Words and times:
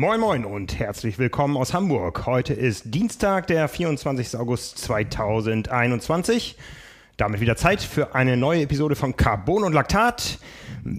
Moin 0.00 0.18
Moin 0.18 0.46
und 0.46 0.78
herzlich 0.78 1.18
willkommen 1.18 1.58
aus 1.58 1.74
Hamburg. 1.74 2.24
Heute 2.24 2.54
ist 2.54 2.84
Dienstag, 2.86 3.48
der 3.48 3.68
24. 3.68 4.34
August 4.38 4.78
2021. 4.78 6.56
Damit 7.18 7.42
wieder 7.42 7.54
Zeit 7.54 7.82
für 7.82 8.14
eine 8.14 8.38
neue 8.38 8.62
Episode 8.62 8.96
von 8.96 9.14
Carbon 9.14 9.62
und 9.62 9.74
Laktat. 9.74 10.38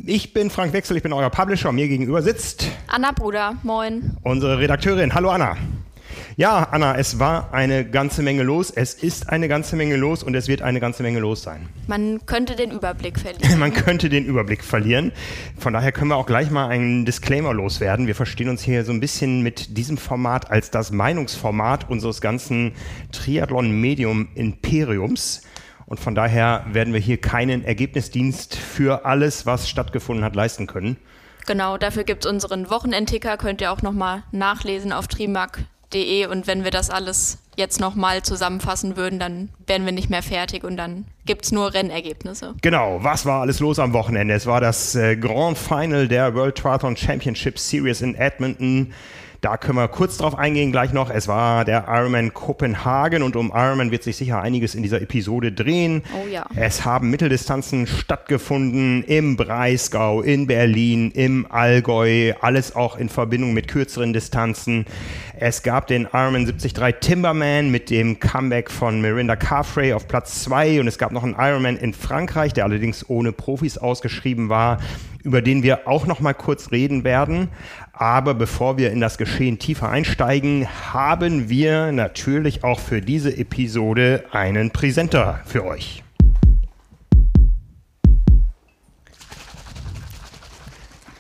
Ich 0.05 0.33
bin 0.33 0.51
Frank 0.51 0.73
Wechsel, 0.73 0.97
ich 0.97 1.01
bin 1.01 1.13
euer 1.13 1.31
Publisher. 1.31 1.71
Mir 1.71 1.87
gegenüber 1.87 2.21
sitzt 2.21 2.67
Anna 2.85 3.11
Bruder. 3.11 3.55
Moin. 3.63 4.17
unsere 4.21 4.59
Redakteurin. 4.59 5.15
Hallo 5.15 5.31
Anna. 5.31 5.57
Ja, 6.41 6.67
Anna, 6.71 6.97
es 6.97 7.19
war 7.19 7.53
eine 7.53 7.85
ganze 7.85 8.23
Menge 8.23 8.41
los. 8.41 8.71
Es 8.71 8.95
ist 8.95 9.29
eine 9.29 9.47
ganze 9.47 9.75
Menge 9.75 9.95
los 9.95 10.23
und 10.23 10.33
es 10.33 10.47
wird 10.47 10.63
eine 10.63 10.79
ganze 10.79 11.03
Menge 11.03 11.19
los 11.19 11.43
sein. 11.43 11.69
Man 11.87 12.25
könnte 12.25 12.55
den 12.55 12.71
Überblick 12.71 13.19
verlieren. 13.19 13.59
Man 13.63 13.71
könnte 13.71 14.09
den 14.09 14.25
Überblick 14.25 14.63
verlieren. 14.63 15.11
Von 15.59 15.73
daher 15.73 15.91
können 15.91 16.09
wir 16.09 16.15
auch 16.15 16.25
gleich 16.25 16.49
mal 16.49 16.69
einen 16.69 17.05
Disclaimer 17.05 17.53
loswerden. 17.53 18.07
Wir 18.07 18.15
verstehen 18.15 18.49
uns 18.49 18.63
hier 18.63 18.83
so 18.85 18.91
ein 18.91 18.99
bisschen 18.99 19.43
mit 19.43 19.77
diesem 19.77 19.97
Format 19.97 20.49
als 20.49 20.71
das 20.71 20.89
Meinungsformat 20.89 21.91
unseres 21.91 22.21
ganzen 22.21 22.71
Triathlon-Medium-Imperiums. 23.11 25.43
Und 25.85 25.99
von 25.99 26.15
daher 26.15 26.65
werden 26.71 26.91
wir 26.91 27.01
hier 27.01 27.21
keinen 27.21 27.63
Ergebnisdienst 27.63 28.55
für 28.55 29.05
alles, 29.05 29.45
was 29.45 29.69
stattgefunden 29.69 30.25
hat, 30.25 30.35
leisten 30.35 30.65
können. 30.65 30.97
Genau, 31.45 31.77
dafür 31.77 32.03
gibt 32.03 32.25
es 32.25 32.31
unseren 32.31 32.71
Wochenendticker, 32.71 33.37
könnt 33.37 33.61
ihr 33.61 33.71
auch 33.71 33.83
nochmal 33.83 34.23
nachlesen 34.31 34.91
auf 34.91 35.07
trimark.de. 35.91 36.25
Und 36.27 36.47
wenn 36.47 36.63
wir 36.63 36.71
das 36.71 36.89
alles 36.89 37.37
jetzt 37.55 37.79
nochmal 37.79 38.23
zusammenfassen 38.23 38.97
würden, 38.97 39.19
dann 39.19 39.49
wären 39.67 39.85
wir 39.85 39.91
nicht 39.91 40.09
mehr 40.09 40.23
fertig 40.23 40.63
und 40.63 40.77
dann 40.77 41.05
gibt 41.25 41.45
es 41.45 41.51
nur 41.51 41.73
Rennergebnisse. 41.73 42.55
Genau, 42.61 42.99
was 43.01 43.25
war 43.25 43.41
alles 43.41 43.59
los 43.59 43.77
am 43.79 43.93
Wochenende? 43.93 44.33
Es 44.33 44.45
war 44.45 44.61
das 44.61 44.95
äh, 44.95 45.15
Grand 45.15 45.57
Final 45.57 46.07
der 46.07 46.33
World 46.33 46.57
Triathlon 46.57 46.95
Championship 46.95 47.59
Series 47.59 48.01
in 48.01 48.15
Edmonton. 48.15 48.93
Da 49.41 49.57
können 49.57 49.79
wir 49.79 49.87
kurz 49.87 50.17
drauf 50.17 50.37
eingehen 50.37 50.71
gleich 50.71 50.93
noch. 50.93 51.09
Es 51.09 51.27
war 51.27 51.65
der 51.65 51.85
Ironman 51.87 52.31
Kopenhagen 52.31 53.23
und 53.23 53.35
um 53.35 53.51
Ironman 53.51 53.89
wird 53.89 54.03
sich 54.03 54.15
sicher 54.15 54.39
einiges 54.39 54.75
in 54.75 54.83
dieser 54.83 55.01
Episode 55.01 55.51
drehen. 55.51 56.03
Oh 56.13 56.27
ja. 56.27 56.45
Es 56.55 56.85
haben 56.85 57.09
Mitteldistanzen 57.09 57.87
stattgefunden 57.87 59.03
im 59.03 59.37
Breisgau, 59.37 60.21
in 60.21 60.45
Berlin, 60.45 61.09
im 61.09 61.51
Allgäu, 61.51 62.33
alles 62.39 62.75
auch 62.75 62.97
in 62.97 63.09
Verbindung 63.09 63.55
mit 63.55 63.67
kürzeren 63.67 64.13
Distanzen. 64.13 64.85
Es 65.39 65.63
gab 65.63 65.87
den 65.87 66.07
Ironman 66.13 66.45
73 66.45 66.97
Timberman 67.01 67.71
mit 67.71 67.89
dem 67.89 68.19
Comeback 68.19 68.69
von 68.69 69.01
Mirinda 69.01 69.35
Carfrey 69.35 69.93
auf 69.93 70.07
Platz 70.07 70.43
2 70.43 70.81
und 70.81 70.87
es 70.87 70.99
gab 70.99 71.11
noch 71.11 71.23
einen 71.23 71.33
Ironman 71.35 71.77
in 71.77 71.93
Frankreich, 71.93 72.53
der 72.53 72.65
allerdings 72.65 73.09
ohne 73.09 73.31
Profis 73.31 73.79
ausgeschrieben 73.79 74.49
war, 74.49 74.77
über 75.23 75.41
den 75.41 75.63
wir 75.63 75.87
auch 75.87 76.05
noch 76.05 76.19
mal 76.19 76.33
kurz 76.33 76.71
reden 76.71 77.03
werden. 77.03 77.49
Aber 77.93 78.33
bevor 78.33 78.77
wir 78.77 78.91
in 78.91 79.01
das 79.01 79.17
Geschehen 79.17 79.59
tiefer 79.59 79.89
einsteigen, 79.89 80.67
haben 80.93 81.49
wir 81.49 81.91
natürlich 81.91 82.63
auch 82.63 82.79
für 82.79 83.01
diese 83.01 83.35
Episode 83.37 84.23
einen 84.31 84.71
Präsenter 84.71 85.41
für 85.45 85.65
euch. 85.65 86.03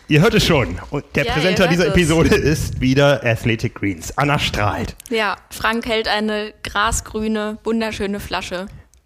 Ihr 0.07 0.21
hört 0.21 0.33
es 0.33 0.45
schon. 0.45 0.77
Und 0.89 1.05
der 1.15 1.25
Ja, 1.25 1.33
Präsenter 1.33 1.67
dieser 1.67 1.87
es. 1.87 1.93
Episode 1.93 2.35
ist 2.35 2.81
wieder 2.81 3.23
Athletic 3.23 3.75
Greens. 3.75 4.17
Anna 4.17 4.39
strahlt. 4.39 4.95
Ja, 5.09 5.37
Frank 5.49 5.85
hält 5.85 6.09
eine 6.09 6.53
grasgrüne, 6.63 7.59
wunderschöne 7.63 8.19
Flasche 8.19 8.65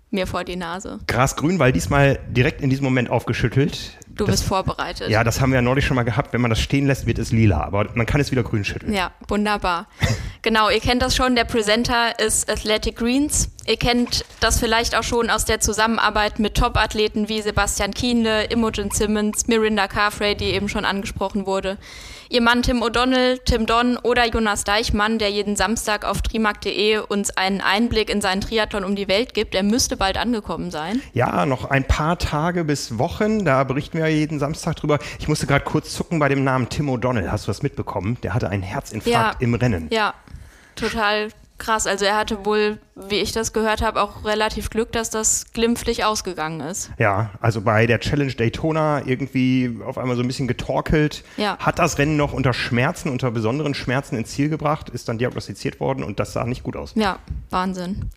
mir 0.09 0.25
vor 0.25 0.43
die 0.43 0.55
Nase. 0.55 0.99
Grasgrün, 1.07 1.59
weil 1.59 1.71
diesmal 1.73 2.17
direkt 2.29 2.61
in 2.61 2.69
diesem 2.71 2.85
Moment 2.85 3.09
aufgeschüttelt. 3.09 3.97
Du 4.15 4.25
das, 4.25 4.37
bist 4.37 4.47
vorbereitet. 4.47 5.09
Ja, 5.09 5.23
das 5.23 5.41
haben 5.41 5.51
wir 5.51 5.55
ja 5.55 5.61
neulich 5.61 5.85
schon 5.85 5.95
mal 5.95 6.03
gehabt. 6.03 6.31
Wenn 6.31 6.41
man 6.41 6.49
das 6.49 6.61
stehen 6.61 6.87
lässt, 6.87 7.05
wird 7.05 7.19
es 7.19 7.31
lila. 7.31 7.61
Aber 7.61 7.87
man 7.95 8.05
kann 8.05 8.21
es 8.21 8.31
wieder 8.31 8.43
grün 8.43 8.63
schütteln. 8.63 8.93
Ja, 8.93 9.11
wunderbar. 9.27 9.87
genau, 10.41 10.69
ihr 10.69 10.79
kennt 10.79 11.01
das 11.01 11.15
schon, 11.15 11.35
der 11.35 11.43
Presenter 11.43 12.17
ist 12.19 12.49
Athletic 12.49 12.95
Greens. 12.95 13.49
Ihr 13.65 13.77
kennt 13.77 14.23
das 14.39 14.59
vielleicht 14.59 14.95
auch 14.95 15.03
schon 15.03 15.29
aus 15.29 15.43
der 15.43 15.59
Zusammenarbeit 15.59 16.39
mit 16.39 16.55
Top-Athleten 16.55 17.27
wie 17.27 17.41
Sebastian 17.41 17.93
Kienle, 17.93 18.45
Imogen 18.45 18.91
Simmons, 18.91 19.47
Mirinda 19.47 19.87
Carfrey, 19.87 20.35
die 20.35 20.53
eben 20.53 20.69
schon 20.69 20.85
angesprochen 20.85 21.45
wurde. 21.45 21.77
Ihr 22.35 22.41
Mann 22.41 22.63
Tim 22.63 22.83
O'Donnell, 22.83 23.39
Tim 23.45 23.65
Don 23.65 23.95
oder 23.95 24.27
Jonas 24.27 24.65
Deichmann, 24.65 25.19
der 25.19 25.31
jeden 25.31 25.55
Samstag 25.55 26.03
auf 26.03 26.21
trimark.de 26.21 26.97
uns 26.97 27.29
einen 27.37 27.61
Einblick 27.61 28.09
in 28.09 28.19
seinen 28.19 28.41
Triathlon 28.41 28.83
um 28.83 28.97
die 28.97 29.07
Welt 29.07 29.33
gibt. 29.33 29.55
Er 29.55 29.63
müsste 29.63 29.95
bald 29.95 30.17
angekommen 30.17 30.69
sein. 30.69 31.01
Ja, 31.13 31.45
noch 31.45 31.63
ein 31.69 31.85
paar 31.85 32.17
Tage 32.19 32.65
bis 32.65 32.97
Wochen. 32.99 33.45
Da 33.45 33.63
berichten 33.63 33.99
wir 33.99 34.09
ja 34.09 34.13
jeden 34.13 34.39
Samstag 34.39 34.75
drüber. 34.75 34.99
Ich 35.17 35.29
musste 35.29 35.47
gerade 35.47 35.63
kurz 35.63 35.93
zucken 35.95 36.19
bei 36.19 36.27
dem 36.27 36.43
Namen 36.43 36.67
Tim 36.67 36.89
O'Donnell. 36.89 37.31
Hast 37.31 37.47
du 37.47 37.51
das 37.51 37.63
mitbekommen? 37.63 38.17
Der 38.21 38.33
hatte 38.33 38.49
einen 38.49 38.63
Herzinfarkt 38.63 39.13
Ja. 39.13 39.31
im 39.39 39.53
Rennen. 39.53 39.87
Ja, 39.89 40.13
total 40.75 41.29
krass. 41.57 41.87
Also 41.87 42.05
er 42.05 42.17
hatte 42.17 42.45
wohl, 42.45 42.79
wie 42.95 43.15
ich 43.15 43.31
das 43.31 43.53
gehört 43.53 43.81
habe, 43.81 44.01
auch 44.01 44.25
relativ 44.25 44.69
Glück, 44.69 44.91
dass 44.91 45.09
das 45.09 45.51
glimpflich 45.53 46.03
ausgegangen 46.03 46.61
ist. 46.61 46.91
Ja, 46.97 47.31
also 47.41 47.61
bei 47.61 47.87
der 47.87 47.99
Challenge 47.99 48.33
Daytona 48.33 49.05
irgendwie 49.05 49.79
auf 49.85 49.97
einmal 49.97 50.15
so 50.15 50.21
ein 50.21 50.27
bisschen 50.27 50.47
getorkelt. 50.47 51.23
Ja. 51.37 51.57
Hat 51.59 51.79
das 51.79 51.97
Rennen 51.97 52.17
noch 52.17 52.33
unter 52.33 52.53
Schmerzen, 52.53 53.09
unter 53.09 53.31
besonderen 53.31 53.73
Schmerzen 53.73 54.17
ins 54.17 54.31
Ziel 54.31 54.49
gebracht, 54.49 54.89
ist 54.89 55.07
dann 55.09 55.17
diagnostiziert 55.17 55.79
worden 55.79 56.03
und 56.03 56.19
das 56.19 56.33
sah 56.33 56.45
nicht 56.45 56.63
gut 56.63 56.75
aus. 56.75 56.93
Ja, 56.95 57.19
Wahnsinn. 57.49 58.09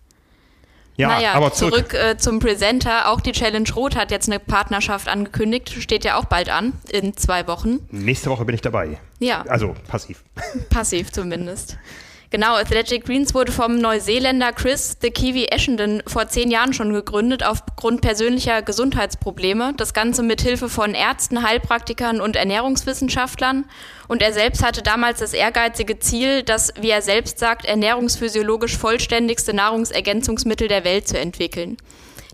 Ja, 0.97 1.07
naja, 1.07 1.31
aber 1.31 1.53
zurück. 1.53 1.91
zurück, 1.91 1.93
äh, 1.93 2.17
zum 2.17 2.39
Presenter. 2.39 3.09
Auch 3.09 3.21
die 3.21 3.31
Challenge 3.31 3.69
Rot 3.73 3.95
hat 3.95 4.11
jetzt 4.11 4.27
eine 4.27 4.37
Partnerschaft 4.37 5.07
angekündigt. 5.07 5.69
Steht 5.69 6.03
ja 6.03 6.17
auch 6.17 6.25
bald 6.25 6.49
an, 6.49 6.73
in 6.89 7.15
zwei 7.15 7.47
Wochen. 7.47 7.79
Nächste 7.89 8.29
Woche 8.29 8.43
bin 8.43 8.53
ich 8.53 8.59
dabei. 8.59 8.99
Ja, 9.19 9.43
Also 9.43 9.75
passiv. 9.87 10.25
passiv 10.69 11.11
zumindest. 11.13 11.77
Genau, 12.31 12.53
Athletic 12.57 13.05
Greens 13.05 13.33
wurde 13.33 13.51
vom 13.51 13.79
Neuseeländer 13.79 14.53
Chris 14.53 14.97
the 15.01 15.09
Kiwi 15.09 15.45
Essendon 15.45 16.03
vor 16.05 16.27
zehn 16.27 16.51
Jahren 16.51 16.73
schon 16.73 16.93
gegründet, 16.93 17.43
aufgrund 17.43 18.01
persönlicher 18.01 18.61
Gesundheitsprobleme. 18.61 19.73
Das 19.77 19.95
Ganze 19.95 20.21
mit 20.21 20.41
Hilfe 20.41 20.69
von 20.69 20.93
Ärzten, 20.93 21.41
Heilpraktikern 21.41 22.21
und 22.21 22.35
Ernährungswissenschaftlern. 22.35 23.65
Und 24.07 24.21
er 24.21 24.31
selbst 24.31 24.63
hatte 24.63 24.83
damals 24.83 25.21
das 25.21 25.33
ehrgeizige 25.33 25.97
Ziel, 25.97 26.43
das, 26.43 26.71
wie 26.79 26.91
er 26.91 27.01
selbst 27.01 27.39
sagt, 27.39 27.65
ernährungsphysiologisch 27.65 28.77
vollständigste 28.77 29.55
Nahrungsergänzungsmittel 29.55 30.67
der 30.67 30.83
Welt 30.83 31.07
zu 31.07 31.17
entwickeln. 31.17 31.77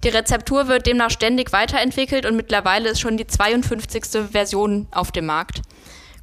Die 0.03 0.09
Rezeptur 0.09 0.67
wird 0.67 0.87
demnach 0.87 1.09
ständig 1.09 1.53
weiterentwickelt 1.53 2.25
und 2.25 2.35
mittlerweile 2.35 2.89
ist 2.89 2.99
schon 2.99 3.15
die 3.15 3.27
52. 3.27 4.29
Version 4.29 4.87
auf 4.91 5.13
dem 5.13 5.27
Markt. 5.27 5.61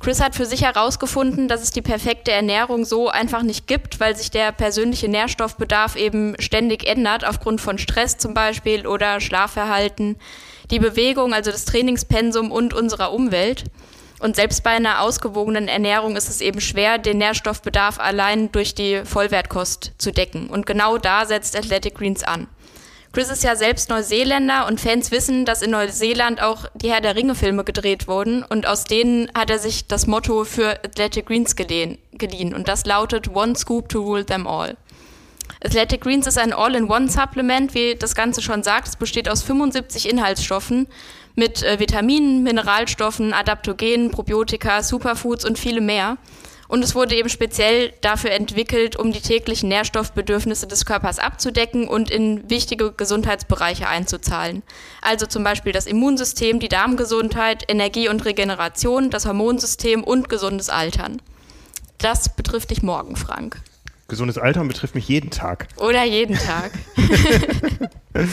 Chris 0.03 0.21
hat 0.21 0.35
für 0.35 0.47
sich 0.47 0.65
herausgefunden, 0.65 1.47
dass 1.47 1.63
es 1.63 1.71
die 1.71 1.81
perfekte 1.81 2.33
Ernährung 2.33 2.85
so 2.85 3.09
einfach 3.09 3.45
nicht 3.45 3.69
gibt, 3.69 4.01
weil 4.01 4.17
sich 4.17 4.33
der 4.33 4.51
persönliche 4.51 5.09
Nährstoffbedarf 5.09 5.95
eben 5.95 6.35
ständig 6.41 6.89
ändert, 6.89 7.25
aufgrund 7.25 7.61
von 7.61 7.79
Stress 7.79 8.19
zum 8.19 8.35
Beispiel 8.35 8.89
oder 8.89 9.21
Schlafverhalten, 9.21 10.17
die 10.73 10.81
Bewegung, 10.81 11.33
also 11.33 11.53
das 11.53 11.67
Trainingspensum 11.67 12.51
und 12.51 12.75
unserer 12.75 13.12
Umwelt. 13.12 13.65
Und 14.19 14.35
selbst 14.35 14.65
bei 14.65 14.71
einer 14.71 15.03
ausgewogenen 15.03 15.69
Ernährung 15.69 16.17
ist 16.17 16.29
es 16.29 16.41
eben 16.41 16.61
schwer, 16.61 16.99
den 16.99 17.19
Nährstoffbedarf 17.19 18.01
allein 18.01 18.51
durch 18.51 18.75
die 18.75 19.03
Vollwertkost 19.05 19.93
zu 19.99 20.11
decken. 20.11 20.49
Und 20.49 20.67
genau 20.67 20.99
da 20.99 21.27
setzt 21.27 21.57
Athletic 21.57 21.95
Greens 21.95 22.25
an. 22.25 22.49
Chris 23.12 23.28
ist 23.28 23.45
ja 23.45 23.56
selbst 23.56 23.91
Neuseeländer 23.91 24.67
und 24.67 24.81
Fans 24.81 25.11
wissen, 25.11 25.45
dass 25.45 25.61
in 25.61 25.73
Neuseeland 25.73 26.41
auch 26.41 26.65
die 26.75 26.91
Herr 26.91 27.03
der 27.03 27.15
Ringe 27.15 27.34
Filme 27.34 27.62
gedreht 27.62 28.09
wurden 28.09 28.43
und 28.43 28.67
aus 28.67 28.84
denen 28.84 29.31
hat 29.34 29.50
er 29.50 29.59
sich 29.59 29.87
das 29.87 30.06
Motto 30.06 30.45
für 30.45 30.83
Athletic 30.83 31.27
Greens 31.27 31.55
geliehen, 31.55 31.99
geliehen 32.12 32.55
und 32.55 32.69
das 32.69 32.87
lautet 32.87 33.28
One 33.34 33.55
Scoop 33.55 33.91
to 33.91 34.00
rule 34.00 34.25
them 34.25 34.47
all. 34.47 34.78
Athletic 35.62 36.00
Greens 36.00 36.26
ist 36.26 36.38
ein 36.38 36.55
All-in-One-Supplement, 36.55 37.75
wie 37.75 37.97
das 37.97 38.14
Ganze 38.14 38.41
schon 38.41 38.62
sagt. 38.62 38.88
Es 38.88 38.97
besteht 38.97 39.29
aus 39.29 39.43
75 39.43 40.09
Inhaltsstoffen 40.09 40.88
mit 41.35 41.62
äh, 41.62 41.79
Vitaminen, 41.79 42.43
Mineralstoffen, 42.43 43.35
Adaptogenen, 43.35 44.11
Probiotika, 44.11 44.82
Superfoods 44.82 45.44
und 45.44 45.59
viele 45.59 45.82
mehr. 45.82 46.17
Und 46.73 46.83
es 46.83 46.95
wurde 46.95 47.15
eben 47.15 47.29
speziell 47.29 47.93
dafür 48.01 48.31
entwickelt, 48.31 48.97
um 48.97 49.13
die 49.13 49.21
täglichen 49.21 49.69
Nährstoffbedürfnisse 49.69 50.67
des 50.67 50.87
Körpers 50.87 51.19
abzudecken 51.19 51.87
und 51.87 52.11
in 52.11 52.49
wichtige 52.49 52.93
Gesundheitsbereiche 52.93 53.87
einzuzahlen. 53.89 54.63
Also 55.03 55.27
zum 55.27 55.45
Beispiel 55.45 55.73
das 55.73 55.87
Immunsystem, 55.87 56.61
die 56.61 56.71
Darmgesundheit, 56.71 57.65
Energie 57.69 58.09
und 58.09 58.25
Regeneration, 58.25 59.11
das 59.11 59.27
Hormonsystem 59.27 60.03
und 60.03 60.31
gesundes 60.31 60.71
Altern. 60.71 61.21
Das 61.99 62.35
betrifft 62.35 62.71
dich 62.71 62.83
morgen, 62.83 63.17
Frank. 63.17 63.61
Gesundes 64.09 64.39
Altern 64.39 64.67
betrifft 64.67 64.95
mich 64.95 65.07
jeden 65.09 65.31
Tag. 65.31 65.69
Oder 65.77 66.05
jeden 66.05 66.39
Tag. 66.39 66.73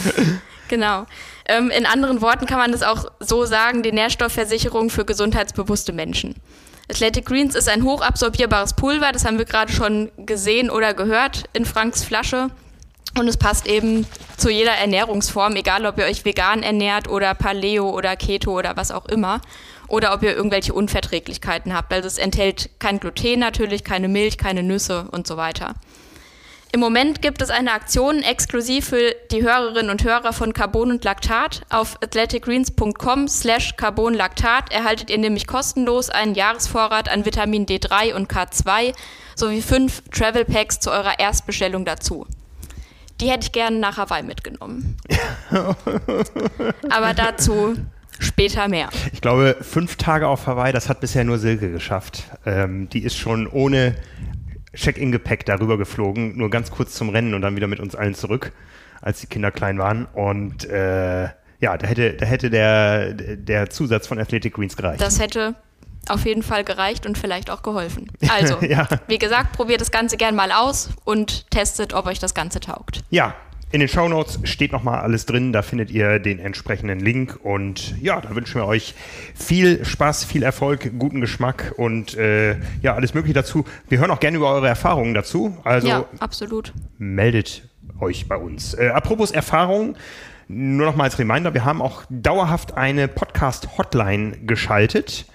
genau. 0.69 1.07
Ähm, 1.45 1.71
in 1.71 1.85
anderen 1.85 2.21
Worten 2.21 2.45
kann 2.45 2.59
man 2.59 2.71
das 2.71 2.83
auch 2.83 3.11
so 3.19 3.43
sagen, 3.43 3.83
die 3.83 3.91
Nährstoffversicherung 3.91 4.89
für 4.89 5.03
gesundheitsbewusste 5.03 5.91
Menschen. 5.91 6.35
Athletic 6.89 7.25
Greens 7.25 7.55
ist 7.55 7.69
ein 7.69 7.83
hochabsorbierbares 7.83 8.73
Pulver, 8.73 9.11
das 9.11 9.23
haben 9.23 9.37
wir 9.37 9.45
gerade 9.45 9.71
schon 9.71 10.11
gesehen 10.17 10.71
oder 10.71 10.93
gehört 10.95 11.43
in 11.53 11.65
Franks 11.65 12.03
Flasche. 12.03 12.49
Und 13.17 13.27
es 13.27 13.37
passt 13.37 13.67
eben 13.67 14.05
zu 14.37 14.49
jeder 14.49 14.71
Ernährungsform, 14.73 15.55
egal 15.55 15.85
ob 15.85 15.97
ihr 15.97 16.05
euch 16.05 16.25
vegan 16.25 16.63
ernährt 16.63 17.07
oder 17.07 17.33
Paleo 17.33 17.89
oder 17.89 18.15
Keto 18.15 18.57
oder 18.57 18.77
was 18.77 18.91
auch 18.91 19.05
immer. 19.05 19.41
Oder 19.87 20.13
ob 20.13 20.21
ihr 20.21 20.35
irgendwelche 20.35 20.73
Unverträglichkeiten 20.73 21.73
habt. 21.73 21.91
Also 21.91 22.07
es 22.07 22.19
enthält 22.19 22.69
kein 22.77 22.99
Gluten 22.99 23.39
natürlich, 23.39 23.83
keine 23.83 24.07
Milch, 24.07 24.37
keine 24.37 24.61
Nüsse 24.61 25.07
und 25.11 25.25
so 25.25 25.35
weiter. 25.35 25.73
Im 26.71 26.81
Moment 26.81 27.23
gibt 27.23 27.41
es 27.41 27.49
eine 27.49 27.71
Aktion 27.71 28.21
exklusiv 28.21 28.89
für 28.89 29.15
die 29.31 29.41
Hörerinnen 29.41 29.89
und 29.89 30.03
Hörer 30.03 30.33
von 30.33 30.53
Carbon 30.53 30.91
und 30.91 31.03
Laktat. 31.03 31.63
Auf 31.69 31.97
athleticgreens.com 32.03 33.27
slash 33.27 33.75
carbonlactat 33.75 34.71
erhaltet 34.71 35.09
ihr 35.09 35.17
nämlich 35.17 35.47
kostenlos 35.47 36.11
einen 36.11 36.35
Jahresvorrat 36.35 37.09
an 37.09 37.25
Vitamin 37.25 37.65
D3 37.65 38.13
und 38.13 38.31
K2 38.31 38.93
sowie 39.35 39.63
fünf 39.63 40.03
Travel 40.11 40.45
Packs 40.45 40.79
zu 40.79 40.91
eurer 40.91 41.17
Erstbestellung 41.17 41.85
dazu. 41.85 42.27
Die 43.19 43.31
hätte 43.31 43.45
ich 43.45 43.51
gerne 43.51 43.79
nach 43.79 43.97
Hawaii 43.97 44.21
mitgenommen. 44.21 44.95
Aber 46.89 47.13
dazu 47.15 47.77
später 48.19 48.67
mehr. 48.67 48.89
Ich 49.11 49.21
glaube, 49.21 49.57
fünf 49.61 49.95
Tage 49.95 50.27
auf 50.27 50.45
Hawaii, 50.45 50.71
das 50.71 50.87
hat 50.87 50.99
bisher 50.99 51.23
nur 51.23 51.39
Silke 51.39 51.71
geschafft. 51.71 52.25
Ähm, 52.45 52.89
die 52.89 53.03
ist 53.03 53.17
schon 53.17 53.47
ohne 53.47 53.95
Check-in-Gepäck 54.79 55.45
darüber 55.45 55.77
geflogen, 55.77 56.37
nur 56.37 56.49
ganz 56.49 56.71
kurz 56.71 56.93
zum 56.93 57.09
Rennen 57.09 57.33
und 57.33 57.41
dann 57.41 57.55
wieder 57.55 57.67
mit 57.67 57.79
uns 57.79 57.95
allen 57.95 58.15
zurück, 58.15 58.51
als 59.01 59.19
die 59.19 59.27
Kinder 59.27 59.51
klein 59.51 59.77
waren. 59.77 60.05
Und 60.05 60.65
äh, 60.65 61.23
ja, 61.59 61.77
da 61.77 61.87
hätte, 61.87 62.13
da 62.13 62.25
hätte 62.25 62.49
der, 62.49 63.13
der 63.13 63.69
Zusatz 63.69 64.07
von 64.07 64.17
Athletic 64.19 64.53
Greens 64.53 64.75
gereicht. 64.77 65.01
Das 65.01 65.19
hätte 65.19 65.55
auf 66.07 66.25
jeden 66.25 66.43
Fall 66.43 66.63
gereicht 66.63 67.05
und 67.05 67.17
vielleicht 67.17 67.49
auch 67.49 67.61
geholfen. 67.61 68.11
Also, 68.29 68.59
ja. 68.61 68.87
wie 69.07 69.17
gesagt, 69.17 69.53
probiert 69.53 69.81
das 69.81 69.91
Ganze 69.91 70.15
gern 70.15 70.35
mal 70.35 70.51
aus 70.51 70.89
und 71.03 71.49
testet, 71.51 71.93
ob 71.93 72.05
euch 72.05 72.19
das 72.19 72.33
Ganze 72.33 72.59
taugt. 72.59 73.01
Ja, 73.09 73.35
in 73.71 73.79
den 73.79 73.89
Show 73.89 74.07
Notes 74.07 74.39
steht 74.43 74.71
nochmal 74.71 75.01
alles 75.01 75.25
drin, 75.25 75.53
da 75.53 75.61
findet 75.61 75.91
ihr 75.91 76.19
den 76.19 76.39
entsprechenden 76.39 76.99
Link 76.99 77.39
und 77.43 77.95
ja, 78.01 78.19
da 78.19 78.35
wünschen 78.35 78.59
wir 78.59 78.65
euch 78.65 78.95
viel 79.35 79.85
Spaß, 79.85 80.25
viel 80.25 80.41
Erfolg, 80.41 80.97
guten 80.97 81.21
Geschmack 81.21 81.73
und 81.77 82.17
äh, 82.17 82.57
ja, 82.81 82.95
alles 82.95 83.13
mögliche 83.13 83.35
dazu. 83.35 83.65
Wir 83.87 83.99
hören 83.99 84.09
auch 84.09 84.19
gerne 84.19 84.37
über 84.37 84.51
eure 84.51 84.67
Erfahrungen 84.67 85.13
dazu. 85.13 85.55
Also 85.63 85.87
ja, 85.87 86.05
absolut. 86.19 86.73
Meldet 86.97 87.69
euch 87.99 88.27
bei 88.27 88.37
uns. 88.37 88.73
Äh, 88.73 88.89
apropos 88.89 89.29
Erfahrungen, 89.29 89.95
nur 90.47 90.87
nochmal 90.87 91.05
als 91.05 91.19
Reminder, 91.19 91.53
wir 91.53 91.63
haben 91.63 91.81
auch 91.81 92.03
dauerhaft 92.09 92.75
eine 92.75 93.07
Podcast-Hotline 93.07 94.39
geschaltet. 94.45 95.25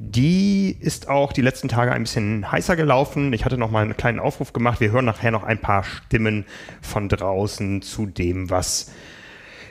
Die 0.00 0.76
ist 0.78 1.08
auch 1.08 1.32
die 1.32 1.42
letzten 1.42 1.66
Tage 1.66 1.90
ein 1.90 2.04
bisschen 2.04 2.52
heißer 2.52 2.76
gelaufen. 2.76 3.32
Ich 3.32 3.44
hatte 3.44 3.58
noch 3.58 3.72
mal 3.72 3.82
einen 3.82 3.96
kleinen 3.96 4.20
Aufruf 4.20 4.52
gemacht. 4.52 4.78
Wir 4.78 4.92
hören 4.92 5.04
nachher 5.04 5.32
noch 5.32 5.42
ein 5.42 5.58
paar 5.58 5.82
Stimmen 5.82 6.46
von 6.80 7.08
draußen 7.08 7.82
zu 7.82 8.06
dem, 8.06 8.48
was 8.48 8.92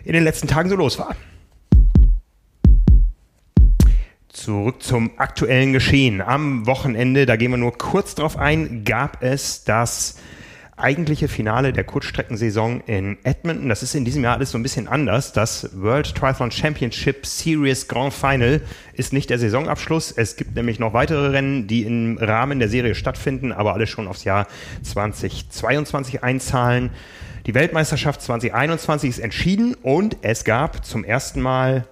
in 0.03 0.11
den 0.11 0.25
letzten 0.25 0.49
Tagen 0.49 0.67
so 0.67 0.75
los 0.75 0.99
war. 0.99 1.15
Zurück 4.27 4.83
zum 4.83 5.11
aktuellen 5.17 5.71
Geschehen. 5.71 6.21
Am 6.21 6.67
Wochenende, 6.67 7.25
da 7.25 7.37
gehen 7.37 7.51
wir 7.51 7.57
nur 7.57 7.77
kurz 7.77 8.13
drauf 8.13 8.37
ein, 8.37 8.83
gab 8.83 9.23
es 9.23 9.63
das 9.63 10.19
eigentliche 10.77 11.27
Finale 11.27 11.73
der 11.73 11.83
Kurzstreckensaison 11.83 12.81
in 12.85 13.17
Edmonton. 13.23 13.67
Das 13.67 13.81
ist 13.81 13.95
in 13.95 14.05
diesem 14.05 14.23
Jahr 14.23 14.35
alles 14.35 14.51
so 14.51 14.59
ein 14.59 14.63
bisschen 14.63 14.87
anders. 14.87 15.33
Das 15.33 15.69
World 15.73 16.15
Triathlon 16.15 16.51
Championship 16.51 17.25
Series 17.25 17.87
Grand 17.87 18.13
Final 18.13 18.61
ist 18.93 19.11
nicht 19.11 19.29
der 19.31 19.39
Saisonabschluss. 19.39 20.11
Es 20.11 20.35
gibt 20.35 20.55
nämlich 20.55 20.77
noch 20.79 20.93
weitere 20.93 21.29
Rennen, 21.29 21.67
die 21.67 21.81
im 21.81 22.19
Rahmen 22.19 22.59
der 22.59 22.69
Serie 22.69 22.93
stattfinden, 22.93 23.51
aber 23.51 23.73
alle 23.73 23.87
schon 23.87 24.07
aufs 24.07 24.23
Jahr 24.23 24.47
2022 24.83 26.23
einzahlen. 26.23 26.91
Die 27.47 27.55
Weltmeisterschaft 27.55 28.21
2021 28.21 29.09
ist 29.09 29.19
entschieden 29.19 29.73
und 29.81 30.17
es 30.21 30.43
gab 30.43 30.85
zum 30.85 31.03
ersten 31.03 31.41
Mal 31.41 31.87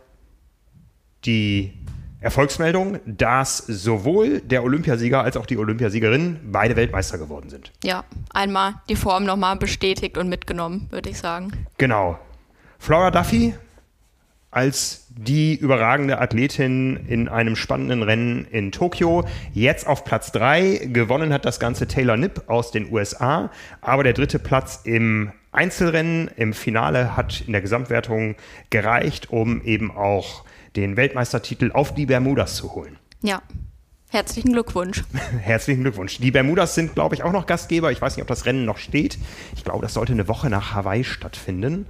die 1.26 1.85
Erfolgsmeldung, 2.25 3.00
dass 3.06 3.57
sowohl 3.57 4.42
der 4.42 4.63
Olympiasieger 4.63 5.22
als 5.22 5.38
auch 5.38 5.45
die 5.45 5.57
Olympiasiegerin 5.57 6.39
beide 6.51 6.75
Weltmeister 6.75 7.19
geworden 7.19 7.50
sind. 7.50 7.72
Ja, 7.83 8.04
einmal 8.33 8.74
die 8.89 8.95
Form 8.95 9.25
nochmal 9.25 9.56
bestätigt 9.57 10.18
und 10.18 10.27
mitgenommen, 10.27 10.88
würde 10.89 11.12
ich 11.12 11.19
sagen. 11.19 11.51
Genau. 11.77 12.18
Flora 12.80 13.12
Duffy 13.12 13.54
als 14.50 15.06
die 15.10 15.54
überragende 15.56 16.19
Athletin 16.19 16.95
in 17.07 17.27
einem 17.27 17.56
spannenden 17.56 18.01
Rennen 18.01 18.45
in 18.45 18.72
Tokio. 18.72 19.25
Jetzt 19.54 19.86
auf 19.86 20.04
Platz 20.04 20.31
3. 20.31 20.89
Gewonnen 20.94 21.31
hat 21.31 21.45
das 21.45 21.60
Ganze 21.60 21.88
Taylor 21.88 22.18
Nipp 22.18 22.44
aus 22.48 22.72
den 22.72 22.92
USA. 22.92 23.51
Aber 23.81 24.04
der 24.04 24.13
dritte 24.13 24.39
Platz 24.39 24.81
im 24.83 25.31
Einzelrennen, 25.51 26.30
im 26.38 26.54
Finale, 26.54 27.16
hat 27.16 27.42
in 27.45 27.51
der 27.51 27.62
Gesamtwertung 27.62 28.36
gereicht, 28.72 29.30
um 29.30 29.62
eben 29.62 29.92
auch 29.92 30.44
den 30.75 30.98
Weltmeistertitel 30.98 31.72
auf 31.74 31.94
die 31.94 32.06
Bermudas 32.06 32.56
zu 32.56 32.74
holen. 32.75 32.98
Ja. 33.22 33.42
Herzlichen 34.10 34.54
Glückwunsch. 34.54 35.04
Herzlichen 35.42 35.81
Glückwunsch. 35.81 36.19
Die 36.19 36.31
Bermudas 36.31 36.75
sind, 36.75 36.94
glaube 36.94 37.16
ich, 37.16 37.24
auch 37.24 37.31
noch 37.31 37.48
Gastgeber. 37.48 37.92
Ich 37.92 38.01
weiß 38.01 38.16
nicht, 38.16 38.22
ob 38.22 38.27
das 38.27 38.45
Rennen 38.45 38.63
noch 38.63 38.77
steht. 38.77 39.18
Ich 39.56 39.63
glaube, 39.63 39.81
das 39.81 39.94
sollte 39.94 40.13
eine 40.13 40.27
Woche 40.27 40.50
nach 40.50 40.74
Hawaii 40.74 41.04
stattfinden. 41.04 41.88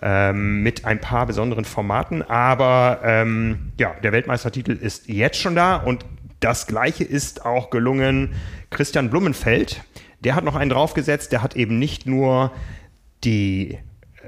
Ähm, 0.00 0.62
mit 0.62 0.84
ein 0.84 1.00
paar 1.00 1.26
besonderen 1.26 1.64
Formaten. 1.64 2.22
Aber 2.22 3.00
ähm, 3.02 3.72
ja, 3.78 3.94
der 4.02 4.12
Weltmeistertitel 4.12 4.72
ist 4.72 5.08
jetzt 5.08 5.38
schon 5.38 5.56
da 5.56 5.76
und 5.76 6.06
das 6.40 6.68
gleiche 6.68 7.02
ist 7.02 7.44
auch 7.44 7.70
gelungen 7.70 8.34
Christian 8.70 9.10
Blumenfeld. 9.10 9.82
Der 10.20 10.36
hat 10.36 10.44
noch 10.44 10.54
einen 10.54 10.70
draufgesetzt. 10.70 11.32
Der 11.32 11.42
hat 11.42 11.56
eben 11.56 11.78
nicht 11.78 12.06
nur 12.06 12.52
die 13.24 13.78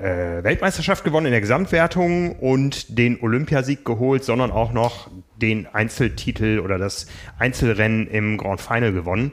äh, 0.00 0.43
Weltmeisterschaft 0.43 1.05
gewonnen 1.05 1.26
in 1.26 1.32
der 1.32 1.41
Gesamtwertung 1.41 2.32
und 2.37 2.99
den 2.99 3.20
Olympiasieg 3.20 3.85
geholt, 3.85 4.25
sondern 4.25 4.50
auch 4.50 4.73
noch 4.73 5.11
den 5.37 5.67
Einzeltitel 5.67 6.61
oder 6.61 6.79
das 6.79 7.06
Einzelrennen 7.38 8.06
im 8.06 8.38
Grand 8.38 8.61
Final 8.61 8.93
gewonnen. 8.93 9.32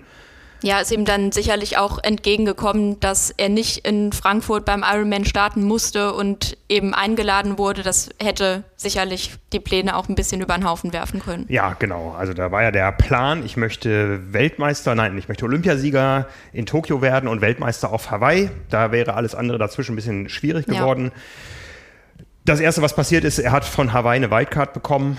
Ja, 0.64 0.80
ist 0.80 0.92
ihm 0.92 1.06
dann 1.06 1.32
sicherlich 1.32 1.78
auch 1.78 2.00
entgegengekommen, 2.04 3.00
dass 3.00 3.32
er 3.36 3.50
nicht 3.50 3.86
in 3.86 4.12
Frankfurt 4.12 4.66
beim 4.66 4.84
Ironman 4.84 5.26
starten 5.26 5.64
musste 5.64 6.14
und 6.14 6.58
eben 6.68 6.94
eingeladen 6.94 7.58
wurde. 7.58 7.84
Das 7.84 8.10
hätte 8.22 8.64
sicherlich 8.76 9.36
die 9.54 9.60
Pläne 9.60 9.96
auch 9.96 10.10
ein 10.10 10.16
bisschen 10.16 10.42
über 10.42 10.56
den 10.56 10.68
Haufen 10.68 10.94
werfen 10.94 11.20
können. 11.20 11.46
Ja, 11.48 11.74
genau. 11.74 12.16
Also 12.18 12.34
da 12.34 12.52
war 12.52 12.64
ja 12.64 12.72
der 12.72 12.92
Plan, 12.92 13.46
ich 13.46 13.56
möchte 13.56 14.34
Weltmeister, 14.34 14.96
nein, 14.96 15.18
ich 15.18 15.28
möchte 15.28 15.46
Olympiasieger 15.46 16.28
in 16.54 16.66
Tokio 16.66 17.02
werden 17.02 17.30
und 17.30 17.42
Weltmeister 17.42 17.94
auf 17.94 18.10
Hawaii. 18.10 18.50
Da 18.70 18.92
wäre 18.92 19.14
alles 19.14 19.36
andere 19.36 19.60
dazwischen 19.60 19.94
ein 19.94 19.96
bisschen 19.96 20.30
schwierig 20.30 20.66
geworden. 20.66 21.12
Ja. 21.14 22.24
Das 22.46 22.60
erste, 22.62 22.82
was 22.82 22.96
passiert 22.96 23.26
ist, 23.26 23.40
er 23.40 23.52
hat 23.52 23.66
von 23.66 23.92
Hawaii 23.94 24.16
eine 24.16 24.32
Wildcard 24.32 24.74
bekommen 24.74 25.18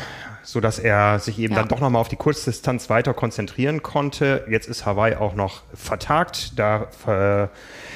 so 0.48 0.60
dass 0.60 0.78
er 0.78 1.18
sich 1.18 1.38
eben 1.38 1.52
ja. 1.52 1.60
dann 1.60 1.68
doch 1.68 1.78
nochmal 1.78 2.00
auf 2.00 2.08
die 2.08 2.16
Kurzdistanz 2.16 2.88
weiter 2.88 3.12
konzentrieren 3.12 3.82
konnte. 3.82 4.46
Jetzt 4.48 4.66
ist 4.66 4.86
Hawaii 4.86 5.14
auch 5.14 5.34
noch 5.34 5.60
vertagt. 5.74 6.58
Da, 6.58 6.84
äh, 7.06 7.48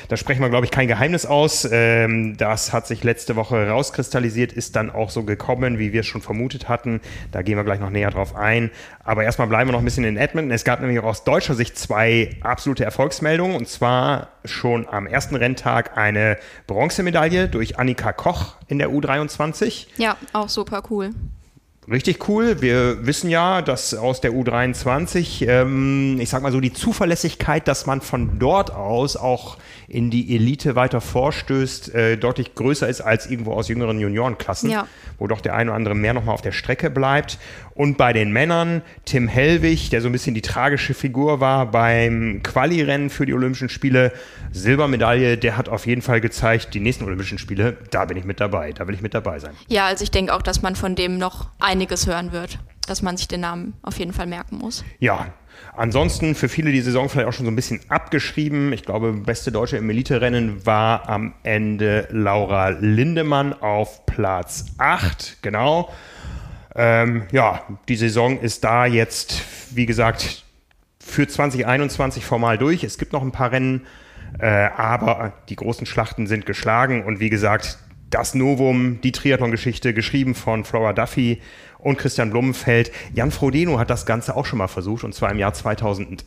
da 0.08 0.16
sprechen 0.18 0.42
wir, 0.42 0.50
glaube 0.50 0.66
ich, 0.66 0.70
kein 0.70 0.86
Geheimnis 0.86 1.24
aus. 1.24 1.66
Ähm, 1.72 2.36
das 2.36 2.74
hat 2.74 2.86
sich 2.86 3.04
letzte 3.04 3.36
Woche 3.36 3.70
rauskristallisiert, 3.70 4.52
ist 4.52 4.76
dann 4.76 4.90
auch 4.90 5.08
so 5.08 5.22
gekommen, 5.22 5.78
wie 5.78 5.94
wir 5.94 6.00
es 6.00 6.06
schon 6.06 6.20
vermutet 6.20 6.68
hatten. 6.68 7.00
Da 7.30 7.40
gehen 7.40 7.56
wir 7.56 7.64
gleich 7.64 7.80
noch 7.80 7.88
näher 7.88 8.10
drauf 8.10 8.36
ein. 8.36 8.70
Aber 9.02 9.24
erstmal 9.24 9.48
bleiben 9.48 9.70
wir 9.70 9.72
noch 9.72 9.80
ein 9.80 9.86
bisschen 9.86 10.04
in 10.04 10.18
Edmonton. 10.18 10.50
Es 10.50 10.64
gab 10.64 10.82
nämlich 10.82 11.00
auch 11.00 11.04
aus 11.04 11.24
deutscher 11.24 11.54
Sicht 11.54 11.78
zwei 11.78 12.36
absolute 12.42 12.84
Erfolgsmeldungen. 12.84 13.56
Und 13.56 13.66
zwar 13.66 14.28
schon 14.44 14.86
am 14.86 15.06
ersten 15.06 15.36
Renntag 15.36 15.96
eine 15.96 16.36
Bronzemedaille 16.66 17.48
durch 17.48 17.78
Annika 17.78 18.12
Koch 18.12 18.56
in 18.68 18.78
der 18.78 18.90
U23. 18.90 19.86
Ja, 19.96 20.18
auch 20.34 20.50
super 20.50 20.82
cool. 20.90 21.12
Richtig 21.90 22.28
cool. 22.28 22.62
Wir 22.62 23.06
wissen 23.06 23.28
ja, 23.28 23.60
dass 23.60 23.92
aus 23.92 24.20
der 24.20 24.30
U23, 24.32 25.48
ähm, 25.48 26.20
ich 26.20 26.30
sag 26.30 26.40
mal 26.40 26.52
so, 26.52 26.60
die 26.60 26.72
Zuverlässigkeit, 26.72 27.66
dass 27.66 27.86
man 27.86 28.00
von 28.00 28.38
dort 28.38 28.70
aus 28.70 29.16
auch 29.16 29.56
in 29.92 30.10
die 30.10 30.34
Elite 30.34 30.74
weiter 30.74 31.02
vorstößt, 31.02 31.94
äh, 31.94 32.16
deutlich 32.16 32.54
größer 32.54 32.88
ist 32.88 33.02
als 33.02 33.26
irgendwo 33.26 33.52
aus 33.52 33.68
jüngeren 33.68 34.00
Juniorenklassen, 34.00 34.70
ja. 34.70 34.88
wo 35.18 35.26
doch 35.26 35.42
der 35.42 35.54
eine 35.54 35.70
oder 35.70 35.76
andere 35.76 35.94
mehr 35.94 36.14
nochmal 36.14 36.34
auf 36.34 36.40
der 36.40 36.52
Strecke 36.52 36.88
bleibt. 36.88 37.38
Und 37.74 37.98
bei 37.98 38.14
den 38.14 38.32
Männern, 38.32 38.80
Tim 39.04 39.28
Hellwig, 39.28 39.90
der 39.90 40.00
so 40.00 40.08
ein 40.08 40.12
bisschen 40.12 40.34
die 40.34 40.40
tragische 40.40 40.94
Figur 40.94 41.40
war 41.40 41.70
beim 41.70 42.42
Quali-Rennen 42.42 43.10
für 43.10 43.26
die 43.26 43.34
Olympischen 43.34 43.68
Spiele, 43.68 44.12
Silbermedaille, 44.52 45.36
der 45.36 45.58
hat 45.58 45.68
auf 45.68 45.86
jeden 45.86 46.00
Fall 46.00 46.22
gezeigt, 46.22 46.72
die 46.72 46.80
nächsten 46.80 47.04
Olympischen 47.04 47.36
Spiele, 47.36 47.76
da 47.90 48.06
bin 48.06 48.16
ich 48.16 48.24
mit 48.24 48.40
dabei, 48.40 48.72
da 48.72 48.88
will 48.88 48.94
ich 48.94 49.02
mit 49.02 49.12
dabei 49.12 49.40
sein. 49.40 49.52
Ja, 49.68 49.86
also 49.86 50.04
ich 50.04 50.10
denke 50.10 50.34
auch, 50.34 50.42
dass 50.42 50.62
man 50.62 50.74
von 50.74 50.94
dem 50.94 51.18
noch 51.18 51.48
einiges 51.60 52.06
hören 52.06 52.32
wird, 52.32 52.58
dass 52.86 53.02
man 53.02 53.18
sich 53.18 53.28
den 53.28 53.40
Namen 53.40 53.74
auf 53.82 53.98
jeden 53.98 54.14
Fall 54.14 54.26
merken 54.26 54.56
muss. 54.56 54.84
Ja, 55.00 55.26
Ansonsten 55.74 56.34
für 56.34 56.48
viele 56.48 56.72
die 56.72 56.80
Saison 56.80 57.08
vielleicht 57.08 57.28
auch 57.28 57.32
schon 57.32 57.46
so 57.46 57.52
ein 57.52 57.56
bisschen 57.56 57.80
abgeschrieben. 57.88 58.72
Ich 58.72 58.84
glaube, 58.84 59.12
beste 59.12 59.52
Deutsche 59.52 59.76
im 59.76 59.88
Elite-Rennen 59.88 60.66
war 60.66 61.08
am 61.08 61.34
Ende 61.42 62.08
Laura 62.10 62.70
Lindemann 62.70 63.52
auf 63.54 64.04
Platz 64.06 64.66
8. 64.78 65.38
Genau. 65.42 65.90
Ähm, 66.74 67.24
ja, 67.32 67.62
die 67.88 67.96
Saison 67.96 68.38
ist 68.40 68.64
da 68.64 68.86
jetzt, 68.86 69.42
wie 69.70 69.86
gesagt, 69.86 70.44
für 71.00 71.26
2021 71.26 72.24
formal 72.24 72.58
durch. 72.58 72.84
Es 72.84 72.98
gibt 72.98 73.12
noch 73.12 73.22
ein 73.22 73.32
paar 73.32 73.52
Rennen 73.52 73.86
Äh, 74.38 74.70
aber 74.76 75.32
die 75.48 75.56
großen 75.56 75.86
Schlachten 75.86 76.26
sind 76.26 76.46
geschlagen 76.46 77.04
und 77.04 77.20
wie 77.20 77.30
gesagt, 77.30 77.78
das 78.10 78.34
Novum, 78.34 79.00
die 79.02 79.12
Triathlon-Geschichte, 79.12 79.94
geschrieben 79.94 80.34
von 80.34 80.64
Flora 80.64 80.92
Duffy 80.92 81.40
und 81.82 81.98
Christian 81.98 82.30
Blumenfeld. 82.30 82.90
Jan 83.14 83.30
Frodeno 83.30 83.78
hat 83.78 83.90
das 83.90 84.06
Ganze 84.06 84.36
auch 84.36 84.46
schon 84.46 84.58
mal 84.58 84.68
versucht 84.68 85.04
und 85.04 85.14
zwar 85.14 85.30
im 85.30 85.38
Jahr 85.38 85.52
2008 85.52 86.24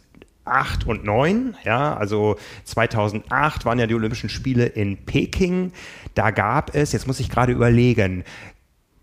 und 0.86 1.04
9. 1.04 1.56
Ja, 1.64 1.96
also 1.96 2.38
2008 2.66 3.66
waren 3.66 3.80
ja 3.80 3.88
die 3.88 3.96
Olympischen 3.96 4.30
Spiele 4.30 4.66
in 4.66 4.98
Peking. 4.98 5.72
Da 6.14 6.32
gab 6.32 6.76
es, 6.76 6.92
jetzt 6.92 7.08
muss 7.08 7.20
ich 7.20 7.30
gerade 7.30 7.52
überlegen, 7.52 8.24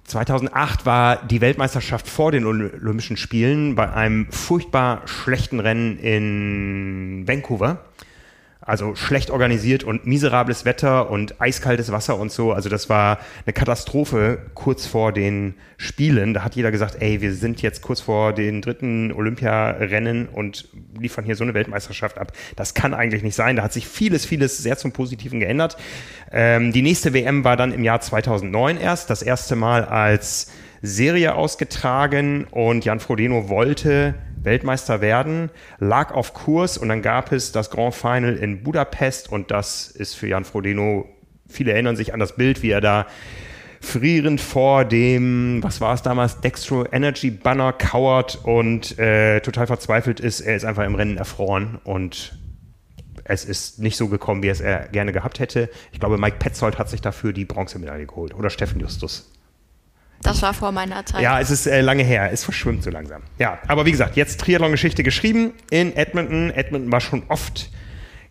2008 0.05 0.85
war 0.85 1.17
die 1.25 1.41
Weltmeisterschaft 1.41 2.09
vor 2.09 2.33
den 2.33 2.45
Olympischen 2.45 3.17
Spielen 3.17 3.75
bei 3.75 3.93
einem 3.93 4.31
furchtbar 4.31 5.03
schlechten 5.07 5.61
Rennen 5.61 5.99
in 5.99 7.27
Vancouver. 7.27 7.85
Also 8.65 8.95
schlecht 8.95 9.31
organisiert 9.31 9.83
und 9.83 10.07
miserables 10.07 10.65
Wetter 10.65 11.11
und 11.11 11.41
eiskaltes 11.41 11.91
Wasser 11.91 12.17
und 12.17 12.31
so. 12.31 12.53
Also 12.53 12.69
das 12.69 12.89
war 12.89 13.19
eine 13.45 13.53
Katastrophe 13.53 14.39
kurz 14.55 14.87
vor 14.87 15.13
den 15.13 15.55
Spielen. 15.79 16.33
Da 16.33 16.45
hat 16.45 16.55
jeder 16.55 16.71
gesagt, 16.71 16.99
ey, 17.01 17.21
wir 17.21 17.35
sind 17.35 17.61
jetzt 17.61 17.83
kurz 17.83 18.01
vor 18.01 18.33
den 18.33 18.63
dritten 18.63 19.13
Olympiarennen 19.13 20.29
und 20.29 20.69
liefern 20.97 21.25
hier 21.25 21.35
so 21.35 21.43
eine 21.43 21.55
Weltmeisterschaft 21.55 22.19
ab. 22.19 22.33
Das 22.55 22.73
kann 22.73 22.95
eigentlich 22.95 23.25
nicht 23.25 23.35
sein. 23.35 23.57
Da 23.57 23.65
hat 23.65 23.73
sich 23.73 23.89
vieles, 23.89 24.25
vieles 24.25 24.59
sehr 24.59 24.79
zum 24.79 24.93
Positiven 24.93 25.41
geändert. 25.41 25.77
Ähm, 26.31 26.73
die 26.73 26.83
nächste 26.83 27.13
WM 27.15 27.43
war 27.43 27.57
dann 27.57 27.73
im 27.73 27.83
Jahr 27.83 28.01
2009 28.01 28.77
erst. 28.77 29.11
Das 29.11 29.23
erste 29.23 29.57
Mal 29.57 29.85
als 29.85 30.53
Serie 30.83 31.35
ausgetragen 31.35 32.45
und 32.51 32.85
Jan 32.85 33.01
Frodeno 33.01 33.49
wollte 33.49 34.15
Weltmeister 34.43 35.01
werden, 35.01 35.51
lag 35.79 36.13
auf 36.13 36.35
Kurs 36.35 36.79
und 36.79 36.89
dann 36.89 37.03
gab 37.03 37.33
es 37.33 37.53
das 37.53 37.71
Grand 37.71 37.95
Final 37.95 38.37
in 38.37 38.63
Budapest 38.63 39.31
und 39.31 39.51
das 39.51 39.89
ist 39.89 40.15
für 40.15 40.29
Jan 40.29 40.45
Frodeno, 40.45 41.09
viele 41.49 41.73
erinnern 41.73 41.97
sich 41.97 42.15
an 42.15 42.21
das 42.21 42.37
Bild, 42.37 42.63
wie 42.63 42.71
er 42.71 42.81
da 42.81 43.07
frierend 43.81 44.41
vor 44.41 44.85
dem, 44.85 45.63
was 45.63 45.81
war 45.81 45.93
es 45.95 46.03
damals, 46.03 46.41
Dextro 46.41 46.87
Energy 46.91 47.31
Banner 47.31 47.73
kauert 47.73 48.39
und 48.45 48.99
äh, 48.99 49.41
total 49.41 49.67
verzweifelt 49.67 50.21
ist. 50.21 50.41
Er 50.41 50.55
ist 50.55 50.65
einfach 50.65 50.85
im 50.85 50.95
Rennen 50.95 51.17
erfroren 51.17 51.81
und 51.83 52.39
es 53.25 53.45
ist 53.45 53.81
nicht 53.81 53.97
so 53.97 54.09
gekommen, 54.09 54.43
wie 54.43 54.49
es 54.49 54.61
er 54.61 54.89
gerne 54.89 55.13
gehabt 55.13 55.41
hätte. 55.41 55.69
Ich 55.93 56.01
glaube, 56.01 56.19
Mike 56.19 56.37
Petzold 56.39 56.79
hat 56.79 56.89
sich 56.89 57.01
dafür 57.01 57.33
die 57.33 57.45
Bronzemedaille 57.45 58.07
geholt 58.07 58.35
oder 58.35 58.51
Steffen 58.51 58.81
Justus. 58.81 59.32
Das 60.23 60.43
war 60.43 60.55
vor 60.55 60.73
meiner 60.73 61.05
Zeit. 61.05 61.21
Ja, 61.21 61.41
es 61.41 61.51
ist 61.51 61.67
äh, 61.67 61.81
lange 61.81 62.03
her. 62.03 62.31
Es 62.33 62.45
verschwimmt 62.45 62.83
so 62.83 62.91
langsam. 62.91 63.23
Ja, 63.39 63.59
aber 63.67 63.87
wie 63.87 63.91
gesagt, 63.91 64.17
jetzt 64.17 64.41
Triathlon-Geschichte 64.41 65.03
geschrieben 65.03 65.53
in 65.71 65.97
Edmonton. 65.97 66.51
Edmonton 66.51 66.93
war 66.93 67.01
schon 67.01 67.25
oft 67.29 67.71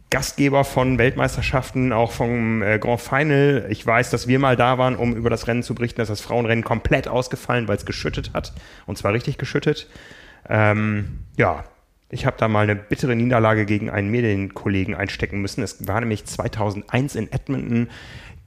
Gastgeber 0.09 0.65
von 0.65 0.97
Weltmeisterschaften, 0.97 1.93
auch 1.93 2.11
vom 2.11 2.61
äh, 2.61 2.79
Grand 2.79 3.01
Final. 3.01 3.67
Ich 3.69 3.85
weiß, 3.85 4.09
dass 4.09 4.27
wir 4.27 4.39
mal 4.39 4.55
da 4.55 4.77
waren, 4.77 4.95
um 4.95 5.15
über 5.15 5.29
das 5.29 5.47
Rennen 5.47 5.63
zu 5.63 5.73
berichten, 5.73 5.99
dass 5.99 6.09
das 6.09 6.21
Frauenrennen 6.21 6.63
komplett 6.63 7.07
ausgefallen, 7.07 7.67
weil 7.67 7.77
es 7.77 7.85
geschüttet 7.85 8.31
hat. 8.33 8.53
Und 8.85 8.97
zwar 8.97 9.13
richtig 9.13 9.37
geschüttet. 9.37 9.87
Ähm, 10.49 11.19
ja, 11.37 11.63
ich 12.09 12.25
habe 12.25 12.35
da 12.37 12.49
mal 12.49 12.63
eine 12.63 12.75
bittere 12.75 13.15
Niederlage 13.15 13.65
gegen 13.65 13.89
einen 13.89 14.09
Medienkollegen 14.11 14.95
einstecken 14.95 15.39
müssen. 15.39 15.63
Es 15.63 15.87
war 15.87 16.01
nämlich 16.01 16.25
2001 16.25 17.15
in 17.15 17.31
Edmonton 17.31 17.87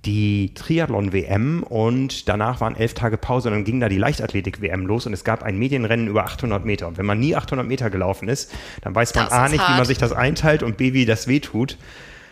die 0.05 0.53
Triathlon-WM 0.55 1.63
und 1.63 2.29
danach 2.29 2.61
waren 2.61 2.77
elf 2.77 2.95
Tage 2.95 3.17
Pause 3.17 3.49
und 3.49 3.55
dann 3.55 3.65
ging 3.65 3.81
da 3.81 3.89
die 3.89 3.99
Leichtathletik-WM 3.99 4.87
los 4.87 5.07
und 5.07 5.13
es 5.13 5.25
gab 5.25 5.43
ein 5.43 5.59
Medienrennen 5.59 6.09
über 6.09 6.25
800 6.25 6.65
Meter. 6.65 6.87
Und 6.87 6.99
wenn 6.99 7.07
man 7.07 7.19
nie 7.19 7.35
800 7.35 7.67
Meter 7.67 7.91
gelaufen 7.91 8.29
ist, 8.29 8.53
dann 8.83 8.95
weiß 8.95 9.15
man 9.15 9.29
A 9.29 9.49
nicht, 9.49 9.61
hart. 9.61 9.71
wie 9.71 9.77
man 9.77 9.85
sich 9.85 9.99
das 9.99 10.13
einteilt 10.13 10.63
und 10.63 10.77
B, 10.77 10.93
wie 10.93 11.07
das 11.07 11.27
wehtut. 11.27 11.79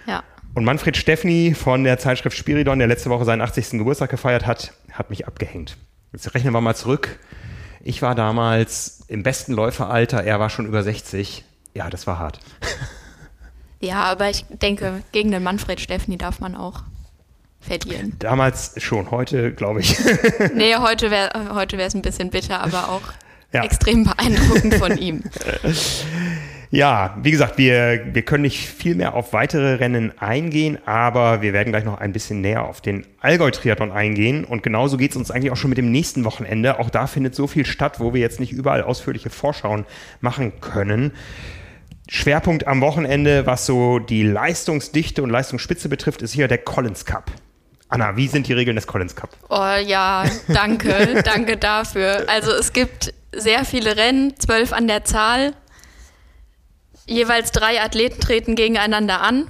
Ja. 0.06 0.22
Und 0.54 0.64
Manfred 0.64 0.96
Steffni 0.96 1.54
von 1.54 1.84
der 1.84 1.98
Zeitschrift 1.98 2.36
Spiridon, 2.36 2.78
der 2.78 2.88
letzte 2.88 3.10
Woche 3.10 3.24
seinen 3.24 3.40
80. 3.40 3.70
Geburtstag 3.70 4.10
gefeiert 4.10 4.46
hat, 4.46 4.72
hat 4.92 5.10
mich 5.10 5.26
abgehängt. 5.26 5.76
Jetzt 6.12 6.34
rechnen 6.34 6.52
wir 6.52 6.60
mal 6.60 6.74
zurück. 6.74 7.18
Ich 7.82 8.02
war 8.02 8.14
damals 8.14 9.04
im 9.08 9.22
besten 9.22 9.54
Läuferalter, 9.54 10.22
er 10.22 10.38
war 10.38 10.50
schon 10.50 10.66
über 10.66 10.82
60. 10.82 11.44
Ja, 11.74 11.90
das 11.90 12.06
war 12.06 12.18
hart. 12.18 12.40
Ja, 13.84 14.04
aber 14.04 14.30
ich 14.30 14.44
denke, 14.48 15.02
gegen 15.10 15.32
den 15.32 15.42
Manfred 15.42 15.80
Steffni 15.80 16.16
darf 16.16 16.38
man 16.38 16.54
auch 16.54 16.84
verlieren. 17.62 18.14
Damals 18.18 18.74
schon, 18.78 19.10
heute 19.10 19.52
glaube 19.52 19.80
ich. 19.80 19.96
nee, 20.54 20.74
heute 20.78 21.10
wäre 21.10 21.54
heute 21.54 21.76
es 21.80 21.94
ein 21.94 22.02
bisschen 22.02 22.30
bitter, 22.30 22.60
aber 22.60 22.90
auch 22.90 23.02
ja. 23.52 23.64
extrem 23.64 24.04
beeindruckend 24.04 24.74
von 24.74 24.98
ihm. 24.98 25.22
Ja, 26.74 27.18
wie 27.22 27.30
gesagt, 27.30 27.58
wir, 27.58 28.00
wir 28.14 28.22
können 28.22 28.44
nicht 28.44 28.66
viel 28.66 28.94
mehr 28.94 29.12
auf 29.12 29.34
weitere 29.34 29.74
Rennen 29.74 30.18
eingehen, 30.18 30.78
aber 30.86 31.42
wir 31.42 31.52
werden 31.52 31.70
gleich 31.70 31.84
noch 31.84 32.00
ein 32.00 32.14
bisschen 32.14 32.40
näher 32.40 32.64
auf 32.64 32.80
den 32.80 33.04
Allgäu-Triathlon 33.20 33.92
eingehen. 33.92 34.46
Und 34.46 34.62
genauso 34.62 34.96
geht 34.96 35.10
es 35.10 35.18
uns 35.18 35.30
eigentlich 35.30 35.52
auch 35.52 35.58
schon 35.58 35.68
mit 35.68 35.76
dem 35.76 35.90
nächsten 35.90 36.24
Wochenende. 36.24 36.78
Auch 36.78 36.88
da 36.88 37.06
findet 37.06 37.34
so 37.34 37.46
viel 37.46 37.66
statt, 37.66 38.00
wo 38.00 38.14
wir 38.14 38.22
jetzt 38.22 38.40
nicht 38.40 38.52
überall 38.52 38.82
ausführliche 38.82 39.28
Vorschauen 39.28 39.84
machen 40.22 40.62
können. 40.62 41.12
Schwerpunkt 42.08 42.66
am 42.66 42.80
Wochenende, 42.80 43.44
was 43.44 43.66
so 43.66 43.98
die 43.98 44.22
Leistungsdichte 44.22 45.22
und 45.22 45.28
Leistungsspitze 45.28 45.90
betrifft, 45.90 46.22
ist 46.22 46.32
hier 46.32 46.48
der 46.48 46.56
Collins 46.56 47.04
Cup. 47.04 47.30
Anna, 47.92 48.16
wie 48.16 48.26
sind 48.26 48.48
die 48.48 48.54
Regeln 48.54 48.74
des 48.74 48.86
Collins 48.86 49.14
Cup? 49.14 49.28
Oh 49.50 49.76
ja, 49.84 50.24
danke, 50.48 51.22
danke 51.26 51.58
dafür. 51.58 52.24
Also 52.26 52.50
es 52.52 52.72
gibt 52.72 53.12
sehr 53.36 53.66
viele 53.66 53.98
Rennen, 53.98 54.34
zwölf 54.38 54.72
an 54.72 54.88
der 54.88 55.04
Zahl. 55.04 55.52
Jeweils 57.04 57.52
drei 57.52 57.82
Athleten 57.82 58.18
treten 58.18 58.54
gegeneinander 58.54 59.20
an. 59.20 59.46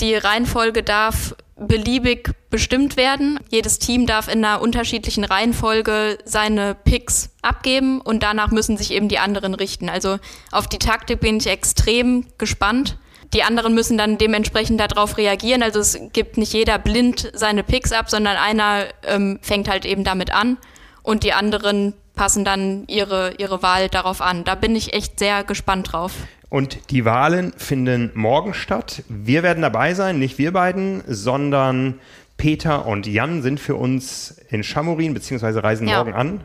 Die 0.00 0.16
Reihenfolge 0.16 0.82
darf 0.82 1.36
beliebig 1.54 2.32
bestimmt 2.50 2.96
werden. 2.96 3.38
Jedes 3.50 3.78
Team 3.78 4.04
darf 4.04 4.26
in 4.26 4.44
einer 4.44 4.62
unterschiedlichen 4.62 5.22
Reihenfolge 5.22 6.18
seine 6.24 6.74
Picks 6.74 7.30
abgeben 7.40 8.00
und 8.00 8.24
danach 8.24 8.50
müssen 8.50 8.78
sich 8.78 8.90
eben 8.90 9.08
die 9.08 9.20
anderen 9.20 9.54
richten. 9.54 9.88
Also 9.88 10.18
auf 10.50 10.66
die 10.66 10.78
Taktik 10.80 11.20
bin 11.20 11.36
ich 11.36 11.46
extrem 11.46 12.26
gespannt 12.36 12.98
die 13.32 13.42
anderen 13.42 13.74
müssen 13.74 13.96
dann 13.96 14.18
dementsprechend 14.18 14.80
darauf 14.80 15.16
reagieren. 15.16 15.62
Also 15.62 15.80
es 15.80 15.98
gibt 16.12 16.36
nicht 16.36 16.52
jeder 16.52 16.78
blind 16.78 17.30
seine 17.34 17.62
Picks 17.62 17.92
ab, 17.92 18.10
sondern 18.10 18.36
einer 18.36 18.86
ähm, 19.06 19.38
fängt 19.42 19.68
halt 19.68 19.84
eben 19.84 20.04
damit 20.04 20.32
an 20.32 20.58
und 21.02 21.22
die 21.22 21.32
anderen 21.32 21.94
passen 22.14 22.44
dann 22.44 22.84
ihre, 22.88 23.34
ihre 23.38 23.62
Wahl 23.62 23.88
darauf 23.88 24.20
an. 24.20 24.44
Da 24.44 24.54
bin 24.54 24.74
ich 24.74 24.92
echt 24.92 25.18
sehr 25.18 25.44
gespannt 25.44 25.92
drauf. 25.92 26.12
Und 26.48 26.90
die 26.90 27.04
Wahlen 27.04 27.52
finden 27.56 28.10
morgen 28.14 28.54
statt. 28.54 29.04
Wir 29.08 29.44
werden 29.44 29.62
dabei 29.62 29.94
sein, 29.94 30.18
nicht 30.18 30.36
wir 30.36 30.52
beiden, 30.52 31.02
sondern 31.06 32.00
Peter 32.36 32.86
und 32.86 33.06
Jan 33.06 33.42
sind 33.42 33.60
für 33.60 33.76
uns 33.76 34.40
in 34.48 34.64
Chamorin 34.64 35.14
beziehungsweise 35.14 35.62
reisen 35.62 35.86
ja. 35.86 35.98
morgen 35.98 36.14
an 36.14 36.40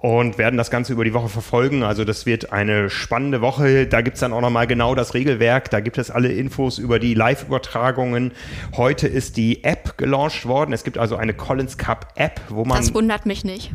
und 0.00 0.38
werden 0.38 0.56
das 0.56 0.70
Ganze 0.70 0.94
über 0.94 1.04
die 1.04 1.12
Woche 1.12 1.28
verfolgen. 1.28 1.82
Also 1.82 2.04
das 2.04 2.24
wird 2.24 2.52
eine 2.52 2.88
spannende 2.88 3.42
Woche. 3.42 3.86
Da 3.86 4.00
gibt's 4.00 4.20
dann 4.20 4.32
auch 4.32 4.40
nochmal 4.40 4.66
genau 4.66 4.94
das 4.94 5.12
Regelwerk. 5.12 5.70
Da 5.70 5.80
gibt 5.80 5.98
es 5.98 6.10
alle 6.10 6.32
Infos 6.32 6.78
über 6.78 6.98
die 6.98 7.12
Live-Übertragungen. 7.12 8.32
Heute 8.76 9.08
ist 9.08 9.36
die 9.36 9.62
App 9.62 9.98
gelauncht 9.98 10.46
worden. 10.46 10.72
Es 10.72 10.84
gibt 10.84 10.96
also 10.96 11.16
eine 11.16 11.34
Collins 11.34 11.76
Cup 11.76 12.12
App, 12.14 12.40
wo 12.48 12.64
man... 12.64 12.78
Das 12.78 12.94
wundert 12.94 13.26
mich 13.26 13.44
nicht. 13.44 13.72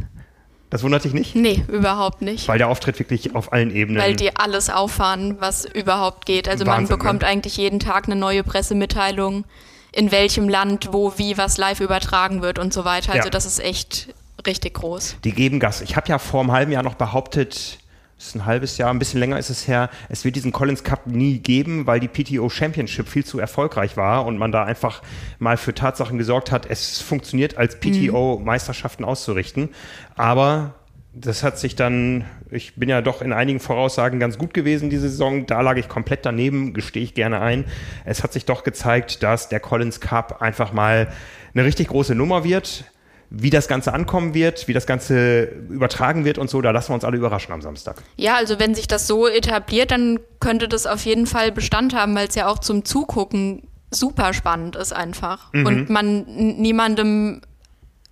Das 0.72 0.82
wundert 0.82 1.04
dich 1.04 1.14
nicht? 1.14 1.36
Nee, 1.36 1.64
überhaupt 1.68 2.24
nicht. 2.24 2.48
Weil 2.48 2.58
der 2.58 2.70
Auftritt 2.70 2.98
wirklich 2.98 3.36
auf 3.36 3.54
allen 3.54 3.74
Ebenen. 3.74 4.02
Weil 4.02 4.16
die 4.16 4.36
alles 4.36 4.72
auffahren, 4.72 5.38
was 5.40 5.64
überhaupt 5.64 6.26
geht. 6.26 6.50
Also 6.50 6.66
Wahnsinn, 6.66 6.90
man 6.90 7.00
bekommt 7.00 7.22
ne? 7.22 7.28
eigentlich 7.28 7.58
jeden 7.58 7.80
Tag 7.80 8.06
eine 8.06 8.16
neue 8.16 8.44
Pressemitteilung, 8.44 9.46
in 9.92 10.12
welchem 10.12 10.50
Land, 10.50 10.90
wo, 10.92 11.14
wie 11.18 11.38
was 11.38 11.60
live 11.60 11.82
übertragen 11.82 12.42
wird 12.42 12.58
und 12.58 12.74
so 12.74 12.84
weiter. 12.84 13.14
Also 13.14 13.28
ja. 13.28 13.30
das 13.30 13.46
ist 13.46 13.60
echt 13.60 14.10
richtig 14.46 14.76
groß. 14.76 15.18
Die 15.24 15.32
geben 15.32 15.60
Gas. 15.60 15.82
Ich 15.82 15.96
habe 15.96 16.08
ja 16.10 16.18
vor 16.20 16.42
einem 16.42 16.52
halben 16.52 16.72
Jahr 16.72 16.84
noch 16.84 16.96
behauptet, 16.96 17.80
das 18.18 18.28
ist 18.28 18.36
ein 18.36 18.46
halbes 18.46 18.78
Jahr, 18.78 18.92
ein 18.92 19.00
bisschen 19.00 19.20
länger 19.20 19.38
ist 19.38 19.50
es 19.50 19.68
her, 19.68 19.90
es 20.08 20.24
wird 20.24 20.38
diesen 20.38 20.54
Collins 20.54 20.86
Cup 20.86 21.06
nie 21.06 21.40
geben, 21.40 21.86
weil 21.86 22.00
die 22.00 22.08
PTO 22.08 22.50
Championship 22.50 23.10
viel 23.10 23.26
zu 23.26 23.40
erfolgreich 23.40 23.98
war 23.98 24.26
und 24.26 24.38
man 24.38 24.54
da 24.54 24.64
einfach 24.64 25.02
mal 25.38 25.58
für 25.58 25.74
Tatsachen 25.74 26.18
gesorgt 26.18 26.50
hat, 26.50 26.66
es 26.70 27.02
funktioniert 27.02 27.58
als 27.58 27.80
PTO 27.80 28.38
mhm. 28.40 28.46
Meisterschaften 28.46 29.04
auszurichten. 29.04 29.70
Aber 30.16 30.76
das 31.16 31.44
hat 31.44 31.58
sich 31.58 31.76
dann, 31.76 32.26
ich 32.52 32.76
bin 32.76 32.90
ja 32.90 33.02
doch 33.02 33.22
in 33.22 33.34
einigen 33.34 33.60
Voraussagen 33.60 34.20
ganz 34.20 34.38
gut 34.38 34.54
gewesen 34.54 34.90
diese 34.90 35.10
Saison. 35.10 35.46
Da 35.46 35.62
lag 35.62 35.78
ich 35.78 35.88
komplett 35.88 36.26
daneben, 36.26 36.74
gestehe 36.74 37.04
ich 37.04 37.14
gerne 37.14 37.42
ein. 37.42 37.66
Es 38.04 38.24
hat 38.24 38.34
sich 38.34 38.46
doch 38.46 38.64
gezeigt, 38.64 39.24
dass 39.24 39.50
der 39.50 39.60
Collins 39.60 40.02
Cup 40.02 40.42
einfach 40.42 40.74
mal 40.74 41.12
eine 41.54 41.66
richtig 41.66 41.88
große 41.88 42.16
Nummer 42.16 42.44
wird. 42.44 42.86
Wie 43.30 43.50
das 43.50 43.68
Ganze 43.68 43.94
ankommen 43.94 44.34
wird, 44.34 44.68
wie 44.68 44.74
das 44.74 44.86
Ganze 44.86 45.44
übertragen 45.70 46.26
wird 46.26 46.38
und 46.38 46.50
so, 46.50 46.62
da 46.62 46.72
lassen 46.72 46.90
wir 46.90 46.96
uns 46.96 47.04
alle 47.04 47.18
überraschen 47.18 47.54
am 47.54 47.62
Samstag. 47.62 48.04
Ja, 48.18 48.36
also 48.36 48.60
wenn 48.60 48.76
sich 48.76 48.88
das 48.88 49.08
so 49.08 49.28
etabliert, 49.28 49.92
dann 49.92 50.20
könnte 50.40 50.68
das 50.68 50.86
auf 50.86 51.06
jeden 51.06 51.28
Fall 51.28 51.52
Bestand 51.52 51.96
haben, 51.96 52.16
weil 52.16 52.28
es 52.28 52.36
ja 52.36 52.48
auch 52.48 52.60
zum 52.60 52.86
Zugucken 52.86 53.64
super 53.92 54.34
spannend 54.34 54.76
ist 54.76 54.94
einfach. 54.94 55.52
Mhm. 55.54 55.66
Und 55.66 55.90
man 55.90 56.24
niemandem 56.26 57.42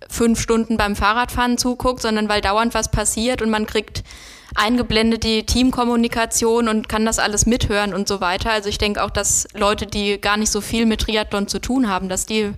fünf 0.08 0.40
Stunden 0.40 0.76
beim 0.76 0.96
Fahrradfahren 0.96 1.58
zuguckt, 1.58 2.02
sondern 2.02 2.28
weil 2.28 2.40
dauernd 2.40 2.74
was 2.74 2.90
passiert 2.90 3.42
und 3.42 3.50
man 3.50 3.66
kriegt 3.66 4.02
eingeblendet 4.54 5.24
die 5.24 5.44
Teamkommunikation 5.44 6.68
und 6.68 6.88
kann 6.88 7.04
das 7.04 7.18
alles 7.18 7.46
mithören 7.46 7.92
und 7.92 8.06
so 8.06 8.20
weiter. 8.20 8.50
Also 8.50 8.68
ich 8.68 8.78
denke 8.78 9.02
auch, 9.02 9.10
dass 9.10 9.48
Leute, 9.54 9.86
die 9.86 10.20
gar 10.20 10.36
nicht 10.36 10.50
so 10.50 10.60
viel 10.60 10.86
mit 10.86 11.00
Triathlon 11.00 11.48
zu 11.48 11.58
tun 11.58 11.88
haben, 11.88 12.08
dass 12.08 12.26
die 12.26 12.52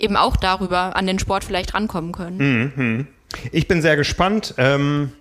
eben 0.00 0.16
auch 0.16 0.36
darüber 0.36 0.96
an 0.96 1.06
den 1.06 1.18
Sport 1.18 1.44
vielleicht 1.44 1.74
rankommen 1.74 2.12
können. 2.12 2.72
Mhm. 2.76 3.06
Ich 3.52 3.68
bin 3.68 3.82
sehr 3.82 3.96
gespannt. 3.96 4.54
Ähm, 4.58 5.12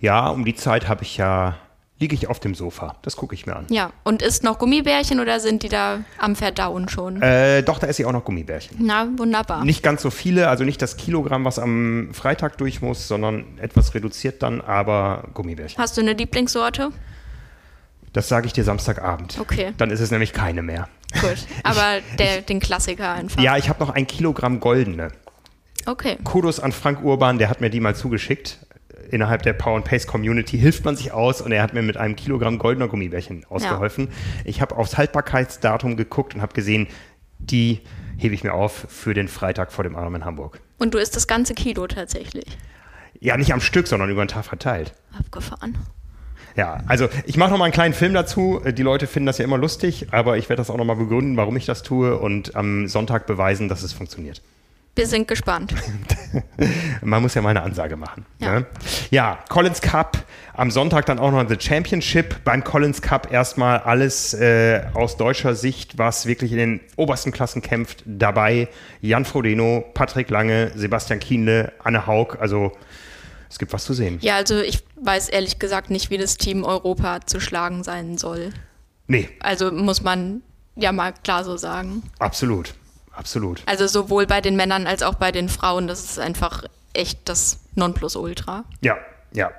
ja, 0.00 0.28
um 0.28 0.44
die 0.44 0.54
Zeit 0.54 0.88
habe 0.88 1.02
ich 1.02 1.16
ja 1.16 1.56
liege 2.00 2.14
ich 2.14 2.28
auf 2.28 2.40
dem 2.40 2.54
Sofa. 2.54 2.96
Das 3.02 3.14
gucke 3.14 3.34
ich 3.34 3.46
mir 3.46 3.54
an. 3.54 3.66
Ja, 3.68 3.92
und 4.04 4.22
isst 4.22 4.42
noch 4.42 4.58
Gummibärchen 4.58 5.20
oder 5.20 5.38
sind 5.38 5.62
die 5.62 5.68
da 5.68 6.00
am 6.18 6.34
Verdauen 6.34 6.88
schon? 6.88 7.20
Äh, 7.20 7.62
doch, 7.62 7.78
da 7.78 7.86
esse 7.86 8.02
ich 8.02 8.06
auch 8.06 8.12
noch 8.12 8.24
Gummibärchen. 8.24 8.78
Na, 8.80 9.06
wunderbar. 9.16 9.64
Nicht 9.64 9.82
ganz 9.82 10.00
so 10.00 10.10
viele, 10.10 10.48
also 10.48 10.64
nicht 10.64 10.80
das 10.80 10.96
Kilogramm, 10.96 11.44
was 11.44 11.58
am 11.58 12.08
Freitag 12.12 12.56
durch 12.56 12.80
muss, 12.80 13.06
sondern 13.06 13.58
etwas 13.58 13.94
reduziert 13.94 14.42
dann, 14.42 14.62
aber 14.62 15.28
Gummibärchen. 15.34 15.78
Hast 15.80 15.98
du 15.98 16.00
eine 16.00 16.14
Lieblingssorte? 16.14 16.90
Das 18.14 18.28
sage 18.28 18.46
ich 18.46 18.54
dir 18.54 18.64
Samstagabend. 18.64 19.38
Okay. 19.38 19.72
Dann 19.76 19.90
ist 19.90 20.00
es 20.00 20.10
nämlich 20.10 20.32
keine 20.32 20.62
mehr. 20.62 20.88
Gut, 21.20 21.46
aber 21.64 21.98
der, 22.18 22.42
den 22.42 22.60
Klassiker 22.60 23.12
einfach. 23.12 23.42
Ja, 23.42 23.56
ich 23.56 23.68
habe 23.68 23.80
noch 23.80 23.90
ein 23.90 24.06
Kilogramm 24.06 24.60
goldene. 24.60 25.12
Okay. 25.86 26.18
Kudos 26.24 26.60
an 26.60 26.72
Frank 26.72 27.02
Urban, 27.02 27.38
der 27.38 27.48
hat 27.48 27.60
mir 27.60 27.70
die 27.70 27.80
mal 27.80 27.94
zugeschickt 27.94 28.58
innerhalb 29.10 29.42
der 29.42 29.52
Power 29.52 29.76
and 29.76 29.84
Pace 29.84 30.06
Community 30.06 30.58
hilft 30.58 30.84
man 30.84 30.96
sich 30.96 31.12
aus 31.12 31.40
und 31.40 31.52
er 31.52 31.62
hat 31.62 31.74
mir 31.74 31.82
mit 31.82 31.96
einem 31.96 32.16
Kilogramm 32.16 32.58
goldener 32.58 32.88
Gummibärchen 32.88 33.44
ausgeholfen. 33.48 34.06
Ja. 34.06 34.12
Ich 34.44 34.60
habe 34.60 34.76
aufs 34.76 34.96
Haltbarkeitsdatum 34.96 35.96
geguckt 35.96 36.34
und 36.34 36.42
habe 36.42 36.54
gesehen, 36.54 36.86
die 37.38 37.80
hebe 38.16 38.34
ich 38.34 38.44
mir 38.44 38.54
auf 38.54 38.86
für 38.88 39.14
den 39.14 39.28
Freitag 39.28 39.72
vor 39.72 39.84
dem 39.84 39.96
Arm 39.96 40.14
in 40.14 40.24
Hamburg. 40.24 40.60
Und 40.78 40.94
du 40.94 40.98
isst 40.98 41.16
das 41.16 41.26
ganze 41.26 41.54
Kilo 41.54 41.86
tatsächlich? 41.86 42.46
Ja, 43.18 43.36
nicht 43.36 43.52
am 43.52 43.60
Stück, 43.60 43.86
sondern 43.86 44.10
über 44.10 44.24
den 44.24 44.28
Tag 44.28 44.44
verteilt. 44.44 44.94
Abgefahren. 45.18 45.78
Ja, 46.56 46.80
also 46.86 47.08
ich 47.26 47.36
mache 47.36 47.50
noch 47.50 47.58
mal 47.58 47.64
einen 47.64 47.72
kleinen 47.72 47.94
Film 47.94 48.14
dazu. 48.14 48.60
Die 48.64 48.82
Leute 48.82 49.06
finden 49.06 49.26
das 49.26 49.38
ja 49.38 49.44
immer 49.44 49.58
lustig, 49.58 50.08
aber 50.10 50.36
ich 50.36 50.48
werde 50.48 50.60
das 50.60 50.70
auch 50.70 50.76
noch 50.76 50.84
mal 50.84 50.96
begründen, 50.96 51.36
warum 51.36 51.56
ich 51.56 51.66
das 51.66 51.82
tue 51.82 52.18
und 52.18 52.56
am 52.56 52.88
Sonntag 52.88 53.26
beweisen, 53.26 53.68
dass 53.68 53.82
es 53.82 53.92
funktioniert. 53.92 54.42
Wir 54.96 55.06
sind 55.06 55.28
gespannt. 55.28 55.72
Man 57.02 57.22
muss 57.22 57.34
ja 57.34 57.42
mal 57.42 57.50
eine 57.50 57.62
Ansage 57.62 57.96
machen. 57.96 58.26
Ja. 58.38 58.60
Ne? 58.60 58.66
ja, 59.10 59.38
Collins 59.48 59.80
Cup, 59.80 60.18
am 60.52 60.70
Sonntag 60.70 61.06
dann 61.06 61.18
auch 61.18 61.30
noch 61.30 61.48
The 61.48 61.56
Championship. 61.58 62.42
Beim 62.44 62.64
Collins 62.64 63.00
Cup 63.00 63.32
erstmal 63.32 63.78
alles 63.78 64.34
äh, 64.34 64.82
aus 64.92 65.16
deutscher 65.16 65.54
Sicht, 65.54 65.96
was 65.96 66.26
wirklich 66.26 66.50
in 66.52 66.58
den 66.58 66.80
obersten 66.96 67.30
Klassen 67.30 67.62
kämpft. 67.62 68.02
Dabei 68.04 68.68
Jan 69.00 69.24
Frodeno, 69.24 69.84
Patrick 69.94 70.28
Lange, 70.28 70.72
Sebastian 70.74 71.20
Kienle, 71.20 71.72
Anne 71.82 72.06
Haug. 72.06 72.36
Also 72.40 72.72
es 73.50 73.58
gibt 73.58 73.72
was 73.72 73.84
zu 73.84 73.92
sehen. 73.92 74.18
Ja, 74.22 74.36
also 74.36 74.60
ich 74.60 74.82
weiß 74.96 75.28
ehrlich 75.28 75.58
gesagt 75.58 75.90
nicht, 75.90 76.08
wie 76.10 76.18
das 76.18 76.36
Team 76.36 76.64
Europa 76.64 77.20
zu 77.26 77.40
schlagen 77.40 77.84
sein 77.84 78.16
soll. 78.16 78.52
Nee. 79.08 79.28
Also 79.40 79.72
muss 79.72 80.02
man 80.02 80.42
ja 80.76 80.92
mal 80.92 81.12
klar 81.12 81.44
so 81.44 81.56
sagen. 81.56 82.04
Absolut. 82.18 82.74
Absolut. 83.12 83.62
Also 83.66 83.86
sowohl 83.86 84.26
bei 84.26 84.40
den 84.40 84.56
Männern 84.56 84.86
als 84.86 85.02
auch 85.02 85.14
bei 85.14 85.32
den 85.32 85.48
Frauen, 85.48 85.88
das 85.88 86.04
ist 86.04 86.18
einfach 86.18 86.64
echt 86.94 87.28
das 87.28 87.58
Nonplusultra. 87.74 88.64
Ja, 88.82 88.96
ja. 89.32 89.50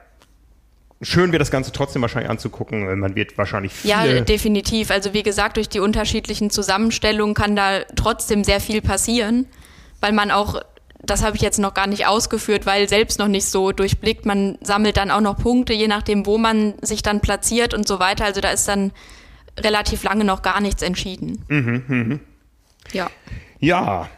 Schön 1.01 1.31
wird 1.31 1.41
das 1.41 1.51
Ganze 1.51 1.71
trotzdem 1.71 2.01
wahrscheinlich 2.01 2.29
anzugucken. 2.29 2.97
Man 2.99 3.15
wird 3.15 3.37
wahrscheinlich 3.37 3.73
viele... 3.73 4.17
Ja, 4.17 4.21
definitiv. 4.21 4.89
Also 4.89 5.13
wie 5.13 5.23
gesagt, 5.23 5.57
durch 5.57 5.67
die 5.67 5.79
unterschiedlichen 5.79 6.49
Zusammenstellungen 6.49 7.35
kann 7.35 7.55
da 7.55 7.81
trotzdem 7.95 8.43
sehr 8.43 8.61
viel 8.61 8.81
passieren, 8.81 9.47
weil 9.99 10.13
man 10.13 10.31
auch, 10.31 10.61
das 11.03 11.23
habe 11.23 11.35
ich 11.35 11.41
jetzt 11.41 11.59
noch 11.59 11.73
gar 11.73 11.87
nicht 11.87 12.05
ausgeführt, 12.07 12.65
weil 12.65 12.87
selbst 12.87 13.19
noch 13.19 13.27
nicht 13.27 13.45
so 13.45 13.71
durchblickt, 13.71 14.25
man 14.25 14.57
sammelt 14.61 14.97
dann 14.97 15.11
auch 15.11 15.21
noch 15.21 15.37
Punkte, 15.37 15.73
je 15.73 15.87
nachdem, 15.87 16.25
wo 16.25 16.37
man 16.37 16.75
sich 16.81 17.01
dann 17.01 17.21
platziert 17.21 17.73
und 17.73 17.87
so 17.87 17.99
weiter. 17.99 18.25
Also 18.25 18.41
da 18.41 18.51
ist 18.51 18.67
dann 18.67 18.91
relativ 19.59 20.03
lange 20.03 20.23
noch 20.23 20.41
gar 20.41 20.61
nichts 20.61 20.81
entschieden. 20.81 21.43
Mhm, 21.47 21.83
mh. 21.87 22.19
Ja. 22.93 23.09
Ja, 23.59 24.09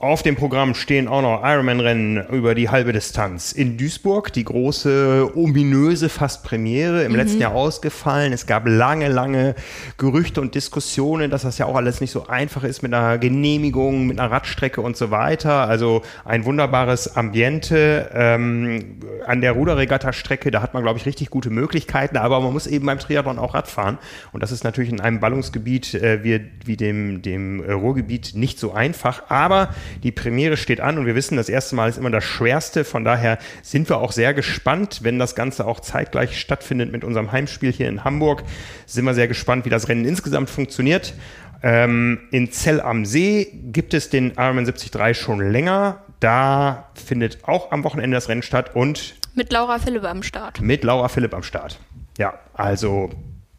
auf 0.00 0.22
dem 0.22 0.34
Programm 0.34 0.74
stehen 0.74 1.08
auch 1.08 1.20
noch 1.20 1.42
Ironman-Rennen 1.44 2.26
über 2.30 2.54
die 2.54 2.70
halbe 2.70 2.94
Distanz. 2.94 3.52
In 3.52 3.76
Duisburg 3.76 4.32
die 4.32 4.44
große, 4.44 5.32
ominöse 5.34 6.08
fast 6.08 6.42
Premiere, 6.42 7.02
im 7.02 7.12
mhm. 7.12 7.18
letzten 7.18 7.38
Jahr 7.38 7.54
ausgefallen. 7.54 8.32
Es 8.32 8.46
gab 8.46 8.66
lange, 8.66 9.08
lange 9.08 9.54
Gerüchte 9.98 10.40
und 10.40 10.54
Diskussionen, 10.54 11.30
dass 11.30 11.42
das 11.42 11.58
ja 11.58 11.66
auch 11.66 11.76
alles 11.76 12.00
nicht 12.00 12.12
so 12.12 12.28
einfach 12.28 12.64
ist 12.64 12.82
mit 12.82 12.94
einer 12.94 13.18
Genehmigung, 13.18 14.06
mit 14.06 14.18
einer 14.18 14.30
Radstrecke 14.30 14.80
und 14.80 14.96
so 14.96 15.10
weiter. 15.10 15.68
Also 15.68 16.00
ein 16.24 16.46
wunderbares 16.46 17.14
Ambiente 17.18 18.10
ähm, 18.14 19.00
an 19.26 19.42
der 19.42 19.52
Ruderregatta-Strecke. 19.52 20.50
Da 20.50 20.62
hat 20.62 20.72
man, 20.72 20.82
glaube 20.82 20.98
ich, 20.98 21.04
richtig 21.04 21.28
gute 21.28 21.50
Möglichkeiten. 21.50 22.16
Aber 22.16 22.40
man 22.40 22.54
muss 22.54 22.66
eben 22.66 22.86
beim 22.86 22.98
Triathlon 22.98 23.38
auch 23.38 23.52
Rad 23.52 23.68
fahren. 23.68 23.98
Und 24.32 24.42
das 24.42 24.50
ist 24.50 24.64
natürlich 24.64 24.90
in 24.90 25.00
einem 25.02 25.20
Ballungsgebiet 25.20 25.92
äh, 25.92 26.24
wie, 26.24 26.40
wie 26.64 26.78
dem, 26.78 27.20
dem 27.20 27.60
Ruhrgebiet 27.60 28.34
nicht 28.34 28.58
so 28.58 28.72
einfach. 28.72 29.24
Aber 29.28 29.74
die 30.02 30.12
Premiere 30.12 30.56
steht 30.56 30.80
an 30.80 30.98
und 30.98 31.06
wir 31.06 31.14
wissen, 31.14 31.36
das 31.36 31.48
erste 31.48 31.74
Mal 31.74 31.88
ist 31.88 31.98
immer 31.98 32.10
das 32.10 32.24
Schwerste. 32.24 32.84
Von 32.84 33.04
daher 33.04 33.38
sind 33.62 33.88
wir 33.88 33.98
auch 33.98 34.12
sehr 34.12 34.34
gespannt, 34.34 35.00
wenn 35.02 35.18
das 35.18 35.34
Ganze 35.34 35.66
auch 35.66 35.80
zeitgleich 35.80 36.38
stattfindet 36.38 36.92
mit 36.92 37.04
unserem 37.04 37.32
Heimspiel 37.32 37.72
hier 37.72 37.88
in 37.88 38.04
Hamburg. 38.04 38.42
Sind 38.86 39.04
wir 39.04 39.14
sehr 39.14 39.28
gespannt, 39.28 39.64
wie 39.64 39.70
das 39.70 39.88
Rennen 39.88 40.04
insgesamt 40.04 40.50
funktioniert. 40.50 41.14
Ähm, 41.62 42.20
in 42.30 42.50
Zell 42.52 42.80
am 42.80 43.04
See 43.04 43.52
gibt 43.72 43.94
es 43.94 44.08
den 44.08 44.32
Ironman 44.36 44.64
73 44.64 45.16
schon 45.16 45.40
länger. 45.52 46.02
Da 46.20 46.90
findet 46.94 47.44
auch 47.44 47.72
am 47.72 47.84
Wochenende 47.84 48.16
das 48.16 48.28
Rennen 48.28 48.42
statt 48.42 48.74
und 48.74 49.14
mit 49.34 49.52
Laura 49.52 49.78
Philipp 49.78 50.04
am 50.04 50.22
Start. 50.22 50.60
Mit 50.60 50.82
Laura 50.84 51.08
Philipp 51.08 51.34
am 51.34 51.42
Start. 51.42 51.78
Ja, 52.18 52.34
also 52.52 53.10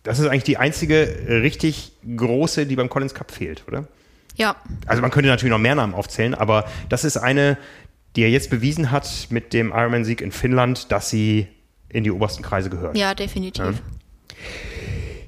das 0.04 0.20
ist 0.20 0.28
eigentlich 0.28 0.44
die 0.44 0.58
einzige 0.58 1.17
richtig 1.28 1.94
große, 2.15 2.65
die 2.65 2.76
beim 2.76 2.89
Collins 2.89 3.13
Cup 3.13 3.32
fehlt, 3.32 3.63
oder? 3.67 3.88
Ja. 4.42 4.56
Also 4.88 5.04
man 5.04 5.12
könnte 5.12 5.30
natürlich 5.30 5.52
noch 5.52 5.60
mehr 5.60 5.76
Namen 5.76 5.94
aufzählen, 5.94 6.34
aber 6.34 6.66
das 6.90 7.04
ist 7.04 7.16
eine, 7.18 7.60
die 8.16 8.24
er 8.24 8.30
jetzt 8.30 8.50
bewiesen 8.50 8.90
hat 8.90 9.28
mit 9.30 9.54
dem 9.54 9.70
Ironman-Sieg 9.70 10.20
in 10.20 10.32
Finnland, 10.32 10.92
dass 10.92 11.12
sie 11.12 11.48
in 11.90 12.04
die 12.04 12.10
obersten 12.10 12.42
Kreise 12.42 12.72
gehört. 12.72 12.98
Ja, 12.98 13.14
definitiv. 13.14 13.82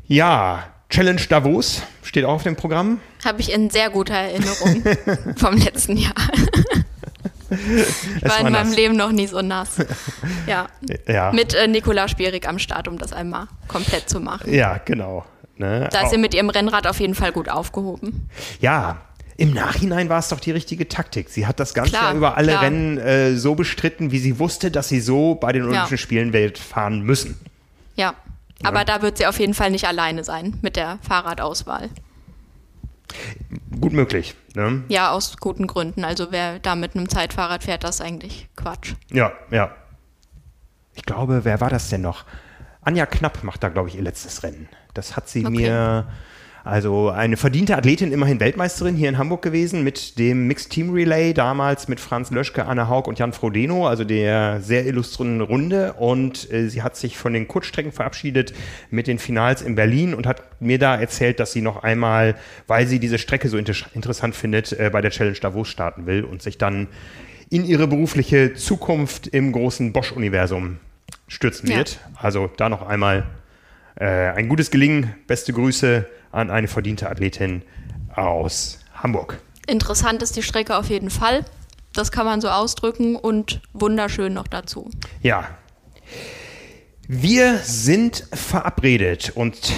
Ja, 0.08 0.64
ja 0.64 0.64
Challenge 0.90 1.22
Davos 1.30 1.84
steht 2.02 2.26
auch 2.26 2.34
auf 2.34 2.44
dem 2.44 2.56
Programm. 2.56 3.00
Habe 3.24 3.40
ich 3.42 3.52
in 3.52 3.70
sehr 3.70 3.92
guter 3.92 4.16
Erinnerung 4.16 4.84
vom 5.36 5.58
letzten 5.58 5.98
Jahr. 5.98 6.16
war 8.22 8.40
in 8.40 8.44
meinem 8.52 8.68
nass. 8.68 8.76
Leben 8.76 8.96
noch 8.96 9.12
nie 9.12 9.28
so 9.28 9.44
nass. 9.44 9.78
Ja. 10.48 10.68
ja. 11.08 11.32
Mit 11.32 11.54
äh, 11.54 11.68
Nikola 11.68 12.08
Spierig 12.08 12.48
am 12.48 12.58
Start, 12.58 12.88
um 12.88 12.98
das 12.98 13.14
einmal 13.14 13.48
komplett 13.68 14.10
zu 14.10 14.20
machen. 14.20 14.52
Ja, 14.52 14.80
genau. 14.84 15.24
Ne? 15.58 15.90
Da 15.92 16.02
ist 16.02 16.12
sie 16.12 16.18
mit 16.18 16.34
ihrem 16.34 16.50
Rennrad 16.50 16.88
auf 16.88 17.00
jeden 17.00 17.16
Fall 17.16 17.32
gut 17.32 17.50
aufgehoben. 17.50 18.30
Ja, 18.60 19.02
im 19.38 19.54
Nachhinein 19.54 20.10
war 20.10 20.20
es 20.20 20.30
doch 20.30 20.40
die 20.40 20.52
richtige 20.52 20.88
Taktik. 20.88 21.30
Sie 21.30 21.48
hat 21.48 21.60
das 21.60 21.74
Ganze 21.74 21.92
klar, 21.92 22.14
über 22.14 22.38
alle 22.38 22.52
klar. 22.52 22.64
Rennen 22.64 22.98
äh, 22.98 23.36
so 23.36 23.56
bestritten, 23.56 24.12
wie 24.12 24.20
sie 24.20 24.40
wusste, 24.40 24.72
dass 24.72 24.90
sie 24.90 25.00
so 25.00 25.36
bei 25.36 25.52
den 25.52 25.64
Olympischen 25.64 25.94
ja. 25.94 25.98
Spielen 25.98 26.34
Welt 26.34 26.58
fahren 26.58 27.02
müssen. 27.02 27.40
Ja, 27.96 28.14
aber 28.64 28.80
ja. 28.80 28.86
da 28.86 29.02
wird 29.02 29.18
sie 29.18 29.26
auf 29.26 29.40
jeden 29.40 29.54
Fall 29.54 29.72
nicht 29.72 29.88
alleine 29.88 30.24
sein 30.24 30.58
mit 30.62 30.76
der 30.76 31.00
Fahrradauswahl. 31.02 31.90
Gut 33.80 33.94
möglich. 33.94 34.36
Ne? 34.56 34.84
Ja, 34.88 35.12
aus 35.12 35.38
guten 35.38 35.68
Gründen. 35.68 36.04
Also 36.04 36.28
wer 36.32 36.60
da 36.60 36.76
mit 36.76 36.96
einem 36.96 37.10
Zeitfahrrad 37.10 37.64
fährt, 37.64 37.84
das 37.84 37.96
ist 37.96 38.02
eigentlich 38.02 38.48
Quatsch. 38.56 38.94
Ja, 39.12 39.34
ja. 39.52 39.76
Ich 40.96 41.04
glaube, 41.04 41.44
wer 41.44 41.60
war 41.60 41.70
das 41.70 41.90
denn 41.90 42.02
noch? 42.02 42.26
Anja 42.82 43.06
Knapp 43.06 43.44
macht 43.44 43.64
da, 43.64 43.70
glaube 43.70 43.90
ich, 43.90 43.96
ihr 43.96 44.04
letztes 44.04 44.44
Rennen. 44.44 44.70
Das 44.94 45.16
hat 45.16 45.28
sie 45.28 45.46
okay. 45.46 45.56
mir, 45.56 46.08
also 46.64 47.10
eine 47.10 47.36
verdiente 47.36 47.76
Athletin, 47.76 48.14
immerhin 48.14 48.40
Weltmeisterin 48.40 48.96
hier 48.96 49.10
in 49.10 49.18
Hamburg 49.18 49.42
gewesen, 49.42 49.84
mit 49.84 50.18
dem 50.18 50.48
Mixed 50.48 50.70
Team 50.70 50.92
Relay, 50.94 51.34
damals 51.34 51.90
mit 51.90 52.00
Franz 52.00 52.32
Löschke, 52.32 52.66
Anne 52.66 52.88
Haug 52.88 53.10
und 53.10 53.20
Jan 53.20 53.34
Frodeno, 53.34 53.86
also 53.86 54.06
der 54.06 54.62
sehr 54.62 54.86
illustren 54.86 55.42
Runde. 55.42 55.94
Und 55.94 56.50
äh, 56.54 56.70
sie 56.70 56.82
hat 56.82 56.96
sich 56.96 57.18
von 57.18 57.34
den 57.34 57.50
Kurzstrecken 57.50 57.92
verabschiedet 57.92 58.54
mit 58.92 59.08
den 59.08 59.20
Finals 59.20 59.62
in 59.62 59.76
Berlin 59.76 60.14
und 60.14 60.26
hat 60.26 60.42
mir 60.62 60.80
da 60.80 60.96
erzählt, 60.96 61.42
dass 61.42 61.52
sie 61.52 61.62
noch 61.62 61.84
einmal, 61.84 62.36
weil 62.68 62.88
sie 62.88 63.00
diese 63.00 63.18
Strecke 63.18 63.50
so 63.50 63.58
inter 63.58 63.74
interessant 63.94 64.34
findet, 64.34 64.72
äh, 64.72 64.90
bei 64.90 65.02
der 65.02 65.12
Challenge 65.12 65.38
Davos 65.40 65.68
starten 65.68 66.06
will 66.06 66.24
und 66.24 66.42
sich 66.42 66.58
dann 66.58 66.88
in 67.50 67.66
ihre 67.66 67.88
berufliche 67.88 68.54
Zukunft 68.54 69.28
im 69.28 69.52
großen 69.52 69.92
Bosch-Universum 69.92 70.78
stürzen 71.28 71.70
ja. 71.70 71.78
wird. 71.78 72.00
Also 72.16 72.50
da 72.56 72.70
noch 72.70 72.88
einmal 72.88 73.26
ein 73.96 74.50
gutes 74.50 74.72
Gelingen. 74.72 75.16
Beste 75.28 75.54
Grüße 75.54 76.08
an 76.32 76.50
eine 76.50 76.68
verdiente 76.68 77.10
Athletin 77.10 77.62
aus 78.16 78.80
Hamburg. 78.96 79.40
Interessant 79.68 80.22
ist 80.24 80.36
die 80.36 80.44
Strecke 80.44 80.76
auf 80.78 80.90
jeden 80.90 81.10
Fall. 81.10 81.46
Das 81.94 82.12
kann 82.12 82.26
man 82.26 82.42
so 82.42 82.50
ausdrücken 82.50 83.16
und 83.16 83.62
wunderschön 83.74 84.34
noch 84.34 84.48
dazu. 84.48 84.90
Ja. 85.22 85.48
Wir 87.10 87.58
sind 87.58 88.28
verabredet 88.32 89.34
und 89.36 89.74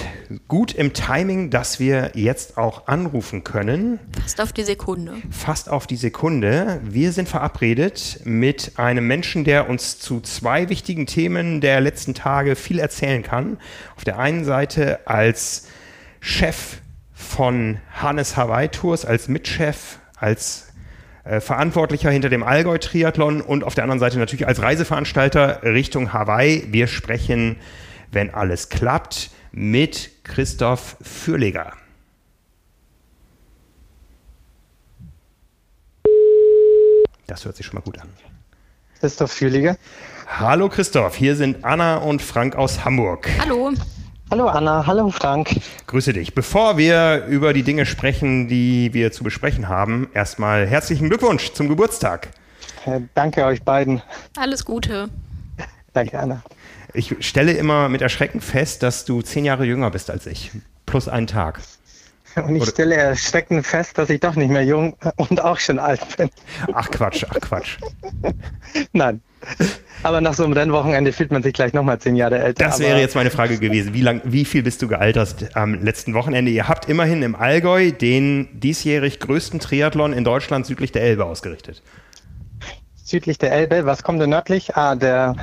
gut 0.46 0.72
im 0.72 0.92
Timing, 0.92 1.50
dass 1.50 1.80
wir 1.80 2.12
jetzt 2.14 2.56
auch 2.56 2.86
anrufen 2.86 3.42
können. 3.42 3.98
Fast 4.22 4.40
auf 4.40 4.52
die 4.52 4.62
Sekunde. 4.62 5.14
Fast 5.30 5.68
auf 5.68 5.88
die 5.88 5.96
Sekunde. 5.96 6.80
Wir 6.84 7.10
sind 7.10 7.28
verabredet 7.28 8.20
mit 8.22 8.78
einem 8.78 9.08
Menschen, 9.08 9.42
der 9.42 9.68
uns 9.68 9.98
zu 9.98 10.20
zwei 10.20 10.68
wichtigen 10.68 11.06
Themen 11.06 11.60
der 11.60 11.80
letzten 11.80 12.14
Tage 12.14 12.54
viel 12.54 12.78
erzählen 12.78 13.24
kann. 13.24 13.58
Auf 13.96 14.04
der 14.04 14.20
einen 14.20 14.44
Seite 14.44 15.08
als 15.08 15.66
Chef 16.20 16.78
von 17.12 17.78
Hannes 17.92 18.36
Hawaii 18.36 18.68
Tours, 18.68 19.04
als 19.04 19.26
Mitchef, 19.26 19.98
als 20.16 20.65
äh, 21.26 21.40
Verantwortlicher 21.40 22.10
hinter 22.10 22.28
dem 22.28 22.42
Allgäu-Triathlon 22.42 23.40
und 23.40 23.64
auf 23.64 23.74
der 23.74 23.84
anderen 23.84 23.98
Seite 23.98 24.18
natürlich 24.18 24.46
als 24.46 24.62
Reiseveranstalter 24.62 25.62
Richtung 25.64 26.12
Hawaii. 26.12 26.68
Wir 26.70 26.86
sprechen, 26.86 27.56
wenn 28.12 28.32
alles 28.32 28.68
klappt, 28.68 29.30
mit 29.50 30.10
Christoph 30.22 30.96
Fürleger. 31.00 31.72
Das 37.26 37.44
hört 37.44 37.56
sich 37.56 37.66
schon 37.66 37.74
mal 37.74 37.82
gut 37.82 37.98
an. 37.98 38.08
Christoph 39.00 39.32
Fürleger. 39.32 39.76
Hallo 40.28 40.68
Christoph, 40.68 41.16
hier 41.16 41.34
sind 41.34 41.64
Anna 41.64 41.96
und 41.96 42.22
Frank 42.22 42.54
aus 42.54 42.84
Hamburg. 42.84 43.28
Hallo. 43.40 43.72
Hallo 44.28 44.48
Anna, 44.48 44.84
hallo 44.84 45.08
Frank. 45.10 45.60
Grüße 45.86 46.12
dich. 46.12 46.34
Bevor 46.34 46.76
wir 46.76 47.26
über 47.26 47.52
die 47.52 47.62
Dinge 47.62 47.86
sprechen, 47.86 48.48
die 48.48 48.92
wir 48.92 49.12
zu 49.12 49.22
besprechen 49.22 49.68
haben, 49.68 50.08
erstmal 50.14 50.66
herzlichen 50.66 51.08
Glückwunsch 51.08 51.52
zum 51.52 51.68
Geburtstag. 51.68 52.30
Äh, 52.86 53.02
danke 53.14 53.44
euch 53.44 53.62
beiden. 53.62 54.02
Alles 54.36 54.64
Gute. 54.64 55.08
Danke, 55.92 56.18
Anna. 56.18 56.42
Ich 56.92 57.14
stelle 57.20 57.52
immer 57.52 57.88
mit 57.88 58.02
Erschrecken 58.02 58.40
fest, 58.40 58.82
dass 58.82 59.04
du 59.04 59.22
zehn 59.22 59.44
Jahre 59.44 59.64
jünger 59.64 59.92
bist 59.92 60.10
als 60.10 60.26
ich. 60.26 60.50
Plus 60.86 61.08
einen 61.08 61.28
Tag. 61.28 61.60
Und 62.36 62.54
ich 62.54 62.62
Oder 62.62 62.70
stelle 62.70 62.94
erschreckend 62.96 63.66
fest, 63.66 63.96
dass 63.96 64.10
ich 64.10 64.20
doch 64.20 64.34
nicht 64.34 64.50
mehr 64.50 64.64
jung 64.64 64.96
und 65.16 65.42
auch 65.42 65.58
schon 65.58 65.78
alt 65.78 66.00
bin. 66.16 66.28
Ach 66.72 66.90
Quatsch, 66.90 67.24
ach 67.28 67.40
Quatsch. 67.40 67.78
Nein. 68.92 69.22
Aber 70.02 70.20
nach 70.20 70.34
so 70.34 70.44
einem 70.44 70.52
Rennwochenende 70.52 71.12
fühlt 71.12 71.32
man 71.32 71.42
sich 71.42 71.54
gleich 71.54 71.72
nochmal 71.72 71.98
zehn 71.98 72.14
Jahre 72.14 72.38
älter. 72.38 72.64
Das 72.64 72.78
wäre 72.78 73.00
jetzt 73.00 73.14
meine 73.14 73.30
Frage 73.30 73.58
gewesen. 73.58 73.94
Wie, 73.94 74.02
lang, 74.02 74.20
wie 74.24 74.44
viel 74.44 74.62
bist 74.62 74.82
du 74.82 74.88
gealtert 74.88 75.56
am 75.56 75.74
letzten 75.82 76.14
Wochenende? 76.14 76.50
Ihr 76.50 76.68
habt 76.68 76.88
immerhin 76.88 77.22
im 77.22 77.34
Allgäu 77.34 77.90
den 77.90 78.48
diesjährig 78.52 79.18
größten 79.18 79.60
Triathlon 79.60 80.12
in 80.12 80.24
Deutschland 80.24 80.66
südlich 80.66 80.92
der 80.92 81.02
Elbe 81.02 81.24
ausgerichtet 81.24 81.82
südlich 83.06 83.38
der 83.38 83.52
Elbe. 83.52 83.86
Was 83.86 84.02
kommt 84.02 84.20
denn 84.20 84.30
nördlich? 84.30 84.76
Ah, 84.76 84.96
der, 84.96 85.36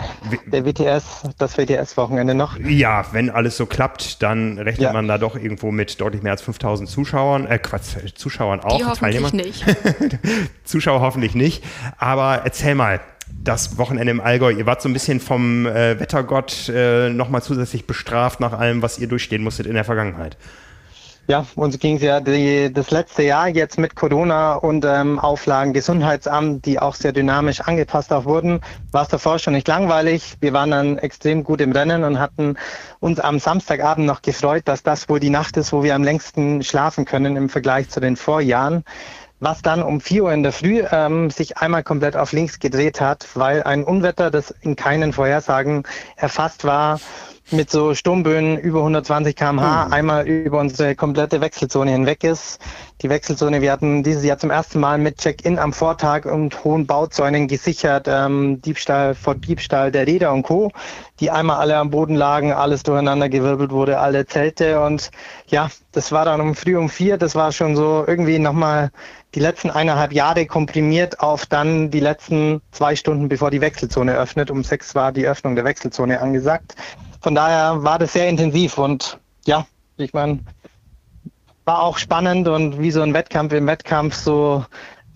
der 0.45 0.65
WTS, 0.65 1.23
das 1.37 1.57
WTS-Wochenende 1.57 2.35
noch. 2.35 2.59
Ja, 2.59 3.05
wenn 3.13 3.29
alles 3.29 3.55
so 3.55 3.65
klappt, 3.65 4.21
dann 4.21 4.59
rechnet 4.59 4.87
ja. 4.87 4.93
man 4.93 5.07
da 5.07 5.17
doch 5.17 5.35
irgendwo 5.35 5.71
mit 5.71 5.99
deutlich 6.01 6.21
mehr 6.21 6.33
als 6.33 6.41
5000 6.41 6.89
Zuschauern. 6.89 7.47
Äh, 7.47 7.59
Quatsch, 7.59 7.95
Zuschauern 8.15 8.59
auch. 8.59 8.77
Die 8.77 8.85
hoffentlich 8.85 9.21
Teilnehmer. 9.21 9.43
nicht. 9.43 9.65
Zuschauer 10.65 10.99
hoffentlich 10.99 11.35
nicht. 11.35 11.63
Aber 11.97 12.41
erzähl 12.43 12.75
mal, 12.75 12.99
das 13.41 13.77
Wochenende 13.77 14.11
im 14.11 14.19
Allgäu, 14.19 14.51
ihr 14.51 14.65
wart 14.65 14.81
so 14.81 14.89
ein 14.89 14.93
bisschen 14.93 15.19
vom 15.19 15.65
äh, 15.65 15.99
Wettergott 15.99 16.69
äh, 16.69 17.09
nochmal 17.09 17.41
zusätzlich 17.41 17.87
bestraft 17.87 18.41
nach 18.41 18.53
allem, 18.53 18.81
was 18.81 18.99
ihr 18.99 19.07
durchstehen 19.07 19.43
musstet 19.43 19.67
in 19.67 19.73
der 19.73 19.85
Vergangenheit. 19.85 20.37
Ja, 21.25 21.45
uns 21.55 21.79
ging 21.79 21.95
es 21.95 22.01
ja 22.01 22.19
die, 22.19 22.71
das 22.73 22.91
letzte 22.91 23.23
Jahr 23.23 23.47
jetzt 23.47 23.79
mit 23.79 23.95
Corona 23.95 24.55
und 24.55 24.83
ähm, 24.83 25.19
Auflagen 25.19 25.71
Gesundheitsamt, 25.71 26.65
die 26.65 26.79
auch 26.79 26.95
sehr 26.95 27.13
dynamisch 27.13 27.61
angepasst 27.61 28.11
auch 28.11 28.25
wurden, 28.25 28.59
war 28.91 29.03
es 29.03 29.07
davor 29.07 29.39
schon 29.39 29.53
nicht 29.53 29.69
langweilig. 29.69 30.35
Wir 30.41 30.51
waren 30.51 30.71
dann 30.71 30.97
extrem 30.97 31.45
gut 31.45 31.61
im 31.61 31.71
Rennen 31.71 32.03
und 32.03 32.19
hatten 32.19 32.57
uns 32.99 33.21
am 33.21 33.39
Samstagabend 33.39 34.05
noch 34.05 34.21
gefreut, 34.21 34.63
dass 34.65 34.83
das 34.83 35.07
wohl 35.07 35.21
die 35.21 35.29
Nacht 35.29 35.55
ist, 35.55 35.71
wo 35.71 35.81
wir 35.81 35.95
am 35.95 36.03
längsten 36.03 36.61
schlafen 36.61 37.05
können 37.05 37.37
im 37.37 37.47
Vergleich 37.47 37.89
zu 37.89 38.01
den 38.01 38.17
Vorjahren 38.17 38.83
was 39.39 39.61
dann 39.61 39.83
um 39.83 39.99
4 39.99 40.23
Uhr 40.23 40.31
in 40.31 40.41
der 40.41 40.53
Früh 40.53 40.83
ähm, 40.89 41.29
sich 41.29 41.57
einmal 41.57 41.83
komplett 41.83 42.15
auf 42.15 42.31
links 42.31 42.59
gedreht 42.59 43.01
hat, 43.01 43.27
weil 43.33 43.61
ein 43.63 43.83
Unwetter, 43.83 44.31
das 44.31 44.51
in 44.61 44.77
keinen 44.77 45.11
Vorhersagen 45.11 45.83
erfasst 46.15 46.63
war, 46.63 47.01
mit 47.53 47.69
so 47.69 47.93
Sturmböen 47.93 48.57
über 48.57 48.79
120 48.79 49.35
km/h 49.35 49.85
mhm. 49.85 49.93
einmal 49.93 50.27
über 50.27 50.59
unsere 50.59 50.95
komplette 50.95 51.39
Wechselzone 51.39 51.91
hinweg 51.91 52.23
ist. 52.23 52.59
Die 53.01 53.09
Wechselzone, 53.09 53.61
wir 53.61 53.71
hatten 53.71 54.03
dieses 54.03 54.23
Jahr 54.23 54.37
zum 54.37 54.49
ersten 54.49 54.79
Mal 54.79 54.97
mit 54.97 55.17
Check-in 55.19 55.59
am 55.59 55.71
Vortag 55.71 56.25
und 56.25 56.63
hohen 56.63 56.85
Bauzäunen 56.85 57.47
gesichert, 57.47 58.07
ähm, 58.09 58.61
Diebstahl 58.61 59.15
vor 59.15 59.35
Diebstahl 59.35 59.91
der 59.91 60.07
Räder 60.07 60.33
und 60.33 60.43
Co., 60.43 60.71
die 61.19 61.29
einmal 61.31 61.57
alle 61.57 61.77
am 61.77 61.91
Boden 61.91 62.15
lagen, 62.15 62.51
alles 62.51 62.83
durcheinander 62.83 63.29
gewirbelt 63.29 63.71
wurde, 63.71 63.99
alle 63.99 64.25
Zelte 64.25 64.81
und 64.81 65.11
ja, 65.47 65.69
das 65.91 66.11
war 66.11 66.25
dann 66.25 66.41
um 66.41 66.55
früh 66.55 66.75
um 66.75 66.89
vier, 66.89 67.17
das 67.17 67.35
war 67.35 67.51
schon 67.51 67.75
so 67.75 68.03
irgendwie 68.07 68.39
nochmal 68.39 68.91
die 69.35 69.39
letzten 69.39 69.71
eineinhalb 69.71 70.13
Jahre 70.13 70.45
komprimiert 70.45 71.19
auf 71.19 71.45
dann 71.45 71.89
die 71.89 71.99
letzten 71.99 72.61
zwei 72.71 72.95
Stunden, 72.95 73.29
bevor 73.29 73.49
die 73.49 73.61
Wechselzone 73.61 74.13
öffnet. 74.13 74.51
Um 74.51 74.63
sechs 74.63 74.93
war 74.93 75.11
die 75.11 75.25
Öffnung 75.25 75.55
der 75.55 75.65
Wechselzone 75.65 76.21
angesagt. 76.21 76.75
Von 77.23 77.35
daher 77.35 77.83
war 77.83 77.99
das 77.99 78.11
sehr 78.11 78.27
intensiv 78.27 78.77
und 78.77 79.17
ja, 79.45 79.65
ich 79.95 80.11
meine, 80.11 80.39
war 81.63 81.81
auch 81.81 81.97
spannend 81.97 82.49
und 82.49 82.79
wie 82.79 82.91
so 82.91 83.01
ein 83.01 83.13
Wettkampf 83.13 83.53
im 83.53 83.65
Wettkampf 83.65 84.13
so 84.13 84.65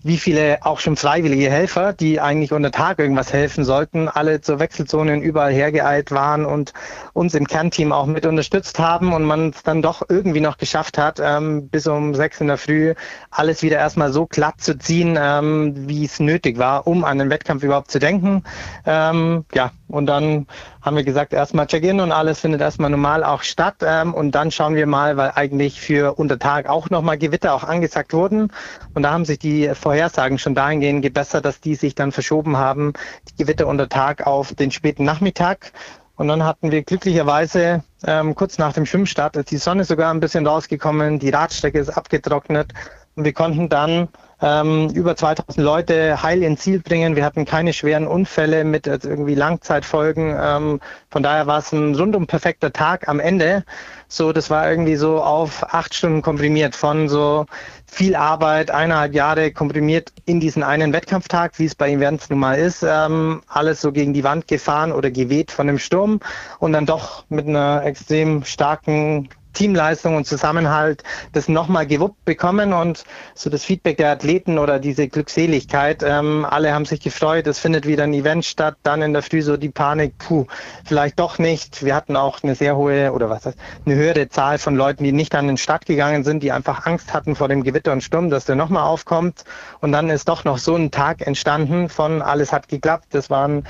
wie 0.02 0.16
viele 0.16 0.58
auch 0.64 0.78
schon 0.78 0.96
freiwillige 0.96 1.50
Helfer, 1.50 1.92
die 1.92 2.20
eigentlich 2.20 2.52
unter 2.52 2.70
Tag 2.70 2.98
irgendwas 2.98 3.32
helfen 3.32 3.64
sollten, 3.64 4.08
alle 4.08 4.40
zur 4.40 4.60
Wechselzone 4.60 5.16
überall 5.16 5.52
hergeeilt 5.52 6.10
waren 6.12 6.44
und 6.44 6.72
uns 7.14 7.34
im 7.34 7.46
Kernteam 7.46 7.92
auch 7.92 8.06
mit 8.06 8.24
unterstützt 8.24 8.78
haben 8.78 9.12
und 9.12 9.24
man 9.24 9.50
es 9.50 9.62
dann 9.64 9.82
doch 9.82 10.02
irgendwie 10.08 10.40
noch 10.40 10.56
geschafft 10.56 10.98
hat, 10.98 11.20
ähm, 11.20 11.68
bis 11.68 11.86
um 11.86 12.14
sechs 12.14 12.40
in 12.40 12.46
der 12.46 12.58
Früh 12.58 12.94
alles 13.30 13.62
wieder 13.62 13.78
erstmal 13.78 14.12
so 14.12 14.26
glatt 14.26 14.60
zu 14.60 14.78
ziehen, 14.78 15.18
ähm, 15.20 15.88
wie 15.88 16.04
es 16.04 16.20
nötig 16.20 16.58
war, 16.58 16.86
um 16.86 17.04
an 17.04 17.18
den 17.18 17.30
Wettkampf 17.30 17.64
überhaupt 17.64 17.90
zu 17.90 17.98
denken. 17.98 18.44
Ähm, 18.86 19.44
ja, 19.52 19.72
und 19.88 20.06
dann 20.06 20.46
haben 20.82 20.96
wir 20.96 21.04
gesagt, 21.04 21.32
erstmal 21.32 21.66
Check-in 21.66 22.00
und 22.00 22.12
alles 22.12 22.40
findet 22.40 22.60
erstmal 22.60 22.90
normal 22.90 23.24
auch 23.24 23.42
statt. 23.42 23.76
Ähm, 23.82 24.14
und 24.14 24.32
dann 24.32 24.50
schauen 24.50 24.74
wir 24.74 24.86
mal, 24.86 25.16
weil 25.16 25.32
eigentlich 25.34 25.80
für 25.80 26.18
unter 26.18 26.38
Tag 26.38 26.68
auch 26.68 26.90
nochmal 26.90 27.18
Gewitter 27.18 27.54
auch 27.54 27.64
angesagt 27.64 28.12
wurden. 28.12 28.52
Und 28.94 29.02
da 29.02 29.10
haben 29.10 29.24
sich 29.24 29.38
die 29.38 29.70
Vorhersagen 29.74 30.38
schon 30.38 30.54
dahingehend 30.54 31.02
gebessert, 31.02 31.44
dass 31.44 31.60
die 31.60 31.74
sich 31.74 31.94
dann 31.94 32.12
verschoben 32.12 32.56
haben, 32.56 32.92
die 33.30 33.42
Gewitter 33.42 33.66
unter 33.66 33.88
Tag 33.88 34.26
auf 34.26 34.54
den 34.54 34.70
späten 34.70 35.04
Nachmittag. 35.04 35.72
Und 36.16 36.28
dann 36.28 36.44
hatten 36.44 36.72
wir 36.72 36.82
glücklicherweise 36.82 37.84
ähm, 38.04 38.34
kurz 38.34 38.58
nach 38.58 38.72
dem 38.72 38.86
Schwimmstart 38.86 39.36
ist 39.36 39.50
die 39.50 39.56
Sonne 39.56 39.84
sogar 39.84 40.12
ein 40.12 40.20
bisschen 40.20 40.46
rausgekommen, 40.46 41.20
die 41.20 41.30
Radstrecke 41.30 41.78
ist 41.78 41.90
abgetrocknet 41.90 42.72
und 43.14 43.24
wir 43.24 43.32
konnten 43.32 43.68
dann 43.68 44.08
ähm, 44.40 44.90
über 44.90 45.16
2000 45.16 45.58
Leute 45.58 46.22
heil 46.22 46.42
ins 46.42 46.60
Ziel 46.60 46.80
bringen. 46.80 47.16
Wir 47.16 47.24
hatten 47.24 47.44
keine 47.44 47.72
schweren 47.72 48.06
Unfälle 48.06 48.64
mit 48.64 48.86
irgendwie 48.86 49.34
Langzeitfolgen. 49.34 50.36
Ähm, 50.40 50.80
von 51.10 51.22
daher 51.22 51.46
war 51.46 51.58
es 51.58 51.72
ein 51.72 51.94
rundum 51.94 52.26
perfekter 52.26 52.72
Tag 52.72 53.08
am 53.08 53.20
Ende. 53.20 53.64
So, 54.06 54.32
das 54.32 54.48
war 54.48 54.70
irgendwie 54.70 54.96
so 54.96 55.22
auf 55.22 55.74
acht 55.74 55.94
Stunden 55.94 56.22
komprimiert 56.22 56.74
von 56.76 57.08
so 57.08 57.46
viel 57.86 58.14
Arbeit, 58.14 58.70
eineinhalb 58.70 59.14
Jahre 59.14 59.50
komprimiert 59.50 60.12
in 60.24 60.40
diesen 60.40 60.62
einen 60.62 60.92
Wettkampftag, 60.92 61.58
wie 61.58 61.64
es 61.64 61.74
bei 61.74 61.90
Events 61.90 62.30
nun 62.30 62.38
mal 62.38 62.58
ist. 62.58 62.84
Ähm, 62.86 63.42
alles 63.48 63.80
so 63.80 63.92
gegen 63.92 64.12
die 64.12 64.24
Wand 64.24 64.46
gefahren 64.46 64.92
oder 64.92 65.10
geweht 65.10 65.50
von 65.50 65.66
dem 65.66 65.78
Sturm 65.78 66.20
und 66.58 66.72
dann 66.72 66.86
doch 66.86 67.24
mit 67.28 67.46
einer 67.46 67.82
extrem 67.84 68.44
starken 68.44 69.28
Teamleistung 69.58 70.14
und 70.14 70.24
Zusammenhalt 70.24 71.02
das 71.32 71.48
nochmal 71.48 71.84
gewuppt 71.84 72.24
bekommen 72.24 72.72
und 72.72 73.02
so 73.34 73.50
das 73.50 73.64
Feedback 73.64 73.96
der 73.96 74.12
Athleten 74.12 74.56
oder 74.56 74.78
diese 74.78 75.08
Glückseligkeit, 75.08 76.04
ähm, 76.04 76.46
alle 76.48 76.72
haben 76.72 76.84
sich 76.84 77.00
gefreut, 77.00 77.48
es 77.48 77.58
findet 77.58 77.84
wieder 77.84 78.04
ein 78.04 78.14
Event 78.14 78.44
statt, 78.44 78.76
dann 78.84 79.02
in 79.02 79.12
der 79.12 79.22
Früh 79.22 79.42
so 79.42 79.56
die 79.56 79.68
Panik, 79.68 80.16
puh, 80.18 80.46
vielleicht 80.84 81.18
doch 81.18 81.40
nicht. 81.40 81.84
Wir 81.84 81.96
hatten 81.96 82.14
auch 82.14 82.40
eine 82.44 82.54
sehr 82.54 82.76
hohe 82.76 83.12
oder 83.12 83.30
was 83.30 83.46
heißt, 83.46 83.58
eine 83.84 83.96
höhere 83.96 84.28
Zahl 84.28 84.58
von 84.58 84.76
Leuten, 84.76 85.02
die 85.02 85.10
nicht 85.10 85.34
an 85.34 85.48
den 85.48 85.56
Start 85.56 85.86
gegangen 85.86 86.22
sind, 86.22 86.44
die 86.44 86.52
einfach 86.52 86.86
Angst 86.86 87.12
hatten 87.12 87.34
vor 87.34 87.48
dem 87.48 87.64
Gewitter 87.64 87.90
und 87.90 88.04
Sturm, 88.04 88.30
dass 88.30 88.44
der 88.44 88.54
nochmal 88.54 88.84
aufkommt 88.84 89.42
und 89.80 89.90
dann 89.90 90.08
ist 90.08 90.28
doch 90.28 90.44
noch 90.44 90.58
so 90.58 90.76
ein 90.76 90.92
Tag 90.92 91.26
entstanden 91.26 91.88
von 91.88 92.22
alles 92.22 92.52
hat 92.52 92.68
geklappt. 92.68 93.06
Das 93.10 93.28
waren 93.28 93.64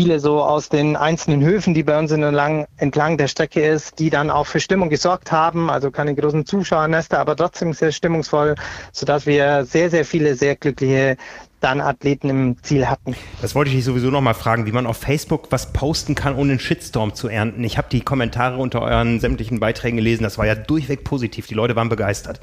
viele 0.00 0.18
so 0.18 0.42
aus 0.42 0.70
den 0.70 0.96
einzelnen 0.96 1.44
Höfen, 1.44 1.74
die 1.74 1.82
bei 1.82 1.98
uns 1.98 2.10
entlang, 2.10 2.66
entlang 2.78 3.18
der 3.18 3.28
Strecke 3.28 3.60
ist, 3.60 3.98
die 3.98 4.08
dann 4.08 4.30
auch 4.30 4.46
für 4.46 4.58
Stimmung 4.58 4.88
gesorgt 4.88 5.30
haben. 5.30 5.68
Also 5.68 5.90
keine 5.90 6.14
großen 6.14 6.46
Zuschauernester, 6.46 7.18
aber 7.18 7.36
trotzdem 7.36 7.74
sehr 7.74 7.92
stimmungsvoll, 7.92 8.54
sodass 8.92 9.26
wir 9.26 9.66
sehr, 9.66 9.90
sehr 9.90 10.06
viele 10.06 10.36
sehr 10.36 10.56
glückliche 10.56 11.18
dann 11.60 11.82
Athleten 11.82 12.30
im 12.30 12.62
Ziel 12.62 12.88
hatten. 12.88 13.14
Das 13.42 13.54
wollte 13.54 13.68
ich 13.68 13.76
dich 13.76 13.84
sowieso 13.84 14.08
noch 14.08 14.22
mal 14.22 14.32
fragen, 14.32 14.64
wie 14.64 14.72
man 14.72 14.86
auf 14.86 14.96
Facebook 14.96 15.48
was 15.50 15.74
posten 15.74 16.14
kann, 16.14 16.34
ohne 16.34 16.52
einen 16.52 16.60
Shitstorm 16.60 17.14
zu 17.14 17.28
ernten. 17.28 17.62
Ich 17.62 17.76
habe 17.76 17.88
die 17.92 18.00
Kommentare 18.00 18.56
unter 18.56 18.80
euren 18.80 19.20
sämtlichen 19.20 19.60
Beiträgen 19.60 19.98
gelesen. 19.98 20.22
Das 20.22 20.38
war 20.38 20.46
ja 20.46 20.54
durchweg 20.54 21.04
positiv. 21.04 21.46
Die 21.46 21.54
Leute 21.54 21.76
waren 21.76 21.90
begeistert. 21.90 22.40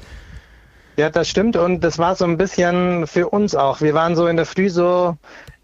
Ja, 0.96 1.10
das 1.10 1.28
stimmt 1.28 1.56
und 1.56 1.82
das 1.82 1.98
war 1.98 2.14
so 2.14 2.24
ein 2.24 2.36
bisschen 2.36 3.08
für 3.08 3.28
uns 3.28 3.56
auch. 3.56 3.80
Wir 3.80 3.94
waren 3.94 4.14
so 4.14 4.28
in 4.28 4.36
der 4.36 4.46
Früh 4.46 4.68
so 4.70 5.16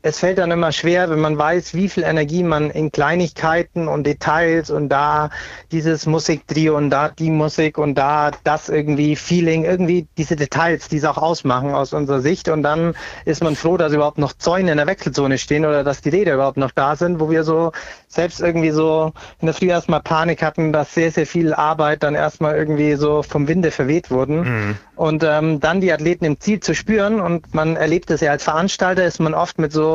es 0.07 0.19
fällt 0.19 0.37
dann 0.37 0.51
immer 0.51 0.71
schwer, 0.71 1.09
wenn 1.09 1.19
man 1.19 1.39
weiß, 1.39 1.73
wie 1.73 1.89
viel 1.89 2.03
Energie 2.03 2.43
man 2.43 2.71
in 2.71 2.93
Kleinigkeiten 2.93 3.89
und 3.89 4.05
Details 4.07 4.69
und 4.69 4.91
da 4.91 5.31
dieses 5.73 6.05
Musiktrio 6.05 6.77
und 6.77 6.91
da 6.91 7.09
die 7.09 7.31
Musik 7.31 7.79
und 7.79 7.95
da 7.95 8.31
das 8.45 8.69
irgendwie 8.69 9.17
Feeling, 9.17 9.65
irgendwie 9.65 10.07
diese 10.19 10.37
Details, 10.37 10.89
die 10.91 10.99
es 10.99 11.07
auch 11.07 11.17
ausmachen 11.17 11.73
aus 11.73 11.95
unserer 11.95 12.21
Sicht. 12.21 12.51
Und 12.51 12.63
dann 12.63 12.95
ist 13.25 13.43
man 13.43 13.57
froh, 13.57 13.79
dass 13.79 13.95
überhaupt 13.95 14.19
noch 14.19 14.35
Zäune 14.35 14.73
in 14.73 14.77
der 14.77 14.87
Wechselzone 14.87 15.39
stehen 15.39 15.65
oder 15.65 15.83
dass 15.85 16.03
die 16.03 16.11
Räder 16.11 16.35
überhaupt 16.35 16.59
noch 16.59 16.73
da 16.73 16.97
sind, 16.97 17.19
wo 17.19 17.31
wir 17.31 17.43
so 17.43 17.73
selbst 18.09 18.43
irgendwie 18.43 18.73
so 18.73 19.13
in 19.41 19.47
der 19.47 19.55
Früh 19.55 19.71
erstmal 19.71 20.03
Panik 20.03 20.43
hatten, 20.43 20.73
dass 20.75 20.93
sehr, 20.93 21.13
sehr 21.13 21.27
viel 21.27 21.55
Arbeit 21.55 22.03
dann 22.03 22.15
erstmal 22.15 22.57
irgendwie 22.57 22.95
so 22.97 23.23
vom 23.23 23.49
Winde 23.49 23.71
verweht 23.71 24.11
wurden. 24.11 24.41
Mhm. 24.41 24.77
Und 24.97 25.25
ähm, 25.25 25.61
dann 25.61 25.81
die 25.81 25.93
Athleten 25.93 26.27
im 26.27 26.39
Ziel 26.39 26.61
zu 26.61 26.75
spüren 26.75 27.21
und 27.21 27.55
man 27.55 27.77
erlebt 27.77 28.11
es 28.11 28.21
ja 28.21 28.31
als 28.31 28.45
Veranstalter, 28.45 29.05
ist 29.05 29.19
man 29.19 29.35
oft 29.35 29.59
mit 29.59 29.73
so, 29.73 29.94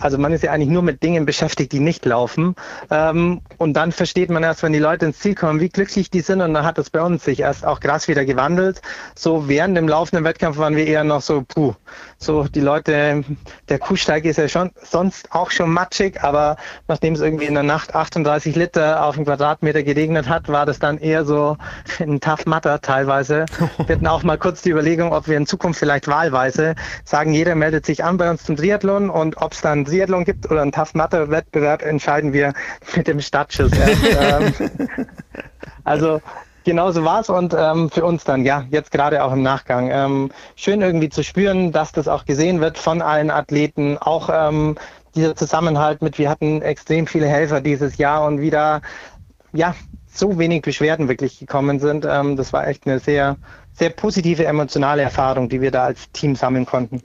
also 0.00 0.18
man 0.18 0.32
ist 0.32 0.42
ja 0.42 0.52
eigentlich 0.52 0.70
nur 0.70 0.82
mit 0.82 1.02
Dingen 1.02 1.26
beschäftigt, 1.26 1.72
die 1.72 1.80
nicht 1.80 2.04
laufen. 2.04 2.54
Ähm, 2.90 3.40
und 3.58 3.74
dann 3.74 3.92
versteht 3.92 4.30
man 4.30 4.42
erst, 4.42 4.62
wenn 4.62 4.72
die 4.72 4.78
Leute 4.78 5.06
ins 5.06 5.18
Ziel 5.18 5.34
kommen, 5.34 5.60
wie 5.60 5.68
glücklich 5.68 6.10
die 6.10 6.20
sind. 6.20 6.40
Und 6.40 6.54
dann 6.54 6.64
hat 6.64 6.78
es 6.78 6.90
bei 6.90 7.02
uns 7.02 7.24
sich 7.24 7.40
erst 7.40 7.66
auch 7.66 7.80
krass 7.80 8.08
wieder 8.08 8.24
gewandelt. 8.24 8.80
So 9.14 9.48
während 9.48 9.76
dem 9.76 9.88
laufenden 9.88 10.24
Wettkampf 10.24 10.58
waren 10.58 10.76
wir 10.76 10.86
eher 10.86 11.04
noch 11.04 11.20
so, 11.20 11.42
puh, 11.46 11.74
so 12.18 12.44
die 12.44 12.60
Leute, 12.60 13.24
der 13.68 13.78
Kuhsteig 13.78 14.24
ist 14.24 14.38
ja 14.38 14.48
schon 14.48 14.70
sonst 14.82 15.32
auch 15.32 15.50
schon 15.50 15.70
matschig, 15.70 16.22
aber 16.22 16.56
nachdem 16.88 17.14
es 17.14 17.20
irgendwie 17.20 17.46
in 17.46 17.54
der 17.54 17.62
Nacht 17.62 17.94
38 17.94 18.56
Liter 18.56 19.04
auf 19.04 19.16
den 19.16 19.24
Quadratmeter 19.24 19.82
geregnet 19.82 20.28
hat, 20.28 20.48
war 20.48 20.66
das 20.66 20.78
dann 20.78 20.98
eher 20.98 21.24
so 21.24 21.56
ein 21.98 22.20
Tough 22.20 22.46
Matter 22.46 22.80
teilweise. 22.80 23.46
Wir 23.86 23.96
hatten 23.96 24.06
auch 24.06 24.22
mal 24.22 24.38
kurz 24.38 24.62
die 24.62 24.70
Überlegung, 24.70 25.12
ob 25.12 25.28
wir 25.28 25.36
in 25.36 25.46
Zukunft 25.46 25.78
vielleicht 25.78 26.08
wahlweise 26.08 26.74
sagen, 27.04 27.32
jeder 27.32 27.54
meldet 27.54 27.86
sich 27.86 28.04
an 28.04 28.16
bei 28.16 28.30
uns 28.30 28.44
zum 28.44 28.56
Triathlon 28.56 28.93
und 28.94 29.36
ob 29.38 29.52
es 29.52 29.60
dann 29.60 29.84
Triathlon 29.84 30.24
gibt 30.24 30.50
oder 30.50 30.62
einen 30.62 30.72
Tough 30.72 30.94
Matter 30.94 31.30
Wettbewerb, 31.30 31.82
entscheiden 31.82 32.32
wir 32.32 32.52
mit 32.96 33.06
dem 33.06 33.20
Startschuss. 33.20 33.72
ähm, 34.20 34.54
also 35.84 36.20
Genauso 36.64 37.04
war 37.04 37.20
es 37.20 37.28
und 37.28 37.54
ähm, 37.56 37.90
für 37.90 38.06
uns 38.06 38.24
dann, 38.24 38.42
ja, 38.42 38.64
jetzt 38.70 38.90
gerade 38.90 39.22
auch 39.22 39.32
im 39.34 39.42
Nachgang. 39.42 39.90
Ähm, 39.92 40.30
schön 40.56 40.80
irgendwie 40.80 41.10
zu 41.10 41.22
spüren, 41.22 41.72
dass 41.72 41.92
das 41.92 42.08
auch 42.08 42.24
gesehen 42.24 42.62
wird 42.62 42.78
von 42.78 43.02
allen 43.02 43.30
Athleten, 43.30 43.98
auch 43.98 44.30
ähm, 44.32 44.76
dieser 45.14 45.36
Zusammenhalt 45.36 46.00
mit, 46.00 46.18
wir 46.18 46.30
hatten 46.30 46.62
extrem 46.62 47.06
viele 47.06 47.26
Helfer 47.26 47.60
dieses 47.60 47.98
Jahr 47.98 48.24
und 48.24 48.40
wieder, 48.40 48.80
ja, 49.52 49.74
so 50.10 50.38
wenig 50.38 50.62
Beschwerden 50.62 51.08
wirklich 51.08 51.38
gekommen 51.38 51.80
sind. 51.80 52.06
Ähm, 52.08 52.36
das 52.36 52.54
war 52.54 52.66
echt 52.66 52.86
eine 52.86 52.98
sehr, 52.98 53.36
sehr 53.74 53.90
positive 53.90 54.46
emotionale 54.46 55.02
Erfahrung, 55.02 55.50
die 55.50 55.60
wir 55.60 55.70
da 55.70 55.84
als 55.84 56.10
Team 56.12 56.34
sammeln 56.34 56.64
konnten. 56.64 57.02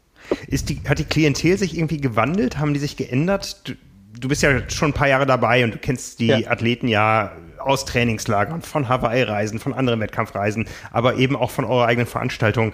Ist 0.47 0.69
die, 0.69 0.81
hat 0.87 0.99
die 0.99 1.05
Klientel 1.05 1.57
sich 1.57 1.77
irgendwie 1.77 2.01
gewandelt? 2.01 2.57
Haben 2.57 2.73
die 2.73 2.79
sich 2.79 2.97
geändert? 2.97 3.67
Du, 3.67 3.73
du 4.19 4.27
bist 4.27 4.41
ja 4.41 4.69
schon 4.69 4.91
ein 4.91 4.93
paar 4.93 5.07
Jahre 5.07 5.25
dabei 5.25 5.63
und 5.63 5.73
du 5.73 5.77
kennst 5.77 6.19
die 6.19 6.27
ja. 6.27 6.51
Athleten 6.51 6.87
ja 6.87 7.31
aus 7.59 7.85
Trainingslagern, 7.85 8.61
von 8.61 8.89
Hawaii-Reisen, 8.89 9.59
von 9.59 9.73
anderen 9.73 9.99
Wettkampfreisen, 9.99 10.67
aber 10.91 11.15
eben 11.15 11.35
auch 11.35 11.51
von 11.51 11.65
eurer 11.65 11.85
eigenen 11.85 12.07
Veranstaltung. 12.07 12.73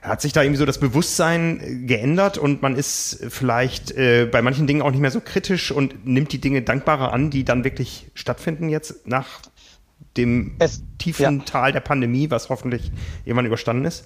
Hat 0.00 0.20
sich 0.20 0.32
da 0.32 0.42
irgendwie 0.42 0.58
so 0.58 0.66
das 0.66 0.80
Bewusstsein 0.80 1.60
äh, 1.60 1.74
geändert 1.86 2.36
und 2.36 2.60
man 2.60 2.74
ist 2.74 3.24
vielleicht 3.28 3.92
äh, 3.92 4.26
bei 4.30 4.42
manchen 4.42 4.66
Dingen 4.66 4.82
auch 4.82 4.90
nicht 4.90 5.00
mehr 5.00 5.12
so 5.12 5.20
kritisch 5.20 5.70
und 5.70 6.06
nimmt 6.06 6.32
die 6.32 6.40
Dinge 6.40 6.62
dankbarer 6.62 7.12
an, 7.12 7.30
die 7.30 7.44
dann 7.44 7.62
wirklich 7.62 8.10
stattfinden 8.14 8.68
jetzt 8.68 9.06
nach 9.06 9.42
dem 10.16 10.56
es, 10.58 10.82
tiefen 10.98 11.38
ja. 11.38 11.44
Tal 11.44 11.72
der 11.72 11.80
Pandemie, 11.80 12.30
was 12.30 12.48
hoffentlich 12.48 12.90
irgendwann 13.24 13.46
überstanden 13.46 13.84
ist? 13.84 14.04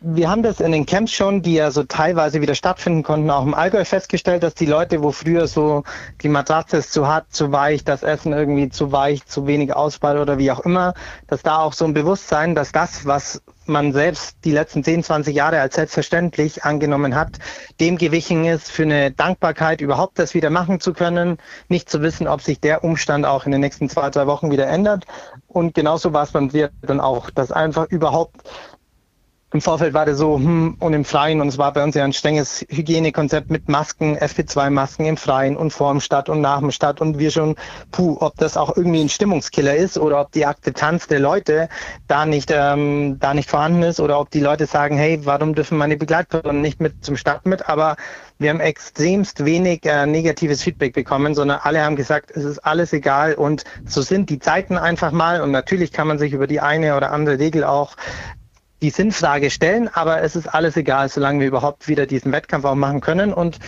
Wir 0.00 0.30
haben 0.30 0.42
das 0.42 0.60
in 0.60 0.72
den 0.72 0.86
Camps 0.86 1.12
schon, 1.12 1.42
die 1.42 1.54
ja 1.54 1.70
so 1.70 1.82
teilweise 1.82 2.40
wieder 2.40 2.54
stattfinden 2.54 3.02
konnten, 3.02 3.30
auch 3.30 3.42
im 3.42 3.54
Allgäu 3.54 3.84
festgestellt, 3.84 4.42
dass 4.42 4.54
die 4.54 4.66
Leute, 4.66 5.02
wo 5.02 5.10
früher 5.10 5.48
so 5.48 5.82
die 6.22 6.28
Matratze 6.28 6.78
ist 6.78 6.92
zu 6.92 7.08
hart, 7.08 7.26
zu 7.30 7.50
weich, 7.50 7.84
das 7.84 8.02
Essen 8.02 8.32
irgendwie 8.32 8.68
zu 8.68 8.92
weich, 8.92 9.26
zu 9.26 9.46
wenig 9.46 9.74
Auswahl 9.74 10.18
oder 10.18 10.38
wie 10.38 10.50
auch 10.52 10.60
immer, 10.60 10.94
dass 11.26 11.42
da 11.42 11.58
auch 11.58 11.72
so 11.72 11.84
ein 11.84 11.94
Bewusstsein, 11.94 12.54
dass 12.54 12.70
das, 12.70 13.06
was 13.06 13.42
man 13.68 13.92
selbst 13.92 14.36
die 14.44 14.52
letzten 14.52 14.82
10, 14.82 15.02
20 15.04 15.34
Jahre 15.34 15.60
als 15.60 15.74
selbstverständlich 15.74 16.64
angenommen 16.64 17.14
hat, 17.14 17.38
dem 17.80 17.98
gewichen 17.98 18.44
ist, 18.44 18.70
für 18.70 18.84
eine 18.84 19.10
Dankbarkeit 19.10 19.80
überhaupt 19.80 20.18
das 20.18 20.32
wieder 20.32 20.50
machen 20.50 20.80
zu 20.80 20.92
können, 20.92 21.38
nicht 21.68 21.90
zu 21.90 22.00
wissen, 22.00 22.28
ob 22.28 22.40
sich 22.40 22.60
der 22.60 22.82
Umstand 22.82 23.26
auch 23.26 23.44
in 23.44 23.52
den 23.52 23.60
nächsten 23.60 23.88
zwei, 23.90 24.08
drei 24.10 24.26
Wochen 24.26 24.50
wieder 24.50 24.66
ändert. 24.66 25.04
Und 25.48 25.74
genauso 25.74 26.12
war 26.12 26.22
es 26.22 26.32
beim 26.32 26.50
dann 26.82 27.00
auch, 27.00 27.30
dass 27.30 27.52
einfach 27.52 27.88
überhaupt 27.88 28.36
im 29.50 29.62
Vorfeld 29.62 29.94
war 29.94 30.04
das 30.04 30.18
so, 30.18 30.36
hm, 30.36 30.76
und 30.78 30.92
im 30.92 31.06
Freien, 31.06 31.40
und 31.40 31.48
es 31.48 31.56
war 31.56 31.72
bei 31.72 31.82
uns 31.82 31.94
ja 31.94 32.04
ein 32.04 32.12
strenges 32.12 32.66
Hygienekonzept 32.68 33.50
mit 33.50 33.68
Masken, 33.68 34.18
FP2-Masken 34.18 35.06
im 35.06 35.16
Freien 35.16 35.56
und 35.56 35.72
vor 35.72 35.90
dem 35.90 36.00
Stadt 36.00 36.28
und 36.28 36.42
nach 36.42 36.58
dem 36.58 36.70
Stadt 36.70 37.00
und 37.00 37.18
wir 37.18 37.30
schon, 37.30 37.56
puh, 37.90 38.18
ob 38.20 38.36
das 38.36 38.58
auch 38.58 38.76
irgendwie 38.76 39.00
ein 39.00 39.08
Stimmungskiller 39.08 39.74
ist 39.74 39.96
oder 39.96 40.20
ob 40.20 40.32
die 40.32 40.44
Akzeptanz 40.44 41.06
der 41.06 41.20
Leute 41.20 41.70
da 42.08 42.26
nicht, 42.26 42.52
ähm, 42.54 43.18
da 43.20 43.32
nicht 43.32 43.48
vorhanden 43.48 43.84
ist 43.84 44.00
oder 44.00 44.20
ob 44.20 44.30
die 44.30 44.40
Leute 44.40 44.66
sagen, 44.66 44.98
hey, 44.98 45.20
warum 45.24 45.54
dürfen 45.54 45.78
meine 45.78 45.96
Begleitpersonen 45.96 46.60
nicht 46.60 46.80
mit 46.80 47.02
zum 47.02 47.16
Start 47.16 47.46
mit, 47.46 47.70
aber 47.70 47.96
wir 48.40 48.50
haben 48.50 48.60
extremst 48.60 49.44
wenig 49.44 49.84
äh, 49.84 50.06
negatives 50.06 50.62
Feedback 50.62 50.92
bekommen, 50.92 51.34
sondern 51.34 51.58
alle 51.60 51.82
haben 51.82 51.96
gesagt, 51.96 52.30
es 52.30 52.44
ist 52.44 52.58
alles 52.60 52.92
egal. 52.92 53.34
Und 53.34 53.64
so 53.84 54.00
sind 54.00 54.30
die 54.30 54.38
Zeiten 54.38 54.78
einfach 54.78 55.10
mal. 55.10 55.40
Und 55.40 55.50
natürlich 55.50 55.90
kann 55.90 56.06
man 56.06 56.20
sich 56.20 56.32
über 56.32 56.46
die 56.46 56.60
eine 56.60 56.96
oder 56.96 57.10
andere 57.10 57.40
Regel 57.40 57.64
auch 57.64 57.96
die 58.82 58.90
Sinnfrage 58.90 59.50
stellen, 59.50 59.88
aber 59.88 60.22
es 60.22 60.36
ist 60.36 60.46
alles 60.46 60.76
egal, 60.76 61.08
solange 61.08 61.40
wir 61.40 61.48
überhaupt 61.48 61.88
wieder 61.88 62.06
diesen 62.06 62.32
Wettkampf 62.32 62.64
auch 62.64 62.74
machen 62.74 63.00
können. 63.00 63.32
Und 63.32 63.58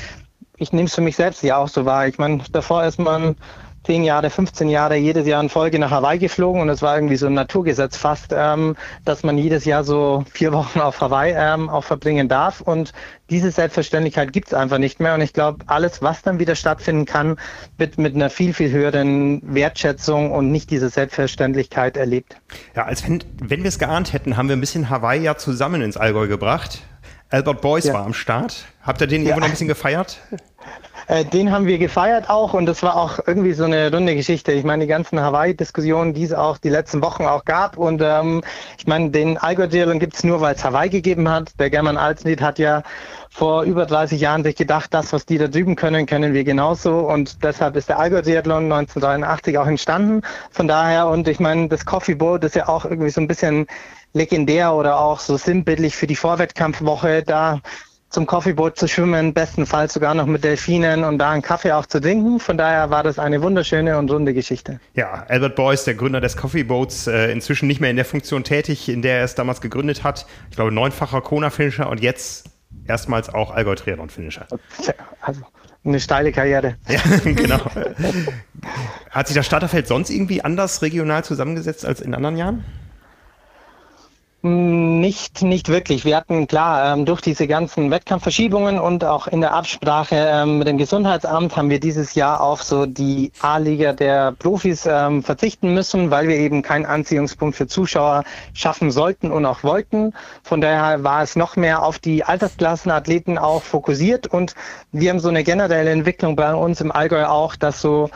ich 0.57 0.73
nehme 0.73 0.87
es 0.87 0.94
für 0.94 1.01
mich 1.01 1.16
selbst 1.16 1.42
ja 1.42 1.57
auch 1.57 1.68
so 1.68 1.85
wahr. 1.85 2.07
Ich 2.07 2.18
meine, 2.18 2.42
davor 2.53 2.85
ist 2.85 2.99
man 2.99 3.37
10 3.85 4.05
Jahre, 4.05 4.29
15 4.29 4.69
Jahre 4.69 4.97
jedes 4.97 5.27
Jahr 5.27 5.43
in 5.43 5.49
Folge 5.49 5.79
nach 5.79 5.90
Hawaii 5.90 6.19
geflogen 6.19 6.61
und 6.61 6.69
es 6.69 6.83
war 6.83 6.97
irgendwie 6.97 7.16
so 7.16 7.27
ein 7.27 7.35
Naturgesetz 7.35 7.97
fast, 7.97 8.35
ähm, 8.37 8.77
dass 9.05 9.23
man 9.23 9.38
jedes 9.38 9.64
Jahr 9.64 9.85
so 9.85 10.25
vier 10.31 10.53
Wochen 10.53 10.81
auf 10.81 11.01
Hawaii 11.01 11.33
ähm, 11.35 11.71
auch 11.71 11.85
verbringen 11.85 12.29
darf 12.29 12.61
und 12.61 12.93
diese 13.31 13.51
Selbstverständlichkeit 13.51 14.33
gibt 14.33 14.49
es 14.49 14.55
einfach 14.55 14.79
nicht 14.79 15.01
mehr 15.01 15.14
und 15.14 15.23
ich 15.23 15.33
glaube, 15.33 15.64
alles, 15.66 16.03
was 16.03 16.21
dann 16.23 16.38
wieder 16.38 16.57
stattfinden 16.57 17.07
kann, 17.07 17.37
wird 17.79 17.97
mit 17.97 18.14
einer 18.14 18.29
viel, 18.29 18.53
viel 18.53 18.71
höheren 18.71 19.40
Wertschätzung 19.55 20.31
und 20.33 20.53
nicht 20.53 20.71
diese 20.71 20.90
Selbstverständlichkeit 20.90 21.97
erlebt. 21.97 22.37
Ja, 22.77 22.85
als 22.85 23.05
wenn, 23.05 23.25
wenn 23.40 23.62
wir 23.62 23.69
es 23.69 23.79
geahnt 23.79 24.12
hätten, 24.12 24.37
haben 24.37 24.49
wir 24.49 24.57
ein 24.57 24.61
bisschen 24.61 24.90
Hawaii 24.90 25.23
ja 25.23 25.37
zusammen 25.37 25.81
ins 25.81 25.97
Allgäu 25.97 26.29
gebracht. 26.29 26.83
Albert 27.31 27.61
Boyce 27.61 27.85
ja. 27.87 27.95
war 27.95 28.05
am 28.05 28.12
Start. 28.12 28.66
Habt 28.83 29.01
ihr 29.01 29.07
den 29.07 29.23
ja. 29.23 29.29
irgendwo 29.29 29.40
noch 29.40 29.47
ein 29.47 29.53
bisschen 29.53 29.69
gefeiert? 29.69 30.19
Äh, 31.11 31.25
den 31.25 31.51
haben 31.51 31.66
wir 31.66 31.79
gefeiert 31.79 32.31
auch 32.31 32.55
und 32.55 32.66
das 32.66 32.85
war 32.85 32.96
auch 32.96 33.18
irgendwie 33.27 33.53
so 33.53 33.64
eine 33.64 33.92
runde 33.92 34.14
Geschichte. 34.14 34.53
Ich 34.53 34.62
meine, 34.62 34.85
die 34.85 34.88
ganzen 34.88 35.20
Hawaii-Diskussionen, 35.20 36.14
die 36.14 36.23
es 36.23 36.33
auch 36.33 36.57
die 36.57 36.68
letzten 36.68 37.03
Wochen 37.03 37.25
auch 37.25 37.44
gab 37.44 37.77
und 37.77 38.01
ähm, 38.01 38.42
ich 38.79 38.87
meine, 38.87 39.11
den 39.11 39.37
Allgäu-Triathlon 39.37 39.99
gibt 39.99 40.14
es 40.14 40.23
nur, 40.23 40.40
weil 40.40 40.55
es 40.55 40.62
Hawaii 40.62 40.88
gegeben 40.88 41.29
hat. 41.29 41.59
Der 41.59 41.68
German 41.68 41.96
Alsnit 41.96 42.40
hat 42.40 42.61
ja 42.61 42.85
vor 43.29 43.64
über 43.64 43.87
30 43.87 44.20
Jahren 44.20 44.44
sich 44.44 44.55
gedacht, 44.55 44.94
das, 44.94 45.12
was 45.12 45.27
die 45.27 45.37
da 45.37 45.49
drüben 45.49 45.75
können, 45.75 46.07
können 46.07 46.33
wir 46.33 46.44
genauso 46.44 47.01
und 47.01 47.42
deshalb 47.42 47.75
ist 47.75 47.88
der 47.88 47.99
Allgäu-Triathlon 47.99 48.70
1983 48.73 49.59
auch 49.59 49.66
entstanden. 49.66 50.23
Von 50.53 50.68
daher 50.68 51.09
und 51.09 51.27
ich 51.27 51.40
meine, 51.40 51.66
das 51.66 51.85
Coffee 51.87 52.14
Boat 52.14 52.44
ist 52.44 52.55
ja 52.55 52.68
auch 52.68 52.85
irgendwie 52.85 53.11
so 53.11 53.20
ein 53.20 53.27
bisschen 53.27 53.66
legendär 54.12 54.75
oder 54.75 55.01
auch 55.01 55.18
so 55.18 55.37
sinnbildlich 55.37 55.96
für 55.96 56.07
die 56.07 56.14
Vorwettkampfwoche. 56.14 57.25
Da 57.25 57.59
zum 58.11 58.27
Coffeeboot 58.27 58.77
zu 58.77 58.88
schwimmen, 58.88 59.33
bestenfalls 59.33 59.94
sogar 59.94 60.14
noch 60.14 60.27
mit 60.27 60.42
Delfinen 60.42 61.05
und 61.05 61.18
da 61.18 61.31
einen 61.31 61.42
Kaffee 61.42 61.73
auch 61.73 61.87
zu 61.87 62.01
trinken. 62.01 62.40
Von 62.40 62.59
daher 62.59 62.90
war 62.90 63.05
das 63.05 63.18
eine 63.18 63.40
wunderschöne 63.40 63.96
und 63.96 64.11
runde 64.11 64.35
Geschichte. 64.35 64.81
Ja, 64.94 65.25
Albert 65.29 65.55
Boyce, 65.55 65.85
der 65.85 65.94
Gründer 65.94 66.20
des 66.20 66.37
Coffeeboats, 66.37 67.07
äh, 67.07 67.31
inzwischen 67.31 67.68
nicht 67.68 67.81
mehr 67.81 67.90
in 67.90 67.96
der 67.96 68.05
Funktion 68.05 68.42
tätig, 68.42 68.88
in 68.88 69.01
der 69.01 69.18
er 69.18 69.25
es 69.25 69.37
damals 69.37 69.61
gegründet 69.61 70.03
hat. 70.03 70.27
Ich 70.51 70.57
glaube, 70.57 70.73
neunfacher 70.73 71.20
Kona-Finisher 71.20 71.88
und 71.88 72.01
jetzt 72.01 72.51
erstmals 72.87 73.29
auch 73.33 73.53
Allgäu-Triathlon-Finisher. 73.53 74.46
Also 75.20 75.42
eine 75.85 76.01
steile 76.01 76.33
Karriere. 76.33 76.77
Ja, 76.88 77.01
genau. 77.25 77.61
Hat 79.11 79.29
sich 79.29 79.37
das 79.37 79.46
Starterfeld 79.46 79.87
sonst 79.87 80.11
irgendwie 80.11 80.42
anders 80.42 80.83
regional 80.83 81.25
zusammengesetzt 81.25 81.87
als 81.87 82.01
in 82.01 82.14
anderen 82.14 82.37
Jahren? 82.37 82.64
Nicht, 84.42 85.42
nicht 85.42 85.68
wirklich. 85.68 86.07
Wir 86.07 86.16
hatten 86.16 86.46
klar, 86.46 86.94
ähm, 86.94 87.05
durch 87.05 87.20
diese 87.20 87.46
ganzen 87.46 87.90
Wettkampfverschiebungen 87.90 88.79
und 88.79 89.05
auch 89.05 89.26
in 89.26 89.42
der 89.42 89.53
Absprache 89.53 90.14
ähm, 90.16 90.57
mit 90.57 90.66
dem 90.66 90.79
Gesundheitsamt 90.79 91.59
haben 91.59 91.68
wir 91.68 91.79
dieses 91.79 92.14
Jahr 92.14 92.40
auf 92.40 92.62
so 92.62 92.87
die 92.87 93.33
A-Liga 93.42 93.92
der 93.92 94.33
Profis 94.33 94.87
ähm, 94.87 95.22
verzichten 95.22 95.74
müssen, 95.74 96.11
weil 96.11 96.26
wir 96.26 96.37
eben 96.37 96.62
keinen 96.62 96.87
Anziehungspunkt 96.87 97.55
für 97.55 97.66
Zuschauer 97.66 98.24
schaffen 98.55 98.90
sollten 98.90 99.31
und 99.31 99.44
auch 99.44 99.62
wollten. 99.62 100.14
Von 100.42 100.62
daher 100.62 101.05
war 101.05 101.22
es 101.22 101.37
noch 101.37 101.57
mehr 101.57 101.83
auf 101.83 101.98
die 101.98 102.24
Altersklassenathleten 102.24 103.37
auch 103.37 103.62
fokussiert 103.62 104.26
und 104.26 104.55
wir 104.90 105.11
haben 105.11 105.20
so 105.20 105.29
eine 105.29 105.44
generelle 105.44 105.90
Entwicklung 105.90 106.35
bei 106.35 106.55
uns 106.55 106.81
im 106.81 106.92
Allgäu 106.92 107.26
auch, 107.26 107.57
dass 107.57 107.83
so 107.83 108.09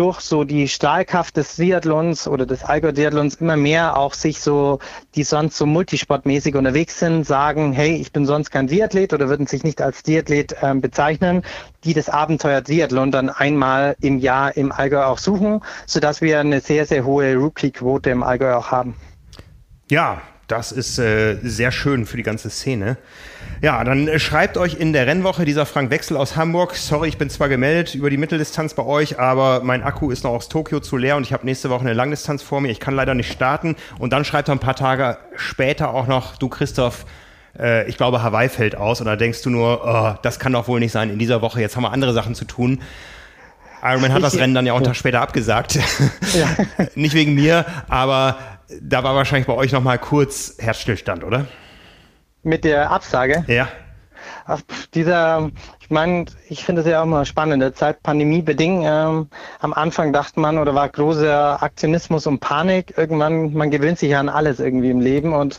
durch 0.00 0.20
so 0.20 0.44
die 0.44 0.66
Strahlkraft 0.66 1.36
des 1.36 1.56
Triathlons 1.56 2.26
oder 2.26 2.46
des 2.46 2.64
Allgäu-Triathlons 2.64 3.34
immer 3.34 3.58
mehr 3.58 3.98
auch 3.98 4.14
sich 4.14 4.40
so, 4.40 4.78
die 5.14 5.24
sonst 5.24 5.58
so 5.58 5.66
multisportmäßig 5.66 6.54
unterwegs 6.54 6.98
sind, 6.98 7.26
sagen, 7.26 7.74
hey, 7.74 7.96
ich 7.96 8.10
bin 8.10 8.24
sonst 8.24 8.50
kein 8.50 8.66
Triathlet 8.66 9.12
oder 9.12 9.28
würden 9.28 9.46
sich 9.46 9.62
nicht 9.62 9.82
als 9.82 10.02
Triathlet 10.02 10.56
äh, 10.62 10.74
bezeichnen, 10.74 11.42
die 11.84 11.92
das 11.92 12.08
Abenteuer 12.08 12.64
Triathlon 12.64 13.10
dann 13.10 13.28
einmal 13.28 13.94
im 14.00 14.18
Jahr 14.18 14.56
im 14.56 14.72
Allgäu 14.72 15.02
auch 15.02 15.18
suchen, 15.18 15.60
sodass 15.84 16.22
wir 16.22 16.40
eine 16.40 16.60
sehr, 16.60 16.86
sehr 16.86 17.04
hohe 17.04 17.34
Rookie-Quote 17.34 18.08
im 18.08 18.22
Allgäu 18.22 18.54
auch 18.54 18.70
haben. 18.70 18.94
Ja, 19.90 20.22
das 20.46 20.72
ist 20.72 20.98
äh, 20.98 21.36
sehr 21.42 21.72
schön 21.72 22.06
für 22.06 22.16
die 22.16 22.22
ganze 22.22 22.48
Szene. 22.48 22.96
Ja, 23.62 23.84
dann 23.84 24.08
äh, 24.08 24.18
schreibt 24.18 24.56
euch 24.56 24.74
in 24.74 24.94
der 24.94 25.06
Rennwoche 25.06 25.44
dieser 25.44 25.66
Frank 25.66 25.90
Wechsel 25.90 26.16
aus 26.16 26.34
Hamburg. 26.34 26.74
Sorry, 26.76 27.10
ich 27.10 27.18
bin 27.18 27.28
zwar 27.28 27.50
gemeldet 27.50 27.94
über 27.94 28.08
die 28.08 28.16
Mitteldistanz 28.16 28.72
bei 28.72 28.84
euch, 28.84 29.18
aber 29.18 29.60
mein 29.62 29.82
Akku 29.82 30.10
ist 30.10 30.24
noch 30.24 30.30
aus 30.30 30.48
Tokio 30.48 30.80
zu 30.80 30.96
leer 30.96 31.16
und 31.16 31.24
ich 31.24 31.34
habe 31.34 31.44
nächste 31.44 31.68
Woche 31.68 31.82
eine 31.82 31.92
Langdistanz 31.92 32.42
vor 32.42 32.62
mir. 32.62 32.70
Ich 32.70 32.80
kann 32.80 32.94
leider 32.94 33.12
nicht 33.12 33.30
starten. 33.30 33.76
Und 33.98 34.14
dann 34.14 34.24
schreibt 34.24 34.48
er 34.48 34.54
ein 34.54 34.60
paar 34.60 34.76
Tage 34.76 35.18
später 35.36 35.92
auch 35.92 36.06
noch, 36.06 36.36
du 36.36 36.48
Christoph, 36.48 37.04
äh, 37.58 37.86
ich 37.86 37.98
glaube, 37.98 38.22
Hawaii 38.22 38.48
fällt 38.48 38.76
aus. 38.76 39.00
Und 39.00 39.06
da 39.08 39.16
denkst 39.16 39.42
du 39.42 39.50
nur, 39.50 39.82
oh, 39.84 40.18
das 40.22 40.38
kann 40.38 40.54
doch 40.54 40.66
wohl 40.66 40.80
nicht 40.80 40.92
sein 40.92 41.10
in 41.10 41.18
dieser 41.18 41.42
Woche. 41.42 41.60
Jetzt 41.60 41.76
haben 41.76 41.82
wir 41.82 41.92
andere 41.92 42.14
Sachen 42.14 42.34
zu 42.34 42.46
tun. 42.46 42.80
Ironman 43.82 44.14
hat 44.14 44.22
das 44.22 44.38
Rennen 44.38 44.54
dann 44.54 44.64
ja 44.64 44.72
auch 44.72 44.78
einen 44.78 44.86
Tag 44.86 44.96
später 44.96 45.20
abgesagt. 45.20 45.78
Ja. 46.34 46.48
nicht 46.94 47.14
wegen 47.14 47.34
mir, 47.34 47.66
aber 47.88 48.38
da 48.80 49.04
war 49.04 49.14
wahrscheinlich 49.14 49.46
bei 49.46 49.54
euch 49.54 49.72
nochmal 49.72 49.98
kurz 49.98 50.54
Herzstillstand, 50.58 51.24
oder? 51.24 51.46
Mit 52.42 52.64
der 52.64 52.90
Absage? 52.90 53.44
Ja. 53.46 53.68
Ach, 54.46 54.60
dieser, 54.94 55.50
ich 55.80 55.90
meine, 55.90 56.24
ich 56.48 56.64
finde 56.64 56.82
es 56.82 56.88
ja 56.88 57.00
auch 57.00 57.04
immer 57.04 57.24
spannend. 57.24 57.62
Der 57.62 57.74
Zeit 57.74 58.02
pandemiebedingt, 58.02 58.84
ähm, 58.86 59.28
am 59.60 59.72
Anfang 59.72 60.12
dachte 60.12 60.40
man 60.40 60.58
oder 60.58 60.74
war 60.74 60.88
großer 60.88 61.62
Aktionismus 61.62 62.26
und 62.26 62.40
Panik. 62.40 62.94
Irgendwann, 62.96 63.52
man 63.54 63.70
gewöhnt 63.70 63.98
sich 63.98 64.10
ja 64.10 64.20
an 64.20 64.28
alles 64.28 64.60
irgendwie 64.60 64.90
im 64.90 65.00
Leben 65.00 65.32
und 65.32 65.58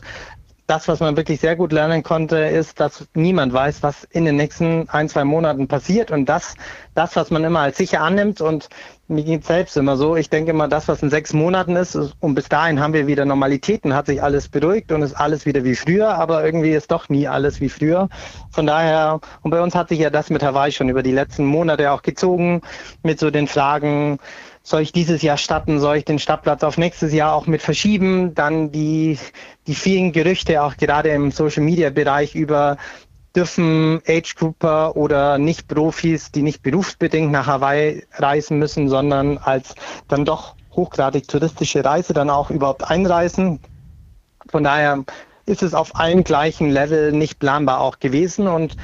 das, 0.72 0.88
was 0.88 1.00
man 1.00 1.18
wirklich 1.18 1.38
sehr 1.38 1.54
gut 1.54 1.70
lernen 1.70 2.02
konnte, 2.02 2.38
ist, 2.38 2.80
dass 2.80 3.06
niemand 3.12 3.52
weiß, 3.52 3.82
was 3.82 4.04
in 4.04 4.24
den 4.24 4.36
nächsten 4.36 4.88
ein, 4.88 5.06
zwei 5.10 5.22
Monaten 5.22 5.68
passiert. 5.68 6.10
Und 6.10 6.24
das, 6.30 6.54
das, 6.94 7.14
was 7.14 7.30
man 7.30 7.44
immer 7.44 7.60
als 7.60 7.76
sicher 7.76 8.00
annimmt 8.00 8.40
und 8.40 8.70
mir 9.06 9.22
geht 9.22 9.44
selbst 9.44 9.76
immer 9.76 9.98
so, 9.98 10.16
ich 10.16 10.30
denke 10.30 10.52
immer, 10.52 10.68
das, 10.68 10.88
was 10.88 11.02
in 11.02 11.10
sechs 11.10 11.34
Monaten 11.34 11.76
ist, 11.76 11.94
und 12.20 12.34
bis 12.34 12.48
dahin 12.48 12.80
haben 12.80 12.94
wir 12.94 13.06
wieder 13.06 13.26
Normalitäten, 13.26 13.94
hat 13.94 14.06
sich 14.06 14.22
alles 14.22 14.48
beruhigt 14.48 14.92
und 14.92 15.02
ist 15.02 15.12
alles 15.12 15.44
wieder 15.44 15.62
wie 15.62 15.74
früher, 15.74 16.14
aber 16.14 16.42
irgendwie 16.42 16.70
ist 16.70 16.90
doch 16.90 17.10
nie 17.10 17.28
alles 17.28 17.60
wie 17.60 17.68
früher. 17.68 18.08
Von 18.50 18.66
daher, 18.66 19.20
und 19.42 19.50
bei 19.50 19.60
uns 19.60 19.74
hat 19.74 19.90
sich 19.90 19.98
ja 19.98 20.08
das 20.08 20.30
mit 20.30 20.42
Hawaii 20.42 20.72
schon 20.72 20.88
über 20.88 21.02
die 21.02 21.12
letzten 21.12 21.44
Monate 21.44 21.92
auch 21.92 22.00
gezogen, 22.00 22.62
mit 23.02 23.20
so 23.20 23.30
den 23.30 23.46
Fragen, 23.46 24.18
soll 24.62 24.82
ich 24.82 24.92
dieses 24.92 25.22
Jahr 25.22 25.36
starten, 25.36 25.80
soll 25.80 25.96
ich 25.96 26.04
den 26.04 26.18
Startplatz 26.18 26.62
auf 26.62 26.78
nächstes 26.78 27.12
Jahr 27.12 27.34
auch 27.34 27.46
mit 27.46 27.62
verschieben, 27.62 28.34
dann 28.34 28.70
die, 28.70 29.18
die 29.66 29.74
vielen 29.74 30.12
Gerüchte 30.12 30.62
auch 30.62 30.76
gerade 30.76 31.10
im 31.10 31.30
Social 31.30 31.62
Media 31.62 31.90
Bereich 31.90 32.34
über 32.34 32.76
dürfen 33.34 34.02
Age 34.06 34.34
Grouper 34.34 34.94
oder 34.96 35.38
Nicht-Profis, 35.38 36.30
die 36.32 36.42
nicht 36.42 36.62
berufsbedingt 36.62 37.32
nach 37.32 37.46
Hawaii 37.46 38.04
reisen 38.14 38.58
müssen, 38.58 38.88
sondern 38.88 39.38
als 39.38 39.74
dann 40.08 40.24
doch 40.24 40.54
hochgradig 40.72 41.28
touristische 41.28 41.84
Reise 41.84 42.12
dann 42.12 42.30
auch 42.30 42.50
überhaupt 42.50 42.84
einreisen. 42.84 43.60
Von 44.50 44.64
daher 44.64 45.04
ist 45.46 45.62
es 45.62 45.74
auf 45.74 45.96
allen 45.96 46.24
gleichen 46.24 46.70
Level 46.70 47.12
nicht 47.12 47.38
planbar 47.38 47.80
auch 47.80 47.98
gewesen 47.98 48.46
und 48.46 48.76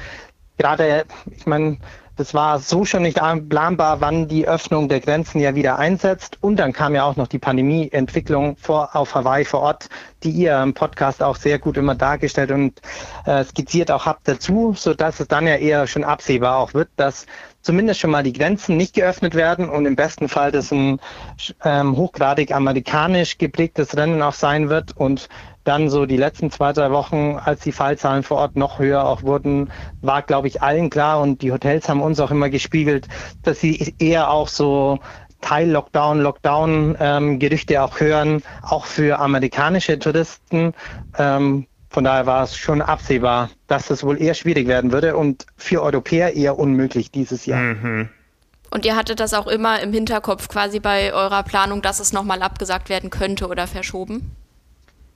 gerade, 0.57 1.05
ich 1.31 1.45
meine, 1.45 1.77
das 2.19 2.33
war 2.33 2.59
so 2.59 2.83
schon 2.83 3.03
nicht 3.03 3.17
planbar, 3.47 4.01
wann 4.01 4.27
die 4.27 4.45
Öffnung 4.45 4.89
der 4.89 4.99
Grenzen 4.99 5.39
ja 5.39 5.55
wieder 5.55 5.79
einsetzt. 5.79 6.37
Und 6.41 6.57
dann 6.57 6.73
kam 6.73 6.93
ja 6.93 7.05
auch 7.05 7.15
noch 7.15 7.27
die 7.27 7.39
Pandemieentwicklung 7.39 8.57
vor, 8.57 8.93
auf 8.93 9.15
Hawaii 9.15 9.45
vor 9.45 9.61
Ort, 9.61 9.87
die 10.23 10.31
ihr 10.31 10.61
im 10.61 10.73
Podcast 10.73 11.23
auch 11.23 11.37
sehr 11.37 11.59
gut 11.59 11.77
immer 11.77 11.95
dargestellt 11.95 12.51
und 12.51 12.81
äh, 13.25 13.45
skizziert 13.45 13.89
auch 13.89 14.05
habt 14.05 14.27
dazu, 14.27 14.73
so 14.77 14.93
dass 14.93 15.21
es 15.21 15.29
dann 15.29 15.47
ja 15.47 15.55
eher 15.55 15.87
schon 15.87 16.03
absehbar 16.03 16.57
auch 16.57 16.73
wird, 16.73 16.89
dass 16.97 17.25
zumindest 17.61 18.01
schon 18.01 18.11
mal 18.11 18.23
die 18.23 18.33
Grenzen 18.33 18.75
nicht 18.75 18.95
geöffnet 18.95 19.33
werden 19.33 19.69
und 19.69 19.85
im 19.85 19.95
besten 19.95 20.27
Fall 20.27 20.51
das 20.51 20.71
ein 20.73 20.99
ähm, 21.63 21.95
hochgradig 21.95 22.53
amerikanisch 22.53 23.37
geprägtes 23.37 23.95
Rennen 23.95 24.21
auch 24.21 24.33
sein 24.33 24.67
wird 24.67 24.97
und 24.97 25.29
dann 25.69 25.89
so 25.89 26.07
die 26.07 26.17
letzten 26.17 26.49
zwei, 26.49 26.73
drei 26.73 26.89
Wochen, 26.89 27.37
als 27.45 27.61
die 27.61 27.71
Fallzahlen 27.71 28.23
vor 28.23 28.37
Ort 28.37 28.55
noch 28.55 28.79
höher 28.79 29.05
auch 29.05 29.21
wurden, 29.21 29.71
war, 30.01 30.23
glaube 30.23 30.47
ich, 30.47 30.63
allen 30.63 30.89
klar 30.89 31.21
und 31.21 31.43
die 31.43 31.51
Hotels 31.51 31.87
haben 31.87 32.01
uns 32.01 32.19
auch 32.19 32.31
immer 32.31 32.49
gespiegelt, 32.49 33.07
dass 33.43 33.59
sie 33.59 33.93
eher 33.99 34.31
auch 34.31 34.47
so 34.47 34.97
Teil-Lockdown, 35.41 36.21
Lockdown-Gerüchte 36.21 37.75
ähm, 37.75 37.81
auch 37.81 37.99
hören, 37.99 38.41
auch 38.63 38.85
für 38.85 39.19
amerikanische 39.19 39.99
Touristen. 39.99 40.73
Ähm, 41.19 41.67
von 41.91 42.03
daher 42.03 42.25
war 42.25 42.43
es 42.43 42.57
schon 42.57 42.81
absehbar, 42.81 43.51
dass 43.67 43.87
das 43.87 44.03
wohl 44.03 44.19
eher 44.19 44.33
schwierig 44.33 44.67
werden 44.67 44.91
würde 44.91 45.15
und 45.15 45.45
für 45.55 45.83
Europäer 45.83 46.35
eher 46.35 46.57
unmöglich 46.57 47.11
dieses 47.11 47.45
Jahr. 47.45 47.61
Mhm. 47.61 48.09
Und 48.71 48.85
ihr 48.85 48.95
hattet 48.95 49.19
das 49.19 49.35
auch 49.35 49.47
immer 49.47 49.79
im 49.81 49.93
Hinterkopf 49.93 50.47
quasi 50.47 50.79
bei 50.79 51.13
eurer 51.13 51.43
Planung, 51.43 51.83
dass 51.83 51.99
es 51.99 52.11
nochmal 52.11 52.41
abgesagt 52.41 52.89
werden 52.89 53.11
könnte 53.11 53.47
oder 53.47 53.67
verschoben? 53.67 54.31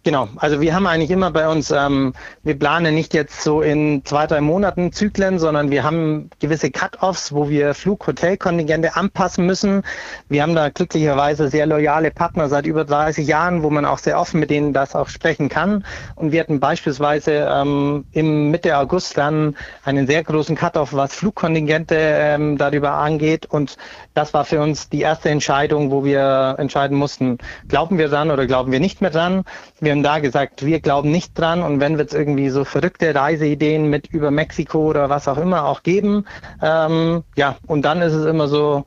Genau, 0.05 0.27
also 0.35 0.59
wir 0.59 0.75
haben 0.75 0.85
eigentlich 0.85 1.11
immer 1.11 1.31
bei 1.31 1.47
uns, 1.47 1.71
ähm, 1.71 2.13
wir 2.43 2.59
planen 2.59 2.93
nicht 2.93 3.13
jetzt 3.13 3.41
so 3.41 3.61
in 3.61 4.03
zwei, 4.03 4.27
drei 4.27 4.41
Monaten 4.41 4.91
Zyklen, 4.91 5.39
sondern 5.39 5.71
wir 5.71 5.85
haben 5.85 6.29
gewisse 6.41 6.71
Cut-offs, 6.71 7.31
wo 7.31 7.47
wir 7.47 7.73
Flug-Hotel-Kontingente 7.73 8.97
anpassen 8.97 9.45
müssen. 9.45 9.83
Wir 10.27 10.43
haben 10.43 10.55
da 10.55 10.67
glücklicherweise 10.67 11.47
sehr 11.47 11.67
loyale 11.67 12.11
Partner 12.11 12.49
seit 12.49 12.65
über 12.65 12.83
30 12.83 13.25
Jahren, 13.25 13.63
wo 13.63 13.69
man 13.69 13.85
auch 13.85 13.97
sehr 13.97 14.19
offen 14.19 14.41
mit 14.41 14.49
denen 14.49 14.73
das 14.73 14.93
auch 14.93 15.07
sprechen 15.07 15.47
kann. 15.47 15.85
Und 16.15 16.33
wir 16.33 16.41
hatten 16.41 16.59
beispielsweise 16.59 17.47
ähm, 17.49 18.03
im 18.11 18.51
Mitte 18.51 18.77
August 18.77 19.17
dann 19.17 19.55
einen 19.85 20.05
sehr 20.05 20.21
großen 20.25 20.57
Cut-off, 20.57 20.91
was 20.91 21.15
Flugkontingente 21.15 21.95
ähm, 21.95 22.57
darüber 22.57 22.91
angeht. 22.91 23.45
Und 23.45 23.77
das 24.13 24.33
war 24.33 24.45
für 24.45 24.61
uns 24.61 24.89
die 24.89 25.01
erste 25.01 25.29
Entscheidung, 25.29 25.91
wo 25.91 26.03
wir 26.03 26.55
entscheiden 26.57 26.97
mussten, 26.97 27.37
glauben 27.67 27.97
wir 27.97 28.09
dran 28.09 28.31
oder 28.31 28.45
glauben 28.45 28.71
wir 28.71 28.79
nicht 28.79 29.01
mehr 29.01 29.09
dran. 29.09 29.43
Wir 29.79 29.91
haben 29.91 30.03
da 30.03 30.19
gesagt, 30.19 30.65
wir 30.65 30.79
glauben 30.79 31.11
nicht 31.11 31.37
dran 31.37 31.61
und 31.61 31.79
wenn 31.79 31.97
wir 31.97 32.05
es 32.05 32.13
irgendwie 32.13 32.49
so 32.49 32.63
verrückte 32.65 33.13
Reiseideen 33.15 33.89
mit 33.89 34.07
über 34.07 34.31
Mexiko 34.31 34.89
oder 34.89 35.09
was 35.09 35.27
auch 35.27 35.37
immer 35.37 35.65
auch 35.65 35.83
geben, 35.83 36.25
ähm, 36.61 37.23
ja, 37.35 37.57
und 37.67 37.83
dann 37.83 38.01
ist 38.01 38.13
es 38.13 38.25
immer 38.25 38.47
so, 38.47 38.85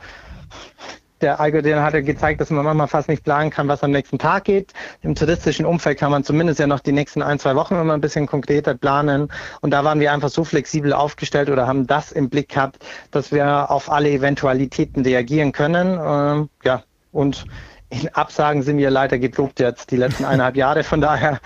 der 1.20 1.40
Algorithmen 1.40 1.82
hat 1.82 1.94
ja 1.94 2.00
gezeigt, 2.00 2.40
dass 2.40 2.50
man 2.50 2.64
manchmal 2.64 2.88
fast 2.88 3.08
nicht 3.08 3.24
planen 3.24 3.50
kann, 3.50 3.68
was 3.68 3.82
am 3.82 3.90
nächsten 3.90 4.18
Tag 4.18 4.44
geht. 4.44 4.72
Im 5.02 5.14
touristischen 5.14 5.64
Umfeld 5.64 5.98
kann 5.98 6.10
man 6.10 6.24
zumindest 6.24 6.60
ja 6.60 6.66
noch 6.66 6.80
die 6.80 6.92
nächsten 6.92 7.22
ein, 7.22 7.38
zwei 7.38 7.54
Wochen 7.56 7.74
immer 7.74 7.94
ein 7.94 8.00
bisschen 8.00 8.26
konkreter 8.26 8.74
planen. 8.74 9.28
Und 9.60 9.70
da 9.70 9.84
waren 9.84 10.00
wir 10.00 10.12
einfach 10.12 10.28
so 10.28 10.44
flexibel 10.44 10.92
aufgestellt 10.92 11.48
oder 11.48 11.66
haben 11.66 11.86
das 11.86 12.12
im 12.12 12.28
Blick 12.28 12.50
gehabt, 12.50 12.84
dass 13.10 13.32
wir 13.32 13.70
auf 13.70 13.90
alle 13.90 14.10
Eventualitäten 14.10 15.02
reagieren 15.04 15.52
können. 15.52 15.98
Ähm, 16.02 16.48
ja, 16.64 16.82
und 17.12 17.46
in 17.88 18.08
Absagen 18.14 18.62
sind 18.62 18.78
wir 18.78 18.90
leider 18.90 19.18
geprobt 19.18 19.60
jetzt 19.60 19.90
die 19.90 19.96
letzten 19.96 20.24
eineinhalb 20.26 20.56
Jahre. 20.56 20.84
Von 20.84 21.00
daher 21.00 21.40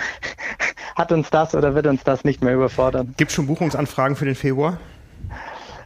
hat 0.96 1.12
uns 1.12 1.30
das 1.30 1.54
oder 1.54 1.74
wird 1.74 1.86
uns 1.86 2.02
das 2.02 2.24
nicht 2.24 2.42
mehr 2.42 2.54
überfordern. 2.54 3.14
Gibt 3.16 3.30
es 3.30 3.34
schon 3.36 3.46
Buchungsanfragen 3.46 4.16
für 4.16 4.24
den 4.24 4.34
Februar? 4.34 4.78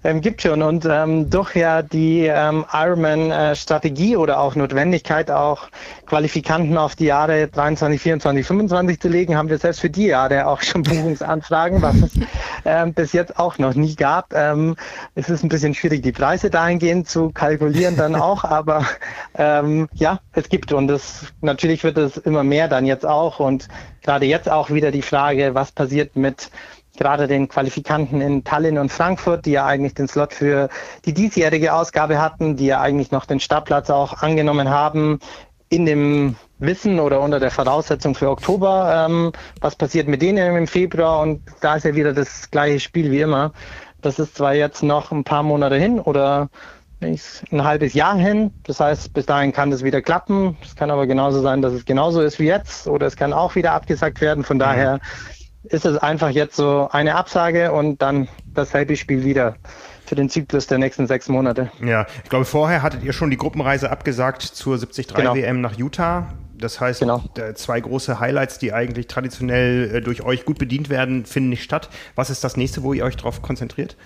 Ähm, 0.05 0.21
gibt 0.21 0.43
schon. 0.43 0.63
Und 0.63 0.85
ähm, 0.85 1.31
durch 1.31 1.57
ja 1.57 1.81
die 1.81 2.27
ähm, 2.27 2.67
Ironman-Strategie 2.71 4.13
äh, 4.13 4.17
oder 4.17 4.39
auch 4.39 4.55
Notwendigkeit, 4.55 5.31
auch 5.31 5.69
Qualifikanten 6.05 6.77
auf 6.77 6.95
die 6.95 7.07
Jahre 7.07 7.49
23, 7.49 8.01
24, 8.01 8.47
25 8.47 9.01
zu 9.01 9.09
legen, 9.09 9.35
haben 9.35 9.49
wir 9.49 9.57
selbst 9.57 9.81
für 9.81 9.89
die 9.89 10.09
Jahre 10.09 10.47
auch 10.47 10.61
schon 10.61 10.83
Buchungsanfragen, 10.85 11.81
was 11.81 11.97
es 11.97 12.13
ähm, 12.67 12.93
bis 12.93 13.15
jetzt 13.15 13.39
auch 13.39 13.57
noch 13.57 13.75
nie 13.75 13.95
gab. 13.95 14.35
Ähm, 14.35 14.77
es 15.15 15.31
ist 15.31 15.43
ein 15.43 15.49
bisschen 15.49 15.75
schwierig, 15.75 16.03
die 16.03 16.13
Preise 16.13 16.51
dahingehend 16.51 17.09
zu 17.09 17.31
kalkulieren 17.31 17.97
dann 17.97 18.15
auch, 18.15 18.45
aber 18.55 18.85
ähm, 19.39 19.89
ja, 19.95 20.21
es 20.35 20.51
gibt. 20.51 20.73
Und 20.73 20.91
es 20.91 21.33
natürlich 21.41 21.83
wird 21.83 21.97
es 21.97 22.19
immer 22.19 22.45
mehr 22.45 22.69
dann 22.69 22.85
jetzt 22.85 23.07
auch. 23.07 23.41
Und 23.41 23.69
gerade 24.03 24.27
jetzt 24.27 24.51
auch 24.51 24.69
wieder 24.69 24.91
die 24.91 25.01
Frage, 25.01 25.55
was 25.55 25.73
passiert 25.73 26.15
mit 26.15 26.51
gerade 26.97 27.27
den 27.27 27.49
Qualifikanten 27.49 28.21
in 28.21 28.45
Tallinn 28.45 28.79
und 28.79 28.91
Frankfurt, 28.91 29.47
die 29.47 29.53
ja 29.53 29.67
eigentlich 29.67 29.95
den 29.95 30.09
Slot 30.09 30.33
für 30.33 30.69
die 31.05 31.15
diesjährige 31.15 31.75
Ausgabe 31.75 32.21
hatten, 32.21 32.57
die 32.57 32.67
ja 32.67 32.81
eigentlich 32.81 33.11
noch 33.11 33.27
den 33.27 33.41
Startplatz 33.41 33.91
auch 33.91 34.23
angenommen 34.23 34.69
haben, 34.71 35.19
in 35.69 35.87
dem 35.87 36.37
Wissen 36.59 37.01
oder 37.01 37.21
unter 37.21 37.41
der 37.41 37.51
Voraussetzung 37.51 38.15
für 38.15 38.31
Oktober, 38.31 39.07
ähm, 39.07 39.33
was 39.61 39.75
passiert 39.75 40.07
mit 40.07 40.23
denen 40.23 40.57
im 40.57 40.67
Februar 40.67 41.21
und 41.21 41.43
da 41.61 41.77
ist 41.77 41.85
ja 41.85 41.95
wieder 41.95 42.13
das 42.13 42.51
gleiche 42.51 42.81
Spiel 42.81 43.11
wie 43.11 43.21
immer. 43.21 43.53
Das 44.01 44.19
ist 44.19 44.37
zwar 44.37 44.55
jetzt 44.55 44.83
noch 44.83 45.11
ein 45.11 45.25
paar 45.25 45.43
Monate 45.43 45.77
hin 45.77 45.99
oder 45.99 46.49
ein 47.01 47.65
halbes 47.65 47.95
Jahr 47.95 48.17
hin. 48.17 48.53
Das 48.65 48.81
heißt, 48.81 49.13
bis 49.13 49.27
dahin 49.27 49.53
kann 49.53 49.71
das 49.71 49.83
wieder 49.83 50.01
klappen. 50.01 50.57
Es 50.63 50.77
kann 50.77 50.91
aber 50.91 51.07
genauso 51.07 51.41
sein, 51.41 51.63
dass 51.63 51.73
es 51.73 51.85
genauso 51.85 52.21
ist 52.21 52.39
wie 52.39 52.47
jetzt 52.47 52.87
oder 52.87 53.07
es 53.07 53.17
kann 53.17 53.33
auch 53.33 53.55
wieder 53.55 53.73
abgesagt 53.73 54.21
werden. 54.21 54.45
Von 54.45 54.59
mhm. 54.59 55.01
Ist 55.65 55.87
es 55.87 55.97
einfach 55.99 56.31
jetzt 56.31 56.57
so 56.57 56.89
eine 56.93 57.15
Absage 57.15 57.73
und 57.73 58.03
dann 58.03 58.29
dasselbe 58.53 58.97
Spiel 58.97 59.25
wieder 59.25 59.57
für 60.05 60.15
den 60.15 60.29
Zyklus 60.29 60.67
der 60.67 60.79
nächsten 60.79 61.07
sechs 61.07 61.29
Monate. 61.29 61.71
Ja, 61.83 62.07
ich 62.23 62.31
glaube, 62.31 62.45
vorher 62.45 62.83
hattet 62.83 63.03
ihr 63.03 63.13
schon 63.13 63.31
die 63.31 63.37
Gruppenreise 63.37 63.91
abgesagt 63.91 64.43
zur 64.43 64.77
73 64.77 65.15
genau. 65.15 65.35
WM 65.35 65.61
nach 65.61 65.77
Utah. 65.79 66.35
Das 66.57 66.81
heißt, 66.81 67.01
genau. 67.01 67.25
zwei 67.55 67.81
große 67.81 68.21
Highlights, 68.21 68.59
die 68.59 68.73
eigentlich 68.73 69.09
traditionell 69.09 69.97
äh, 69.97 70.01
durch 70.01 70.23
euch 70.23 70.45
gut 70.45 70.59
bedient 70.59 70.89
werden, 70.89 71.27
finden 71.27 71.49
nicht 71.49 71.65
statt. 71.65 71.89
Was 72.15 72.31
ist 72.31 72.45
das 72.45 72.57
nächste, 72.57 72.83
wo 72.83 72.93
ihr 72.93 73.05
euch 73.05 73.17
darauf 73.17 73.43
konzentriert? 73.43 73.97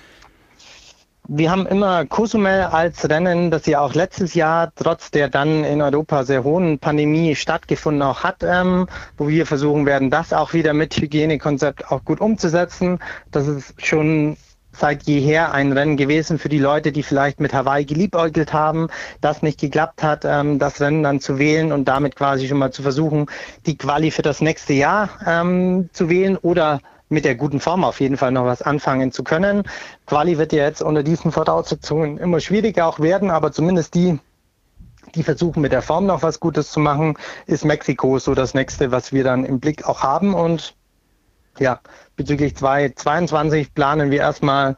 Wir 1.31 1.51
haben 1.51 1.67
immer 1.67 2.07
Cozumel 2.07 2.63
als 2.63 3.07
Rennen, 3.07 3.51
das 3.51 3.67
ja 3.67 3.81
auch 3.81 3.93
letztes 3.93 4.33
Jahr 4.33 4.73
trotz 4.75 5.11
der 5.11 5.29
dann 5.29 5.63
in 5.63 5.83
Europa 5.83 6.25
sehr 6.25 6.43
hohen 6.43 6.79
Pandemie 6.79 7.35
stattgefunden 7.35 8.01
auch 8.01 8.25
hat, 8.25 8.43
ähm, 8.43 8.87
wo 9.19 9.29
wir 9.29 9.45
versuchen 9.45 9.85
werden, 9.85 10.09
das 10.09 10.33
auch 10.33 10.55
wieder 10.55 10.73
mit 10.73 10.97
Hygienekonzept 10.97 11.93
auch 11.93 12.03
gut 12.07 12.23
umzusetzen. 12.23 12.99
Das 13.31 13.47
ist 13.47 13.75
schon 13.85 14.39
seit 14.73 15.03
jeher 15.03 15.53
ein 15.53 15.73
Rennen 15.73 15.99
gewesen 15.99 16.39
für 16.39 16.49
die 16.49 16.59
Leute, 16.59 16.93
die 16.93 17.03
vielleicht 17.03 17.41
mit 17.41 17.53
Hawaii 17.53 17.85
geliebäugelt 17.85 18.55
haben, 18.55 18.89
das 19.21 19.43
nicht 19.43 19.61
geklappt 19.61 20.03
hat, 20.03 20.25
ähm, 20.25 20.59
das 20.59 20.81
Rennen 20.81 21.03
dann 21.03 21.21
zu 21.21 21.39
wählen 21.39 21.73
und 21.73 21.89
damit 21.89 22.17
quasi 22.17 22.49
schon 22.49 22.57
mal 22.57 22.73
zu 22.73 22.81
versuchen, 22.81 23.27
die 23.67 23.77
Quali 23.77 24.11
für 24.13 24.23
das 24.23 24.41
nächste 24.41 24.73
Jahr 24.73 25.11
ähm, 25.27 25.91
zu 25.93 26.09
wählen 26.09 26.39
oder 26.39 26.81
mit 27.09 27.25
der 27.25 27.35
guten 27.35 27.61
Form 27.61 27.85
auf 27.85 28.01
jeden 28.01 28.17
Fall 28.17 28.33
noch 28.33 28.45
was 28.45 28.63
anfangen 28.63 29.13
zu 29.13 29.25
können. 29.25 29.63
Quali 30.07 30.39
wird 30.39 30.53
ja 30.53 30.65
jetzt 30.65 30.83
unter 30.83 31.03
diesen 31.03 31.33
Voraussetzungen 31.33 32.19
immer 32.19 32.41
schwieriger 32.41 32.87
auch 32.87 33.01
werden, 33.01 33.31
aber 33.31 33.53
zumindest 33.53 33.95
die, 33.95 34.19
die 35.15 35.23
versuchen 35.23 35.63
mit 35.63 35.73
der 35.73 35.83
Form 35.83 36.07
noch 36.07 36.23
was 36.23 36.41
Gutes 36.41 36.71
zu 36.71 36.81
machen, 36.81 37.17
ist 37.47 37.65
Mexiko 37.65 38.19
so 38.19 38.35
das 38.35 38.55
nächste, 38.55 38.91
was 38.91 39.13
wir 39.13 39.25
dann 39.25 39.45
im 39.45 39.61
Blick 39.61 39.87
auch 39.87 40.03
haben. 40.03 40.35
Und 40.35 40.75
ja, 41.59 41.81
bezüglich 42.17 42.57
2022 42.57 43.75
planen 43.75 44.11
wir 44.11 44.21
erstmal 44.21 44.77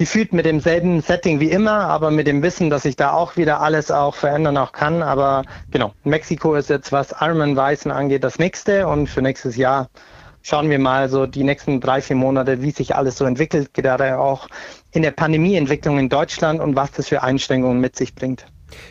gefühlt 0.00 0.32
mit 0.32 0.46
demselben 0.46 1.02
Setting 1.02 1.40
wie 1.40 1.50
immer, 1.50 1.72
aber 1.72 2.10
mit 2.10 2.26
dem 2.26 2.42
Wissen, 2.42 2.70
dass 2.70 2.84
sich 2.84 2.96
da 2.96 3.12
auch 3.12 3.36
wieder 3.36 3.60
alles 3.60 3.90
auch 3.90 4.14
verändern 4.14 4.56
auch 4.56 4.72
kann. 4.72 5.02
Aber 5.02 5.44
genau, 5.70 5.92
Mexiko 6.04 6.54
ist 6.54 6.70
jetzt, 6.70 6.90
was 6.90 7.14
Ironman 7.20 7.54
Weißen 7.54 7.90
angeht, 7.90 8.24
das 8.24 8.38
nächste 8.38 8.88
und 8.88 9.08
für 9.08 9.20
nächstes 9.20 9.56
Jahr 9.56 9.90
schauen 10.42 10.70
wir 10.70 10.78
mal 10.78 11.08
so 11.08 11.26
die 11.26 11.44
nächsten 11.44 11.80
drei, 11.80 12.00
vier 12.00 12.16
Monate, 12.16 12.62
wie 12.62 12.70
sich 12.70 12.94
alles 12.94 13.16
so 13.16 13.24
entwickelt, 13.24 13.74
gerade 13.74 14.18
auch 14.18 14.48
in 14.92 15.02
der 15.02 15.12
Pandemieentwicklung 15.12 15.98
in 15.98 16.08
Deutschland 16.08 16.60
und 16.60 16.76
was 16.76 16.92
das 16.92 17.08
für 17.08 17.22
Einschränkungen 17.22 17.80
mit 17.80 17.96
sich 17.96 18.14
bringt. 18.14 18.46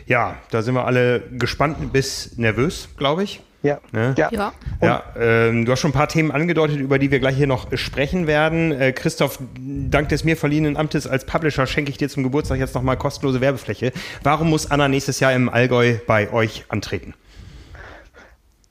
Ja, 0.06 0.36
da 0.52 0.62
sind 0.62 0.74
wir 0.76 0.86
alle 0.86 1.22
gespannt 1.32 1.94
bis 1.94 2.38
nervös, 2.38 2.90
glaube 2.98 3.24
ich. 3.24 3.42
Ja. 3.62 3.80
Ne? 3.92 4.16
Ja. 4.18 4.30
ja. 4.32 4.54
ja 4.82 5.04
ähm, 5.20 5.66
du 5.66 5.72
hast 5.72 5.82
schon 5.82 5.90
ein 5.90 5.94
paar 5.94 6.08
Themen 6.08 6.32
angedeutet, 6.32 6.78
über 6.78 6.98
die 6.98 7.12
wir 7.12 7.20
gleich 7.20 7.36
hier 7.36 7.48
noch 7.48 7.68
sprechen 7.78 8.26
werden. 8.26 8.72
Äh, 8.72 8.94
Christoph, 8.94 9.40
dank 9.58 10.10
des 10.10 10.24
mir 10.24 10.38
verliehenen 10.38 10.78
Amtes 10.78 11.08
als 11.08 11.26
Publisher 11.26 11.68
schenke 11.68 11.92
ich 11.92 11.98
dir 11.98 12.10
zum 12.10 12.24
Geburtstag 12.24 12.60
jetzt 12.60 12.76
nochmal 12.76 12.98
kostenlose 12.98 13.42
Werbefläche. 13.42 13.92
Warum 14.24 14.50
muss 14.50 14.72
Anna 14.72 14.88
nächstes 14.88 15.20
Jahr 15.20 15.34
im 15.34 15.50
Allgäu 15.50 15.96
bei 16.08 16.32
euch 16.32 16.66
antreten? 16.70 17.14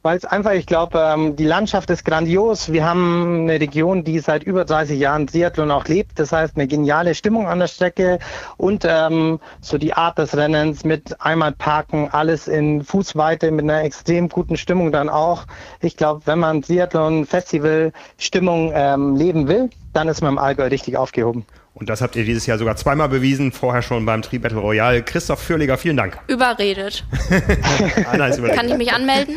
Weil 0.09 0.17
es 0.17 0.25
einfach, 0.25 0.53
ich 0.53 0.65
glaube, 0.65 0.99
ähm, 0.99 1.37
die 1.37 1.45
Landschaft 1.45 1.91
ist 1.91 2.03
grandios. 2.03 2.73
Wir 2.73 2.87
haben 2.87 3.43
eine 3.43 3.61
Region, 3.61 4.05
die 4.05 4.21
seit 4.21 4.43
über 4.43 4.65
30 4.65 4.99
Jahren 4.99 5.27
Triathlon 5.27 5.71
auch 5.71 5.87
lebt. 5.87 6.19
Das 6.19 6.33
heißt, 6.33 6.57
eine 6.57 6.67
geniale 6.67 7.15
Stimmung 7.15 7.47
an 7.47 7.59
der 7.59 7.67
Strecke 7.67 8.19
und 8.57 8.87
ähm, 8.89 9.39
so 9.61 9.77
die 9.77 9.93
Art 9.93 10.17
des 10.17 10.35
Rennens 10.35 10.87
mit 10.87 11.21
einmal 11.21 11.53
parken, 11.53 12.09
alles 12.11 12.49
in 12.49 12.85
Fußweite 12.85 13.51
mit 13.51 13.65
einer 13.65 13.85
extrem 13.85 14.31
guten 14.31 14.57
Stimmung 14.57 14.93
dann 14.93 15.11
auch. 15.11 15.45
Ich 15.83 15.99
glaube, 15.99 16.23
wenn 16.25 16.39
man 16.39 16.63
Triathlon-Festival-Stimmung 16.63 18.73
ähm, 18.75 19.15
leben 19.15 19.47
will, 19.47 19.69
dann 19.93 20.09
ist 20.09 20.23
man 20.23 20.33
im 20.33 20.39
Allgäu 20.39 20.69
richtig 20.69 20.97
aufgehoben. 20.97 21.45
Und 21.75 21.91
das 21.91 22.01
habt 22.01 22.17
ihr 22.17 22.25
dieses 22.25 22.47
Jahr 22.47 22.57
sogar 22.57 22.77
zweimal 22.77 23.11
bewiesen, 23.11 23.53
vorher 23.53 23.83
schon 23.83 24.07
beim 24.07 24.23
Tri 24.23 24.39
Battle 24.39 24.59
Royale. 24.59 25.03
Christoph 25.03 25.41
Fürliger, 25.41 25.77
vielen 25.77 25.99
Dank. 25.99 26.19
Überredet. 26.27 27.05
Anna 28.11 28.29
ist 28.29 28.39
überredet. 28.39 28.59
Kann 28.59 28.69
ich 28.69 28.79
mich 28.79 28.91
anmelden? 28.93 29.37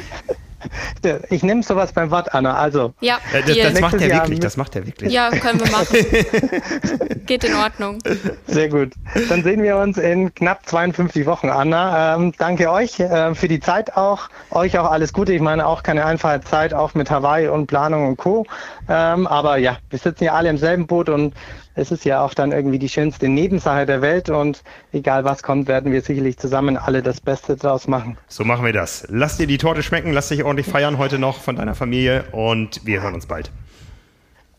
Ich 1.30 1.44
nehme 1.44 1.64
sowas 1.64 1.94
beim 1.94 2.12
Wort, 2.12 2.34
Anna. 2.34 2.56
Also, 2.56 2.94
ja, 3.02 3.20
äh, 3.34 3.42
das, 3.42 3.74
das 3.74 3.82
macht 3.82 4.02
er 4.02 4.10
wirklich. 4.10 4.40
Das 4.40 4.58
macht 4.58 4.76
er 4.76 4.86
wirklich. 4.86 5.12
Ja, 5.12 5.30
können 5.30 5.60
wir 5.60 5.72
machen. 5.72 5.98
Geht 7.26 7.44
in 7.44 7.56
Ordnung. 7.56 8.00
Sehr 8.48 8.70
gut. 8.70 8.94
Dann 9.30 9.44
sehen 9.44 9.64
wir 9.64 9.78
uns 9.78 9.98
in 9.98 10.34
knapp 10.34 10.66
52 10.66 11.26
Wochen, 11.26 11.50
Anna. 11.50 12.16
Ähm, 12.16 12.34
danke 12.38 12.72
euch 12.72 13.00
äh, 13.00 13.34
für 13.36 13.48
die 13.48 13.60
Zeit 13.60 13.96
auch. 13.96 14.30
Euch 14.52 14.78
auch 14.78 14.92
alles 14.92 15.14
Gute. 15.14 15.34
Ich 15.34 15.42
meine, 15.42 15.66
auch 15.66 15.84
keine 15.84 16.06
einfache 16.06 16.42
Zeit, 16.42 16.74
auch 16.74 16.94
mit 16.94 17.10
Hawaii 17.10 17.48
und 17.48 17.68
Planung 17.68 18.08
und 18.08 18.18
Co. 18.18 18.46
Ähm, 18.90 19.28
aber 19.28 19.58
ja, 19.58 19.78
wir 19.90 20.00
sitzen 20.00 20.26
ja 20.26 20.34
alle 20.34 20.50
im 20.50 20.58
selben 20.58 20.88
Boot 20.88 21.10
und 21.10 21.34
es 21.76 21.92
ist 21.92 22.06
ja 22.06 22.22
auch 22.22 22.34
dann 22.34 22.52
irgendwie 22.52 22.80
die 22.80 22.90
schönste 22.90 23.30
Nebensache 23.30 23.86
der 23.86 24.02
Welt 24.02 24.30
und 24.30 24.62
egal 24.92 25.24
was 25.24 25.42
kommt, 25.44 25.68
werden 25.68 25.92
wir 25.92 26.02
sicherlich 26.02 26.38
zusammen 26.38 26.78
alle 26.78 27.02
das 27.02 27.22
Beste 27.22 27.56
draus 27.56 27.88
machen. 27.88 28.18
So 28.28 28.44
machen 28.44 28.66
wir 28.66 28.74
das. 28.74 29.06
Lass 29.10 29.38
dir 29.38 29.48
die 29.48 29.58
Torte 29.58 29.84
schmecken, 29.84 30.12
lass 30.12 30.30
dich 30.30 30.44
ordentlich 30.44 30.68
feiern 30.68 30.98
heute 30.98 31.20
noch 31.20 31.40
von 31.40 31.56
deiner 31.56 31.76
Familie 31.76 32.26
und 32.32 32.86
wir 32.86 33.02
hören 33.02 33.14
uns 33.14 33.26
bald. 33.26 33.52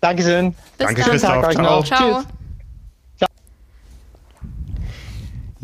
Dankeschön. 0.00 0.52
Bis 0.78 0.86
Danke, 0.86 1.02
dann. 1.02 1.10
Christoph. 1.10 1.50
Ciao. 1.50 1.82
Ciao. 1.82 2.20
Tschüss. 2.20 2.26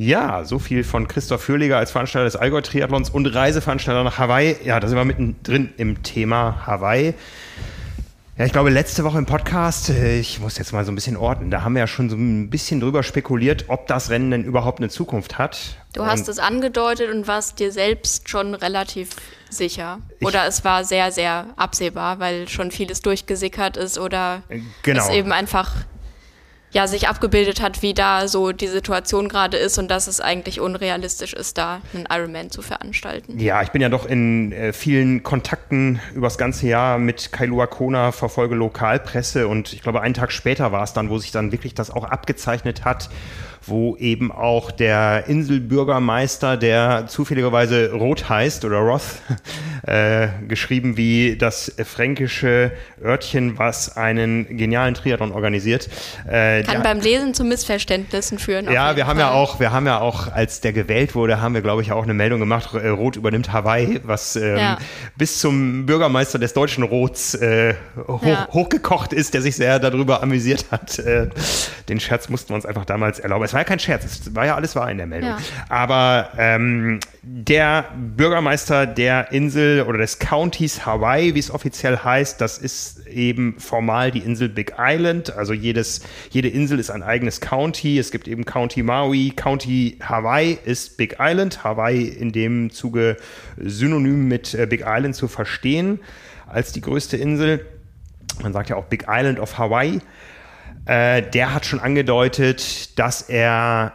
Ja, 0.00 0.44
so 0.44 0.60
viel 0.60 0.84
von 0.84 1.08
Christoph 1.08 1.42
Fürliger 1.42 1.76
als 1.76 1.90
Veranstalter 1.90 2.24
des 2.24 2.36
Allgäu 2.36 2.60
Triathlons 2.60 3.10
und 3.10 3.26
Reiseveranstalter 3.26 4.04
nach 4.04 4.16
Hawaii. 4.16 4.54
Ja, 4.62 4.78
da 4.78 4.86
sind 4.86 4.96
wir 4.96 5.04
mittendrin 5.04 5.70
im 5.76 6.04
Thema 6.04 6.64
Hawaii. 6.68 7.14
Ja, 8.38 8.44
ich 8.44 8.52
glaube, 8.52 8.70
letzte 8.70 9.02
Woche 9.02 9.18
im 9.18 9.26
Podcast, 9.26 9.90
äh, 9.90 10.20
ich 10.20 10.38
muss 10.38 10.58
jetzt 10.58 10.72
mal 10.72 10.84
so 10.84 10.92
ein 10.92 10.94
bisschen 10.94 11.16
ordnen, 11.16 11.50
da 11.50 11.62
haben 11.62 11.74
wir 11.74 11.80
ja 11.80 11.86
schon 11.88 12.08
so 12.08 12.14
ein 12.14 12.50
bisschen 12.50 12.78
drüber 12.78 13.02
spekuliert, 13.02 13.64
ob 13.66 13.88
das 13.88 14.10
Rennen 14.10 14.30
denn 14.30 14.44
überhaupt 14.44 14.78
eine 14.78 14.88
Zukunft 14.88 15.38
hat. 15.38 15.76
Du 15.92 16.06
hast 16.06 16.20
und 16.20 16.28
es 16.28 16.38
angedeutet 16.38 17.12
und 17.12 17.26
warst 17.26 17.58
dir 17.58 17.72
selbst 17.72 18.28
schon 18.28 18.54
relativ 18.54 19.08
sicher. 19.50 19.98
Oder 20.22 20.46
es 20.46 20.64
war 20.64 20.84
sehr, 20.84 21.10
sehr 21.10 21.46
absehbar, 21.56 22.20
weil 22.20 22.48
schon 22.48 22.70
vieles 22.70 23.02
durchgesickert 23.02 23.76
ist 23.76 23.98
oder 23.98 24.44
genau. 24.84 25.02
es 25.02 25.10
eben 25.10 25.32
einfach 25.32 25.74
ja, 26.70 26.86
sich 26.86 27.08
abgebildet 27.08 27.62
hat, 27.62 27.82
wie 27.82 27.94
da 27.94 28.28
so 28.28 28.52
die 28.52 28.66
Situation 28.66 29.28
gerade 29.28 29.56
ist 29.56 29.78
und 29.78 29.88
dass 29.88 30.06
es 30.06 30.20
eigentlich 30.20 30.60
unrealistisch 30.60 31.32
ist, 31.32 31.58
da 31.58 31.80
einen 31.94 32.06
Ironman 32.10 32.50
zu 32.50 32.62
veranstalten. 32.62 33.38
Ja, 33.38 33.62
ich 33.62 33.70
bin 33.70 33.80
ja 33.80 33.88
doch 33.88 34.06
in 34.06 34.52
äh, 34.52 34.72
vielen 34.72 35.22
Kontakten 35.22 36.00
übers 36.14 36.36
ganze 36.36 36.66
Jahr 36.66 36.98
mit 36.98 37.32
Kailua 37.32 37.66
Kona, 37.66 38.12
verfolge 38.12 38.54
Lokalpresse 38.54 39.48
und 39.48 39.72
ich 39.72 39.82
glaube, 39.82 40.02
einen 40.02 40.14
Tag 40.14 40.30
später 40.32 40.72
war 40.72 40.82
es 40.82 40.92
dann, 40.92 41.08
wo 41.08 41.18
sich 41.18 41.30
dann 41.30 41.52
wirklich 41.52 41.74
das 41.74 41.90
auch 41.90 42.04
abgezeichnet 42.04 42.84
hat 42.84 43.08
wo 43.68 43.96
eben 43.96 44.32
auch 44.32 44.70
der 44.70 45.24
Inselbürgermeister, 45.26 46.56
der 46.56 47.06
zufälligerweise 47.06 47.92
Roth 47.92 48.28
heißt 48.28 48.64
oder 48.64 48.78
Roth, 48.78 49.22
äh, 49.86 50.28
geschrieben 50.46 50.96
wie 50.96 51.36
das 51.36 51.72
fränkische 51.84 52.72
Örtchen, 53.02 53.58
was 53.58 53.96
einen 53.96 54.56
genialen 54.56 54.94
Triathlon 54.94 55.32
organisiert. 55.32 55.88
Äh, 56.26 56.62
Kann 56.62 56.82
der, 56.82 56.82
beim 56.82 57.00
Lesen 57.00 57.34
zu 57.34 57.44
Missverständnissen 57.44 58.38
führen. 58.38 58.70
Ja, 58.70 58.96
wir 58.96 59.06
haben 59.06 59.18
Fall. 59.18 59.26
ja 59.26 59.32
auch, 59.32 59.60
wir 59.60 59.72
haben 59.72 59.86
ja 59.86 60.00
auch, 60.00 60.32
als 60.32 60.60
der 60.60 60.72
gewählt 60.72 61.14
wurde, 61.14 61.40
haben 61.40 61.54
wir, 61.54 61.62
glaube 61.62 61.82
ich, 61.82 61.92
auch 61.92 62.02
eine 62.02 62.14
Meldung 62.14 62.40
gemacht, 62.40 62.74
äh, 62.74 62.88
Roth 62.88 63.16
übernimmt 63.16 63.52
Hawaii, 63.52 64.00
was 64.04 64.36
ähm, 64.36 64.56
ja. 64.56 64.78
bis 65.16 65.40
zum 65.40 65.86
Bürgermeister 65.86 66.38
des 66.38 66.52
deutschen 66.52 66.84
Rots 66.84 67.34
äh, 67.34 67.74
hoch, 68.06 68.24
ja. 68.24 68.48
hochgekocht 68.52 69.12
ist, 69.12 69.34
der 69.34 69.42
sich 69.42 69.56
sehr 69.56 69.78
darüber 69.78 70.22
amüsiert 70.22 70.66
hat. 70.70 70.98
Äh, 70.98 71.28
den 71.88 72.00
Scherz 72.00 72.28
mussten 72.28 72.50
wir 72.50 72.56
uns 72.56 72.66
einfach 72.66 72.84
damals 72.84 73.18
erlauben. 73.18 73.44
Es 73.44 73.54
war 73.58 73.62
ja 73.62 73.68
kein 73.68 73.80
Scherz, 73.80 74.04
es 74.04 74.34
war 74.36 74.46
ja 74.46 74.54
alles 74.54 74.76
wahr 74.76 74.88
in 74.88 74.98
der 74.98 75.08
Meldung. 75.08 75.30
Ja. 75.30 75.38
Aber 75.68 76.30
ähm, 76.38 77.00
der 77.22 77.86
Bürgermeister 77.96 78.86
der 78.86 79.32
Insel 79.32 79.82
oder 79.82 79.98
des 79.98 80.20
Countys 80.20 80.86
Hawaii, 80.86 81.34
wie 81.34 81.40
es 81.40 81.50
offiziell 81.50 81.98
heißt, 81.98 82.40
das 82.40 82.58
ist 82.58 83.04
eben 83.08 83.58
formal 83.58 84.12
die 84.12 84.20
Insel 84.20 84.48
Big 84.48 84.74
Island. 84.78 85.36
Also 85.36 85.54
jedes, 85.54 86.02
jede 86.30 86.48
Insel 86.48 86.78
ist 86.78 86.90
ein 86.90 87.02
eigenes 87.02 87.40
County. 87.40 87.98
Es 87.98 88.12
gibt 88.12 88.28
eben 88.28 88.44
County 88.44 88.84
Maui, 88.84 89.32
County 89.34 89.98
Hawaii 90.00 90.56
ist 90.64 90.96
Big 90.96 91.16
Island. 91.18 91.64
Hawaii 91.64 92.04
in 92.04 92.30
dem 92.30 92.70
Zuge 92.70 93.16
synonym 93.56 94.28
mit 94.28 94.54
äh, 94.54 94.66
Big 94.66 94.84
Island 94.86 95.16
zu 95.16 95.26
verstehen 95.26 95.98
als 96.46 96.70
die 96.70 96.80
größte 96.80 97.16
Insel. 97.16 97.66
Man 98.40 98.52
sagt 98.52 98.68
ja 98.70 98.76
auch 98.76 98.84
Big 98.84 99.06
Island 99.08 99.40
of 99.40 99.58
Hawaii. 99.58 99.98
Äh, 100.88 101.22
der 101.22 101.54
hat 101.54 101.66
schon 101.66 101.80
angedeutet, 101.80 102.98
dass 102.98 103.22
er 103.22 103.92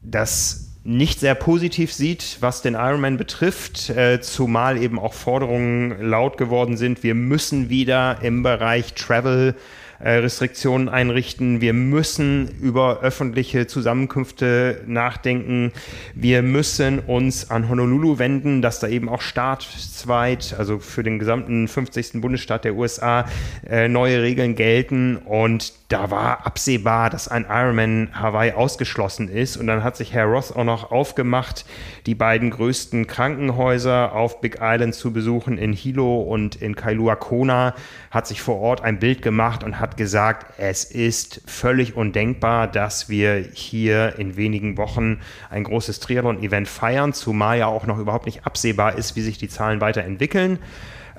das 0.00 0.68
nicht 0.84 1.20
sehr 1.20 1.34
positiv 1.34 1.92
sieht, 1.92 2.38
was 2.40 2.62
den 2.62 2.74
Ironman 2.74 3.18
betrifft, 3.18 3.90
äh, 3.90 4.20
zumal 4.22 4.78
eben 4.78 4.98
auch 4.98 5.12
Forderungen 5.12 6.00
laut 6.00 6.38
geworden 6.38 6.78
sind, 6.78 7.02
wir 7.02 7.14
müssen 7.14 7.68
wieder 7.68 8.18
im 8.22 8.42
Bereich 8.42 8.94
Travel 8.94 9.54
äh, 9.56 9.79
Restriktionen 10.08 10.88
einrichten. 10.88 11.60
Wir 11.60 11.74
müssen 11.74 12.48
über 12.60 13.00
öffentliche 13.00 13.66
Zusammenkünfte 13.66 14.82
nachdenken. 14.86 15.72
Wir 16.14 16.42
müssen 16.42 17.00
uns 17.00 17.50
an 17.50 17.68
Honolulu 17.68 18.18
wenden, 18.18 18.62
dass 18.62 18.80
da 18.80 18.88
eben 18.88 19.10
auch 19.10 19.20
staatsweit, 19.20 20.54
also 20.58 20.78
für 20.78 21.02
den 21.02 21.18
gesamten 21.18 21.68
50. 21.68 22.20
Bundesstaat 22.22 22.64
der 22.64 22.76
USA, 22.76 23.26
äh, 23.68 23.88
neue 23.88 24.22
Regeln 24.22 24.54
gelten. 24.54 25.16
Und 25.16 25.74
da 25.90 26.10
war 26.10 26.46
absehbar, 26.46 27.10
dass 27.10 27.28
ein 27.28 27.44
Ironman 27.50 28.10
Hawaii 28.12 28.52
ausgeschlossen 28.52 29.28
ist. 29.28 29.58
Und 29.58 29.66
dann 29.66 29.84
hat 29.84 29.96
sich 29.96 30.14
Herr 30.14 30.26
Ross 30.26 30.50
auch 30.50 30.64
noch 30.64 30.92
aufgemacht, 30.92 31.66
die 32.06 32.14
beiden 32.14 32.50
größten 32.50 33.06
Krankenhäuser 33.06 34.14
auf 34.14 34.40
Big 34.40 34.58
Island 34.62 34.94
zu 34.94 35.12
besuchen, 35.12 35.58
in 35.58 35.72
Hilo 35.72 36.22
und 36.22 36.56
in 36.56 36.74
Kailua 36.74 37.16
Kona, 37.16 37.74
hat 38.10 38.26
sich 38.26 38.40
vor 38.40 38.60
Ort 38.60 38.82
ein 38.82 38.98
Bild 38.98 39.20
gemacht 39.20 39.62
und 39.62 39.78
hat 39.78 39.89
gesagt, 39.96 40.58
es 40.58 40.84
ist 40.84 41.42
völlig 41.46 41.96
undenkbar, 41.96 42.66
dass 42.66 43.08
wir 43.08 43.44
hier 43.52 44.18
in 44.18 44.36
wenigen 44.36 44.76
Wochen 44.76 45.20
ein 45.48 45.64
großes 45.64 46.00
Triathlon-Event 46.00 46.68
feiern, 46.68 47.12
zumal 47.12 47.58
ja 47.58 47.66
auch 47.66 47.86
noch 47.86 47.98
überhaupt 47.98 48.26
nicht 48.26 48.46
absehbar 48.46 48.96
ist, 48.96 49.16
wie 49.16 49.22
sich 49.22 49.38
die 49.38 49.48
Zahlen 49.48 49.80
weiterentwickeln. 49.80 50.58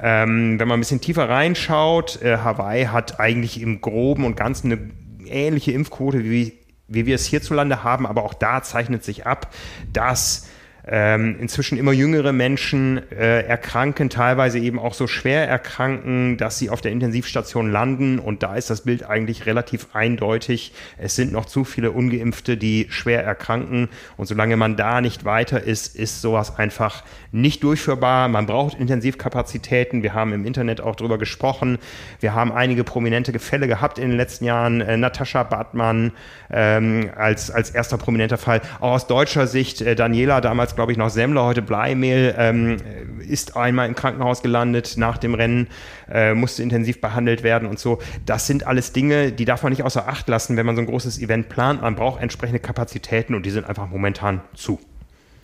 Ähm, 0.01 0.59
wenn 0.59 0.67
man 0.67 0.78
ein 0.78 0.82
bisschen 0.82 1.01
tiefer 1.01 1.30
reinschaut, 1.30 2.22
äh, 2.22 2.38
Hawaii 2.38 2.86
hat 2.86 3.19
eigentlich 3.19 3.61
im 3.61 3.82
Groben 3.82 4.26
und 4.26 4.36
Ganzen 4.36 4.72
eine 4.72 4.89
ähnliche 5.28 5.72
Impfquote, 5.72 6.24
wie, 6.24 6.53
wie 6.88 7.05
wir 7.05 7.15
es 7.15 7.26
hierzulande 7.26 7.84
haben, 7.84 8.07
aber 8.07 8.24
auch 8.24 8.34
da 8.34 8.63
zeichnet 8.63 9.03
sich 9.03 9.28
ab, 9.28 9.53
dass 9.93 10.47
ähm, 10.88 11.38
inzwischen 11.40 11.78
immer 11.78 11.92
jüngere 11.92 12.34
Menschen 12.34 13.02
äh, 13.12 13.42
erkranken, 13.42 14.10
teilweise 14.10 14.60
eben 14.60 14.80
auch 14.80 14.94
so 14.94 15.08
schwer 15.08 15.48
erkranken, 15.48 16.38
dass 16.38 16.58
sie 16.58 16.70
auf 16.70 16.82
der 16.82 16.92
Intensivstation 16.92 17.72
landen. 17.72 18.20
Und 18.20 18.44
da 18.44 18.56
ist 18.56 18.70
das 18.70 18.82
Bild 18.82 19.08
eigentlich 19.08 19.46
relativ 19.46 19.88
eindeutig. 19.94 20.74
Es 20.98 21.16
sind 21.16 21.32
noch 21.32 21.46
zu 21.46 21.64
viele 21.64 21.92
Ungeimpfte, 21.92 22.58
die 22.58 22.88
schwer 22.90 23.24
erkranken. 23.24 23.90
Und 24.18 24.26
solange 24.26 24.58
man 24.58 24.76
da 24.76 25.02
nicht 25.02 25.24
weiter 25.24 25.62
ist, 25.62 25.96
ist 25.96 26.22
sowas 26.22 26.58
einfach 26.58 27.04
nicht 27.32 27.64
durchführbar. 27.64 28.28
Man 28.28 28.48
braucht 28.48 28.80
Intensivkapazitäten. 28.80 30.04
Wir 30.04 30.14
haben 30.14 30.34
im 30.34 30.46
Internet 30.46 30.82
auch 30.82 30.96
drüber 30.96 31.18
gesprochen. 31.18 31.78
Wir 32.20 32.34
haben 32.34 32.52
einige 32.52 32.84
prominente 32.84 33.38
Fälle 33.40 33.68
gehabt 33.68 34.00
in 34.00 34.10
den 34.10 34.18
letzten 34.18 34.46
Jahren. 34.46 34.82
Äh, 34.82 34.98
Natascha 34.98 35.44
Bartmann 35.44 36.12
ähm, 36.50 37.10
als, 37.16 37.52
als 37.52 37.70
erster 37.70 37.98
prominenter 37.98 38.38
Fall. 38.38 38.62
Auch 38.80 38.94
aus 38.94 39.08
deutscher 39.08 39.48
Sicht, 39.48 39.82
äh, 39.82 39.96
Daniela 39.96 40.42
damals 40.42 40.70
damals, 40.72 40.76
glaube 40.76 40.91
ich, 40.91 40.97
noch 40.97 41.09
Semmler, 41.09 41.43
heute 41.43 41.61
Bleimehl, 41.61 42.34
ähm, 42.38 42.78
ist 43.19 43.55
einmal 43.57 43.88
im 43.88 43.95
Krankenhaus 43.95 44.41
gelandet 44.41 44.95
nach 44.97 45.17
dem 45.17 45.34
Rennen, 45.34 45.67
äh, 46.09 46.34
musste 46.34 46.63
intensiv 46.63 47.01
behandelt 47.01 47.43
werden 47.43 47.67
und 47.67 47.80
so. 47.80 47.99
Das 48.26 48.47
sind 48.47 48.65
alles 48.65 48.93
Dinge, 48.93 49.32
die 49.32 49.45
darf 49.45 49.63
man 49.63 49.72
nicht 49.72 49.84
außer 49.84 50.07
Acht 50.07 50.28
lassen, 50.28 50.57
wenn 50.57 50.65
man 50.65 50.76
so 50.76 50.82
ein 50.82 50.88
großes 50.88 51.19
Event 51.19 51.49
plant. 51.49 51.82
Man 51.82 51.95
braucht 51.95 52.22
entsprechende 52.22 52.59
Kapazitäten 52.59 53.36
und 53.36 53.45
die 53.45 53.51
sind 53.51 53.65
einfach 53.65 53.89
momentan 53.89 54.41
zu. 54.55 54.80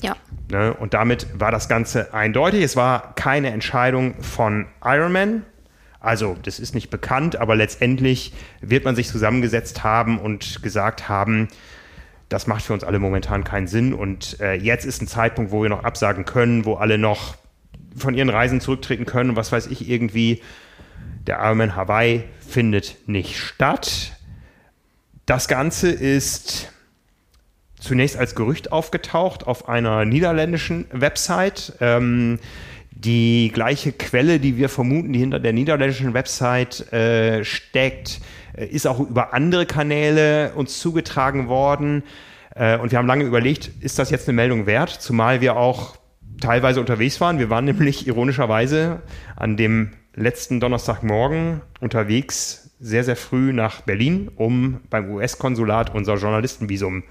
Ja. 0.02 0.16
Ne? 0.52 0.74
Und 0.74 0.94
damit 0.94 1.28
war 1.38 1.52
das 1.52 1.68
Ganze 1.68 2.14
eindeutig. 2.14 2.64
Es 2.64 2.76
war 2.76 3.14
keine 3.16 3.50
Entscheidung 3.52 4.16
von 4.22 4.68
Ironman. 4.84 5.44
Also, 6.00 6.38
das 6.44 6.60
ist 6.60 6.76
nicht 6.76 6.90
bekannt, 6.90 7.36
aber 7.36 7.56
letztendlich 7.56 8.34
wird 8.62 8.86
man 8.86 8.96
sich 8.96 9.08
zusammengesetzt 9.08 9.84
haben 9.84 10.20
und 10.20 10.62
gesagt 10.62 11.10
haben, 11.10 11.48
das 12.30 12.48
macht 12.48 12.64
für 12.64 12.74
uns 12.74 12.84
alle 12.84 13.00
momentan 13.00 13.44
keinen 13.44 13.68
Sinn. 13.68 13.94
Und 13.94 14.40
äh, 14.40 14.54
jetzt 14.54 14.86
ist 14.86 15.02
ein 15.02 15.08
Zeitpunkt, 15.08 15.52
wo 15.52 15.62
wir 15.62 15.70
noch 15.70 15.84
absagen 15.84 16.26
können, 16.26 16.66
wo 16.66 16.76
alle 16.76 16.98
noch 16.98 17.36
von 17.96 18.14
ihren 18.14 18.30
Reisen 18.30 18.62
zurücktreten 18.62 19.06
können 19.06 19.32
und 19.32 19.36
was 19.36 19.52
weiß 19.52 19.68
ich 19.68 19.90
irgendwie. 19.90 20.42
Der 21.26 21.40
Ironman 21.40 21.76
Hawaii 21.76 22.24
findet 22.40 22.98
nicht 23.08 23.38
statt. 23.38 24.14
Das 25.26 25.48
Ganze 25.48 25.90
ist 25.90 26.72
zunächst 27.80 28.18
als 28.18 28.36
Gerücht 28.36 28.72
aufgetaucht 28.72 29.46
auf 29.46 29.68
einer 29.68 30.06
niederländischen 30.06 30.86
Website. 30.92 31.74
Ähm, 31.82 32.40
die 33.04 33.52
gleiche 33.54 33.92
Quelle, 33.92 34.40
die 34.40 34.58
wir 34.58 34.70
vermuten, 34.70 35.14
die 35.14 35.20
hinter 35.20 35.40
der 35.40 35.54
niederländischen 35.54 36.14
Website 36.14 36.92
äh, 36.92 37.44
steckt, 37.44 38.20
äh, 38.54 38.66
ist 38.66 38.88
auch 38.88 39.00
über 39.00 39.34
andere 39.34 39.66
Kanäle 39.66 40.54
uns 40.56 40.80
zugetragen 40.80 41.48
worden. 41.48 42.04
Äh, 42.56 42.78
und 42.78 42.92
wir 42.92 42.98
haben 42.98 43.08
lange 43.08 43.24
überlegt, 43.24 43.70
ist 43.82 44.00
das 44.00 44.10
jetzt 44.10 44.28
eine 44.28 44.36
Meldung 44.36 44.66
wert? 44.66 44.90
Zumal 44.90 45.42
wir 45.42 45.58
auch 45.58 45.98
teilweise 46.42 46.80
unterwegs 46.80 47.22
waren. 47.22 47.38
Wir 47.38 47.52
waren 47.52 47.66
nämlich 47.66 48.08
ironischerweise 48.08 49.02
an 49.36 49.58
dem 49.58 49.92
letzten 50.16 50.60
Donnerstagmorgen 50.60 51.62
unterwegs, 51.80 52.72
sehr, 52.80 53.04
sehr 53.04 53.16
früh 53.16 53.54
nach 53.54 53.82
Berlin, 53.82 54.32
um 54.36 54.82
beim 54.90 55.12
US-Konsulat 55.12 55.94
unser 55.94 56.16
Journalistenvisum 56.16 57.04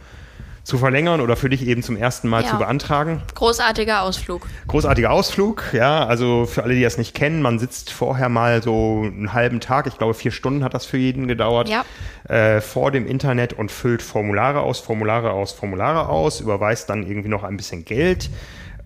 zu 0.66 0.78
verlängern 0.78 1.20
oder 1.20 1.36
für 1.36 1.48
dich 1.48 1.64
eben 1.64 1.84
zum 1.84 1.96
ersten 1.96 2.26
Mal 2.26 2.42
ja. 2.42 2.50
zu 2.50 2.58
beantragen. 2.58 3.22
Großartiger 3.36 4.02
Ausflug. 4.02 4.48
Großartiger 4.66 5.12
Ausflug, 5.12 5.62
ja. 5.72 6.04
Also 6.04 6.44
für 6.44 6.64
alle, 6.64 6.74
die 6.74 6.82
das 6.82 6.98
nicht 6.98 7.14
kennen, 7.14 7.40
man 7.40 7.60
sitzt 7.60 7.92
vorher 7.92 8.28
mal 8.28 8.60
so 8.64 9.04
einen 9.04 9.32
halben 9.32 9.60
Tag, 9.60 9.86
ich 9.86 9.96
glaube 9.96 10.14
vier 10.14 10.32
Stunden 10.32 10.64
hat 10.64 10.74
das 10.74 10.84
für 10.84 10.96
jeden 10.96 11.28
gedauert, 11.28 11.68
ja. 11.68 11.84
äh, 12.28 12.60
vor 12.60 12.90
dem 12.90 13.06
Internet 13.06 13.52
und 13.52 13.70
füllt 13.70 14.02
Formulare 14.02 14.58
aus, 14.58 14.80
Formulare 14.80 15.30
aus, 15.30 15.52
Formulare 15.52 16.08
aus, 16.08 16.40
überweist 16.40 16.90
dann 16.90 17.06
irgendwie 17.06 17.28
noch 17.28 17.44
ein 17.44 17.56
bisschen 17.56 17.84
Geld 17.84 18.28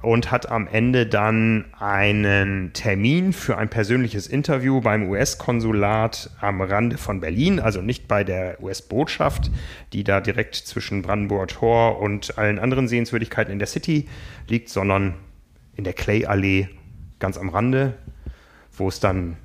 und 0.03 0.31
hat 0.31 0.51
am 0.51 0.67
Ende 0.67 1.07
dann 1.07 1.67
einen 1.79 2.73
Termin 2.73 3.33
für 3.33 3.59
ein 3.59 3.69
persönliches 3.69 4.27
Interview 4.27 4.81
beim 4.81 5.11
US-Konsulat 5.11 6.31
am 6.41 6.63
Rande 6.63 6.97
von 6.97 7.21
Berlin, 7.21 7.61
also 7.61 7.83
nicht 7.83 8.09
bei 8.09 8.25
der 8.25 8.63
US-Botschaft, 8.63 9.51
die 9.93 10.03
da 10.05 10.21
direkt 10.21 10.55
zwischen 10.55 11.03
Brandenburger 11.03 11.49
Tor 11.49 12.01
und 12.01 12.39
allen 12.39 12.59
anderen 12.59 12.89
Sehenswürdigkeiten 12.89 13.53
in 13.53 13.59
der 13.59 13.69
City 13.69 14.09
liegt, 14.49 14.71
sondern 14.71 15.15
in 15.77 15.85
der 15.85 15.93
Clay-Allee 15.93 16.69
ganz 17.19 17.37
am 17.37 17.51
Rande, 17.51 17.95
wo 18.73 18.89
es 18.89 19.01
dann 19.01 19.37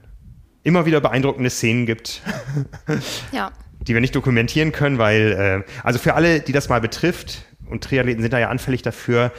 immer 0.64 0.86
wieder 0.86 1.01
beeindruckende 1.01 1.49
Szenen 1.49 1.86
gibt. 1.86 2.22
Ja. 3.32 3.51
Die 3.82 3.93
wir 3.93 4.01
nicht 4.01 4.16
dokumentieren 4.16 4.72
können, 4.72 4.97
weil, 4.97 5.64
äh, 5.68 5.72
also 5.84 5.99
für 5.99 6.16
alle, 6.16 6.39
die 6.39 6.53
das 6.53 6.70
mal 6.70 6.82
betrifft, 6.82 7.45
und 7.70 7.84
Triathleten 7.84 8.22
sind 8.22 8.34
da 8.34 8.39
ja 8.39 8.49
anfällig 8.49 8.82
dafür, 8.82 9.32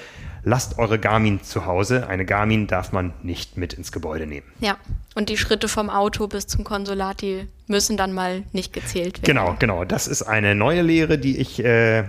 lasst 0.46 0.78
eure 0.78 0.98
Garmin 0.98 1.42
zu 1.42 1.66
Hause. 1.66 2.06
Eine 2.06 2.24
Garmin 2.24 2.68
darf 2.68 2.92
man 2.92 3.12
nicht 3.22 3.56
mit 3.56 3.74
ins 3.74 3.90
Gebäude 3.90 4.26
nehmen. 4.26 4.46
Ja, 4.60 4.76
und 5.16 5.28
die 5.28 5.36
Schritte 5.36 5.66
vom 5.68 5.90
Auto 5.90 6.28
bis 6.28 6.46
zum 6.46 6.62
Konsulat, 6.62 7.20
die 7.20 7.48
müssen 7.66 7.96
dann 7.96 8.12
mal 8.12 8.44
nicht 8.52 8.72
gezählt 8.72 9.18
werden. 9.18 9.24
Genau, 9.24 9.56
genau. 9.58 9.84
Das 9.84 10.06
ist 10.06 10.22
eine 10.22 10.54
neue 10.54 10.82
Lehre, 10.82 11.18
die 11.18 11.36
ich 11.36 11.62
äh, 11.64 12.04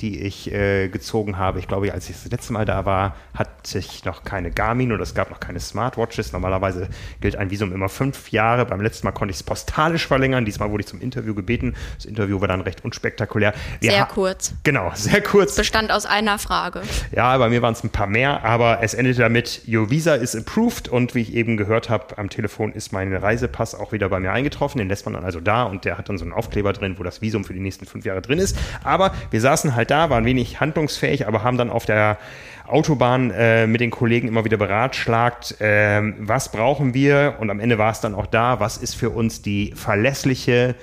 die 0.00 0.20
ich 0.20 0.52
äh, 0.52 0.88
gezogen 0.88 1.38
habe. 1.38 1.58
Ich 1.58 1.68
glaube, 1.68 1.92
als 1.92 2.10
ich 2.10 2.16
das 2.16 2.30
letzte 2.30 2.52
Mal 2.52 2.66
da 2.66 2.84
war, 2.84 3.16
hatte 3.34 3.78
ich 3.78 4.04
noch 4.04 4.24
keine 4.24 4.50
Garmin 4.50 4.92
oder 4.92 5.02
es 5.02 5.14
gab 5.14 5.30
noch 5.30 5.40
keine 5.40 5.58
Smartwatches. 5.58 6.32
Normalerweise 6.32 6.88
gilt 7.20 7.36
ein 7.36 7.50
Visum 7.50 7.72
immer 7.72 7.88
fünf 7.88 8.30
Jahre. 8.30 8.66
Beim 8.66 8.82
letzten 8.82 9.06
Mal 9.06 9.12
konnte 9.12 9.30
ich 9.30 9.38
es 9.38 9.42
postalisch 9.42 10.06
verlängern. 10.06 10.44
Diesmal 10.44 10.70
wurde 10.70 10.82
ich 10.82 10.86
zum 10.86 11.00
Interview 11.00 11.34
gebeten. 11.34 11.74
Das 11.96 12.04
Interview 12.04 12.40
war 12.40 12.48
dann 12.48 12.60
recht 12.60 12.84
unspektakulär. 12.84 13.54
Wir 13.80 13.92
sehr 13.92 14.04
kurz. 14.04 14.54
Genau, 14.64 14.92
sehr 14.94 15.22
kurz. 15.22 15.56
Bestand 15.56 15.90
aus 15.90 16.04
einer 16.04 16.38
Frage. 16.38 16.82
Ja, 17.12 17.38
bei 17.38 17.48
mir 17.48 17.62
waren 17.62 17.72
es 17.72 17.82
ein 17.82 17.90
paar 17.90 18.06
mehr, 18.06 18.44
aber 18.44 18.82
es 18.82 18.92
endete 18.92 19.20
damit, 19.20 19.62
Your 19.66 19.90
Visa 19.90 20.14
is 20.14 20.36
approved 20.36 20.88
und 20.88 21.14
wie 21.14 21.22
ich 21.22 21.32
eben 21.32 21.56
gehört 21.56 21.88
habe, 21.88 22.18
am 22.18 22.28
Telefon 22.28 22.72
ist 22.72 22.92
mein 22.92 23.14
Reisepass 23.14 23.74
auch 23.74 23.92
wieder 23.92 24.10
bei 24.10 24.20
mir 24.20 24.32
eingetroffen. 24.32 24.78
Den 24.78 24.88
lässt 24.88 25.06
man 25.06 25.14
dann 25.14 25.24
also 25.24 25.40
da 25.40 25.64
und 25.64 25.86
der 25.86 25.96
hat 25.96 26.10
dann 26.10 26.18
so 26.18 26.24
einen 26.24 26.34
Aufkleber 26.34 26.74
drin, 26.74 26.96
wo 26.98 27.02
das 27.02 27.22
Visum 27.22 27.44
für 27.44 27.54
die 27.54 27.60
nächsten 27.60 27.86
fünf 27.86 28.04
Jahre 28.04 28.20
drin 28.20 28.38
ist. 28.38 28.58
Aber 28.84 29.14
wir 29.30 29.40
saßen 29.40 29.74
halt 29.74 29.85
da, 29.90 30.10
waren 30.10 30.24
wenig 30.24 30.60
handlungsfähig, 30.60 31.26
aber 31.26 31.42
haben 31.42 31.58
dann 31.58 31.70
auf 31.70 31.86
der 31.86 32.18
Autobahn 32.66 33.30
äh, 33.30 33.66
mit 33.66 33.80
den 33.80 33.90
Kollegen 33.90 34.28
immer 34.28 34.44
wieder 34.44 34.56
beratschlagt, 34.56 35.60
äh, 35.60 36.02
was 36.18 36.50
brauchen 36.50 36.94
wir 36.94 37.36
und 37.40 37.50
am 37.50 37.60
Ende 37.60 37.78
war 37.78 37.92
es 37.92 38.00
dann 38.00 38.14
auch 38.14 38.26
da, 38.26 38.60
was 38.60 38.76
ist 38.76 38.94
für 38.94 39.10
uns 39.10 39.42
die 39.42 39.72
verlässliche, 39.74 40.74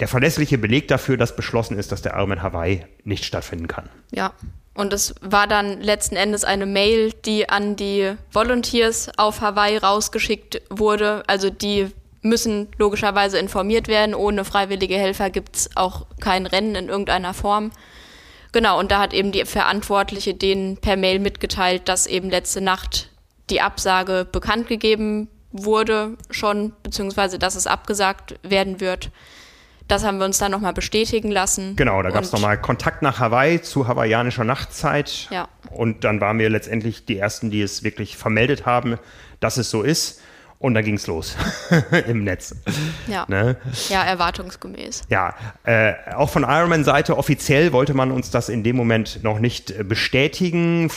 der 0.00 0.08
verlässliche 0.08 0.58
Beleg 0.58 0.88
dafür, 0.88 1.16
dass 1.16 1.36
beschlossen 1.36 1.78
ist, 1.78 1.92
dass 1.92 2.02
der 2.02 2.14
Ironman 2.14 2.42
Hawaii 2.42 2.84
nicht 3.04 3.24
stattfinden 3.24 3.68
kann. 3.68 3.88
Ja. 4.10 4.32
Und 4.74 4.92
es 4.92 5.16
war 5.20 5.48
dann 5.48 5.80
letzten 5.80 6.14
Endes 6.14 6.44
eine 6.44 6.64
Mail, 6.64 7.12
die 7.24 7.48
an 7.48 7.74
die 7.74 8.12
Volunteers 8.30 9.10
auf 9.16 9.40
Hawaii 9.40 9.76
rausgeschickt 9.76 10.62
wurde, 10.70 11.24
also 11.26 11.50
die 11.50 11.90
müssen 12.22 12.68
logischerweise 12.78 13.38
informiert 13.38 13.88
werden. 13.88 14.14
Ohne 14.14 14.44
freiwillige 14.44 14.96
Helfer 14.96 15.30
gibt 15.30 15.56
es 15.56 15.76
auch 15.76 16.06
kein 16.20 16.46
Rennen 16.46 16.74
in 16.74 16.88
irgendeiner 16.88 17.34
Form. 17.34 17.70
Genau, 18.52 18.78
und 18.78 18.90
da 18.90 19.00
hat 19.00 19.12
eben 19.12 19.32
die 19.32 19.44
Verantwortliche 19.44 20.34
denen 20.34 20.78
per 20.78 20.96
Mail 20.96 21.18
mitgeteilt, 21.18 21.88
dass 21.88 22.06
eben 22.06 22.30
letzte 22.30 22.60
Nacht 22.60 23.10
die 23.50 23.60
Absage 23.60 24.26
bekannt 24.30 24.68
gegeben 24.68 25.28
wurde 25.52 26.16
schon, 26.30 26.72
beziehungsweise 26.82 27.38
dass 27.38 27.54
es 27.54 27.66
abgesagt 27.66 28.38
werden 28.42 28.80
wird. 28.80 29.10
Das 29.86 30.04
haben 30.04 30.18
wir 30.18 30.26
uns 30.26 30.36
dann 30.36 30.52
nochmal 30.52 30.74
bestätigen 30.74 31.30
lassen. 31.30 31.74
Genau, 31.76 32.02
da 32.02 32.10
gab 32.10 32.22
es 32.22 32.32
nochmal 32.32 32.60
Kontakt 32.60 33.00
nach 33.00 33.20
Hawaii 33.20 33.62
zu 33.62 33.88
hawaiianischer 33.88 34.44
Nachtzeit. 34.44 35.28
Ja. 35.30 35.48
Und 35.70 36.04
dann 36.04 36.20
waren 36.20 36.38
wir 36.38 36.50
letztendlich 36.50 37.06
die 37.06 37.16
Ersten, 37.16 37.50
die 37.50 37.62
es 37.62 37.82
wirklich 37.82 38.18
vermeldet 38.18 38.66
haben, 38.66 38.98
dass 39.40 39.56
es 39.56 39.70
so 39.70 39.82
ist. 39.82 40.20
Und 40.60 40.74
dann 40.74 40.84
ging 40.84 40.94
es 40.94 41.06
los 41.06 41.36
im 42.08 42.24
Netz. 42.24 42.56
Ja. 43.06 43.26
Ne? 43.28 43.56
ja, 43.90 44.02
erwartungsgemäß. 44.02 45.02
Ja, 45.08 45.34
äh, 45.62 45.92
auch 46.14 46.30
von 46.30 46.42
Ironman-Seite 46.42 47.16
offiziell 47.16 47.72
wollte 47.72 47.94
man 47.94 48.10
uns 48.10 48.30
das 48.30 48.48
in 48.48 48.64
dem 48.64 48.74
Moment 48.74 49.22
noch 49.22 49.38
nicht 49.38 49.70
äh, 49.70 49.84
bestätigen. 49.84 50.90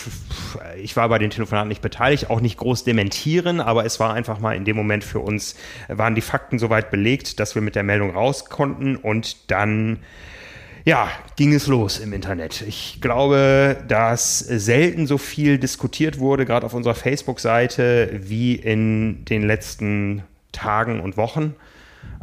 Ich 0.82 0.97
war 0.97 1.07
bei 1.09 1.20
den 1.20 1.30
Telefonaten 1.30 1.68
nicht 1.68 1.84
beteiligt, 1.84 2.32
auch 2.32 2.41
nicht 2.41 2.57
groß 2.57 2.86
dementieren, 2.86 3.62
aber 3.62 3.86
es 3.86 3.99
war 3.99 4.16
einfach 4.16 4.39
mal 4.39 4.55
in 4.55 4.66
dem 4.66 4.76
Moment 4.76 5.03
für 5.03 5.20
uns, 5.20 5.55
waren 5.88 6.16
die 6.16 6.22
Fakten 6.22 6.57
soweit 6.57 6.89
belegt, 6.89 7.39
dass 7.39 7.53
wir 7.53 7.62
mit 7.62 7.76
der 7.76 7.84
Meldung 7.84 8.16
raus 8.16 8.45
konnten 8.45 8.95
und 8.95 9.51
dann 9.51 9.99
ja, 10.86 11.09
ging 11.36 11.53
es 11.53 11.67
los 11.67 11.99
im 11.99 12.13
Internet. 12.13 12.61
Ich 12.61 12.99
glaube, 13.01 13.84
dass 13.88 14.39
selten 14.39 15.05
so 15.07 15.17
viel 15.17 15.57
diskutiert 15.57 16.19
wurde, 16.19 16.45
gerade 16.45 16.65
auf 16.65 16.73
unserer 16.73 16.95
Facebook-Seite, 16.95 18.19
wie 18.23 18.55
in 18.55 19.25
den 19.25 19.43
letzten 19.43 20.23
Tagen 20.51 20.99
und 20.99 21.17
Wochen. 21.17 21.55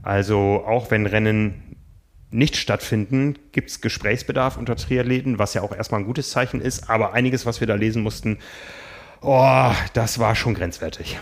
Also 0.02 0.64
auch 0.66 0.90
wenn 0.90 1.06
Rennen 1.06 1.76
nicht 2.30 2.56
stattfinden, 2.56 3.38
gibt 3.52 3.70
es 3.70 3.80
Gesprächsbedarf 3.80 4.56
unter 4.56 4.76
Triathleten, 4.76 5.38
was 5.38 5.54
ja 5.54 5.62
auch 5.62 5.74
erstmal 5.74 6.00
ein 6.00 6.06
gutes 6.06 6.30
Zeichen 6.30 6.60
ist. 6.60 6.90
Aber 6.90 7.14
einiges, 7.14 7.46
was 7.46 7.60
wir 7.60 7.66
da 7.66 7.74
lesen 7.74 8.02
mussten, 8.02 8.38
oh, 9.22 9.70
das 9.94 10.18
war 10.18 10.34
schon 10.34 10.54
grenzwertig. 10.54 11.18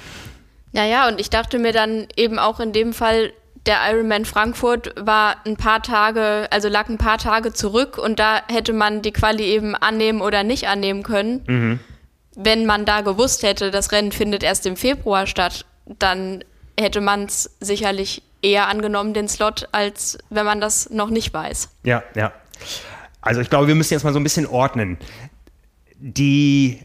Ja, 0.72 0.84
ja, 0.84 1.08
und 1.08 1.20
ich 1.20 1.30
dachte 1.30 1.58
mir 1.58 1.72
dann 1.72 2.08
eben 2.16 2.38
auch 2.38 2.60
in 2.60 2.72
dem 2.72 2.92
Fall, 2.92 3.32
der 3.66 3.78
Ironman 3.90 4.24
Frankfurt 4.24 4.94
war 4.98 5.36
ein 5.44 5.56
paar 5.56 5.82
Tage, 5.82 6.48
also 6.50 6.68
lag 6.68 6.88
ein 6.88 6.98
paar 6.98 7.18
Tage 7.18 7.52
zurück 7.52 7.98
und 7.98 8.18
da 8.18 8.40
hätte 8.48 8.72
man 8.72 9.02
die 9.02 9.12
Quali 9.12 9.44
eben 9.44 9.74
annehmen 9.74 10.20
oder 10.20 10.44
nicht 10.44 10.68
annehmen 10.68 11.02
können. 11.02 11.42
Mhm. 11.46 11.80
Wenn 12.36 12.66
man 12.66 12.84
da 12.84 13.00
gewusst 13.00 13.42
hätte, 13.42 13.70
das 13.70 13.92
Rennen 13.92 14.12
findet 14.12 14.42
erst 14.42 14.66
im 14.66 14.76
Februar 14.76 15.26
statt, 15.26 15.64
dann 15.86 16.44
hätte 16.78 17.00
man 17.00 17.24
es 17.24 17.56
sicherlich 17.60 18.22
eher 18.42 18.68
angenommen, 18.68 19.14
den 19.14 19.28
Slot, 19.28 19.68
als 19.72 20.18
wenn 20.30 20.44
man 20.44 20.60
das 20.60 20.90
noch 20.90 21.10
nicht 21.10 21.32
weiß. 21.32 21.70
Ja, 21.84 22.02
ja. 22.14 22.32
Also 23.20 23.40
ich 23.40 23.50
glaube, 23.50 23.66
wir 23.66 23.74
müssen 23.74 23.94
jetzt 23.94 24.04
mal 24.04 24.12
so 24.12 24.20
ein 24.20 24.22
bisschen 24.22 24.46
ordnen. 24.46 24.98
Die 25.98 26.80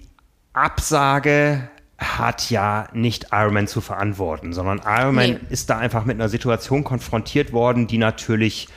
Absage 0.53 1.69
hat 2.01 2.49
ja 2.49 2.87
nicht 2.93 3.27
Ironman 3.31 3.67
zu 3.67 3.79
verantworten, 3.79 4.53
sondern 4.53 4.81
Ironman 4.85 5.31
nee. 5.31 5.39
ist 5.49 5.69
da 5.69 5.77
einfach 5.77 6.03
mit 6.03 6.15
einer 6.15 6.29
Situation 6.29 6.83
konfrontiert 6.83 7.53
worden, 7.53 7.85
die 7.87 7.99
natürlich 7.99 8.67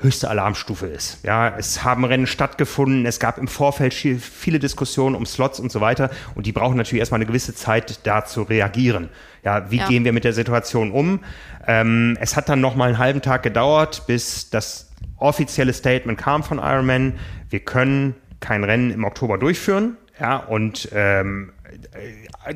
höchste 0.00 0.28
Alarmstufe 0.30 0.86
ist. 0.86 1.24
Ja, 1.24 1.56
es 1.56 1.82
haben 1.84 2.04
Rennen 2.04 2.26
stattgefunden, 2.26 3.06
es 3.06 3.18
gab 3.18 3.38
im 3.38 3.48
Vorfeld 3.48 3.94
viele 3.94 4.58
Diskussionen 4.58 5.16
um 5.16 5.26
Slots 5.26 5.58
und 5.58 5.72
so 5.72 5.80
weiter 5.80 6.10
und 6.34 6.46
die 6.46 6.52
brauchen 6.52 6.76
natürlich 6.76 7.00
erstmal 7.00 7.18
eine 7.18 7.26
gewisse 7.26 7.54
Zeit, 7.54 8.06
da 8.06 8.24
zu 8.24 8.42
reagieren. 8.42 9.08
Ja, 9.44 9.70
wie 9.70 9.78
ja. 9.78 9.88
gehen 9.88 10.04
wir 10.04 10.12
mit 10.12 10.24
der 10.24 10.32
Situation 10.32 10.92
um? 10.92 11.20
Ähm, 11.66 12.16
es 12.20 12.36
hat 12.36 12.48
dann 12.48 12.60
noch 12.60 12.76
mal 12.76 12.88
einen 12.88 12.98
halben 12.98 13.22
Tag 13.22 13.42
gedauert, 13.42 14.04
bis 14.06 14.50
das 14.50 14.90
offizielle 15.16 15.72
Statement 15.72 16.18
kam 16.18 16.42
von 16.42 16.58
Ironman. 16.58 17.14
Wir 17.50 17.60
können 17.60 18.14
kein 18.40 18.62
Rennen 18.62 18.90
im 18.90 19.04
Oktober 19.04 19.38
durchführen. 19.38 19.96
Ja, 20.20 20.36
und 20.36 20.88
ähm, 20.92 21.52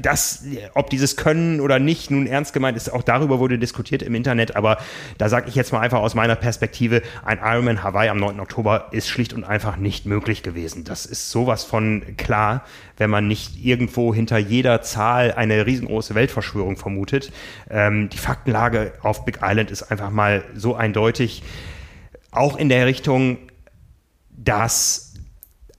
das, 0.00 0.44
ob 0.74 0.90
dieses 0.90 1.16
Können 1.16 1.60
oder 1.60 1.78
nicht 1.78 2.10
nun 2.10 2.26
ernst 2.26 2.52
gemeint 2.52 2.76
ist, 2.76 2.92
auch 2.92 3.02
darüber 3.02 3.38
wurde 3.38 3.58
diskutiert 3.58 4.02
im 4.02 4.14
Internet, 4.14 4.56
aber 4.56 4.78
da 5.18 5.28
sage 5.28 5.48
ich 5.48 5.54
jetzt 5.54 5.72
mal 5.72 5.80
einfach 5.80 6.00
aus 6.00 6.14
meiner 6.14 6.36
Perspektive, 6.36 7.02
ein 7.24 7.38
Ironman 7.42 7.82
Hawaii 7.82 8.08
am 8.08 8.18
9. 8.18 8.40
Oktober 8.40 8.88
ist 8.92 9.08
schlicht 9.08 9.32
und 9.32 9.44
einfach 9.44 9.76
nicht 9.76 10.06
möglich 10.06 10.42
gewesen. 10.42 10.84
Das 10.84 11.06
ist 11.06 11.30
sowas 11.30 11.64
von 11.64 12.16
klar, 12.16 12.64
wenn 12.96 13.10
man 13.10 13.26
nicht 13.26 13.64
irgendwo 13.64 14.14
hinter 14.14 14.38
jeder 14.38 14.82
Zahl 14.82 15.32
eine 15.32 15.66
riesengroße 15.66 16.14
Weltverschwörung 16.14 16.76
vermutet. 16.76 17.32
Ähm, 17.70 18.08
die 18.08 18.18
Faktenlage 18.18 18.92
auf 19.02 19.24
Big 19.24 19.40
Island 19.42 19.70
ist 19.70 19.84
einfach 19.84 20.10
mal 20.10 20.44
so 20.54 20.74
eindeutig, 20.74 21.42
auch 22.30 22.56
in 22.56 22.68
der 22.68 22.86
Richtung, 22.86 23.38
dass 24.30 25.14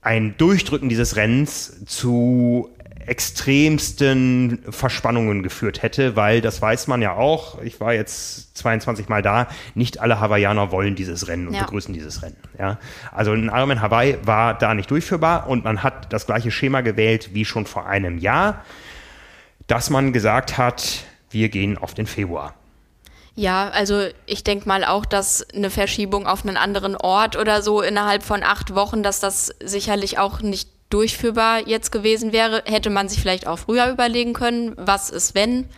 ein 0.04 0.36
Durchdrücken 0.36 0.88
dieses 0.88 1.16
Rennens 1.16 1.84
zu 1.86 2.73
extremsten 3.06 4.62
Verspannungen 4.70 5.42
geführt 5.42 5.82
hätte, 5.82 6.16
weil 6.16 6.40
das 6.40 6.60
weiß 6.60 6.86
man 6.86 7.02
ja 7.02 7.14
auch, 7.14 7.60
ich 7.62 7.80
war 7.80 7.94
jetzt 7.94 8.56
22 8.58 9.08
Mal 9.08 9.22
da, 9.22 9.48
nicht 9.74 10.00
alle 10.00 10.20
Hawaiianer 10.20 10.70
wollen 10.72 10.94
dieses 10.94 11.28
Rennen 11.28 11.48
und 11.48 11.54
ja. 11.54 11.62
begrüßen 11.64 11.92
dieses 11.92 12.22
Rennen. 12.22 12.36
Ja? 12.58 12.78
Also 13.12 13.32
ein 13.32 13.46
Ironman 13.46 13.80
Hawaii 13.80 14.18
war 14.24 14.54
da 14.56 14.74
nicht 14.74 14.90
durchführbar 14.90 15.48
und 15.48 15.64
man 15.64 15.82
hat 15.82 16.12
das 16.12 16.26
gleiche 16.26 16.50
Schema 16.50 16.80
gewählt 16.80 17.30
wie 17.32 17.44
schon 17.44 17.66
vor 17.66 17.86
einem 17.86 18.18
Jahr, 18.18 18.64
dass 19.66 19.90
man 19.90 20.12
gesagt 20.12 20.58
hat, 20.58 21.04
wir 21.30 21.48
gehen 21.48 21.78
auf 21.78 21.94
den 21.94 22.06
Februar. 22.06 22.54
Ja, 23.36 23.70
also 23.70 24.06
ich 24.26 24.44
denke 24.44 24.68
mal 24.68 24.84
auch, 24.84 25.04
dass 25.04 25.48
eine 25.50 25.70
Verschiebung 25.70 26.26
auf 26.26 26.46
einen 26.46 26.56
anderen 26.56 26.96
Ort 26.96 27.36
oder 27.36 27.62
so 27.62 27.82
innerhalb 27.82 28.22
von 28.22 28.44
acht 28.44 28.74
Wochen, 28.76 29.02
dass 29.02 29.18
das 29.18 29.52
sicherlich 29.60 30.18
auch 30.18 30.40
nicht 30.40 30.68
durchführbar 30.94 31.66
jetzt 31.66 31.90
gewesen 31.90 32.32
wäre, 32.32 32.62
hätte 32.66 32.88
man 32.88 33.08
sich 33.08 33.20
vielleicht 33.20 33.48
auch 33.48 33.58
früher 33.58 33.90
überlegen 33.90 34.32
können, 34.32 34.74
was 34.76 35.10
ist 35.10 35.34
wenn 35.34 35.68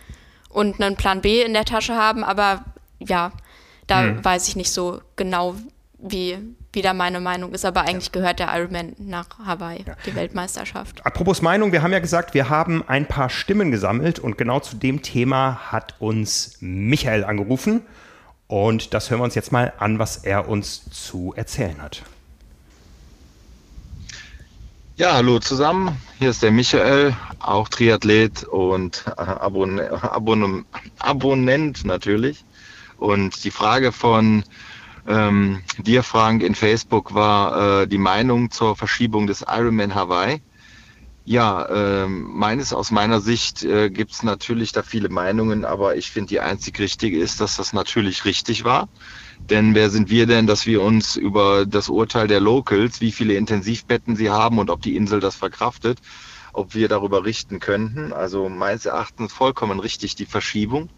und 0.49 0.79
einen 0.79 0.95
Plan 0.95 1.21
B 1.21 1.41
in 1.41 1.53
der 1.53 1.65
Tasche 1.65 1.95
haben. 1.95 2.23
Aber 2.23 2.63
ja, 2.99 3.31
da 3.87 4.01
hm. 4.01 4.23
weiß 4.23 4.47
ich 4.47 4.55
nicht 4.55 4.71
so 4.71 5.01
genau, 5.15 5.55
wie, 5.97 6.37
wie 6.71 6.83
da 6.83 6.93
meine 6.93 7.19
Meinung 7.19 7.51
ist. 7.53 7.65
Aber 7.65 7.81
eigentlich 7.81 8.11
gehört 8.11 8.37
der 8.37 8.55
Ironman 8.55 8.93
nach 8.99 9.39
Hawaii, 9.43 9.83
ja. 9.87 9.95
die 10.05 10.13
Weltmeisterschaft. 10.13 11.03
Apropos 11.03 11.41
Meinung, 11.41 11.71
wir 11.71 11.81
haben 11.81 11.93
ja 11.93 11.99
gesagt, 11.99 12.35
wir 12.35 12.49
haben 12.49 12.87
ein 12.87 13.07
paar 13.07 13.31
Stimmen 13.31 13.71
gesammelt 13.71 14.19
und 14.19 14.37
genau 14.37 14.59
zu 14.59 14.75
dem 14.75 15.01
Thema 15.01 15.71
hat 15.71 15.95
uns 15.97 16.57
Michael 16.59 17.23
angerufen. 17.23 17.81
Und 18.45 18.93
das 18.93 19.09
hören 19.09 19.19
wir 19.19 19.25
uns 19.25 19.35
jetzt 19.35 19.51
mal 19.51 19.73
an, 19.79 19.97
was 19.97 20.17
er 20.17 20.47
uns 20.47 20.89
zu 20.91 21.33
erzählen 21.35 21.81
hat. 21.81 22.03
Ja, 24.99 25.13
hallo 25.13 25.37
zusammen. 25.37 25.95
Hier 26.17 26.31
ist 26.31 26.41
der 26.41 26.49
Michael, 26.49 27.15
auch 27.39 27.69
Triathlet 27.69 28.45
und 28.45 29.05
äh, 29.05 29.21
Abon 29.21 29.79
Abon 29.79 30.65
Abonnent 30.97 31.85
natürlich. 31.85 32.43
Und 32.97 33.43
die 33.43 33.51
Frage 33.51 33.91
von 33.91 34.43
ähm, 35.07 35.61
dir, 35.77 36.01
Frank, 36.01 36.41
in 36.41 36.55
Facebook 36.55 37.13
war 37.13 37.81
äh, 37.81 37.87
die 37.87 37.99
Meinung 37.99 38.49
zur 38.49 38.75
Verschiebung 38.75 39.27
des 39.27 39.45
Ironman 39.47 39.93
Hawaii. 39.93 40.41
Ja, 41.29 41.67
ähm, 42.05 42.29
meines 42.35 42.71
aus 42.71 42.89
meiner 42.89 43.19
Sicht 43.19 43.61
äh, 43.61 43.89
gibt 43.89 44.13
es 44.13 44.23
natürlich 44.23 44.71
da 44.71 44.81
viele 44.81 45.09
Meinungen, 45.09 45.65
aber 45.65 45.97
ich 45.97 46.09
finde 46.09 46.29
die 46.29 46.39
einzig 46.39 46.79
richtige 46.79 47.19
ist, 47.19 47.41
dass 47.41 47.57
das 47.57 47.73
natürlich 47.73 48.23
richtig 48.23 48.63
war. 48.63 48.87
Denn 49.49 49.75
wer 49.75 49.89
sind 49.89 50.09
wir 50.09 50.25
denn, 50.25 50.47
dass 50.47 50.65
wir 50.65 50.81
uns 50.81 51.17
über 51.17 51.65
das 51.65 51.89
Urteil 51.89 52.29
der 52.29 52.39
Locals, 52.39 53.01
wie 53.01 53.11
viele 53.11 53.33
Intensivbetten 53.33 54.15
sie 54.15 54.29
haben 54.29 54.57
und 54.57 54.69
ob 54.69 54.81
die 54.81 54.95
Insel 54.95 55.19
das 55.19 55.35
verkraftet, 55.35 55.99
ob 56.53 56.73
wir 56.75 56.87
darüber 56.87 57.25
richten 57.25 57.59
könnten. 57.59 58.13
Also 58.13 58.47
meines 58.47 58.85
Erachtens 58.85 59.33
vollkommen 59.33 59.81
richtig 59.81 60.15
die 60.15 60.27
Verschiebung. 60.27 60.89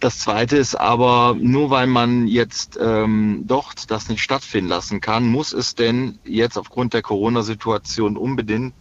Das 0.00 0.18
Zweite 0.18 0.56
ist 0.56 0.76
aber, 0.76 1.36
nur 1.38 1.68
weil 1.68 1.88
man 1.88 2.26
jetzt 2.26 2.78
ähm, 2.80 3.42
dort 3.44 3.90
das 3.90 4.08
nicht 4.08 4.22
stattfinden 4.22 4.70
lassen 4.70 5.02
kann, 5.02 5.28
muss 5.28 5.52
es 5.52 5.74
denn 5.74 6.20
jetzt 6.24 6.56
aufgrund 6.56 6.94
der 6.94 7.02
Corona-Situation 7.02 8.16
unbedingt 8.16 8.72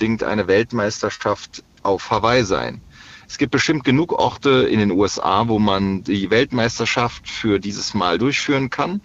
eine 0.00 0.46
Weltmeisterschaft 0.46 1.62
auf 1.82 2.10
Hawaii 2.10 2.44
sein. 2.44 2.80
Es 3.28 3.38
gibt 3.38 3.52
bestimmt 3.52 3.84
genug 3.84 4.12
Orte 4.12 4.68
in 4.70 4.78
den 4.78 4.92
USA, 4.92 5.48
wo 5.48 5.58
man 5.58 6.04
die 6.04 6.30
Weltmeisterschaft 6.30 7.28
für 7.28 7.58
dieses 7.58 7.92
Mal 7.94 8.18
durchführen 8.18 8.70
kann. 8.70 9.00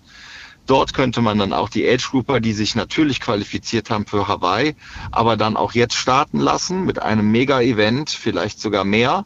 Dort 0.68 0.94
könnte 0.94 1.22
man 1.22 1.40
dann 1.40 1.54
auch 1.54 1.70
die 1.70 1.88
Age 1.90 2.12
Grouper, 2.12 2.40
die 2.40 2.54
sich 2.54 2.76
natürlich 2.76 3.20
qualifiziert 3.20 3.90
haben 3.90 4.06
für 4.06 4.28
Hawaii, 4.28 4.76
aber 5.12 5.38
dann 5.38 5.58
auch 5.58 5.74
jetzt 5.74 5.96
starten 5.96 6.40
lassen 6.40 6.86
mit 6.86 7.02
einem 7.02 7.32
Mega-Event, 7.32 8.12
vielleicht 8.12 8.60
sogar 8.60 8.84
mehr. 8.84 9.26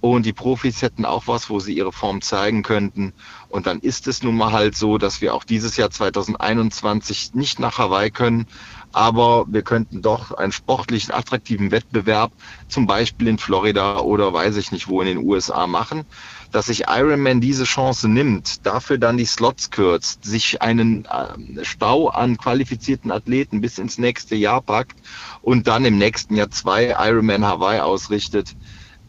Und 0.00 0.26
die 0.26 0.34
Profis 0.34 0.82
hätten 0.82 1.06
auch 1.06 1.26
was, 1.26 1.48
wo 1.48 1.60
sie 1.60 1.74
ihre 1.74 1.90
Form 1.90 2.20
zeigen 2.20 2.62
könnten. 2.62 3.14
Und 3.48 3.66
dann 3.66 3.80
ist 3.80 4.06
es 4.06 4.22
nun 4.22 4.36
mal 4.36 4.52
halt 4.52 4.76
so, 4.76 4.98
dass 4.98 5.22
wir 5.22 5.34
auch 5.34 5.44
dieses 5.44 5.78
Jahr 5.78 5.90
2021 5.90 7.32
nicht 7.32 7.58
nach 7.58 7.78
Hawaii 7.78 8.10
können, 8.10 8.46
aber 8.94 9.44
wir 9.48 9.62
könnten 9.62 10.02
doch 10.02 10.30
einen 10.30 10.52
sportlichen, 10.52 11.12
attraktiven 11.12 11.70
Wettbewerb, 11.72 12.32
zum 12.68 12.86
Beispiel 12.86 13.28
in 13.28 13.38
Florida 13.38 13.98
oder 13.98 14.32
weiß 14.32 14.56
ich 14.56 14.72
nicht 14.72 14.88
wo 14.88 15.00
in 15.00 15.08
den 15.08 15.18
USA 15.18 15.66
machen, 15.66 16.04
dass 16.52 16.66
sich 16.66 16.84
Ironman 16.86 17.40
diese 17.40 17.64
Chance 17.64 18.08
nimmt, 18.08 18.64
dafür 18.64 18.98
dann 18.98 19.16
die 19.16 19.24
Slots 19.24 19.70
kürzt, 19.70 20.24
sich 20.24 20.62
einen 20.62 21.06
äh, 21.06 21.64
Stau 21.64 22.08
an 22.08 22.36
qualifizierten 22.36 23.10
Athleten 23.10 23.60
bis 23.60 23.78
ins 23.78 23.98
nächste 23.98 24.36
Jahr 24.36 24.62
packt 24.62 24.96
und 25.42 25.66
dann 25.66 25.84
im 25.84 25.98
nächsten 25.98 26.36
Jahr 26.36 26.50
zwei 26.50 26.94
Ironman 26.96 27.44
Hawaii 27.44 27.80
ausrichtet. 27.80 28.54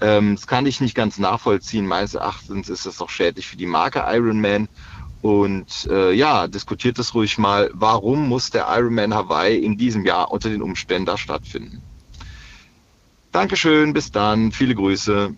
Ähm, 0.01 0.35
das 0.35 0.47
kann 0.47 0.65
ich 0.65 0.81
nicht 0.81 0.95
ganz 0.95 1.19
nachvollziehen. 1.19 1.85
Meines 1.85 2.15
Erachtens 2.15 2.69
ist 2.69 2.85
es 2.85 2.97
doch 2.97 3.09
schädlich 3.09 3.47
für 3.47 3.57
die 3.57 3.65
Marke 3.65 4.03
Ironman 4.07 4.67
und 5.25 5.87
äh, 5.89 6.13
ja, 6.13 6.47
diskutiert 6.47 6.99
es 6.99 7.15
ruhig 7.15 7.39
mal, 7.39 7.71
warum 7.73 8.29
muss 8.29 8.51
der 8.51 8.67
Ironman 8.69 9.11
Hawaii 9.11 9.57
in 9.57 9.75
diesem 9.75 10.05
Jahr 10.05 10.31
unter 10.31 10.51
den 10.51 10.61
Umständen 10.61 11.07
da 11.07 11.17
stattfinden. 11.17 11.81
Dankeschön, 13.31 13.91
bis 13.91 14.11
dann, 14.11 14.51
viele 14.51 14.75
Grüße. 14.75 15.33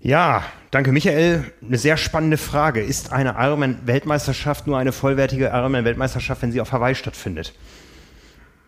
Ja, 0.00 0.42
danke 0.70 0.90
Michael. 0.90 1.52
Eine 1.60 1.76
sehr 1.76 1.98
spannende 1.98 2.38
Frage. 2.38 2.80
Ist 2.80 3.12
eine 3.12 3.34
Ironman-Weltmeisterschaft 3.38 4.66
nur 4.66 4.78
eine 4.78 4.92
vollwertige 4.92 5.48
Ironman-Weltmeisterschaft, 5.48 6.40
wenn 6.40 6.50
sie 6.50 6.62
auf 6.62 6.72
Hawaii 6.72 6.94
stattfindet? 6.94 7.52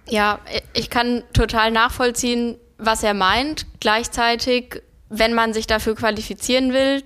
Ja, 0.07 0.39
ich 0.75 0.91
kann 0.91 1.23
total 1.33 1.71
nachvollziehen, 1.71 2.59
was 2.77 3.03
er 3.03 3.15
meint. 3.15 3.65
Gleichzeitig, 3.81 4.83
wenn 5.09 5.33
man 5.33 5.55
sich 5.55 5.67
dafür 5.67 5.95
qualifizieren 5.95 6.75
will, 6.75 7.03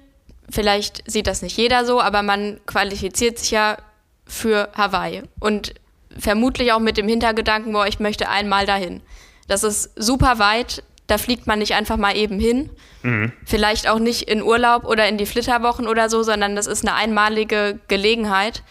vielleicht 0.50 1.10
sieht 1.10 1.26
das 1.26 1.42
nicht 1.42 1.56
jeder 1.56 1.84
so, 1.84 2.00
aber 2.00 2.22
man 2.22 2.60
qualifiziert 2.66 3.38
sich 3.38 3.50
ja 3.50 3.78
für 4.26 4.68
Hawaii 4.76 5.22
und 5.40 5.74
vermutlich 6.18 6.72
auch 6.72 6.80
mit 6.80 6.96
dem 6.96 7.08
Hintergedanken, 7.08 7.72
boah, 7.72 7.86
ich 7.86 8.00
möchte 8.00 8.28
einmal 8.28 8.66
dahin. 8.66 9.02
Das 9.46 9.62
ist 9.62 9.90
super 9.96 10.38
weit, 10.38 10.82
da 11.06 11.16
fliegt 11.16 11.46
man 11.46 11.58
nicht 11.58 11.74
einfach 11.74 11.96
mal 11.96 12.16
eben 12.16 12.38
hin. 12.38 12.70
Mhm. 13.02 13.32
Vielleicht 13.44 13.88
auch 13.88 13.98
nicht 13.98 14.28
in 14.28 14.42
Urlaub 14.42 14.84
oder 14.84 15.08
in 15.08 15.16
die 15.16 15.26
Flitterwochen 15.26 15.86
oder 15.88 16.10
so, 16.10 16.22
sondern 16.22 16.54
das 16.54 16.66
ist 16.66 16.86
eine 16.86 16.94
einmalige 16.94 17.80
Gelegenheit. 17.88 18.62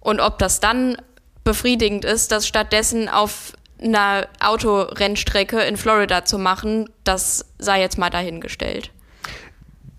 Und 0.00 0.20
ob 0.20 0.38
das 0.38 0.60
dann 0.60 0.96
befriedigend 1.44 2.04
ist, 2.04 2.32
das 2.32 2.48
stattdessen 2.48 3.08
auf 3.08 3.52
einer 3.82 4.28
Autorennstrecke 4.40 5.60
in 5.60 5.76
Florida 5.76 6.24
zu 6.24 6.38
machen, 6.38 6.88
das 7.04 7.44
sei 7.58 7.80
jetzt 7.80 7.98
mal 7.98 8.10
dahingestellt. 8.10 8.90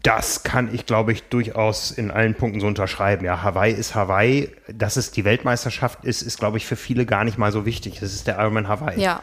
Das 0.05 0.43
kann 0.43 0.71
ich, 0.71 0.85
glaube 0.85 1.13
ich, 1.13 1.23
durchaus 1.23 1.89
in 1.89 2.11
allen 2.11 2.35
Punkten 2.35 2.59
so 2.59 2.67
unterschreiben. 2.67 3.25
Ja, 3.25 3.41
Hawaii 3.41 3.73
ist 3.73 3.95
Hawaii. 3.95 4.51
Dass 4.71 4.97
es 4.97 5.09
die 5.09 5.25
Weltmeisterschaft 5.25 6.05
ist, 6.05 6.21
ist, 6.21 6.39
glaube 6.39 6.57
ich, 6.57 6.65
für 6.67 6.75
viele 6.75 7.07
gar 7.07 7.23
nicht 7.23 7.39
mal 7.39 7.51
so 7.51 7.65
wichtig. 7.65 8.01
Es 8.03 8.13
ist 8.13 8.27
der 8.27 8.37
Ironman 8.37 8.67
Hawaii. 8.67 9.01
Ja. 9.01 9.21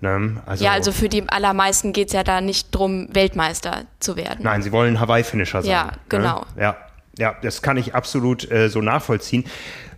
Ne? 0.00 0.42
Also, 0.46 0.64
ja, 0.64 0.72
also 0.72 0.90
für 0.92 1.10
die 1.10 1.28
allermeisten 1.28 1.92
geht 1.92 2.08
es 2.08 2.14
ja 2.14 2.24
da 2.24 2.40
nicht 2.40 2.74
darum, 2.74 3.08
Weltmeister 3.12 3.84
zu 4.00 4.16
werden. 4.16 4.38
Nein, 4.42 4.62
sie 4.62 4.72
wollen 4.72 5.00
Hawaii-Finisher 5.00 5.62
sein. 5.62 5.70
Ja, 5.70 5.84
ne? 5.84 5.92
genau. 6.08 6.46
Ne? 6.54 6.62
Ja. 6.62 6.76
Ja, 7.18 7.34
das 7.40 7.62
kann 7.62 7.78
ich 7.78 7.94
absolut 7.94 8.50
äh, 8.50 8.68
so 8.68 8.82
nachvollziehen. 8.82 9.44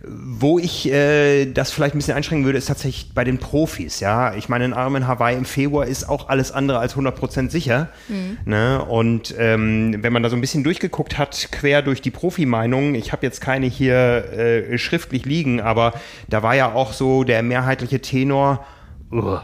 Wo 0.01 0.59
ich 0.59 0.89
äh, 0.89 1.45
das 1.45 1.71
vielleicht 1.71 1.93
ein 1.93 1.97
bisschen 1.97 2.15
einschränken 2.15 2.45
würde, 2.45 2.57
ist 2.57 2.67
tatsächlich 2.67 3.13
bei 3.13 3.25
den 3.25 3.37
Profis. 3.37 3.99
Ja, 3.99 4.33
ich 4.33 4.47
meine, 4.47 4.65
in 4.65 4.73
Armen 4.73 5.07
Hawaii 5.07 5.37
im 5.37 5.43
Februar 5.43 5.85
ist 5.85 6.07
auch 6.07 6.29
alles 6.29 6.53
andere 6.53 6.79
als 6.79 6.95
100% 6.95 7.49
sicher. 7.49 7.89
Mhm. 8.07 8.37
Ne? 8.45 8.83
Und 8.85 9.35
ähm, 9.37 10.01
wenn 10.01 10.13
man 10.13 10.23
da 10.23 10.29
so 10.29 10.37
ein 10.37 10.41
bisschen 10.41 10.63
durchgeguckt 10.63 11.17
hat, 11.17 11.49
quer 11.51 11.81
durch 11.81 12.01
die 12.01 12.11
Profimeinungen, 12.11 12.95
ich 12.95 13.11
habe 13.11 13.25
jetzt 13.25 13.41
keine 13.41 13.65
hier 13.65 13.97
äh, 14.31 14.77
schriftlich 14.77 15.25
liegen, 15.25 15.59
aber 15.59 15.93
da 16.29 16.43
war 16.43 16.55
ja 16.55 16.73
auch 16.73 16.93
so 16.93 17.25
der 17.25 17.43
mehrheitliche 17.43 17.99
Tenor. 17.99 18.65
Uh, 19.11 19.39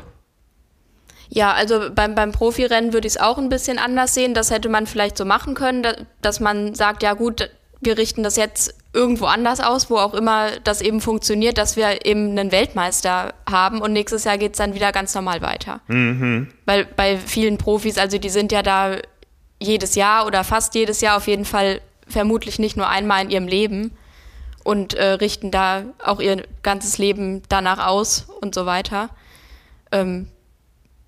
ja, 1.30 1.52
also 1.52 1.90
beim, 1.94 2.16
beim 2.16 2.32
Profirennen 2.32 2.94
würde 2.94 3.08
ich 3.08 3.16
es 3.16 3.22
auch 3.22 3.38
ein 3.38 3.50
bisschen 3.50 3.78
anders 3.78 4.14
sehen. 4.14 4.34
Das 4.34 4.52
hätte 4.52 4.70
man 4.70 4.88
vielleicht 4.88 5.18
so 5.18 5.26
machen 5.26 5.54
können, 5.54 5.86
dass 6.22 6.40
man 6.40 6.76
sagt, 6.76 7.04
ja 7.04 7.14
gut, 7.14 7.50
wir 7.82 7.98
richten 7.98 8.24
das 8.24 8.36
jetzt 8.36 8.76
irgendwo 8.96 9.26
anders 9.26 9.60
aus, 9.60 9.90
wo 9.90 9.98
auch 9.98 10.14
immer 10.14 10.52
das 10.64 10.82
eben 10.82 11.02
funktioniert, 11.02 11.58
dass 11.58 11.76
wir 11.76 12.06
eben 12.06 12.32
einen 12.32 12.52
Weltmeister 12.52 13.34
haben 13.50 13.82
und 13.82 13.92
nächstes 13.94 14.24
Jahr 14.24 14.38
geht 14.38 14.54
es 14.54 14.58
dann 14.58 14.74
wieder 14.74 14.92
ganz 14.92 15.14
normal 15.14 15.42
weiter. 15.42 15.82
Mhm. 15.88 16.48
Weil 16.66 16.86
bei 16.86 17.18
vielen 17.18 17.58
Profis, 17.58 17.98
also 17.98 18.18
die 18.18 18.30
sind 18.30 18.52
ja 18.52 18.64
da 18.64 18.96
jedes 19.62 19.96
Jahr 19.96 20.26
oder 20.26 20.44
fast 20.44 20.76
jedes 20.76 21.02
Jahr 21.02 21.18
auf 21.18 21.28
jeden 21.28 21.46
Fall 21.46 21.82
vermutlich 22.08 22.58
nicht 22.58 22.78
nur 22.78 22.88
einmal 22.88 23.24
in 23.24 23.30
ihrem 23.30 23.48
Leben 23.48 23.92
und 24.64 24.94
äh, 24.94 25.06
richten 25.06 25.52
da 25.52 25.84
auch 26.04 26.22
ihr 26.22 26.44
ganzes 26.64 26.98
Leben 26.98 27.44
danach 27.50 27.86
aus 27.86 28.28
und 28.42 28.56
so 28.56 28.66
weiter. 28.66 29.10
Ähm, 29.92 30.30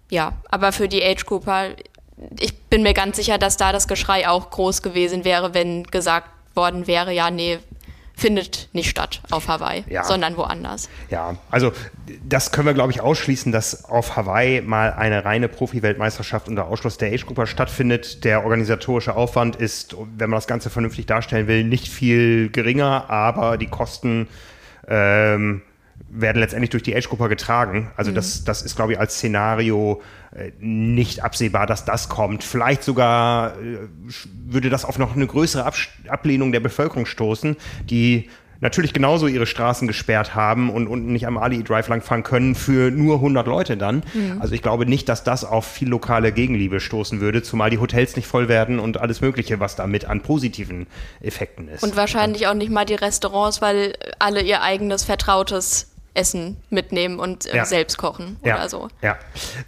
ja, 0.09 0.33
aber 0.49 0.71
für 0.71 0.89
die 0.89 1.03
Age 1.03 1.25
Grouper, 1.25 1.69
ich 2.39 2.57
bin 2.63 2.83
mir 2.83 2.93
ganz 2.93 3.15
sicher, 3.15 3.37
dass 3.37 3.57
da 3.57 3.71
das 3.71 3.87
Geschrei 3.87 4.27
auch 4.27 4.49
groß 4.49 4.81
gewesen 4.81 5.23
wäre, 5.23 5.53
wenn 5.53 5.83
gesagt 5.83 6.29
worden 6.55 6.87
wäre, 6.87 7.13
ja, 7.13 7.31
nee, 7.31 7.59
findet 8.17 8.67
nicht 8.73 8.89
statt 8.89 9.21
auf 9.29 9.47
Hawaii, 9.47 9.83
ja. 9.87 10.03
sondern 10.03 10.35
woanders. 10.37 10.89
Ja, 11.11 11.35
also 11.51 11.71
das 12.27 12.51
können 12.51 12.65
wir, 12.65 12.73
glaube 12.73 12.91
ich, 12.91 12.99
ausschließen, 12.99 13.51
dass 13.51 13.85
auf 13.85 14.15
Hawaii 14.15 14.61
mal 14.61 14.91
eine 14.91 15.23
reine 15.23 15.47
Profi-Weltmeisterschaft 15.47 16.49
unter 16.49 16.67
Ausschluss 16.67 16.97
der 16.97 17.13
Age-Grupper 17.13 17.45
stattfindet. 17.45 18.23
Der 18.23 18.43
organisatorische 18.43 19.15
Aufwand 19.15 19.55
ist, 19.55 19.95
wenn 20.17 20.31
man 20.31 20.37
das 20.37 20.47
Ganze 20.47 20.71
vernünftig 20.71 21.05
darstellen 21.05 21.47
will, 21.47 21.63
nicht 21.63 21.87
viel 21.87 22.49
geringer, 22.49 23.07
aber 23.09 23.57
die 23.57 23.67
Kosten 23.67 24.27
ähm, 24.87 25.61
werden 26.09 26.39
letztendlich 26.39 26.69
durch 26.69 26.83
die 26.83 26.95
Age-Gruppe 26.95 27.29
getragen. 27.29 27.91
Also 27.95 28.11
mhm. 28.11 28.15
das, 28.15 28.43
das 28.43 28.61
ist, 28.61 28.75
glaube 28.75 28.93
ich, 28.93 28.99
als 28.99 29.15
Szenario 29.15 30.01
äh, 30.31 30.51
nicht 30.59 31.23
absehbar, 31.23 31.67
dass 31.67 31.85
das 31.85 32.09
kommt. 32.09 32.43
Vielleicht 32.43 32.83
sogar 32.83 33.59
äh, 33.59 33.77
würde 34.45 34.69
das 34.69 34.85
auf 34.85 34.97
noch 34.97 35.15
eine 35.15 35.27
größere 35.27 35.65
Ab 35.65 35.75
Ablehnung 36.07 36.51
der 36.51 36.59
Bevölkerung 36.59 37.05
stoßen, 37.05 37.57
die 37.89 38.29
natürlich 38.59 38.93
genauso 38.93 39.27
ihre 39.27 39.45
Straßen 39.45 39.87
gesperrt 39.87 40.35
haben 40.35 40.69
und 40.69 40.87
unten 40.87 41.11
nicht 41.11 41.27
am 41.27 41.37
Ali 41.37 41.63
Drive 41.63 41.87
langfahren 41.87 42.23
können 42.23 42.55
für 42.55 42.91
nur 42.91 43.15
100 43.15 43.47
Leute 43.47 43.77
dann. 43.77 44.03
Mhm. 44.13 44.37
Also 44.39 44.53
ich 44.53 44.61
glaube 44.61 44.85
nicht, 44.85 45.09
dass 45.09 45.23
das 45.23 45.43
auf 45.43 45.65
viel 45.65 45.89
lokale 45.89 46.31
Gegenliebe 46.31 46.79
stoßen 46.79 47.21
würde, 47.21 47.43
zumal 47.43 47.69
die 47.69 47.77
Hotels 47.77 48.15
nicht 48.15 48.27
voll 48.27 48.47
werden 48.47 48.79
und 48.79 48.97
alles 48.97 49.21
Mögliche, 49.21 49.59
was 49.59 49.75
damit 49.75 50.05
an 50.05 50.21
positiven 50.21 50.87
Effekten 51.21 51.67
ist. 51.67 51.83
Und 51.83 51.95
wahrscheinlich 51.95 52.47
auch 52.47 52.53
nicht 52.53 52.71
mal 52.71 52.85
die 52.85 52.95
Restaurants, 52.95 53.61
weil 53.61 53.93
alle 54.19 54.41
ihr 54.41 54.61
eigenes 54.61 55.03
vertrautes 55.03 55.91
Essen 56.17 56.57
mitnehmen 56.69 57.19
und 57.19 57.45
äh, 57.45 57.57
ja. 57.57 57.65
selbst 57.65 57.97
kochen 57.97 58.37
ja. 58.43 58.55
oder 58.55 58.69
so. 58.69 58.87
Ja. 59.01 59.17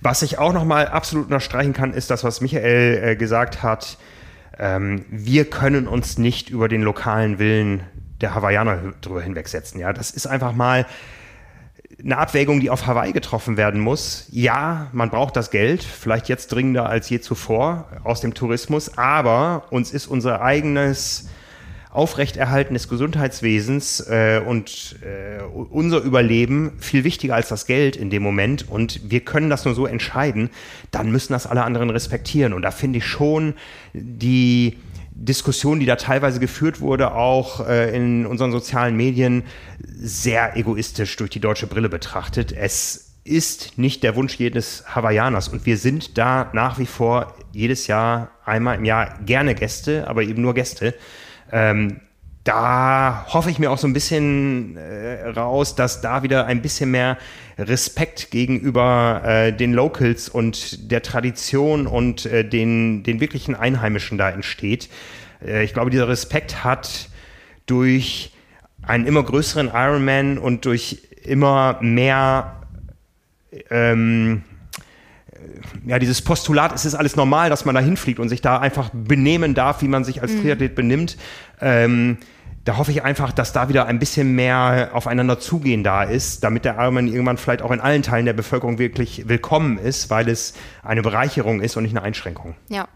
Was 0.02 0.24
ich 0.24 0.40
auch 0.40 0.52
nochmal 0.52 0.88
absolut 0.88 1.26
unterstreichen 1.26 1.74
kann, 1.74 1.94
ist 1.94 2.10
das, 2.10 2.24
was 2.24 2.42
Michael 2.42 3.02
äh, 3.04 3.16
gesagt 3.16 3.62
hat. 3.62 3.98
Ähm, 4.58 5.06
wir 5.10 5.50
können 5.50 5.88
uns 5.88 6.18
nicht 6.18 6.50
über 6.50 6.68
den 6.68 6.82
lokalen 6.82 7.40
Willen 7.40 7.84
der 8.22 8.36
Hawaiianer 8.36 8.94
drüber 9.02 9.22
hinwegsetzen. 9.22 9.80
Ja, 9.80 9.94
das 9.94 10.12
ist 10.12 10.28
einfach 10.28 10.54
mal 10.54 10.86
eine 12.04 12.18
Abwägung, 12.18 12.60
die 12.60 12.70
auf 12.70 12.88
Hawaii 12.88 13.12
getroffen 13.12 13.58
werden 13.58 13.82
muss. 13.82 14.28
Ja, 14.32 14.88
man 14.94 15.10
braucht 15.10 15.36
das 15.36 15.52
Geld, 15.52 15.84
vielleicht 15.84 16.30
jetzt 16.30 16.48
dringender 16.48 16.88
als 16.88 17.10
je 17.10 17.20
zuvor 17.20 17.90
aus 18.04 18.22
dem 18.22 18.34
Tourismus, 18.34 18.98
aber 18.98 19.64
uns 19.70 19.92
ist 19.92 20.08
unser 20.08 20.42
eigenes 20.42 21.30
Aufrechterhalten 21.92 22.76
des 22.76 22.88
Gesundheitswesens 22.88 24.00
äh, 24.02 24.42
und 24.46 24.98
äh, 25.02 25.42
unser 25.44 26.02
Überleben 26.02 26.74
viel 26.80 27.04
wichtiger 27.04 27.34
als 27.34 27.50
das 27.50 27.66
Geld 27.66 27.96
in 27.96 28.12
dem 28.12 28.22
Moment 28.22 28.70
und 28.70 29.10
wir 29.10 29.22
können 29.22 29.50
das 29.50 29.66
nur 29.66 29.74
so 29.74 29.88
entscheiden, 29.88 30.52
dann 30.92 31.12
müssen 31.12 31.34
das 31.34 31.48
alle 31.48 31.64
anderen 31.64 31.90
respektieren. 31.90 32.54
Und 32.54 32.62
da 32.62 32.70
finde 32.70 33.00
ich 33.00 33.08
schon 33.08 33.56
die 33.94 34.78
Diskussion, 35.22 35.80
die 35.80 35.86
da 35.86 35.98
teilweise 35.98 36.40
geführt 36.40 36.80
wurde, 36.80 37.14
auch 37.14 37.68
äh, 37.68 37.96
in 37.96 38.26
unseren 38.26 38.52
sozialen 38.52 38.96
Medien, 38.96 39.44
sehr 39.80 40.56
egoistisch 40.56 41.16
durch 41.18 41.30
die 41.30 41.42
deutsche 41.42 41.68
Brille 41.68 41.90
betrachtet. 41.90 42.52
Es 42.54 43.18
ist 43.26 43.78
nicht 43.78 44.04
der 44.04 44.16
Wunsch 44.16 44.36
jedes 44.36 44.84
Hawaiianers 44.88 45.50
und 45.50 45.66
wir 45.66 45.78
sind 45.78 46.18
da 46.18 46.50
nach 46.54 46.80
wie 46.80 46.86
vor 46.86 47.36
jedes 47.52 47.88
Jahr 47.88 48.32
einmal 48.46 48.78
im 48.78 48.86
Jahr 48.86 49.20
gerne 49.26 49.56
Gäste, 49.56 50.08
aber 50.08 50.24
eben 50.24 50.42
nur 50.42 50.54
Gäste. 50.54 50.96
Ähm, 51.52 52.00
da 52.50 53.28
hoffe 53.28 53.52
ich 53.52 53.60
mir 53.60 53.70
auch 53.70 53.78
so 53.78 53.86
ein 53.86 53.94
bisschen 53.94 54.76
äh, 54.76 55.30
raus, 55.30 55.76
dass 55.76 56.02
da 56.02 56.24
wieder 56.24 56.48
ein 56.48 56.64
bisschen 56.64 56.90
mehr 56.90 57.20
Respekt 57.60 58.32
gegenüber 58.32 59.22
äh, 59.24 59.54
den 59.54 59.72
Locals 59.72 60.30
und 60.30 60.90
der 60.90 61.04
Tradition 61.04 61.86
und 61.86 62.26
äh, 62.26 62.44
den, 62.44 63.04
den 63.04 63.20
wirklichen 63.20 63.54
Einheimischen 63.54 64.18
da 64.18 64.32
entsteht. 64.32 64.90
Äh, 65.46 65.64
ich 65.64 65.76
glaube, 65.76 65.92
dieser 65.92 66.08
Respekt 66.08 66.64
hat 66.64 67.10
durch 67.68 68.34
einen 68.82 69.06
immer 69.06 69.22
größeren 69.22 69.70
Ironman 69.72 70.40
und 70.40 70.66
durch 70.66 71.04
immer 71.24 71.78
mehr 71.82 72.64
ähm, 73.70 74.42
ja, 75.86 76.00
dieses 76.00 76.24
Postulat, 76.24 76.74
es 76.74 76.84
ist 76.84 76.96
alles 76.96 77.16
normal, 77.16 77.52
dass 77.52 77.64
man 77.64 77.76
da 77.76 77.82
hinfliegt 77.82 78.20
und 78.20 78.30
sich 78.30 78.42
da 78.42 78.58
einfach 78.58 78.90
benehmen 78.92 79.54
darf, 79.54 79.84
wie 79.84 79.88
man 79.88 80.04
sich 80.04 80.24
als 80.24 80.32
mhm. 80.32 80.42
Triathlet 80.42 80.74
benimmt. 80.74 81.16
Ähm, 81.62 82.18
da 82.70 82.78
hoffe 82.78 82.92
ich 82.92 83.04
einfach, 83.04 83.32
dass 83.32 83.52
da 83.52 83.68
wieder 83.68 83.88
ein 83.88 83.98
bisschen 83.98 84.36
mehr 84.36 84.92
aufeinander 84.94 85.40
zugehen 85.40 85.84
da 85.84 86.04
ist, 86.04 86.44
damit 86.44 86.66
der 86.66 86.76
Ironman 86.78 87.08
irgendwann 87.08 87.38
vielleicht 87.38 87.64
auch 87.64 87.72
in 87.72 87.80
allen 87.80 88.04
Teilen 88.04 88.28
der 88.28 88.34
Bevölkerung 88.34 88.78
wirklich 88.78 89.28
willkommen 89.28 89.80
ist, 89.80 90.12
weil 90.12 90.30
es 90.30 90.54
eine 90.84 91.02
Bereicherung 91.02 91.62
ist 91.62 91.78
und 91.78 91.82
nicht 91.82 91.98
eine 91.98 92.04
Einschränkung. 92.04 92.54
Ja. 92.68 92.88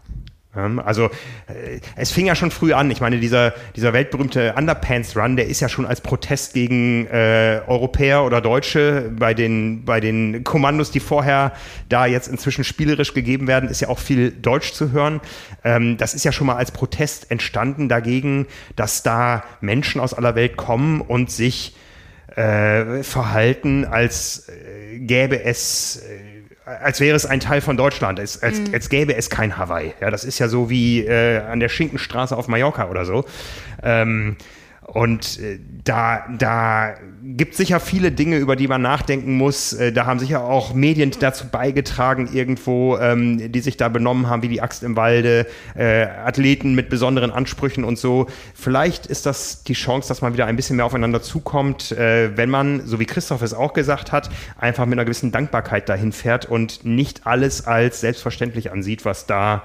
Also 0.54 1.06
äh, 1.46 1.80
es 1.96 2.12
fing 2.12 2.26
ja 2.26 2.34
schon 2.34 2.50
früh 2.50 2.72
an. 2.72 2.90
Ich 2.90 3.00
meine, 3.00 3.18
dieser, 3.18 3.54
dieser 3.74 3.92
weltberühmte 3.92 4.54
Underpants-Run, 4.56 5.36
der 5.36 5.46
ist 5.48 5.60
ja 5.60 5.68
schon 5.68 5.86
als 5.86 6.00
Protest 6.00 6.54
gegen 6.54 7.06
äh, 7.06 7.60
Europäer 7.66 8.24
oder 8.24 8.40
Deutsche 8.40 9.10
bei 9.16 9.34
den, 9.34 9.84
bei 9.84 10.00
den 10.00 10.44
Kommandos, 10.44 10.90
die 10.90 11.00
vorher 11.00 11.52
da 11.88 12.06
jetzt 12.06 12.28
inzwischen 12.28 12.64
spielerisch 12.64 13.14
gegeben 13.14 13.46
werden, 13.46 13.68
ist 13.68 13.80
ja 13.80 13.88
auch 13.88 13.98
viel 13.98 14.30
Deutsch 14.30 14.72
zu 14.72 14.92
hören. 14.92 15.20
Ähm, 15.64 15.96
das 15.96 16.14
ist 16.14 16.24
ja 16.24 16.32
schon 16.32 16.46
mal 16.46 16.56
als 16.56 16.70
Protest 16.70 17.30
entstanden 17.30 17.88
dagegen, 17.88 18.46
dass 18.76 19.02
da 19.02 19.42
Menschen 19.60 20.00
aus 20.00 20.14
aller 20.14 20.34
Welt 20.34 20.56
kommen 20.56 21.00
und 21.00 21.30
sich 21.30 21.74
äh, 22.36 23.02
verhalten, 23.02 23.84
als 23.84 24.48
äh, 24.48 24.98
gäbe 24.98 25.44
es 25.44 25.96
äh, 25.96 26.33
als 26.64 27.00
wäre 27.00 27.16
es 27.16 27.26
ein 27.26 27.40
Teil 27.40 27.60
von 27.60 27.76
Deutschland, 27.76 28.18
als, 28.18 28.42
als, 28.42 28.60
mhm. 28.60 28.72
als 28.72 28.88
gäbe 28.88 29.14
es 29.14 29.28
kein 29.28 29.58
Hawaii. 29.58 29.92
Ja, 30.00 30.10
das 30.10 30.24
ist 30.24 30.38
ja 30.38 30.48
so 30.48 30.70
wie 30.70 31.04
äh, 31.04 31.40
an 31.40 31.60
der 31.60 31.68
Schinkenstraße 31.68 32.36
auf 32.36 32.48
Mallorca 32.48 32.88
oder 32.88 33.04
so. 33.04 33.24
Ähm, 33.82 34.36
und 34.86 35.40
äh, 35.40 35.58
da, 35.82 36.24
da 36.38 36.94
gibt 37.22 37.54
sicher 37.54 37.80
viele 37.80 38.12
Dinge, 38.12 38.36
über 38.36 38.54
die 38.54 38.68
man 38.68 38.82
nachdenken 38.82 39.36
muss. 39.36 39.72
Äh, 39.72 39.92
da 39.92 40.06
haben 40.06 40.18
sicher 40.18 40.44
auch 40.44 40.74
Medien 40.74 41.10
dazu 41.18 41.48
beigetragen, 41.48 42.28
irgendwo, 42.32 42.98
ähm, 42.98 43.50
die 43.50 43.60
sich 43.60 43.76
da 43.76 43.88
benommen 43.88 44.28
haben, 44.28 44.42
wie 44.42 44.48
die 44.48 44.60
Axt 44.60 44.82
im 44.82 44.94
Walde, 44.94 45.46
äh, 45.74 46.04
Athleten 46.04 46.74
mit 46.74 46.90
besonderen 46.90 47.30
Ansprüchen 47.30 47.82
und 47.82 47.98
so. 47.98 48.26
Vielleicht 48.54 49.06
ist 49.06 49.26
das 49.26 49.64
die 49.64 49.72
Chance, 49.72 50.08
dass 50.08 50.20
man 50.20 50.34
wieder 50.34 50.46
ein 50.46 50.56
bisschen 50.56 50.76
mehr 50.76 50.84
aufeinander 50.84 51.22
zukommt, 51.22 51.92
äh, 51.92 52.36
wenn 52.36 52.50
man, 52.50 52.86
so 52.86 53.00
wie 53.00 53.06
Christoph 53.06 53.42
es 53.42 53.54
auch 53.54 53.72
gesagt 53.72 54.12
hat, 54.12 54.28
einfach 54.58 54.84
mit 54.84 54.94
einer 54.94 55.06
gewissen 55.06 55.32
Dankbarkeit 55.32 55.88
dahin 55.88 56.12
fährt 56.12 56.46
und 56.46 56.84
nicht 56.84 57.26
alles 57.26 57.66
als 57.66 58.00
selbstverständlich 58.00 58.70
ansieht, 58.70 59.04
was 59.04 59.26
da 59.26 59.62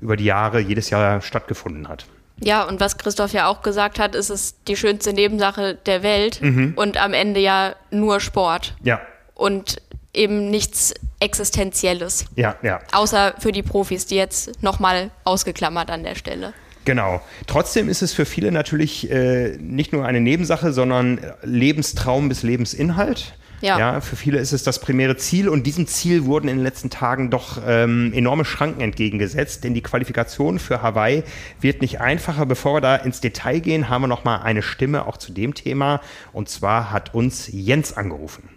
über 0.00 0.16
die 0.16 0.24
Jahre 0.24 0.60
jedes 0.60 0.90
Jahr 0.90 1.22
stattgefunden 1.22 1.88
hat. 1.88 2.06
Ja, 2.42 2.64
und 2.64 2.80
was 2.80 2.98
Christoph 2.98 3.32
ja 3.32 3.46
auch 3.46 3.62
gesagt 3.62 3.98
hat, 3.98 4.14
ist 4.14 4.30
es 4.30 4.54
die 4.66 4.76
schönste 4.76 5.12
Nebensache 5.12 5.74
der 5.86 6.02
Welt 6.02 6.40
mhm. 6.40 6.72
und 6.76 6.96
am 6.96 7.12
Ende 7.12 7.40
ja 7.40 7.74
nur 7.90 8.20
Sport. 8.20 8.74
Ja. 8.82 9.00
Und 9.34 9.80
eben 10.14 10.50
nichts 10.50 10.94
Existenzielles. 11.20 12.24
Ja, 12.34 12.56
ja. 12.62 12.80
Außer 12.92 13.34
für 13.38 13.52
die 13.52 13.62
Profis, 13.62 14.06
die 14.06 14.16
jetzt 14.16 14.62
nochmal 14.62 15.10
ausgeklammert 15.24 15.90
an 15.90 16.02
der 16.02 16.14
Stelle. 16.14 16.54
Genau. 16.86 17.20
Trotzdem 17.46 17.88
ist 17.90 18.00
es 18.00 18.14
für 18.14 18.24
viele 18.24 18.50
natürlich 18.50 19.10
äh, 19.10 19.56
nicht 19.58 19.92
nur 19.92 20.06
eine 20.06 20.20
Nebensache, 20.20 20.72
sondern 20.72 21.20
Lebenstraum 21.42 22.30
bis 22.30 22.42
Lebensinhalt. 22.42 23.34
Ja. 23.60 23.78
ja. 23.78 24.00
Für 24.00 24.16
viele 24.16 24.38
ist 24.38 24.52
es 24.52 24.62
das 24.62 24.78
primäre 24.78 25.16
Ziel 25.16 25.48
und 25.48 25.66
diesem 25.66 25.86
Ziel 25.86 26.24
wurden 26.24 26.48
in 26.48 26.56
den 26.56 26.64
letzten 26.64 26.90
Tagen 26.90 27.30
doch 27.30 27.58
ähm, 27.66 28.12
enorme 28.14 28.44
Schranken 28.44 28.80
entgegengesetzt, 28.80 29.64
denn 29.64 29.74
die 29.74 29.82
Qualifikation 29.82 30.58
für 30.58 30.82
Hawaii 30.82 31.24
wird 31.60 31.82
nicht 31.82 32.00
einfacher. 32.00 32.46
Bevor 32.46 32.74
wir 32.74 32.80
da 32.80 32.96
ins 32.96 33.20
Detail 33.20 33.60
gehen, 33.60 33.88
haben 33.88 34.02
wir 34.02 34.08
noch 34.08 34.24
mal 34.24 34.38
eine 34.38 34.62
Stimme 34.62 35.06
auch 35.06 35.18
zu 35.18 35.32
dem 35.32 35.54
Thema 35.54 36.00
und 36.32 36.48
zwar 36.48 36.90
hat 36.90 37.14
uns 37.14 37.48
Jens 37.52 37.96
angerufen. 37.96 38.48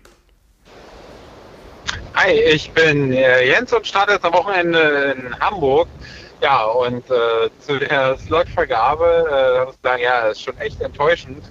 Hi, 2.15 2.31
ich 2.31 2.71
bin 2.71 3.11
äh, 3.11 3.45
Jens 3.47 3.73
und 3.73 3.85
starte 3.85 4.13
jetzt 4.13 4.25
am 4.25 4.33
Wochenende 4.33 5.15
in 5.17 5.39
Hamburg. 5.39 5.87
Ja, 6.41 6.63
und 6.65 7.09
äh, 7.09 7.49
zu 7.59 7.79
der 7.79 8.17
Slotvergabe, 8.17 9.67
äh, 9.69 9.73
sagen, 9.81 10.03
ja, 10.03 10.27
ist 10.27 10.41
schon 10.41 10.57
echt 10.59 10.81
enttäuschend 10.81 11.43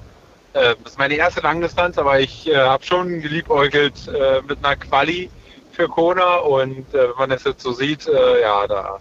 äh, 0.54 0.74
das 0.82 0.92
ist 0.92 0.98
meine 0.98 1.14
erste 1.14 1.40
Langdistanz, 1.40 1.96
aber 1.98 2.20
ich 2.20 2.48
äh, 2.48 2.56
habe 2.56 2.84
schon 2.84 3.20
geliebäugelt 3.20 4.08
äh, 4.08 4.42
mit 4.46 4.64
einer 4.64 4.76
Quali 4.76 5.30
für 5.72 5.88
Kona 5.88 6.36
und 6.36 6.92
äh, 6.94 7.08
wenn 7.08 7.16
man 7.18 7.30
das 7.30 7.44
jetzt 7.44 7.62
so 7.62 7.72
sieht, 7.72 8.06
äh, 8.06 8.42
ja, 8.42 8.66
da 8.66 8.98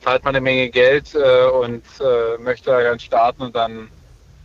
zahlt 0.00 0.24
man 0.24 0.36
eine 0.36 0.42
Menge 0.42 0.68
Geld 0.70 1.14
äh, 1.14 1.46
und 1.46 1.84
möchte 2.40 2.70
da 2.70 2.82
ganz 2.82 3.02
starten 3.02 3.42
und 3.42 3.56
dann, 3.56 3.88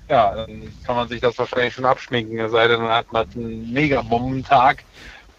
ja, 0.10 0.34
dann 0.34 0.72
kann 0.86 0.95
man 0.95 1.08
sich 1.08 1.22
das 1.22 1.38
wahrscheinlich 1.38 1.74
schon 1.74 1.86
abschminken, 1.86 2.39
es 2.39 2.51
sei 2.51 2.68
denn, 2.68 2.80
dann 2.80 2.89
hat 2.89 3.12
man 3.12 3.28
einen 3.36 3.72
mega 3.72 4.01
Bombentag 4.01 4.84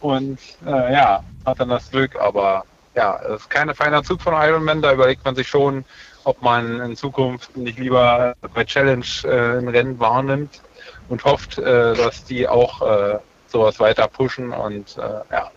und 0.00 0.38
ja, 0.64 1.22
hat 1.44 1.60
dann 1.60 1.68
das 1.68 1.90
Glück, 1.90 2.16
aber 2.16 2.64
ja, 2.94 3.20
es 3.28 3.42
ist 3.42 3.50
kein 3.50 3.72
feiner 3.74 4.02
Zug 4.02 4.20
von 4.20 4.34
Ironman, 4.34 4.82
da 4.82 4.92
überlegt 4.92 5.24
man 5.24 5.36
sich 5.36 5.46
schon, 5.46 5.84
ob 6.24 6.42
man 6.42 6.80
in 6.80 6.96
Zukunft 6.96 7.56
nicht 7.56 7.78
lieber 7.78 8.34
bei 8.54 8.64
Challenge 8.64 9.04
ein 9.24 9.68
Rennen 9.68 10.00
wahrnimmt 10.00 10.60
und 11.08 11.24
hofft, 11.24 11.58
äh, 11.58 11.94
dass 11.94 12.24
die 12.24 12.48
auch 12.48 12.82
äh, 12.82 13.18
sowas 13.46 13.80
weiter 13.80 14.08
pushen 14.08 14.52
und 14.52 14.96
äh, 14.98 15.34
ja, 15.34 15.50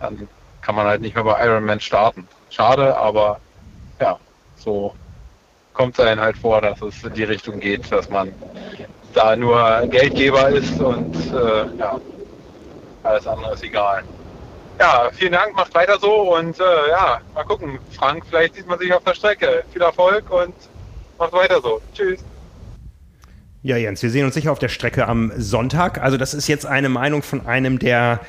dann 0.00 0.28
kann 0.62 0.74
man 0.74 0.86
halt 0.86 1.00
nicht 1.00 1.14
mehr 1.14 1.24
bei 1.24 1.44
Ironman 1.44 1.80
starten. 1.80 2.28
Schade, 2.50 2.96
aber 2.96 3.40
ja, 4.00 4.18
so 4.56 4.94
kommt 5.72 5.98
es 5.98 6.04
einem 6.04 6.20
halt 6.20 6.36
vor, 6.36 6.60
dass 6.60 6.82
es 6.82 7.02
in 7.04 7.14
die 7.14 7.24
Richtung 7.24 7.60
geht, 7.60 7.90
dass 7.90 8.10
man 8.10 8.32
da 9.14 9.36
nur 9.36 9.86
Geldgeber 9.88 10.48
ist 10.48 10.80
und 10.80 11.14
äh, 11.32 11.76
ja, 11.78 12.00
alles 13.02 13.26
andere 13.26 13.54
ist 13.54 13.64
egal. 13.64 14.02
Ja, 14.78 15.10
vielen 15.12 15.32
Dank, 15.32 15.54
macht 15.54 15.74
weiter 15.74 15.98
so 15.98 16.34
und 16.34 16.58
äh, 16.58 16.90
ja, 16.90 17.20
mal 17.34 17.44
gucken. 17.44 17.78
Frank, 17.92 18.24
vielleicht 18.28 18.54
sieht 18.54 18.66
man 18.66 18.78
sich 18.78 18.92
auf 18.92 19.04
der 19.04 19.14
Strecke. 19.14 19.62
Viel 19.72 19.82
Erfolg 19.82 20.30
und 20.30 20.54
macht 21.18 21.32
weiter 21.34 21.60
so. 21.60 21.80
Tschüss. 21.94 22.24
Ja, 23.62 23.76
Jens, 23.76 24.02
wir 24.02 24.10
sehen 24.10 24.24
uns 24.24 24.34
sicher 24.34 24.52
auf 24.52 24.58
der 24.58 24.70
Strecke 24.70 25.06
am 25.06 25.32
Sonntag. 25.36 26.00
Also 26.02 26.16
das 26.16 26.32
ist 26.32 26.48
jetzt 26.48 26.64
eine 26.64 26.88
Meinung 26.88 27.22
von 27.22 27.46
einem, 27.46 27.78
der 27.78 28.20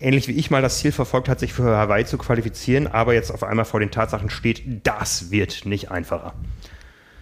ähnlich 0.00 0.26
wie 0.26 0.32
ich 0.32 0.50
mal 0.50 0.62
das 0.62 0.78
Ziel 0.78 0.90
verfolgt 0.90 1.28
hat, 1.28 1.38
sich 1.38 1.52
für 1.52 1.76
Hawaii 1.76 2.04
zu 2.04 2.18
qualifizieren, 2.18 2.88
aber 2.88 3.14
jetzt 3.14 3.30
auf 3.30 3.44
einmal 3.44 3.66
vor 3.66 3.78
den 3.78 3.92
Tatsachen 3.92 4.30
steht, 4.30 4.84
das 4.84 5.30
wird 5.30 5.64
nicht 5.64 5.92
einfacher. 5.92 6.32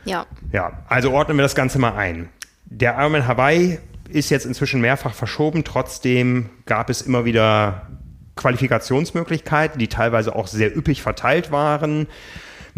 Ja. 0.04 0.24
Ja, 0.50 0.84
also 0.88 1.12
ordnen 1.12 1.36
wir 1.36 1.42
das 1.42 1.54
Ganze 1.54 1.78
mal 1.78 1.94
ein. 1.94 2.30
Der 2.64 2.96
Ironman 2.98 3.26
Hawaii 3.26 3.78
ist 4.08 4.30
jetzt 4.30 4.46
inzwischen 4.46 4.80
mehrfach 4.80 5.12
verschoben, 5.12 5.64
trotzdem 5.64 6.48
gab 6.64 6.88
es 6.88 7.02
immer 7.02 7.26
wieder 7.26 7.88
Qualifikationsmöglichkeiten, 8.36 9.78
die 9.78 9.88
teilweise 9.88 10.34
auch 10.34 10.46
sehr 10.46 10.74
üppig 10.74 11.02
verteilt 11.02 11.50
waren 11.50 12.06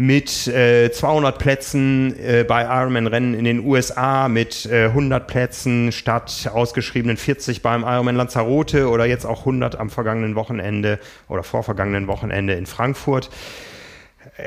mit 0.01 0.47
äh, 0.47 0.91
200 0.91 1.37
Plätzen 1.37 2.17
äh, 2.17 2.43
bei 2.43 2.63
Ironman-Rennen 2.63 3.35
in 3.35 3.43
den 3.43 3.59
USA, 3.63 4.29
mit 4.29 4.65
äh, 4.65 4.85
100 4.85 5.27
Plätzen 5.27 5.91
statt 5.91 6.49
ausgeschriebenen 6.51 7.17
40 7.17 7.61
beim 7.61 7.83
Ironman 7.83 8.15
Lanzarote 8.15 8.89
oder 8.89 9.05
jetzt 9.05 9.25
auch 9.25 9.41
100 9.41 9.79
am 9.79 9.91
vergangenen 9.91 10.35
Wochenende 10.35 10.99
oder 11.29 11.43
vorvergangenen 11.43 12.07
Wochenende 12.07 12.53
in 12.53 12.65
Frankfurt. 12.65 13.29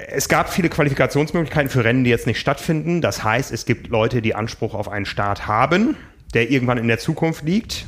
Es 0.09 0.29
gab 0.29 0.53
viele 0.53 0.71
Qualifikationsmöglichkeiten 0.71 1.71
für 1.71 1.85
Rennen, 1.85 2.03
die 2.03 2.11
jetzt 2.11 2.27
nicht 2.27 2.41
stattfinden. 2.41 3.01
Das 3.01 3.23
heißt, 3.23 3.53
es 3.53 3.65
gibt 3.65 3.89
Leute, 3.89 4.23
die 4.23 4.35
Anspruch 4.35 4.75
auf 4.75 4.89
einen 4.89 5.07
Start 5.07 5.47
haben, 5.47 5.97
der 6.33 6.51
irgendwann 6.51 6.79
in 6.79 6.89
der 6.89 6.99
Zukunft 6.99 7.45
liegt 7.45 7.87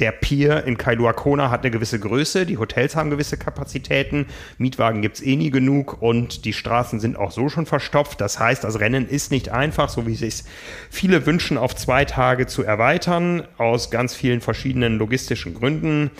der 0.00 0.10
Pier 0.10 0.64
in 0.64 0.76
Kailua 0.76 1.12
Kona 1.12 1.50
hat 1.50 1.60
eine 1.60 1.70
gewisse 1.70 2.00
Größe, 2.00 2.46
die 2.46 2.58
Hotels 2.58 2.96
haben 2.96 3.10
gewisse 3.10 3.36
Kapazitäten, 3.36 4.26
Mietwagen 4.58 5.02
gibt 5.02 5.16
es 5.16 5.22
eh 5.22 5.36
nie 5.36 5.50
genug 5.50 6.02
und 6.02 6.44
die 6.44 6.52
Straßen 6.52 6.98
sind 6.98 7.16
auch 7.16 7.30
so 7.30 7.48
schon 7.48 7.64
verstopft. 7.64 8.20
Das 8.20 8.40
heißt, 8.40 8.64
das 8.64 8.80
Rennen 8.80 9.06
ist 9.06 9.30
nicht 9.30 9.50
einfach, 9.50 9.88
so 9.88 10.04
wie 10.04 10.16
sich 10.16 10.42
viele 10.90 11.26
wünschen, 11.26 11.56
auf 11.56 11.76
zwei 11.76 12.04
Tage 12.04 12.48
zu 12.48 12.64
erweitern, 12.64 13.46
aus 13.56 13.92
ganz 13.92 14.16
vielen 14.16 14.40
verschiedenen 14.40 14.98
logistischen 14.98 15.54
Gründen. 15.54 16.10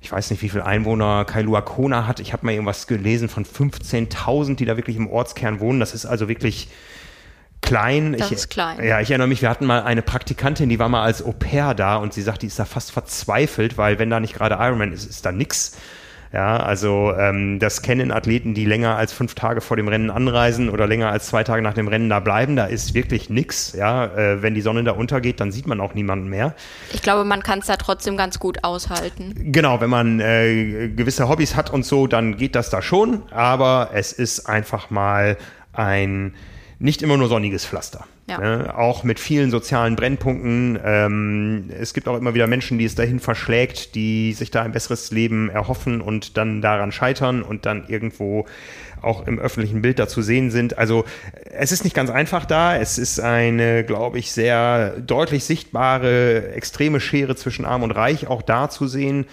Ich 0.00 0.12
weiß 0.12 0.30
nicht, 0.30 0.42
wie 0.42 0.48
viele 0.48 0.64
Einwohner 0.64 1.24
Kailua 1.24 1.62
Kona 1.62 2.06
hat. 2.06 2.20
Ich 2.20 2.32
habe 2.32 2.46
mal 2.46 2.52
irgendwas 2.52 2.86
gelesen 2.86 3.28
von 3.28 3.44
15.000, 3.44 4.54
die 4.54 4.64
da 4.64 4.76
wirklich 4.76 4.96
im 4.96 5.10
Ortskern 5.10 5.58
wohnen. 5.58 5.80
Das 5.80 5.92
ist 5.92 6.06
also 6.06 6.28
wirklich 6.28 6.68
klein. 7.62 8.16
Das 8.16 8.28
ich, 8.28 8.36
ist 8.36 8.48
klein. 8.50 8.82
Ja, 8.84 9.00
ich 9.00 9.10
erinnere 9.10 9.28
mich, 9.28 9.42
wir 9.42 9.50
hatten 9.50 9.66
mal 9.66 9.82
eine 9.82 10.02
Praktikantin, 10.02 10.68
die 10.68 10.78
war 10.78 10.88
mal 10.88 11.02
als 11.02 11.24
Au 11.24 11.32
pair 11.32 11.74
da 11.74 11.96
und 11.96 12.14
sie 12.14 12.22
sagt, 12.22 12.42
die 12.42 12.46
ist 12.46 12.58
da 12.58 12.64
fast 12.64 12.92
verzweifelt, 12.92 13.76
weil 13.78 13.98
wenn 13.98 14.10
da 14.10 14.20
nicht 14.20 14.34
gerade 14.34 14.56
Ironman 14.56 14.92
ist, 14.92 15.04
ist 15.04 15.26
da 15.26 15.32
nix. 15.32 15.76
Ja, 16.32 16.58
also 16.58 17.14
ähm, 17.16 17.58
das 17.60 17.82
kennen 17.82 18.10
Athleten, 18.10 18.52
die 18.52 18.64
länger 18.64 18.96
als 18.96 19.12
fünf 19.12 19.34
Tage 19.34 19.60
vor 19.60 19.76
dem 19.76 19.88
Rennen 19.88 20.10
anreisen 20.10 20.68
oder 20.68 20.86
länger 20.86 21.10
als 21.10 21.28
zwei 21.28 21.44
Tage 21.44 21.62
nach 21.62 21.74
dem 21.74 21.88
Rennen 21.88 22.10
da 22.10 22.20
bleiben. 22.20 22.56
Da 22.56 22.66
ist 22.66 22.94
wirklich 22.94 23.30
nix. 23.30 23.72
Ja, 23.72 24.06
äh, 24.06 24.42
wenn 24.42 24.54
die 24.54 24.60
Sonne 24.60 24.82
da 24.84 24.92
untergeht, 24.92 25.40
dann 25.40 25.52
sieht 25.52 25.66
man 25.66 25.80
auch 25.80 25.94
niemanden 25.94 26.28
mehr. 26.28 26.54
Ich 26.92 27.00
glaube, 27.00 27.24
man 27.24 27.42
kann 27.42 27.60
es 27.60 27.66
da 27.66 27.76
trotzdem 27.76 28.16
ganz 28.16 28.38
gut 28.38 28.64
aushalten. 28.64 29.34
Genau, 29.52 29.80
wenn 29.80 29.90
man 29.90 30.20
äh, 30.20 30.88
gewisse 30.88 31.28
Hobbys 31.28 31.54
hat 31.54 31.70
und 31.70 31.86
so, 31.86 32.06
dann 32.06 32.36
geht 32.36 32.54
das 32.54 32.70
da 32.70 32.82
schon. 32.82 33.22
Aber 33.30 33.90
es 33.94 34.12
ist 34.12 34.46
einfach 34.46 34.90
mal 34.90 35.38
ein 35.72 36.34
nicht 36.78 37.02
immer 37.02 37.16
nur 37.16 37.28
sonniges 37.28 37.64
Pflaster. 37.64 38.04
Ja. 38.28 38.38
Ne? 38.38 38.76
Auch 38.76 39.02
mit 39.02 39.18
vielen 39.18 39.50
sozialen 39.50 39.96
Brennpunkten. 39.96 40.78
Ähm, 40.84 41.70
es 41.70 41.94
gibt 41.94 42.08
auch 42.08 42.16
immer 42.16 42.34
wieder 42.34 42.46
Menschen, 42.46 42.78
die 42.78 42.84
es 42.84 42.94
dahin 42.94 43.20
verschlägt, 43.20 43.94
die 43.94 44.32
sich 44.32 44.50
da 44.50 44.62
ein 44.62 44.72
besseres 44.72 45.10
Leben 45.10 45.48
erhoffen 45.48 46.00
und 46.00 46.36
dann 46.36 46.60
daran 46.60 46.92
scheitern 46.92 47.42
und 47.42 47.64
dann 47.66 47.84
irgendwo 47.88 48.46
auch 49.00 49.26
im 49.26 49.38
öffentlichen 49.38 49.82
Bild 49.82 49.98
da 49.98 50.08
zu 50.08 50.22
sehen 50.22 50.50
sind. 50.50 50.76
Also 50.76 51.04
es 51.44 51.72
ist 51.72 51.84
nicht 51.84 51.94
ganz 51.94 52.10
einfach 52.10 52.44
da. 52.44 52.76
Es 52.76 52.98
ist 52.98 53.20
eine, 53.20 53.84
glaube 53.84 54.18
ich, 54.18 54.32
sehr 54.32 54.98
deutlich 55.00 55.44
sichtbare, 55.44 56.52
extreme 56.52 57.00
Schere 57.00 57.36
zwischen 57.36 57.64
Arm 57.64 57.82
und 57.82 57.92
Reich 57.92 58.26
auch 58.26 58.42
da 58.42 58.68
zu 58.68 58.86
sehen. 58.86 59.26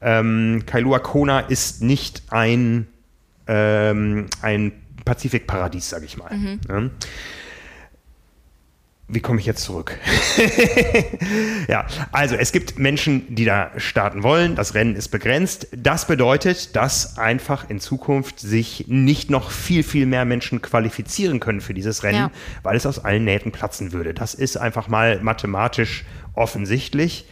Ähm, 0.00 0.62
Kailua 0.66 1.00
Kona 1.00 1.40
ist 1.40 1.82
nicht 1.82 2.22
ein, 2.30 2.86
ähm, 3.46 4.26
ein 4.42 4.72
Pazifikparadies, 5.08 5.88
sage 5.88 6.04
ich 6.04 6.18
mal. 6.18 6.36
Mhm. 6.36 6.60
Ja. 6.68 6.90
Wie 9.10 9.20
komme 9.20 9.40
ich 9.40 9.46
jetzt 9.46 9.62
zurück? 9.62 9.96
ja, 11.68 11.86
also 12.12 12.34
es 12.34 12.52
gibt 12.52 12.78
Menschen, 12.78 13.34
die 13.34 13.46
da 13.46 13.70
starten 13.78 14.22
wollen. 14.22 14.54
Das 14.54 14.74
Rennen 14.74 14.94
ist 14.94 15.08
begrenzt. 15.08 15.68
Das 15.74 16.06
bedeutet, 16.06 16.76
dass 16.76 17.16
einfach 17.16 17.70
in 17.70 17.80
Zukunft 17.80 18.38
sich 18.38 18.84
nicht 18.86 19.30
noch 19.30 19.50
viel, 19.50 19.82
viel 19.82 20.04
mehr 20.04 20.26
Menschen 20.26 20.60
qualifizieren 20.60 21.40
können 21.40 21.62
für 21.62 21.72
dieses 21.72 22.02
Rennen, 22.02 22.18
ja. 22.18 22.30
weil 22.62 22.76
es 22.76 22.84
aus 22.84 23.02
allen 23.02 23.24
Nähten 23.24 23.50
platzen 23.50 23.92
würde. 23.92 24.12
Das 24.12 24.34
ist 24.34 24.58
einfach 24.58 24.88
mal 24.88 25.22
mathematisch 25.22 26.04
offensichtlich. 26.34 27.24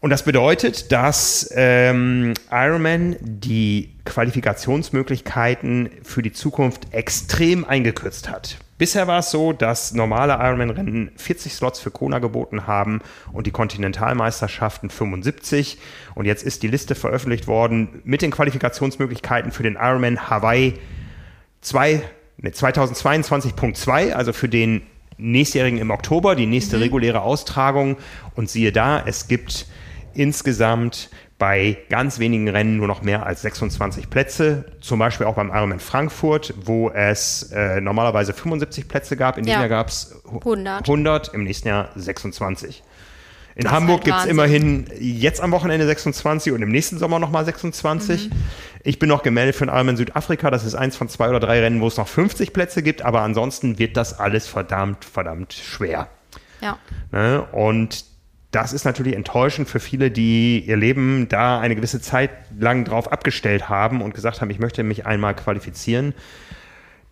Und 0.00 0.08
das 0.10 0.24
bedeutet, 0.24 0.92
dass 0.92 1.50
ähm, 1.54 2.32
Ironman 2.50 3.16
die 3.20 3.90
Qualifikationsmöglichkeiten 4.06 5.90
für 6.02 6.22
die 6.22 6.32
Zukunft 6.32 6.92
extrem 6.92 7.66
eingekürzt 7.66 8.30
hat. 8.30 8.56
Bisher 8.78 9.06
war 9.06 9.18
es 9.18 9.30
so, 9.30 9.52
dass 9.52 9.92
normale 9.92 10.32
Ironman-Rennen 10.32 11.10
40 11.14 11.52
Slots 11.52 11.80
für 11.80 11.90
Kona 11.90 12.18
geboten 12.18 12.66
haben 12.66 13.02
und 13.30 13.46
die 13.46 13.50
Kontinentalmeisterschaften 13.50 14.88
75. 14.88 15.76
Und 16.14 16.24
jetzt 16.24 16.42
ist 16.42 16.62
die 16.62 16.68
Liste 16.68 16.94
veröffentlicht 16.94 17.46
worden 17.46 18.00
mit 18.04 18.22
den 18.22 18.30
Qualifikationsmöglichkeiten 18.30 19.52
für 19.52 19.64
den 19.64 19.74
Ironman 19.74 20.30
Hawaii 20.30 20.78
2, 21.60 22.02
ne, 22.38 22.50
2022.2, 22.50 24.12
also 24.12 24.32
für 24.32 24.48
den 24.48 24.80
nächstjährigen 25.18 25.78
im 25.78 25.90
Oktober, 25.90 26.34
die 26.34 26.46
nächste 26.46 26.76
mhm. 26.76 26.84
reguläre 26.84 27.20
Austragung. 27.20 27.98
Und 28.34 28.48
siehe 28.48 28.72
da, 28.72 29.02
es 29.04 29.28
gibt 29.28 29.66
insgesamt 30.14 31.10
bei 31.38 31.78
ganz 31.88 32.18
wenigen 32.18 32.48
Rennen 32.48 32.76
nur 32.76 32.86
noch 32.86 33.00
mehr 33.00 33.24
als 33.24 33.40
26 33.42 34.10
Plätze. 34.10 34.66
Zum 34.80 34.98
Beispiel 34.98 35.26
auch 35.26 35.36
beim 35.36 35.48
Ironman 35.48 35.80
Frankfurt, 35.80 36.52
wo 36.62 36.90
es 36.90 37.50
äh, 37.50 37.80
normalerweise 37.80 38.34
75 38.34 38.86
Plätze 38.88 39.16
gab. 39.16 39.38
In 39.38 39.44
diesem 39.44 39.54
ja. 39.54 39.60
Jahr 39.60 39.68
gab 39.70 39.88
es 39.88 40.22
100. 40.26 40.82
100, 40.82 41.28
im 41.34 41.44
nächsten 41.44 41.68
Jahr 41.68 41.88
26. 41.94 42.82
In 43.56 43.64
das 43.64 43.72
Hamburg 43.72 44.04
gibt 44.04 44.16
es 44.18 44.26
immerhin 44.26 44.86
jetzt 44.98 45.40
am 45.40 45.50
Wochenende 45.50 45.86
26 45.86 46.52
und 46.52 46.62
im 46.62 46.70
nächsten 46.70 46.98
Sommer 46.98 47.18
nochmal 47.18 47.44
26. 47.44 48.28
Mhm. 48.28 48.32
Ich 48.84 48.98
bin 48.98 49.08
noch 49.08 49.22
gemeldet 49.22 49.56
für 49.56 49.66
den 49.66 49.74
Ironman 49.74 49.96
Südafrika. 49.96 50.50
Das 50.50 50.64
ist 50.64 50.74
eins 50.74 50.96
von 50.96 51.08
zwei 51.08 51.30
oder 51.30 51.40
drei 51.40 51.60
Rennen, 51.60 51.80
wo 51.80 51.86
es 51.86 51.96
noch 51.96 52.08
50 52.08 52.52
Plätze 52.52 52.82
gibt. 52.82 53.02
Aber 53.02 53.22
ansonsten 53.22 53.78
wird 53.78 53.96
das 53.96 54.18
alles 54.18 54.46
verdammt, 54.46 55.06
verdammt 55.06 55.54
schwer. 55.54 56.08
Ja. 56.60 56.78
Ne? 57.12 57.42
Und 57.52 58.04
das 58.50 58.72
ist 58.72 58.84
natürlich 58.84 59.14
enttäuschend 59.14 59.68
für 59.68 59.78
viele, 59.78 60.10
die 60.10 60.60
ihr 60.60 60.76
Leben 60.76 61.28
da 61.28 61.60
eine 61.60 61.76
gewisse 61.76 62.00
Zeit 62.00 62.30
lang 62.58 62.84
drauf 62.84 63.12
abgestellt 63.12 63.68
haben 63.68 64.02
und 64.02 64.14
gesagt 64.14 64.40
haben, 64.40 64.50
ich 64.50 64.58
möchte 64.58 64.82
mich 64.82 65.06
einmal 65.06 65.36
qualifizieren. 65.36 66.14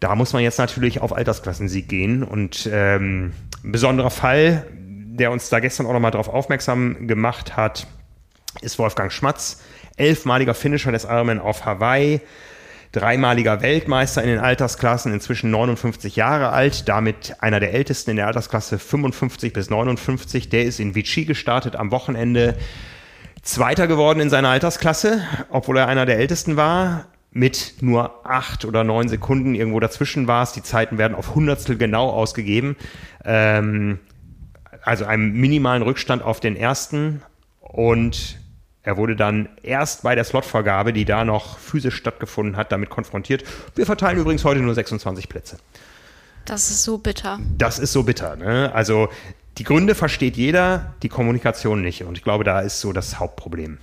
Da 0.00 0.14
muss 0.14 0.32
man 0.32 0.42
jetzt 0.42 0.58
natürlich 0.58 1.00
auf 1.00 1.12
Altersklassensieg 1.12 1.88
gehen. 1.88 2.22
Und 2.24 2.68
ähm, 2.72 3.32
ein 3.64 3.72
besonderer 3.72 4.10
Fall, 4.10 4.66
der 4.72 5.30
uns 5.30 5.48
da 5.48 5.60
gestern 5.60 5.86
auch 5.86 5.92
nochmal 5.92 6.10
darauf 6.10 6.28
aufmerksam 6.28 7.06
gemacht 7.06 7.56
hat, 7.56 7.86
ist 8.60 8.78
Wolfgang 8.78 9.12
Schmatz, 9.12 9.62
elfmaliger 9.96 10.54
Finisher 10.54 10.90
des 10.90 11.04
Ironman 11.04 11.38
auf 11.38 11.64
Hawaii 11.64 12.20
dreimaliger 12.92 13.60
Weltmeister 13.60 14.22
in 14.22 14.28
den 14.28 14.38
Altersklassen, 14.38 15.12
inzwischen 15.12 15.50
59 15.50 16.16
Jahre 16.16 16.50
alt, 16.50 16.88
damit 16.88 17.36
einer 17.40 17.60
der 17.60 17.74
ältesten 17.74 18.10
in 18.12 18.16
der 18.16 18.26
Altersklasse 18.26 18.78
55 18.78 19.52
bis 19.52 19.70
59. 19.70 20.48
Der 20.48 20.64
ist 20.64 20.80
in 20.80 20.94
Vichy 20.94 21.24
gestartet 21.24 21.76
am 21.76 21.90
Wochenende. 21.90 22.56
Zweiter 23.42 23.86
geworden 23.86 24.20
in 24.20 24.30
seiner 24.30 24.48
Altersklasse, 24.48 25.22
obwohl 25.50 25.78
er 25.78 25.88
einer 25.88 26.06
der 26.06 26.18
ältesten 26.18 26.56
war. 26.56 27.06
Mit 27.30 27.74
nur 27.82 28.26
acht 28.26 28.64
oder 28.64 28.84
neun 28.84 29.08
Sekunden 29.08 29.54
irgendwo 29.54 29.80
dazwischen 29.80 30.26
war 30.26 30.42
es. 30.42 30.52
Die 30.52 30.62
Zeiten 30.62 30.96
werden 30.96 31.14
auf 31.14 31.34
Hundertstel 31.34 31.76
genau 31.76 32.08
ausgegeben. 32.08 32.76
Ähm, 33.24 34.00
also 34.82 35.04
einem 35.04 35.32
minimalen 35.32 35.82
Rückstand 35.82 36.22
auf 36.22 36.40
den 36.40 36.56
ersten. 36.56 37.22
Und 37.60 38.38
er 38.82 38.96
wurde 38.96 39.16
dann 39.16 39.48
erst 39.62 40.02
bei 40.02 40.14
der 40.14 40.24
Slotvergabe, 40.24 40.92
die 40.92 41.04
da 41.04 41.24
noch 41.24 41.58
physisch 41.58 41.96
stattgefunden 41.96 42.56
hat, 42.56 42.72
damit 42.72 42.90
konfrontiert. 42.90 43.44
Wir 43.74 43.86
verteilen 43.86 44.18
übrigens 44.18 44.44
heute 44.44 44.60
nur 44.60 44.74
26 44.74 45.28
Plätze. 45.28 45.58
Das 46.44 46.70
ist 46.70 46.84
so 46.84 46.98
bitter. 46.98 47.38
Das 47.58 47.78
ist 47.78 47.92
so 47.92 48.04
bitter. 48.04 48.36
Ne? 48.36 48.72
Also 48.72 49.08
die 49.58 49.64
Gründe 49.64 49.94
versteht 49.94 50.36
jeder, 50.36 50.94
die 51.02 51.08
Kommunikation 51.08 51.82
nicht. 51.82 52.04
Und 52.04 52.16
ich 52.16 52.24
glaube, 52.24 52.44
da 52.44 52.60
ist 52.60 52.80
so 52.80 52.92
das 52.92 53.18
Hauptproblem. 53.18 53.78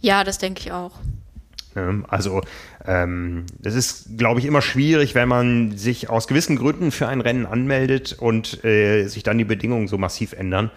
Ja, 0.00 0.24
das 0.24 0.38
denke 0.38 0.60
ich 0.60 0.72
auch. 0.72 0.92
Ne? 1.74 2.02
Also 2.08 2.42
ähm, 2.84 3.46
das 3.58 3.74
ist, 3.74 4.18
glaube 4.18 4.40
ich, 4.40 4.46
immer 4.46 4.60
schwierig, 4.62 5.14
wenn 5.14 5.28
man 5.28 5.76
sich 5.76 6.10
aus 6.10 6.28
gewissen 6.28 6.56
Gründen 6.56 6.90
für 6.90 7.08
ein 7.08 7.20
Rennen 7.20 7.46
anmeldet 7.46 8.16
und 8.18 8.64
äh, 8.64 9.06
sich 9.06 9.22
dann 9.22 9.38
die 9.38 9.44
Bedingungen 9.44 9.88
so 9.88 9.96
massiv 9.96 10.32
ändern. 10.32 10.70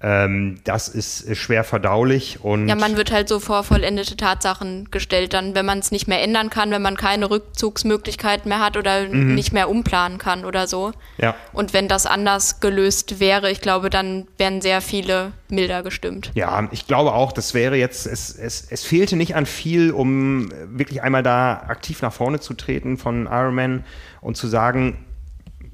Ähm, 0.00 0.60
das 0.62 0.86
ist 0.86 1.36
schwer 1.36 1.64
verdaulich 1.64 2.38
und. 2.44 2.68
Ja, 2.68 2.76
man 2.76 2.96
wird 2.96 3.10
halt 3.10 3.28
so 3.28 3.40
vor 3.40 3.64
vollendete 3.64 4.16
Tatsachen 4.16 4.88
gestellt, 4.92 5.32
dann, 5.34 5.56
wenn 5.56 5.66
man 5.66 5.80
es 5.80 5.90
nicht 5.90 6.06
mehr 6.06 6.22
ändern 6.22 6.50
kann, 6.50 6.70
wenn 6.70 6.82
man 6.82 6.96
keine 6.96 7.28
Rückzugsmöglichkeiten 7.30 8.48
mehr 8.48 8.60
hat 8.60 8.76
oder 8.76 9.08
mhm. 9.08 9.34
nicht 9.34 9.52
mehr 9.52 9.68
umplanen 9.68 10.18
kann 10.18 10.44
oder 10.44 10.68
so. 10.68 10.92
Ja. 11.16 11.34
Und 11.52 11.72
wenn 11.72 11.88
das 11.88 12.06
anders 12.06 12.60
gelöst 12.60 13.18
wäre, 13.18 13.50
ich 13.50 13.60
glaube, 13.60 13.90
dann 13.90 14.28
wären 14.36 14.60
sehr 14.60 14.80
viele 14.82 15.32
milder 15.48 15.82
gestimmt. 15.82 16.30
Ja, 16.34 16.68
ich 16.70 16.86
glaube 16.86 17.12
auch, 17.12 17.32
das 17.32 17.52
wäre 17.52 17.76
jetzt, 17.76 18.06
es, 18.06 18.36
es, 18.36 18.68
es 18.70 18.84
fehlte 18.84 19.16
nicht 19.16 19.34
an 19.34 19.46
viel, 19.46 19.90
um 19.90 20.52
wirklich 20.66 21.02
einmal 21.02 21.24
da 21.24 21.64
aktiv 21.66 22.02
nach 22.02 22.12
vorne 22.12 22.38
zu 22.38 22.54
treten 22.54 22.98
von 22.98 23.26
Ironman 23.26 23.84
und 24.20 24.36
zu 24.36 24.46
sagen, 24.46 25.04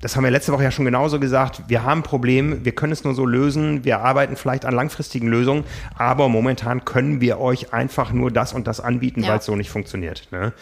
das 0.04 0.16
haben 0.16 0.24
wir 0.24 0.30
letzte 0.30 0.52
Woche 0.52 0.64
ja 0.64 0.70
schon 0.70 0.84
genauso 0.84 1.18
gesagt, 1.18 1.62
wir 1.68 1.82
haben 1.82 2.00
ein 2.00 2.02
Problem, 2.02 2.62
wir 2.62 2.72
können 2.72 2.92
es 2.92 3.04
nur 3.04 3.14
so 3.14 3.24
lösen, 3.24 3.86
wir 3.86 4.00
arbeiten 4.00 4.36
vielleicht 4.36 4.66
an 4.66 4.74
langfristigen 4.74 5.28
Lösungen, 5.28 5.64
aber 5.94 6.28
momentan 6.28 6.84
können 6.84 7.22
wir 7.22 7.40
euch 7.40 7.72
einfach 7.72 8.12
nur 8.12 8.30
das 8.30 8.52
und 8.52 8.66
das 8.66 8.80
anbieten, 8.80 9.22
ja. 9.22 9.30
weil 9.30 9.38
es 9.38 9.46
so 9.46 9.56
nicht 9.56 9.70
funktioniert. 9.70 10.28
Ne? 10.30 10.52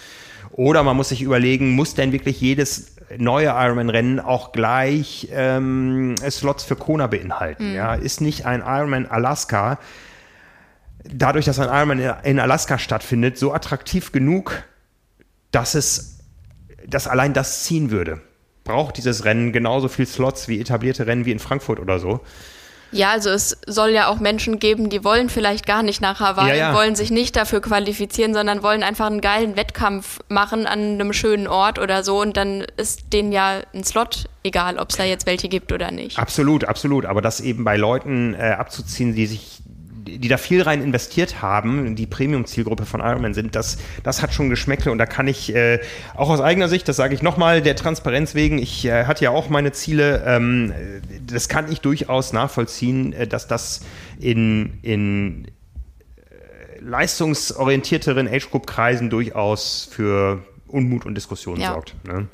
Oder 0.52 0.84
man 0.84 0.96
muss 0.96 1.08
sich 1.08 1.22
überlegen, 1.22 1.72
muss 1.72 1.94
denn 1.94 2.12
wirklich 2.12 2.40
jedes 2.40 2.94
neue 3.18 3.48
Ironman-Rennen 3.48 4.20
auch 4.20 4.52
gleich 4.52 5.26
ähm, 5.32 6.14
Slots 6.30 6.62
für 6.62 6.76
Kona 6.76 7.08
beinhalten? 7.08 7.70
Mhm. 7.70 7.74
Ja? 7.74 7.94
Ist 7.96 8.20
nicht 8.20 8.46
ein 8.46 8.60
Ironman 8.60 9.06
Alaska, 9.06 9.80
dadurch, 11.02 11.46
dass 11.46 11.58
ein 11.58 11.68
Ironman 11.68 12.14
in 12.22 12.38
Alaska 12.38 12.78
stattfindet, 12.78 13.38
so 13.38 13.52
attraktiv 13.52 14.12
genug, 14.12 14.62
dass 15.50 15.74
es, 15.74 16.20
dass 16.86 17.08
allein 17.08 17.32
das 17.32 17.64
ziehen 17.64 17.90
würde? 17.90 18.20
Braucht 18.64 18.96
dieses 18.96 19.24
Rennen 19.24 19.52
genauso 19.52 19.88
viel 19.88 20.06
Slots 20.06 20.48
wie 20.48 20.60
etablierte 20.60 21.06
Rennen 21.06 21.24
wie 21.24 21.32
in 21.32 21.38
Frankfurt 21.38 21.80
oder 21.80 21.98
so. 21.98 22.20
Ja, 22.92 23.12
also 23.12 23.30
es 23.30 23.56
soll 23.66 23.90
ja 23.90 24.08
auch 24.08 24.20
Menschen 24.20 24.58
geben, 24.58 24.90
die 24.90 25.02
wollen 25.02 25.30
vielleicht 25.30 25.66
gar 25.66 25.82
nicht 25.82 26.02
nach 26.02 26.20
Hawaii, 26.20 26.50
ja, 26.50 26.54
ja. 26.54 26.74
wollen 26.74 26.94
sich 26.94 27.10
nicht 27.10 27.34
dafür 27.36 27.62
qualifizieren, 27.62 28.34
sondern 28.34 28.62
wollen 28.62 28.82
einfach 28.82 29.06
einen 29.06 29.22
geilen 29.22 29.56
Wettkampf 29.56 30.20
machen 30.28 30.66
an 30.66 30.78
einem 30.78 31.14
schönen 31.14 31.46
Ort 31.46 31.78
oder 31.78 32.04
so 32.04 32.20
und 32.20 32.36
dann 32.36 32.66
ist 32.76 33.14
denen 33.14 33.32
ja 33.32 33.60
ein 33.72 33.82
Slot 33.82 34.26
egal, 34.44 34.78
ob 34.78 34.90
es 34.90 34.96
da 34.96 35.04
jetzt 35.04 35.24
welche 35.24 35.48
gibt 35.48 35.72
oder 35.72 35.90
nicht. 35.90 36.18
Absolut, 36.18 36.64
absolut. 36.64 37.06
Aber 37.06 37.22
das 37.22 37.40
eben 37.40 37.64
bei 37.64 37.78
Leuten 37.78 38.34
äh, 38.34 38.56
abzuziehen, 38.58 39.14
die 39.14 39.26
sich 39.26 39.62
die 40.04 40.28
da 40.28 40.36
viel 40.36 40.62
rein 40.62 40.82
investiert 40.82 41.42
haben, 41.42 41.94
die 41.94 42.06
Premium-Zielgruppe 42.06 42.86
von 42.86 43.00
Ironman 43.00 43.34
sind, 43.34 43.54
das, 43.54 43.78
das 44.02 44.22
hat 44.22 44.34
schon 44.34 44.50
Geschmäckle 44.50 44.90
und 44.90 44.98
da 44.98 45.06
kann 45.06 45.28
ich 45.28 45.54
äh, 45.54 45.80
auch 46.14 46.30
aus 46.30 46.40
eigener 46.40 46.68
Sicht, 46.68 46.88
das 46.88 46.96
sage 46.96 47.14
ich 47.14 47.22
nochmal, 47.22 47.62
der 47.62 47.76
Transparenz 47.76 48.34
wegen, 48.34 48.58
ich 48.58 48.84
äh, 48.84 49.04
hatte 49.04 49.24
ja 49.24 49.30
auch 49.30 49.48
meine 49.48 49.72
Ziele, 49.72 50.22
ähm, 50.26 50.72
das 51.26 51.48
kann 51.48 51.70
ich 51.70 51.80
durchaus 51.80 52.32
nachvollziehen, 52.32 53.12
äh, 53.12 53.26
dass 53.26 53.46
das 53.46 53.82
in, 54.18 54.78
in 54.82 55.46
äh, 55.46 56.80
leistungsorientierteren 56.80 58.28
Age-Group-Kreisen 58.28 59.08
durchaus 59.08 59.88
für 59.90 60.42
Unmut 60.66 61.06
und 61.06 61.14
Diskussionen 61.14 61.60
ja. 61.60 61.72
sorgt. 61.72 61.94
Ne? 62.06 62.26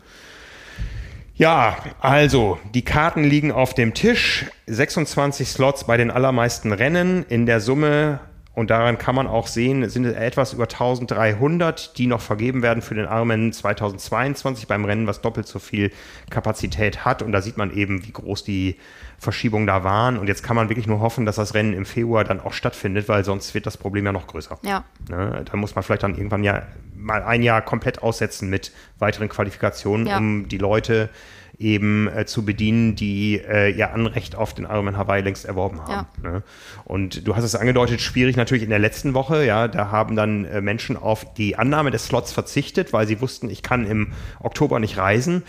Ja, 1.39 1.76
also 2.01 2.59
die 2.74 2.84
Karten 2.84 3.22
liegen 3.22 3.53
auf 3.53 3.72
dem 3.72 3.95
Tisch. 3.95 4.47
26 4.66 5.49
Slots 5.49 5.84
bei 5.84 5.97
den 5.97 6.11
allermeisten 6.11 6.72
Rennen. 6.72 7.24
In 7.28 7.47
der 7.47 7.61
Summe, 7.61 8.18
und 8.59 8.70
daran 8.70 8.98
kann 8.98 9.14
man 9.14 9.28
auch 9.28 9.46
sehen, 9.46 9.88
sind 9.88 10.04
es 10.04 10.16
etwas 10.16 10.52
über 10.52 10.64
1300, 10.64 11.96
die 11.96 12.09
noch 12.09 12.20
vergeben 12.20 12.61
werden 12.61 12.82
für 12.82 12.96
den 12.96 13.04
Ironman 13.04 13.52
2022 13.52 14.66
beim 14.66 14.84
Rennen, 14.84 15.06
was 15.06 15.20
doppelt 15.20 15.46
so 15.46 15.61
viel 15.61 15.92
Kapazität 16.28 17.04
hat. 17.04 17.22
Und 17.22 17.30
da 17.30 17.40
sieht 17.40 17.56
man 17.56 17.72
eben, 17.72 18.04
wie 18.04 18.11
groß 18.11 18.42
die 18.42 18.76
Verschiebungen 19.16 19.68
da 19.68 19.84
waren. 19.84 20.18
Und 20.18 20.26
jetzt 20.26 20.42
kann 20.42 20.56
man 20.56 20.68
wirklich 20.70 20.88
nur 20.88 20.98
hoffen, 20.98 21.24
dass 21.24 21.36
das 21.36 21.54
Rennen 21.54 21.72
im 21.72 21.86
Februar 21.86 22.24
dann 22.24 22.40
auch 22.40 22.52
stattfindet, 22.52 23.09
weil 23.09 23.24
sonst 23.24 23.54
wird 23.54 23.64
das 23.64 23.76
Problem 23.76 24.04
ja 24.06 24.11
noch 24.11 24.26
größer. 24.26 24.59
Ja. 24.62 24.82
Ne? 25.09 25.44
Da 25.48 25.56
muss 25.56 25.76
man 25.76 25.84
vielleicht 25.84 26.02
dann 26.02 26.16
irgendwann 26.16 26.42
ja 26.42 26.64
mal 26.96 27.22
ein 27.22 27.44
Jahr 27.44 27.62
komplett 27.62 28.02
aussetzen 28.02 28.50
mit 28.50 28.72
weiteren 28.98 29.28
Qualifikationen, 29.28 30.09
ja. 30.09 30.18
um 30.18 30.48
die 30.48 30.59
Leute 30.59 31.11
eben 31.59 32.09
äh, 32.09 32.24
zu 32.24 32.44
bedienen, 32.44 32.94
die 32.94 33.36
äh, 33.36 33.70
ihr 33.70 33.92
Anrecht 33.92 34.36
auf 34.36 34.54
den 34.54 34.64
Ironman 34.64 34.96
Hawaii 34.96 35.22
längst 35.22 35.44
erworben 35.44 35.80
haben. 35.82 36.06
Ja. 36.22 36.30
Ne? 36.30 36.42
Und 36.84 37.26
du 37.26 37.34
hast 37.34 37.44
es 37.44 37.54
angedeutet, 37.54 38.00
schwierig 38.00 38.36
natürlich 38.36 38.62
in 38.62 38.70
der 38.70 38.78
letzten 38.78 39.14
Woche, 39.14 39.44
ja, 39.44 39.66
da 39.66 39.90
haben 39.90 40.14
dann 40.14 40.44
äh, 40.44 40.61
Menschen 40.61 40.96
auf 40.96 41.34
die 41.34 41.56
Annahme 41.56 41.90
des 41.90 42.06
Slots 42.06 42.32
verzichtet, 42.32 42.92
weil 42.92 43.06
sie 43.06 43.20
wussten, 43.20 43.50
ich 43.50 43.62
kann 43.62 43.86
im 43.86 44.12
Oktober 44.40 44.78
nicht 44.78 44.98
reisen 44.98 45.42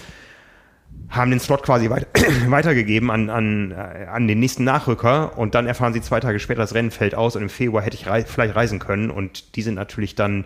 haben 1.09 1.31
den 1.31 1.39
Slot 1.39 1.63
quasi 1.63 1.89
weit 1.89 2.07
weitergegeben 2.47 3.09
an, 3.09 3.29
an, 3.29 3.71
äh, 3.71 4.05
an 4.05 4.27
den 4.27 4.39
nächsten 4.39 4.63
Nachrücker 4.63 5.37
und 5.37 5.55
dann 5.55 5.65
erfahren 5.65 5.93
sie 5.93 6.01
zwei 6.01 6.19
Tage 6.19 6.39
später, 6.39 6.61
das 6.61 6.75
Rennen 6.75 6.91
fällt 6.91 7.15
aus 7.15 7.35
und 7.35 7.41
im 7.41 7.49
Februar 7.49 7.83
hätte 7.83 7.95
ich 7.95 8.07
rei 8.07 8.23
vielleicht 8.23 8.55
reisen 8.55 8.79
können 8.79 9.09
und 9.09 9.55
die 9.55 9.61
sind 9.61 9.75
natürlich 9.75 10.15
dann 10.15 10.45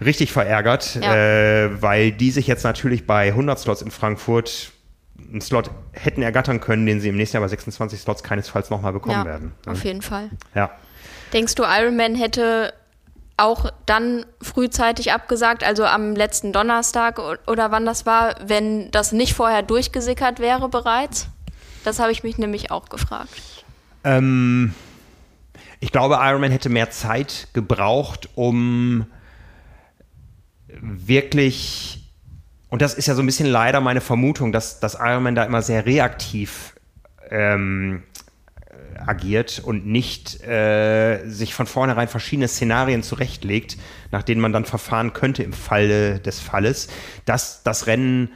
richtig 0.00 0.32
verärgert, 0.32 0.96
ja. 0.96 1.14
äh, 1.14 1.82
weil 1.82 2.12
die 2.12 2.30
sich 2.30 2.46
jetzt 2.46 2.64
natürlich 2.64 3.06
bei 3.06 3.28
100 3.28 3.58
Slots 3.58 3.82
in 3.82 3.90
Frankfurt 3.90 4.72
einen 5.30 5.40
Slot 5.40 5.70
hätten 5.92 6.22
ergattern 6.22 6.60
können, 6.60 6.86
den 6.86 7.00
sie 7.00 7.08
im 7.08 7.16
nächsten 7.16 7.36
Jahr 7.36 7.42
bei 7.42 7.48
26 7.48 8.00
Slots 8.00 8.22
keinesfalls 8.22 8.70
nochmal 8.70 8.92
bekommen 8.92 9.18
ja, 9.18 9.24
werden. 9.24 9.52
Ne? 9.64 9.72
Auf 9.72 9.84
jeden 9.84 10.02
Fall. 10.02 10.30
Ja. 10.54 10.70
Denkst 11.32 11.54
du, 11.54 11.64
Ironman 11.64 12.14
hätte 12.14 12.72
auch 13.36 13.70
dann 13.84 14.24
frühzeitig 14.40 15.12
abgesagt, 15.12 15.62
also 15.64 15.84
am 15.84 16.14
letzten 16.14 16.52
Donnerstag 16.52 17.18
oder 17.46 17.70
wann 17.70 17.84
das 17.84 18.06
war, 18.06 18.34
wenn 18.46 18.90
das 18.90 19.12
nicht 19.12 19.34
vorher 19.34 19.62
durchgesickert 19.62 20.40
wäre 20.40 20.68
bereits? 20.68 21.28
Das 21.84 21.98
habe 21.98 22.12
ich 22.12 22.22
mich 22.22 22.38
nämlich 22.38 22.70
auch 22.70 22.88
gefragt. 22.88 23.64
Ähm, 24.04 24.74
ich 25.80 25.92
glaube, 25.92 26.18
Ironman 26.20 26.50
hätte 26.50 26.68
mehr 26.68 26.90
Zeit 26.90 27.48
gebraucht, 27.52 28.28
um 28.34 29.06
wirklich, 30.80 32.10
und 32.68 32.82
das 32.82 32.94
ist 32.94 33.06
ja 33.06 33.14
so 33.14 33.22
ein 33.22 33.26
bisschen 33.26 33.46
leider 33.46 33.80
meine 33.80 34.00
Vermutung, 34.00 34.52
dass, 34.52 34.80
dass 34.80 34.94
Ironman 34.94 35.34
da 35.34 35.44
immer 35.44 35.62
sehr 35.62 35.86
reaktiv 35.86 36.74
ähm, 37.30 38.02
agiert 39.06 39.62
und 39.64 39.86
nicht 39.86 40.42
äh, 40.42 41.24
sich 41.26 41.54
von 41.54 41.66
vornherein 41.66 42.08
verschiedene 42.08 42.48
Szenarien 42.48 43.02
zurechtlegt, 43.02 43.76
nach 44.10 44.22
denen 44.22 44.40
man 44.40 44.52
dann 44.52 44.64
verfahren 44.64 45.12
könnte 45.12 45.42
im 45.42 45.52
Falle 45.52 46.18
des 46.18 46.40
Falles, 46.40 46.88
dass 47.24 47.62
das 47.62 47.86
Rennen 47.86 48.30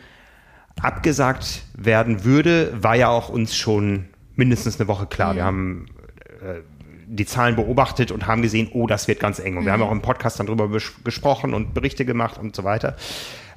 abgesagt 0.80 1.62
werden 1.74 2.24
würde, 2.24 2.72
war 2.82 2.95
ja 2.95 3.09
auch 3.09 3.28
uns 3.28 3.57
schon 3.57 4.07
mindestens 4.34 4.78
eine 4.78 4.88
Woche 4.88 5.07
klar. 5.07 5.32
Mhm. 5.32 5.36
Wir 5.36 5.45
haben 5.45 5.86
äh, 6.43 6.61
die 7.13 7.27
Zahlen 7.27 7.57
beobachtet 7.57 8.13
und 8.13 8.27
haben 8.27 8.41
gesehen, 8.41 8.69
oh, 8.73 8.87
das 8.87 9.09
wird 9.09 9.19
ganz 9.19 9.41
eng. 9.41 9.57
Und 9.57 9.63
mhm. 9.63 9.67
wir 9.67 9.73
haben 9.73 9.81
mhm. 9.81 9.87
auch 9.87 9.93
im 9.93 10.03
Podcast 10.03 10.39
dann 10.39 10.47
darüber 10.47 10.69
gesprochen 11.05 11.55
und 11.55 11.75
Berichte 11.75 12.05
gemacht 12.05 12.39
und 12.39 12.55
so 12.55 12.65
weiter. 12.65 12.97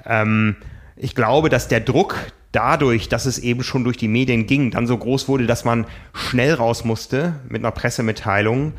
Ähm, 0.06 0.56
ich 0.96 1.16
glaube, 1.16 1.50
dass 1.50 1.68
der 1.68 1.80
Druck 1.80 2.16
dadurch, 2.52 3.10
dass 3.10 3.26
es 3.26 3.40
eben 3.40 3.64
schon 3.64 3.84
durch 3.84 3.98
die 3.98 4.08
Medien 4.08 4.48
ging, 4.48 4.72
dann 4.72 4.88
so 4.88 4.98
groß 4.98 5.28
wurde, 5.28 5.46
dass 5.46 5.66
man 5.66 5.86
schnell 6.14 6.54
raus 6.54 6.84
musste 6.84 7.40
mit 7.48 7.62
einer 7.62 7.72
Pressemitteilung, 7.72 8.74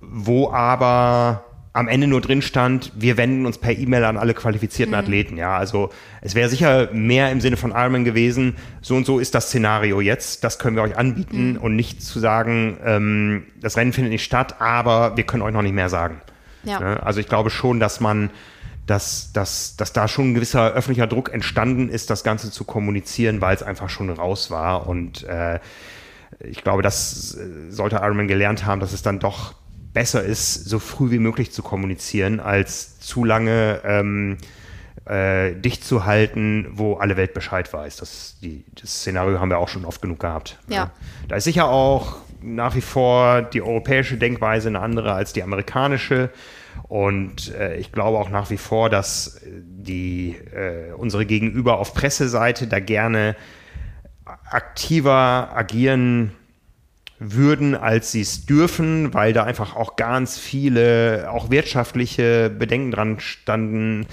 wo 0.00 0.50
aber 0.50 1.44
am 1.72 1.88
Ende 1.88 2.06
nur 2.06 2.20
drin 2.20 2.42
stand, 2.42 2.92
wir 2.96 3.16
wenden 3.16 3.46
uns 3.46 3.58
per 3.58 3.76
E-Mail 3.76 4.04
an 4.04 4.16
alle 4.16 4.34
qualifizierten 4.34 4.94
mhm. 4.94 5.00
Athleten. 5.00 5.36
Ja, 5.36 5.56
also 5.56 5.90
es 6.20 6.34
wäre 6.34 6.48
sicher 6.48 6.88
mehr 6.92 7.30
im 7.30 7.40
Sinne 7.40 7.56
von 7.56 7.70
Ironman 7.70 8.04
gewesen, 8.04 8.56
so 8.80 8.96
und 8.96 9.06
so 9.06 9.18
ist 9.18 9.34
das 9.34 9.48
Szenario 9.48 10.00
jetzt, 10.00 10.44
das 10.44 10.58
können 10.58 10.76
wir 10.76 10.82
euch 10.82 10.96
anbieten 10.96 11.52
mhm. 11.52 11.56
und 11.58 11.76
nicht 11.76 12.02
zu 12.02 12.18
sagen, 12.18 12.78
ähm, 12.84 13.46
das 13.60 13.76
Rennen 13.76 13.92
findet 13.92 14.12
nicht 14.12 14.24
statt, 14.24 14.60
aber 14.60 15.16
wir 15.16 15.24
können 15.24 15.42
euch 15.42 15.52
noch 15.52 15.62
nicht 15.62 15.74
mehr 15.74 15.88
sagen. 15.88 16.20
Ja. 16.64 16.80
Ne? 16.80 17.02
Also 17.02 17.20
ich 17.20 17.28
glaube 17.28 17.50
schon, 17.50 17.80
dass 17.80 18.00
man 18.00 18.30
dass, 18.86 19.32
dass, 19.32 19.76
dass 19.76 19.92
da 19.92 20.08
schon 20.08 20.30
ein 20.30 20.34
gewisser 20.34 20.72
öffentlicher 20.72 21.06
Druck 21.06 21.32
entstanden 21.32 21.90
ist, 21.90 22.08
das 22.08 22.24
Ganze 22.24 22.50
zu 22.50 22.64
kommunizieren, 22.64 23.42
weil 23.42 23.54
es 23.54 23.62
einfach 23.62 23.90
schon 23.90 24.08
raus 24.08 24.50
war. 24.50 24.86
Und 24.86 25.24
äh, 25.24 25.60
ich 26.40 26.64
glaube, 26.64 26.82
das 26.82 27.36
äh, 27.36 27.70
sollte 27.70 27.96
Ironman 27.96 28.28
gelernt 28.28 28.64
haben, 28.64 28.80
dass 28.80 28.94
es 28.94 29.02
dann 29.02 29.18
doch 29.18 29.54
besser 29.98 30.22
ist, 30.22 30.68
so 30.68 30.78
früh 30.78 31.10
wie 31.10 31.18
möglich 31.18 31.50
zu 31.50 31.60
kommunizieren, 31.60 32.38
als 32.38 33.00
zu 33.00 33.24
lange 33.24 33.80
ähm, 33.82 34.38
äh, 35.06 35.56
dicht 35.56 35.82
zu 35.82 36.04
halten, 36.04 36.68
wo 36.70 36.94
alle 36.94 37.16
Welt 37.16 37.34
Bescheid 37.34 37.72
weiß. 37.72 37.96
Das, 37.96 38.36
die, 38.40 38.64
das 38.80 38.90
Szenario 38.90 39.40
haben 39.40 39.50
wir 39.50 39.58
auch 39.58 39.66
schon 39.66 39.84
oft 39.84 40.00
genug 40.00 40.20
gehabt. 40.20 40.56
Ja. 40.68 40.76
ja. 40.76 40.90
Da 41.26 41.34
ist 41.34 41.42
sicher 41.42 41.68
auch 41.68 42.18
nach 42.40 42.76
wie 42.76 42.80
vor 42.80 43.42
die 43.42 43.60
europäische 43.60 44.18
Denkweise 44.18 44.68
eine 44.68 44.78
andere 44.78 45.14
als 45.14 45.32
die 45.32 45.42
amerikanische. 45.42 46.30
Und 46.84 47.52
äh, 47.56 47.74
ich 47.74 47.90
glaube 47.90 48.18
auch 48.18 48.30
nach 48.30 48.50
wie 48.50 48.56
vor, 48.56 48.90
dass 48.90 49.40
die, 49.44 50.36
äh, 50.54 50.92
unsere 50.92 51.26
Gegenüber 51.26 51.80
auf 51.80 51.92
Presseseite 51.92 52.68
da 52.68 52.78
gerne 52.78 53.34
aktiver 54.48 55.50
agieren 55.56 56.36
würden, 57.18 57.74
als 57.74 58.12
sie 58.12 58.20
es 58.20 58.46
dürfen, 58.46 59.12
weil 59.12 59.32
da 59.32 59.44
einfach 59.44 59.74
auch 59.74 59.96
ganz 59.96 60.38
viele, 60.38 61.28
auch 61.30 61.50
wirtschaftliche 61.50 62.50
Bedenken 62.50 62.90
dran 62.90 63.20
standen. 63.20 64.06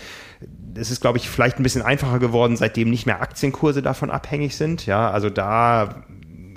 Es 0.75 0.91
ist, 0.91 1.01
glaube 1.01 1.17
ich, 1.17 1.29
vielleicht 1.29 1.59
ein 1.59 1.63
bisschen 1.63 1.83
einfacher 1.83 2.19
geworden, 2.19 2.57
seitdem 2.57 2.89
nicht 2.89 3.05
mehr 3.05 3.21
Aktienkurse 3.21 3.81
davon 3.81 4.09
abhängig 4.09 4.55
sind. 4.55 4.85
Ja, 4.85 5.11
also 5.11 5.29
da 5.29 6.03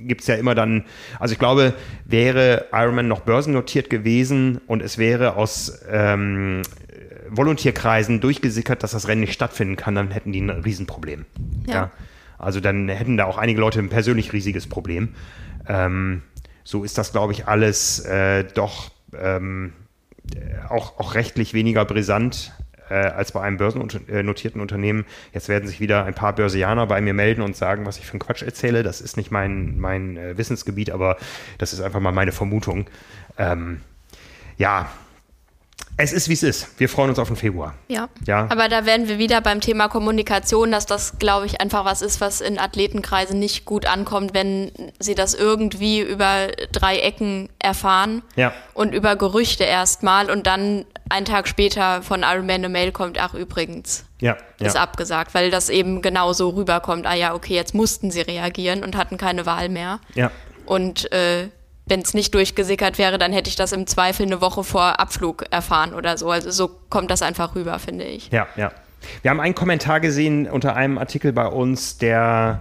gibt 0.01 0.23
es 0.23 0.27
ja 0.27 0.37
immer 0.37 0.55
dann, 0.55 0.85
also 1.21 1.33
ich 1.33 1.39
glaube, 1.39 1.75
wäre 2.07 2.67
Ironman 2.73 3.09
noch 3.09 3.21
börsennotiert 3.21 3.91
gewesen 3.91 4.59
und 4.67 4.83
es 4.83 4.97
wäre 4.97 5.37
aus 5.37 5.81
ähm, 5.91 6.63
Volontierkreisen 7.29 8.21
durchgesickert, 8.21 8.83
dass 8.83 8.93
das 8.93 9.07
Rennen 9.07 9.21
nicht 9.21 9.35
stattfinden 9.35 9.77
kann, 9.77 9.95
dann 9.95 10.11
hätten 10.11 10.33
die 10.33 10.41
ein 10.41 10.51
Riesenproblem. 10.51 11.27
Ja. 11.67 11.75
ja. 11.75 11.91
Also 12.39 12.61
dann 12.61 12.89
hätten 12.89 13.17
da 13.17 13.27
auch 13.27 13.37
einige 13.37 13.61
Leute 13.61 13.81
ein 13.81 13.91
persönlich 13.91 14.33
riesiges 14.33 14.67
Problem. 14.67 15.11
Ähm, 15.69 16.23
so 16.69 16.85
ist 16.85 16.99
das, 16.99 17.13
glaube 17.13 17.33
ich, 17.33 17.49
alles 17.49 18.01
äh, 18.01 18.45
doch 18.45 18.91
ähm, 19.19 19.73
auch, 20.69 20.99
auch 20.99 21.15
rechtlich 21.15 21.55
weniger 21.55 21.87
brisant 21.87 22.53
äh, 22.91 22.93
als 22.93 23.33
bei 23.33 23.41
einem 23.41 23.57
börsennotierten 23.57 24.61
Unternehmen. 24.61 25.07
Jetzt 25.33 25.49
werden 25.49 25.67
sich 25.67 25.81
wieder 25.81 26.05
ein 26.05 26.13
paar 26.13 26.35
Börsianer 26.35 26.87
bei 26.87 27.01
mir 27.01 27.15
melden 27.15 27.41
und 27.41 27.57
sagen, 27.57 27.87
was 27.87 27.97
ich 27.97 28.05
für 28.05 28.13
einen 28.13 28.21
Quatsch 28.21 28.43
erzähle. 28.43 28.83
Das 28.83 29.01
ist 29.01 29.17
nicht 29.17 29.31
mein, 29.31 29.81
mein 29.81 30.19
äh, 30.19 30.37
Wissensgebiet, 30.37 30.91
aber 30.91 31.17
das 31.57 31.73
ist 31.73 31.81
einfach 31.81 32.01
mal 32.01 32.13
meine 32.13 32.33
Vermutung. 32.33 32.91
Ähm, 33.39 33.81
ja, 34.59 34.91
es 36.01 36.13
ist, 36.13 36.29
wie 36.29 36.35
es 36.35 36.45
ist. 36.45 36.79
Wir 36.79 36.89
freuen 36.89 37.11
uns 37.11 37.19
auf 37.19 37.27
den 37.27 37.37
Februar. 37.37 37.75
Ja. 37.89 38.09
ja. 38.25 38.47
Aber 38.51 38.69
da 38.69 38.87
werden 38.87 39.09
wir 39.09 39.19
wieder 39.19 39.41
beim 39.41 39.61
Thema 39.61 39.89
Kommunikation, 39.89 40.71
dass 40.71 40.87
das, 40.87 41.19
glaube 41.19 41.47
ich, 41.47 41.61
einfach 41.61 41.85
was 41.85 42.03
ist, 42.03 42.21
was 42.21 42.41
in 42.41 42.57
Athletenkreisen 42.57 43.37
nicht 43.39 43.65
gut 43.65 43.85
ankommt, 43.85 44.33
wenn 44.33 44.71
sie 45.01 45.17
das 45.17 45.35
irgendwie 45.35 46.01
über 46.01 46.49
drei 46.71 46.99
Ecken 47.01 47.49
erfahren 47.59 48.23
ja. 48.37 48.53
und 48.75 48.95
über 48.95 49.17
Gerüchte 49.17 49.65
erstmal 49.65 50.31
und 50.31 50.47
dann 50.47 50.85
einen 51.09 51.27
Tag 51.27 51.49
später 51.49 52.01
von 52.03 52.23
Iron 52.23 52.47
Man 52.47 52.57
eine 52.57 52.69
Mail 52.69 52.93
kommt, 52.93 53.19
ach 53.21 53.35
übrigens, 53.35 54.05
ja, 54.21 54.37
ist 54.61 54.77
ja. 54.77 54.83
abgesagt, 54.83 55.35
weil 55.35 55.51
das 55.51 55.69
eben 55.69 56.01
genau 56.01 56.33
so 56.33 56.51
rüberkommt, 56.51 57.07
ah 57.07 57.15
ja, 57.15 57.35
okay, 57.35 57.55
jetzt 57.55 57.75
mussten 57.75 58.13
sie 58.13 58.21
reagieren 58.21 58.85
und 58.85 58.97
hatten 58.97 59.17
keine 59.19 59.47
Wahl 59.47 59.69
mehr. 59.69 59.99
Ja. 60.15 60.31
Und 60.65 61.11
äh, 61.13 61.49
wenn 61.89 62.01
es 62.01 62.15
nicht 62.15 62.35
durchgesickert 62.35 62.99
wäre, 62.99 63.19
dann 63.19 63.33
hätte 63.33 63.49
ich 63.49 63.57
das 63.57 63.73
im 63.73 63.87
Zweifel 63.87 64.27
eine 64.27 64.41
Woche 64.41 64.65
vor 64.65 65.01
Abflug 65.01 65.47
erfahren 65.51 65.95
oder 65.95 66.17
so. 66.19 66.31
Also 66.31 66.51
so 66.51 66.71
kommt 66.91 67.11
das 67.11 67.23
einfach 67.23 67.55
rüber, 67.55 67.79
finde 67.79 68.05
ich. 68.05 68.31
Ja, 68.31 68.47
ja. 68.57 68.73
Wir 69.23 69.31
haben 69.31 69.41
einen 69.41 69.55
Kommentar 69.55 70.01
gesehen 70.01 70.49
unter 70.49 70.75
einem 70.75 70.99
Artikel 70.99 71.33
bei 71.33 71.47
uns, 71.47 71.99
der 71.99 72.61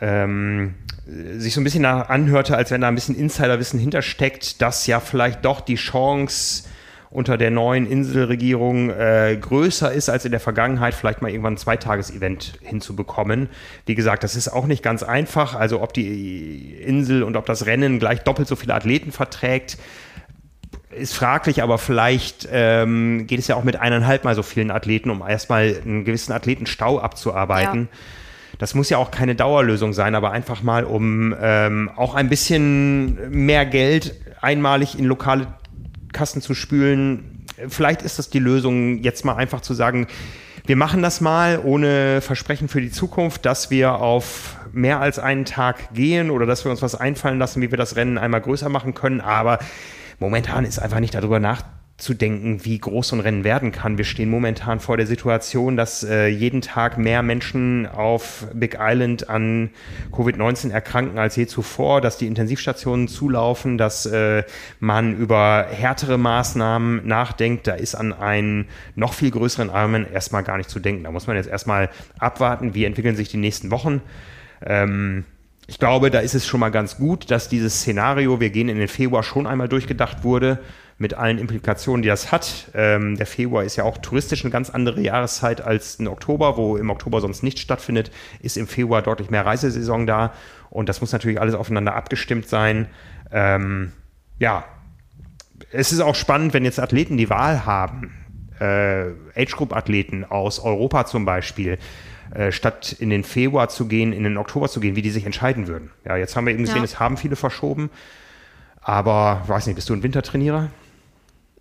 ähm, 0.00 0.74
sich 1.06 1.54
so 1.54 1.60
ein 1.60 1.64
bisschen 1.64 1.84
anhörte, 1.84 2.56
als 2.56 2.70
wenn 2.70 2.80
da 2.80 2.88
ein 2.88 2.94
bisschen 2.94 3.14
Insiderwissen 3.14 3.78
hintersteckt, 3.78 4.60
dass 4.60 4.86
ja 4.86 5.00
vielleicht 5.00 5.44
doch 5.44 5.60
die 5.60 5.76
Chance 5.76 6.64
unter 7.10 7.38
der 7.38 7.50
neuen 7.50 7.86
Inselregierung 7.86 8.90
äh, 8.90 9.36
größer 9.40 9.92
ist 9.92 10.08
als 10.08 10.24
in 10.24 10.30
der 10.30 10.40
Vergangenheit, 10.40 10.94
vielleicht 10.94 11.22
mal 11.22 11.30
irgendwann 11.30 11.54
ein 11.54 11.58
Zweitages-Event 11.58 12.58
hinzubekommen. 12.62 13.48
Wie 13.86 13.94
gesagt, 13.94 14.24
das 14.24 14.36
ist 14.36 14.48
auch 14.48 14.66
nicht 14.66 14.82
ganz 14.82 15.02
einfach. 15.02 15.54
Also 15.54 15.80
ob 15.80 15.94
die 15.94 16.74
Insel 16.74 17.22
und 17.22 17.36
ob 17.36 17.46
das 17.46 17.66
Rennen 17.66 17.98
gleich 17.98 18.20
doppelt 18.20 18.46
so 18.46 18.56
viele 18.56 18.74
Athleten 18.74 19.12
verträgt, 19.12 19.78
ist 20.90 21.14
fraglich, 21.14 21.62
aber 21.62 21.78
vielleicht 21.78 22.48
ähm, 22.50 23.26
geht 23.26 23.38
es 23.38 23.48
ja 23.48 23.56
auch 23.56 23.64
mit 23.64 23.76
eineinhalb 23.76 24.24
mal 24.24 24.34
so 24.34 24.42
vielen 24.42 24.70
Athleten, 24.70 25.10
um 25.10 25.22
erstmal 25.26 25.80
einen 25.84 26.04
gewissen 26.04 26.32
Athletenstau 26.32 26.98
abzuarbeiten. 26.98 27.88
Ja. 27.90 27.98
Das 28.58 28.74
muss 28.74 28.90
ja 28.90 28.98
auch 28.98 29.10
keine 29.10 29.34
Dauerlösung 29.34 29.92
sein, 29.92 30.14
aber 30.14 30.32
einfach 30.32 30.62
mal, 30.62 30.84
um 30.84 31.34
ähm, 31.40 31.90
auch 31.94 32.14
ein 32.14 32.28
bisschen 32.28 33.30
mehr 33.30 33.64
Geld 33.64 34.14
einmalig 34.40 34.98
in 34.98 35.04
lokale 35.04 35.46
Kasten 36.12 36.40
zu 36.40 36.54
spülen. 36.54 37.44
Vielleicht 37.68 38.02
ist 38.02 38.18
das 38.18 38.30
die 38.30 38.38
Lösung, 38.38 39.02
jetzt 39.02 39.24
mal 39.24 39.36
einfach 39.36 39.60
zu 39.60 39.74
sagen, 39.74 40.06
wir 40.66 40.76
machen 40.76 41.02
das 41.02 41.20
mal 41.20 41.60
ohne 41.64 42.20
Versprechen 42.20 42.68
für 42.68 42.80
die 42.80 42.90
Zukunft, 42.90 43.46
dass 43.46 43.70
wir 43.70 43.94
auf 43.94 44.56
mehr 44.72 45.00
als 45.00 45.18
einen 45.18 45.46
Tag 45.46 45.94
gehen 45.94 46.30
oder 46.30 46.44
dass 46.44 46.64
wir 46.64 46.70
uns 46.70 46.82
was 46.82 46.94
einfallen 46.94 47.38
lassen, 47.38 47.62
wie 47.62 47.70
wir 47.70 47.78
das 47.78 47.96
Rennen 47.96 48.18
einmal 48.18 48.42
größer 48.42 48.68
machen 48.68 48.92
können. 48.94 49.20
Aber 49.22 49.58
momentan 50.18 50.64
ist 50.64 50.78
einfach 50.78 51.00
nicht 51.00 51.14
darüber 51.14 51.40
nachzudenken 51.40 51.77
zu 51.98 52.14
denken, 52.14 52.64
wie 52.64 52.78
groß 52.78 53.08
so 53.08 53.16
ein 53.16 53.20
Rennen 53.20 53.42
werden 53.42 53.72
kann. 53.72 53.98
Wir 53.98 54.04
stehen 54.04 54.30
momentan 54.30 54.78
vor 54.78 54.96
der 54.96 55.06
Situation, 55.06 55.76
dass 55.76 56.04
äh, 56.04 56.28
jeden 56.28 56.60
Tag 56.60 56.96
mehr 56.96 57.24
Menschen 57.24 57.86
auf 57.86 58.46
Big 58.54 58.78
Island 58.80 59.28
an 59.28 59.70
Covid-19 60.12 60.70
erkranken 60.70 61.18
als 61.18 61.34
je 61.34 61.48
zuvor, 61.48 62.00
dass 62.00 62.16
die 62.16 62.28
Intensivstationen 62.28 63.08
zulaufen, 63.08 63.78
dass 63.78 64.06
äh, 64.06 64.44
man 64.78 65.16
über 65.16 65.66
härtere 65.68 66.18
Maßnahmen 66.18 67.04
nachdenkt. 67.04 67.66
Da 67.66 67.74
ist 67.74 67.96
an 67.96 68.12
einen 68.12 68.68
noch 68.94 69.12
viel 69.12 69.32
größeren 69.32 69.68
Armen 69.68 70.06
erstmal 70.10 70.44
gar 70.44 70.56
nicht 70.56 70.70
zu 70.70 70.78
denken. 70.78 71.02
Da 71.02 71.10
muss 71.10 71.26
man 71.26 71.34
jetzt 71.34 71.48
erstmal 71.48 71.90
abwarten, 72.20 72.74
wie 72.74 72.84
entwickeln 72.84 73.16
sich 73.16 73.28
die 73.28 73.38
nächsten 73.38 73.72
Wochen. 73.72 74.02
Ähm, 74.64 75.24
ich 75.66 75.80
glaube, 75.80 76.12
da 76.12 76.20
ist 76.20 76.36
es 76.36 76.46
schon 76.46 76.60
mal 76.60 76.70
ganz 76.70 76.96
gut, 76.96 77.32
dass 77.32 77.48
dieses 77.48 77.80
Szenario, 77.80 78.38
wir 78.38 78.50
gehen 78.50 78.68
in 78.68 78.78
den 78.78 78.88
Februar, 78.88 79.24
schon 79.24 79.48
einmal 79.48 79.68
durchgedacht 79.68 80.22
wurde 80.22 80.60
mit 80.98 81.14
allen 81.14 81.38
Implikationen, 81.38 82.02
die 82.02 82.08
das 82.08 82.32
hat. 82.32 82.70
Ähm, 82.74 83.16
der 83.16 83.26
Februar 83.26 83.62
ist 83.64 83.76
ja 83.76 83.84
auch 83.84 83.98
touristisch 83.98 84.44
eine 84.44 84.50
ganz 84.50 84.68
andere 84.68 85.00
Jahreszeit 85.00 85.60
als 85.60 85.98
ein 86.00 86.08
Oktober, 86.08 86.56
wo 86.56 86.76
im 86.76 86.90
Oktober 86.90 87.20
sonst 87.20 87.42
nichts 87.42 87.60
stattfindet, 87.60 88.10
ist 88.40 88.56
im 88.56 88.66
Februar 88.66 89.02
deutlich 89.02 89.30
mehr 89.30 89.46
Reisesaison 89.46 90.06
da 90.06 90.32
und 90.70 90.88
das 90.88 91.00
muss 91.00 91.12
natürlich 91.12 91.40
alles 91.40 91.54
aufeinander 91.54 91.94
abgestimmt 91.94 92.48
sein. 92.48 92.88
Ähm, 93.30 93.92
ja, 94.38 94.64
es 95.70 95.92
ist 95.92 96.00
auch 96.00 96.14
spannend, 96.14 96.52
wenn 96.52 96.64
jetzt 96.64 96.80
Athleten 96.80 97.16
die 97.16 97.30
Wahl 97.30 97.64
haben, 97.64 98.12
äh, 98.60 99.10
Age-Group-Athleten 99.36 100.24
aus 100.24 100.58
Europa 100.58 101.06
zum 101.06 101.24
Beispiel, 101.24 101.78
äh, 102.34 102.50
statt 102.52 102.96
in 102.98 103.10
den 103.10 103.22
Februar 103.22 103.68
zu 103.68 103.86
gehen, 103.86 104.12
in 104.12 104.24
den 104.24 104.36
Oktober 104.36 104.68
zu 104.68 104.80
gehen, 104.80 104.96
wie 104.96 105.02
die 105.02 105.10
sich 105.10 105.24
entscheiden 105.24 105.68
würden. 105.68 105.90
Ja, 106.04 106.16
jetzt 106.16 106.34
haben 106.34 106.46
wir 106.46 106.52
eben 106.52 106.64
gesehen, 106.64 106.78
Ja. 106.78 106.84
es 106.84 106.98
haben 106.98 107.16
viele 107.16 107.36
verschoben. 107.36 107.90
Aber, 108.80 109.42
weiß 109.46 109.66
nicht, 109.66 109.76
bist 109.76 109.88
du 109.90 109.94
ein 109.94 110.02
Wintertrainierer? 110.02 110.70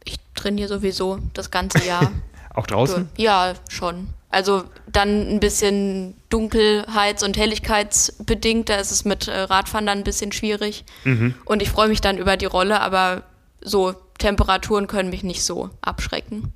Ich 0.07 0.17
trainiere 0.35 0.69
sowieso 0.69 1.19
das 1.33 1.51
ganze 1.51 1.85
Jahr. 1.85 2.11
Auch 2.53 2.65
draußen? 2.65 3.09
Ja, 3.17 3.53
schon. 3.69 4.07
Also 4.29 4.63
dann 4.91 5.27
ein 5.29 5.39
bisschen 5.39 6.15
dunkelheits- 6.29 7.23
und 7.23 7.37
helligkeitsbedingt, 7.37 8.69
da 8.69 8.75
ist 8.75 8.91
es 8.91 9.05
mit 9.05 9.27
äh, 9.27 9.41
Radfahren 9.41 9.85
dann 9.85 9.99
ein 9.99 10.03
bisschen 10.03 10.31
schwierig. 10.31 10.83
Und 11.45 11.61
ich 11.61 11.69
freue 11.69 11.87
mich 11.87 12.01
dann 12.01 12.17
über 12.17 12.35
die 12.35 12.45
Rolle, 12.45 12.81
aber 12.81 13.23
so 13.61 13.93
Temperaturen 14.17 14.87
können 14.87 15.09
mich 15.09 15.23
nicht 15.23 15.43
so 15.43 15.69
abschrecken. 15.81 16.51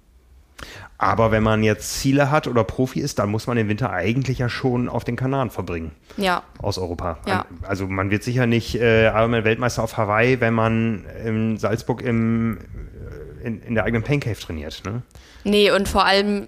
Aber 0.97 1.31
wenn 1.31 1.41
man 1.41 1.63
jetzt 1.63 1.99
Ziele 1.99 2.29
hat 2.29 2.47
oder 2.47 2.63
Profi 2.63 2.99
ist, 2.99 3.17
dann 3.17 3.31
muss 3.31 3.47
man 3.47 3.57
den 3.57 3.67
Winter 3.67 3.89
eigentlich 3.91 4.37
ja 4.37 4.49
schon 4.49 4.87
auf 4.87 5.03
den 5.03 5.15
Kanaren 5.15 5.49
verbringen. 5.49 5.91
Ja, 6.17 6.43
Aus 6.59 6.77
Europa. 6.77 7.17
Ja. 7.25 7.45
Also 7.63 7.87
man 7.87 8.11
wird 8.11 8.21
sicher 8.21 8.45
nicht 8.45 8.75
äh, 8.75 9.07
Ironman-Weltmeister 9.07 9.81
auf 9.81 9.97
Hawaii, 9.97 10.39
wenn 10.41 10.53
man 10.53 11.05
in 11.25 11.57
Salzburg 11.57 12.03
im, 12.03 12.59
in, 13.43 13.61
in 13.61 13.75
der 13.75 13.83
eigenen 13.83 14.03
Pancave 14.03 14.39
trainiert. 14.39 14.83
Ne? 14.85 15.01
nee, 15.43 15.71
und 15.71 15.87
vor 15.87 16.05
allem 16.05 16.47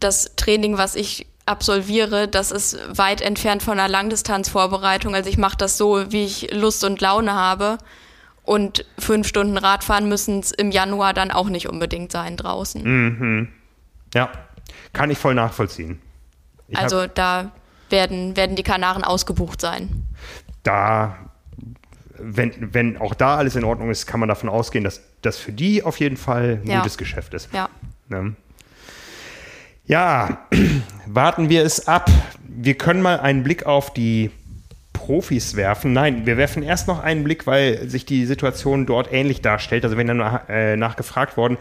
das 0.00 0.36
Training, 0.36 0.78
was 0.78 0.94
ich 0.94 1.26
absolviere, 1.46 2.28
das 2.28 2.50
ist 2.50 2.78
weit 2.96 3.20
entfernt 3.20 3.62
von 3.62 3.78
einer 3.78 3.88
Langdistanzvorbereitung. 3.88 5.14
Also 5.14 5.28
ich 5.28 5.38
mache 5.38 5.56
das 5.56 5.76
so, 5.76 6.12
wie 6.12 6.24
ich 6.24 6.52
Lust 6.52 6.84
und 6.84 7.00
Laune 7.00 7.34
habe. 7.34 7.78
Und 8.44 8.84
fünf 8.98 9.26
Stunden 9.26 9.56
Radfahren 9.56 10.08
müssen 10.08 10.40
es 10.40 10.50
im 10.50 10.70
Januar 10.72 11.14
dann 11.14 11.30
auch 11.30 11.48
nicht 11.48 11.68
unbedingt 11.68 12.10
sein 12.10 12.36
draußen. 12.36 13.48
Ja, 14.14 14.30
kann 14.92 15.10
ich 15.10 15.18
voll 15.18 15.34
nachvollziehen. 15.34 16.00
Ich 16.68 16.78
also 16.78 17.06
da 17.06 17.52
werden, 17.90 18.36
werden 18.36 18.56
die 18.56 18.62
Kanaren 18.62 19.04
ausgebucht 19.04 19.60
sein. 19.60 20.06
da, 20.62 21.18
wenn, 22.18 22.74
wenn 22.74 22.96
auch 22.96 23.14
da 23.14 23.36
alles 23.36 23.56
in 23.56 23.64
Ordnung 23.64 23.90
ist, 23.90 24.06
kann 24.06 24.20
man 24.20 24.28
davon 24.28 24.48
ausgehen, 24.48 24.84
dass 24.84 25.02
das 25.22 25.38
für 25.38 25.52
die 25.52 25.82
auf 25.82 25.98
jeden 26.00 26.16
Fall 26.16 26.60
ein 26.64 26.68
Ja. 26.68 26.78
gutes 26.78 26.98
Geschäft 26.98 27.34
ist. 27.34 27.48
Ja. 27.52 27.68
Ne? 28.08 28.34
Ja, 29.86 30.46
warten 31.06 31.48
wir 31.48 31.64
es 31.64 31.88
ab. 31.88 32.10
Wir 32.48 32.74
können 32.74 33.02
mal 33.02 33.20
einen 33.20 33.42
Blick 33.42 33.66
auf 33.66 33.92
die 33.92 34.30
Profis 34.92 35.56
werfen. 35.56 35.92
Nein, 35.92 36.26
wir 36.26 36.36
werfen 36.36 36.62
erst 36.62 36.86
noch 36.86 37.02
einen 37.02 37.24
Blick, 37.24 37.46
weil 37.46 37.88
sich 37.88 38.06
die 38.06 38.26
Situation 38.26 38.86
dort 38.86 39.12
ähnlich 39.12 39.40
darstellt. 39.40 39.84
Also 39.84 39.96
wenn 39.96 40.06
dann 40.06 40.18
nach, 40.18 40.48
äh, 40.48 40.76
nachgefragt 40.76 41.36
worden. 41.36 41.56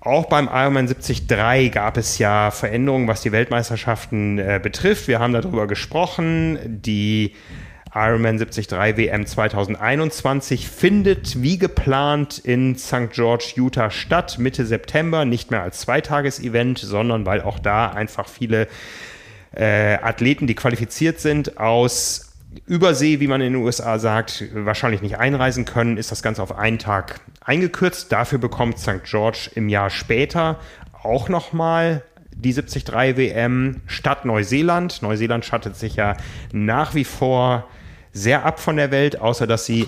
Auch 0.00 0.26
beim 0.26 0.48
Ironman 0.52 0.86
73 0.86 1.72
gab 1.72 1.96
es 1.96 2.18
ja 2.18 2.50
Veränderungen, 2.50 3.08
was 3.08 3.22
die 3.22 3.32
Weltmeisterschaften 3.32 4.38
äh, 4.38 4.60
betrifft. 4.62 5.08
Wir 5.08 5.18
haben 5.18 5.32
darüber 5.32 5.66
gesprochen. 5.66 6.58
Die 6.82 7.34
Ironman 7.94 8.38
73 8.38 8.70
WM 8.70 9.26
2021 9.26 10.68
findet 10.68 11.42
wie 11.42 11.58
geplant 11.58 12.38
in 12.38 12.76
St. 12.76 13.10
George, 13.12 13.52
Utah 13.56 13.90
statt, 13.90 14.38
Mitte 14.38 14.66
September, 14.66 15.24
nicht 15.24 15.50
mehr 15.50 15.62
als 15.62 15.80
Zweitages-Event, 15.80 16.78
sondern 16.78 17.24
weil 17.24 17.40
auch 17.40 17.58
da 17.58 17.90
einfach 17.90 18.28
viele 18.28 18.68
äh, 19.52 19.94
Athleten, 19.94 20.46
die 20.46 20.54
qualifiziert 20.54 21.20
sind, 21.20 21.58
aus 21.58 22.32
Übersee, 22.66 23.20
wie 23.20 23.26
man 23.26 23.40
in 23.40 23.52
den 23.52 23.62
USA 23.62 23.98
sagt, 23.98 24.44
wahrscheinlich 24.52 25.02
nicht 25.02 25.18
einreisen 25.18 25.64
können, 25.64 25.96
ist 25.96 26.10
das 26.10 26.22
Ganze 26.22 26.42
auf 26.42 26.56
einen 26.56 26.78
Tag 26.78 27.20
eingekürzt. 27.44 28.10
Dafür 28.12 28.38
bekommt 28.38 28.78
St. 28.78 29.04
George 29.04 29.50
im 29.54 29.68
Jahr 29.68 29.90
später 29.90 30.58
auch 31.02 31.28
nochmal 31.28 32.02
die 32.32 32.52
73 32.52 33.16
WM 33.16 33.80
statt 33.86 34.24
Neuseeland. 34.24 35.02
Neuseeland 35.02 35.44
schattet 35.44 35.76
sich 35.76 35.96
ja 35.96 36.16
nach 36.52 36.94
wie 36.94 37.04
vor 37.04 37.68
sehr 38.16 38.44
ab 38.44 38.60
von 38.60 38.76
der 38.76 38.90
Welt, 38.90 39.20
außer 39.20 39.46
dass 39.46 39.66
sie 39.66 39.86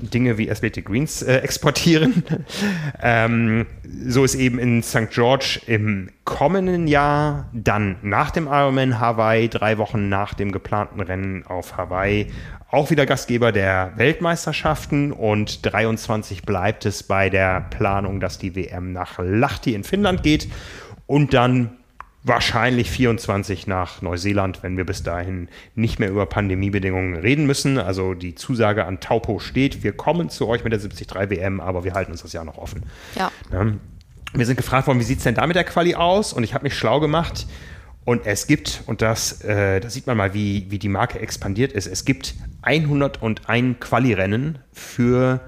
Dinge 0.00 0.36
wie 0.38 0.50
Athletic 0.50 0.86
Greens 0.86 1.22
äh, 1.22 1.36
exportieren. 1.38 2.24
ähm, 3.02 3.66
so 4.06 4.24
ist 4.24 4.34
eben 4.34 4.58
in 4.58 4.82
St. 4.82 5.10
George 5.10 5.60
im 5.66 6.10
kommenden 6.24 6.86
Jahr, 6.86 7.48
dann 7.52 7.96
nach 8.02 8.30
dem 8.30 8.46
Ironman 8.46 9.00
Hawaii, 9.00 9.48
drei 9.48 9.78
Wochen 9.78 10.08
nach 10.08 10.34
dem 10.34 10.52
geplanten 10.52 11.00
Rennen 11.00 11.46
auf 11.46 11.76
Hawaii, 11.76 12.30
auch 12.70 12.90
wieder 12.90 13.06
Gastgeber 13.06 13.52
der 13.52 13.92
Weltmeisterschaften 13.96 15.12
und 15.12 15.64
23 15.64 16.42
bleibt 16.42 16.84
es 16.86 17.04
bei 17.04 17.30
der 17.30 17.60
Planung, 17.70 18.20
dass 18.20 18.38
die 18.38 18.56
WM 18.56 18.92
nach 18.92 19.18
Lahti 19.18 19.74
in 19.74 19.84
Finnland 19.84 20.22
geht 20.22 20.48
und 21.06 21.34
dann 21.34 21.78
wahrscheinlich 22.24 22.90
24 22.90 23.66
nach 23.66 24.00
Neuseeland, 24.00 24.62
wenn 24.62 24.78
wir 24.78 24.84
bis 24.84 25.02
dahin 25.02 25.48
nicht 25.74 26.00
mehr 26.00 26.08
über 26.08 26.24
Pandemiebedingungen 26.24 27.16
reden 27.16 27.46
müssen. 27.46 27.78
Also 27.78 28.14
die 28.14 28.34
Zusage 28.34 28.86
an 28.86 28.98
Taupo 28.98 29.38
steht, 29.38 29.84
wir 29.84 29.92
kommen 29.92 30.30
zu 30.30 30.48
euch 30.48 30.64
mit 30.64 30.72
der 30.72 30.80
73 30.80 31.08
WM, 31.30 31.60
aber 31.60 31.84
wir 31.84 31.92
halten 31.92 32.12
uns 32.12 32.22
das 32.22 32.32
Jahr 32.32 32.44
noch 32.44 32.56
offen. 32.56 32.84
Ja. 33.14 33.30
Ne? 33.52 33.78
Wir 34.32 34.46
sind 34.46 34.56
gefragt 34.56 34.86
worden, 34.86 34.98
wie 34.98 35.04
sieht 35.04 35.18
es 35.18 35.24
denn 35.24 35.34
da 35.34 35.46
mit 35.46 35.54
der 35.54 35.64
Quali 35.64 35.94
aus? 35.94 36.32
Und 36.32 36.42
ich 36.42 36.54
habe 36.54 36.64
mich 36.64 36.74
schlau 36.76 36.98
gemacht. 36.98 37.46
Und 38.06 38.26
es 38.26 38.46
gibt, 38.46 38.82
und 38.86 39.00
das, 39.00 39.42
äh, 39.42 39.80
da 39.80 39.88
sieht 39.88 40.06
man 40.06 40.16
mal, 40.16 40.34
wie, 40.34 40.66
wie 40.70 40.78
die 40.78 40.88
Marke 40.88 41.20
expandiert 41.20 41.72
ist, 41.72 41.86
es 41.86 42.04
gibt 42.04 42.34
101 42.62 43.80
Quali-Rennen 43.80 44.58
für 44.72 45.40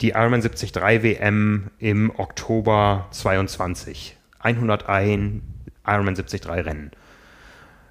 die 0.00 0.10
Ironman 0.10 0.40
73 0.40 0.74
WM 0.74 1.70
im 1.78 2.10
Oktober 2.16 3.06
22. 3.12 4.16
101 4.40 5.42
Ironman 5.92 6.14
73 6.14 6.48
Rennen. 6.48 6.90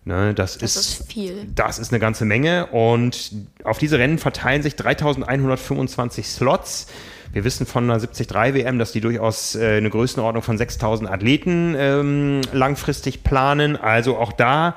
Ne, 0.05 0.33
das, 0.33 0.57
Das 0.57 0.75
ist, 0.75 1.01
ist 1.01 1.11
viel. 1.11 1.47
das 1.53 1.77
ist 1.77 1.91
eine 1.91 1.99
ganze 1.99 2.25
Menge 2.25 2.67
und 2.67 3.31
auf 3.63 3.77
diese 3.77 3.99
Rennen 3.99 4.17
verteilen 4.17 4.63
sich 4.63 4.75
3125 4.75 6.27
Slots. 6.27 6.87
Wir 7.31 7.43
wissen 7.43 7.65
von 7.67 7.83
einer 7.83 7.99
73 7.99 8.29
WM, 8.55 8.79
dass 8.79 8.91
die 8.91 9.01
durchaus 9.01 9.55
äh, 9.55 9.77
eine 9.77 9.89
Größenordnung 9.89 10.41
von 10.41 10.57
6000 10.57 11.09
Athleten 11.09 11.75
ähm, 11.77 12.41
langfristig 12.53 13.23
planen. 13.23 13.75
Also 13.75 14.17
auch 14.17 14.31
da, 14.31 14.75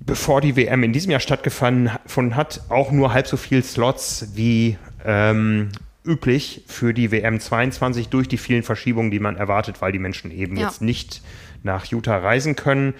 bevor 0.00 0.40
die 0.40 0.54
WM 0.56 0.84
in 0.84 0.92
diesem 0.92 1.10
Jahr 1.10 1.20
stattgefunden 1.20 2.36
hat, 2.36 2.60
auch 2.68 2.92
nur 2.92 3.12
halb 3.12 3.26
so 3.26 3.36
viel 3.36 3.64
Slots 3.64 4.28
wie 4.34 4.78
ähm, 5.04 5.70
üblich 6.04 6.62
für 6.68 6.94
die 6.94 7.10
WM 7.10 7.40
22 7.40 8.08
durch 8.08 8.28
die 8.28 8.38
vielen 8.38 8.62
Verschiebungen, 8.62 9.10
die 9.10 9.18
man 9.18 9.36
erwartet, 9.36 9.82
weil 9.82 9.90
die 9.90 9.98
Menschen 9.98 10.30
eben 10.30 10.56
Ja. 10.56 10.66
jetzt 10.66 10.80
nicht 10.80 11.22
nach 11.66 11.84
Utah 11.84 12.16
reisen 12.16 12.56
können. 12.56 12.94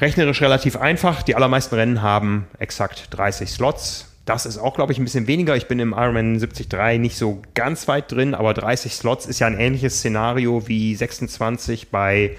Rechnerisch 0.00 0.42
relativ 0.42 0.76
einfach. 0.76 1.22
Die 1.22 1.36
allermeisten 1.36 1.76
Rennen 1.76 2.02
haben 2.02 2.48
exakt 2.58 3.08
30 3.10 3.48
Slots. 3.48 4.12
Das 4.24 4.44
ist 4.44 4.58
auch, 4.58 4.74
glaube 4.74 4.92
ich, 4.92 4.98
ein 4.98 5.04
bisschen 5.04 5.28
weniger. 5.28 5.56
Ich 5.56 5.68
bin 5.68 5.78
im 5.78 5.92
Ironman 5.92 6.38
73 6.38 6.98
nicht 6.98 7.16
so 7.16 7.40
ganz 7.54 7.86
weit 7.86 8.10
drin, 8.10 8.34
aber 8.34 8.52
30 8.54 8.92
Slots 8.92 9.24
ist 9.24 9.38
ja 9.38 9.46
ein 9.46 9.58
ähnliches 9.58 9.98
Szenario 9.98 10.66
wie 10.66 10.96
26 10.96 11.90
bei, 11.90 12.36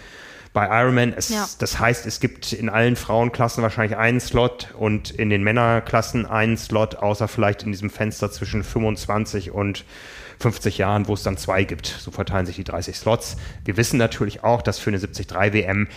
bei 0.52 0.68
Ironman. 0.68 1.14
Es, 1.15 1.30
Ja. 1.30 1.48
Das 1.60 1.80
heißt, 1.80 2.06
es 2.06 2.19
gibt 2.19 2.52
in 2.52 2.68
allen 2.68 2.98
Frauenklassen 2.98 3.64
wahrscheinlich 3.64 3.98
einen 3.98 4.19
Slot 4.19 4.76
und 4.78 5.11
in 5.11 5.30
den 5.30 5.44
Männerklassen 5.44 6.26
einen 6.26 6.57
Slot, 6.57 6.95
außer 6.98 7.30
vielleicht 7.30 7.64
in 7.64 7.72
diesem 7.72 7.90
Fenster 7.90 8.30
zwischen 8.32 8.65
25 8.65 9.52
und 9.52 9.86
50 10.39 10.77
Jahren, 10.77 11.07
wo 11.07 11.14
es 11.14 11.23
dann 11.23 11.38
zwei 11.38 11.64
gibt. 11.64 11.88
So 11.88 12.11
verteilen 12.11 12.45
sich 12.45 12.55
die 12.55 12.64
30 12.64 12.95
Slots. 12.95 13.38
Wir 13.65 13.77
wissen 13.77 13.97
natürlich 13.97 14.43
auch, 14.43 14.61
dass 14.61 14.80
für 14.80 14.89
eine 14.89 14.99
73 14.99 15.53
WM 15.53 15.88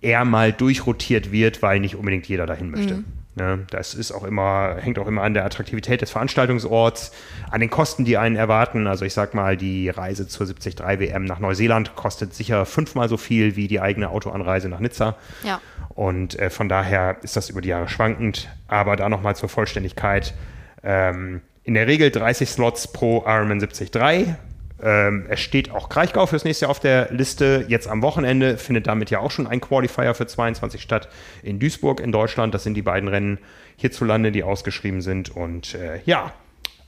eher 0.00 0.24
mal 0.24 0.52
durchrotiert 0.52 1.32
wird, 1.32 1.62
weil 1.62 1.80
nicht 1.80 1.96
unbedingt 1.96 2.26
jeder 2.26 2.46
dahin 2.46 2.70
möchte. 2.70 3.04
Ne, 3.36 3.60
das 3.70 3.94
ist 3.94 4.10
auch 4.10 4.24
immer, 4.24 4.76
hängt 4.80 4.98
auch 4.98 5.06
immer 5.06 5.22
an 5.22 5.34
der 5.34 5.44
Attraktivität 5.44 6.02
des 6.02 6.10
Veranstaltungsorts, 6.10 7.12
an 7.50 7.60
den 7.60 7.70
Kosten, 7.70 8.04
die 8.04 8.18
einen 8.18 8.34
erwarten. 8.34 8.88
Also 8.88 9.04
ich 9.04 9.14
sag 9.14 9.34
mal, 9.34 9.56
die 9.56 9.88
Reise 9.88 10.26
zur 10.26 10.46
73 10.46 10.80
WM 11.00 11.24
nach 11.26 11.38
Neuseeland 11.38 11.94
kostet 11.94 12.34
sicher 12.34 12.66
fünfmal 12.66 13.08
so 13.08 13.16
viel 13.16 13.54
wie 13.54 13.68
die 13.68 13.80
eigene 13.80 14.10
Autoanreise 14.10 14.68
nach 14.68 14.80
Nizza. 14.80 15.16
Ja. 15.44 15.60
Und 15.90 16.38
äh, 16.40 16.50
von 16.50 16.68
daher 16.68 17.18
ist 17.22 17.36
das 17.36 17.50
über 17.50 17.60
die 17.60 17.68
Jahre 17.68 17.88
schwankend. 17.88 18.48
Aber 18.66 18.96
da 18.96 19.08
nochmal 19.08 19.36
zur 19.36 19.48
Vollständigkeit. 19.48 20.34
Ähm, 20.82 21.40
in 21.64 21.74
der 21.74 21.86
Regel 21.86 22.10
30 22.10 22.48
Slots 22.48 22.92
pro 22.92 23.24
Ironman 23.26 23.58
73. 23.58 24.34
Ähm, 24.82 25.26
es 25.28 25.40
steht 25.40 25.70
auch 25.70 25.88
Kraichgau 25.88 26.26
fürs 26.26 26.44
nächste 26.44 26.64
Jahr 26.64 26.70
auf 26.70 26.80
der 26.80 27.12
Liste. 27.12 27.66
Jetzt 27.68 27.86
am 27.86 28.02
Wochenende 28.02 28.56
findet 28.56 28.86
damit 28.86 29.10
ja 29.10 29.18
auch 29.18 29.30
schon 29.30 29.46
ein 29.46 29.60
Qualifier 29.60 30.14
für 30.14 30.26
22 30.26 30.80
statt 30.80 31.08
in 31.42 31.58
Duisburg 31.58 32.00
in 32.00 32.12
Deutschland. 32.12 32.54
Das 32.54 32.64
sind 32.64 32.74
die 32.74 32.82
beiden 32.82 33.08
Rennen 33.08 33.38
hierzulande, 33.76 34.32
die 34.32 34.42
ausgeschrieben 34.42 35.02
sind. 35.02 35.28
Und 35.28 35.74
äh, 35.74 36.00
ja, 36.06 36.32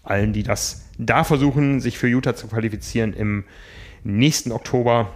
allen, 0.03 0.33
die 0.33 0.43
das 0.43 0.89
da 0.99 1.25
versuchen, 1.25 1.81
sich 1.81 1.99
für 1.99 2.09
Utah 2.09 2.35
zu 2.35 2.49
qualifizieren 2.49 3.13
im 3.13 3.45
nächsten 4.05 4.53
Oktober, 4.53 5.13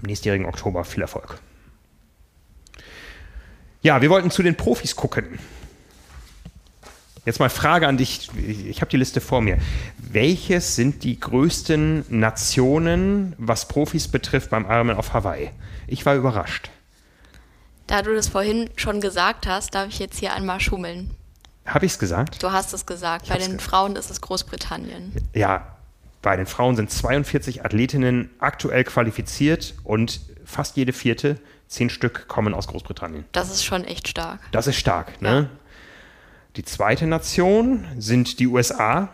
im 0.00 0.06
nächstjährigen 0.06 0.46
Oktober, 0.46 0.84
viel 0.84 1.02
Erfolg. 1.02 1.40
Ja, 3.82 4.02
wir 4.02 4.10
wollten 4.10 4.30
zu 4.30 4.42
den 4.42 4.56
Profis 4.56 4.96
gucken. 4.96 5.38
Jetzt 7.24 7.40
mal 7.40 7.50
Frage 7.50 7.86
an 7.86 7.96
dich. 7.96 8.30
Ich 8.36 8.80
habe 8.80 8.90
die 8.90 8.96
Liste 8.96 9.20
vor 9.20 9.40
mir. 9.42 9.58
Welches 9.98 10.76
sind 10.76 11.04
die 11.04 11.18
größten 11.20 12.04
Nationen, 12.08 13.34
was 13.38 13.68
Profis 13.68 14.08
betrifft, 14.08 14.50
beim 14.50 14.64
Ironman 14.64 14.96
auf 14.96 15.12
Hawaii? 15.12 15.50
Ich 15.86 16.06
war 16.06 16.14
überrascht. 16.14 16.70
Da 17.86 18.02
du 18.02 18.14
das 18.14 18.28
vorhin 18.28 18.70
schon 18.76 19.00
gesagt 19.00 19.46
hast, 19.46 19.74
darf 19.74 19.88
ich 19.88 19.98
jetzt 19.98 20.18
hier 20.18 20.32
einmal 20.32 20.60
schummeln. 20.60 21.10
Habe 21.66 21.86
ich 21.86 21.92
es 21.92 21.98
gesagt? 21.98 22.42
Du 22.42 22.50
hast 22.52 22.72
es 22.72 22.86
gesagt. 22.86 23.24
Ich 23.24 23.30
Bei 23.30 23.38
den 23.38 23.52
ge- 23.52 23.60
Frauen 23.60 23.96
ist 23.96 24.10
es 24.10 24.20
Großbritannien. 24.20 25.12
Ja, 25.34 25.76
bei 26.22 26.36
den 26.36 26.46
Frauen 26.46 26.76
sind 26.76 26.90
42 26.90 27.64
Athletinnen 27.64 28.30
aktuell 28.38 28.84
qualifiziert 28.84 29.74
und 29.84 30.20
fast 30.44 30.76
jede 30.76 30.92
vierte, 30.94 31.38
zehn 31.66 31.90
Stück, 31.90 32.26
kommen 32.28 32.54
aus 32.54 32.66
Großbritannien. 32.68 33.24
Das 33.32 33.50
ist 33.50 33.64
schon 33.64 33.84
echt 33.84 34.08
stark. 34.08 34.40
Das 34.50 34.66
ist 34.66 34.76
stark, 34.76 35.20
ne? 35.20 35.50
Die 36.58 36.64
zweite 36.64 37.06
Nation 37.06 37.84
sind 37.98 38.40
die 38.40 38.48
USA 38.48 39.10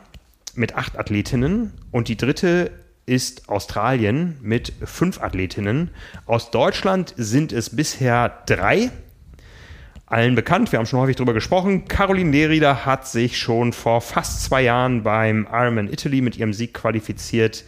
mit 0.54 0.76
acht 0.76 0.98
Athletinnen 0.98 1.74
und 1.90 2.08
die 2.08 2.16
dritte 2.16 2.70
ist 3.04 3.50
Australien 3.50 4.38
mit 4.40 4.72
fünf 4.82 5.20
Athletinnen. 5.20 5.90
Aus 6.24 6.50
Deutschland 6.50 7.12
sind 7.18 7.52
es 7.52 7.76
bisher 7.76 8.30
drei. 8.46 8.90
Allen 10.06 10.36
bekannt, 10.36 10.72
wir 10.72 10.78
haben 10.78 10.86
schon 10.86 11.00
häufig 11.00 11.16
darüber 11.16 11.34
gesprochen. 11.34 11.86
Caroline 11.86 12.30
Lerida 12.30 12.86
hat 12.86 13.06
sich 13.06 13.36
schon 13.36 13.74
vor 13.74 14.00
fast 14.00 14.42
zwei 14.42 14.62
Jahren 14.62 15.02
beim 15.02 15.46
Ironman 15.52 15.92
Italy 15.92 16.22
mit 16.22 16.38
ihrem 16.38 16.54
Sieg 16.54 16.72
qualifiziert. 16.72 17.64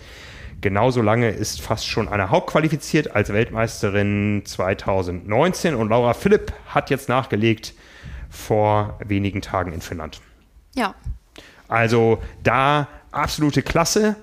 Genauso 0.63 1.03
lange 1.03 1.29
ist 1.29 1.61
fast 1.61 1.87
schon 1.87 2.09
Anna 2.09 2.31
Haupt 2.31 2.47
qualifiziert 2.47 3.15
als 3.15 3.31
Weltmeisterin 3.31 4.41
2019 4.47 5.75
und 5.75 5.91
Laura 5.91 6.15
Philipp 6.15 6.55
hat 6.67 6.89
jetzt 6.89 7.11
nachgelegt 7.11 7.75
vor 8.31 8.99
wenigen 9.05 9.43
Tagen 9.43 9.73
in 9.73 9.81
Finnland. 9.81 10.21
Ja. 10.75 10.95
Also 11.69 12.23
da 12.43 12.89
absolute 13.11 13.63
Klasse, 13.63 14.17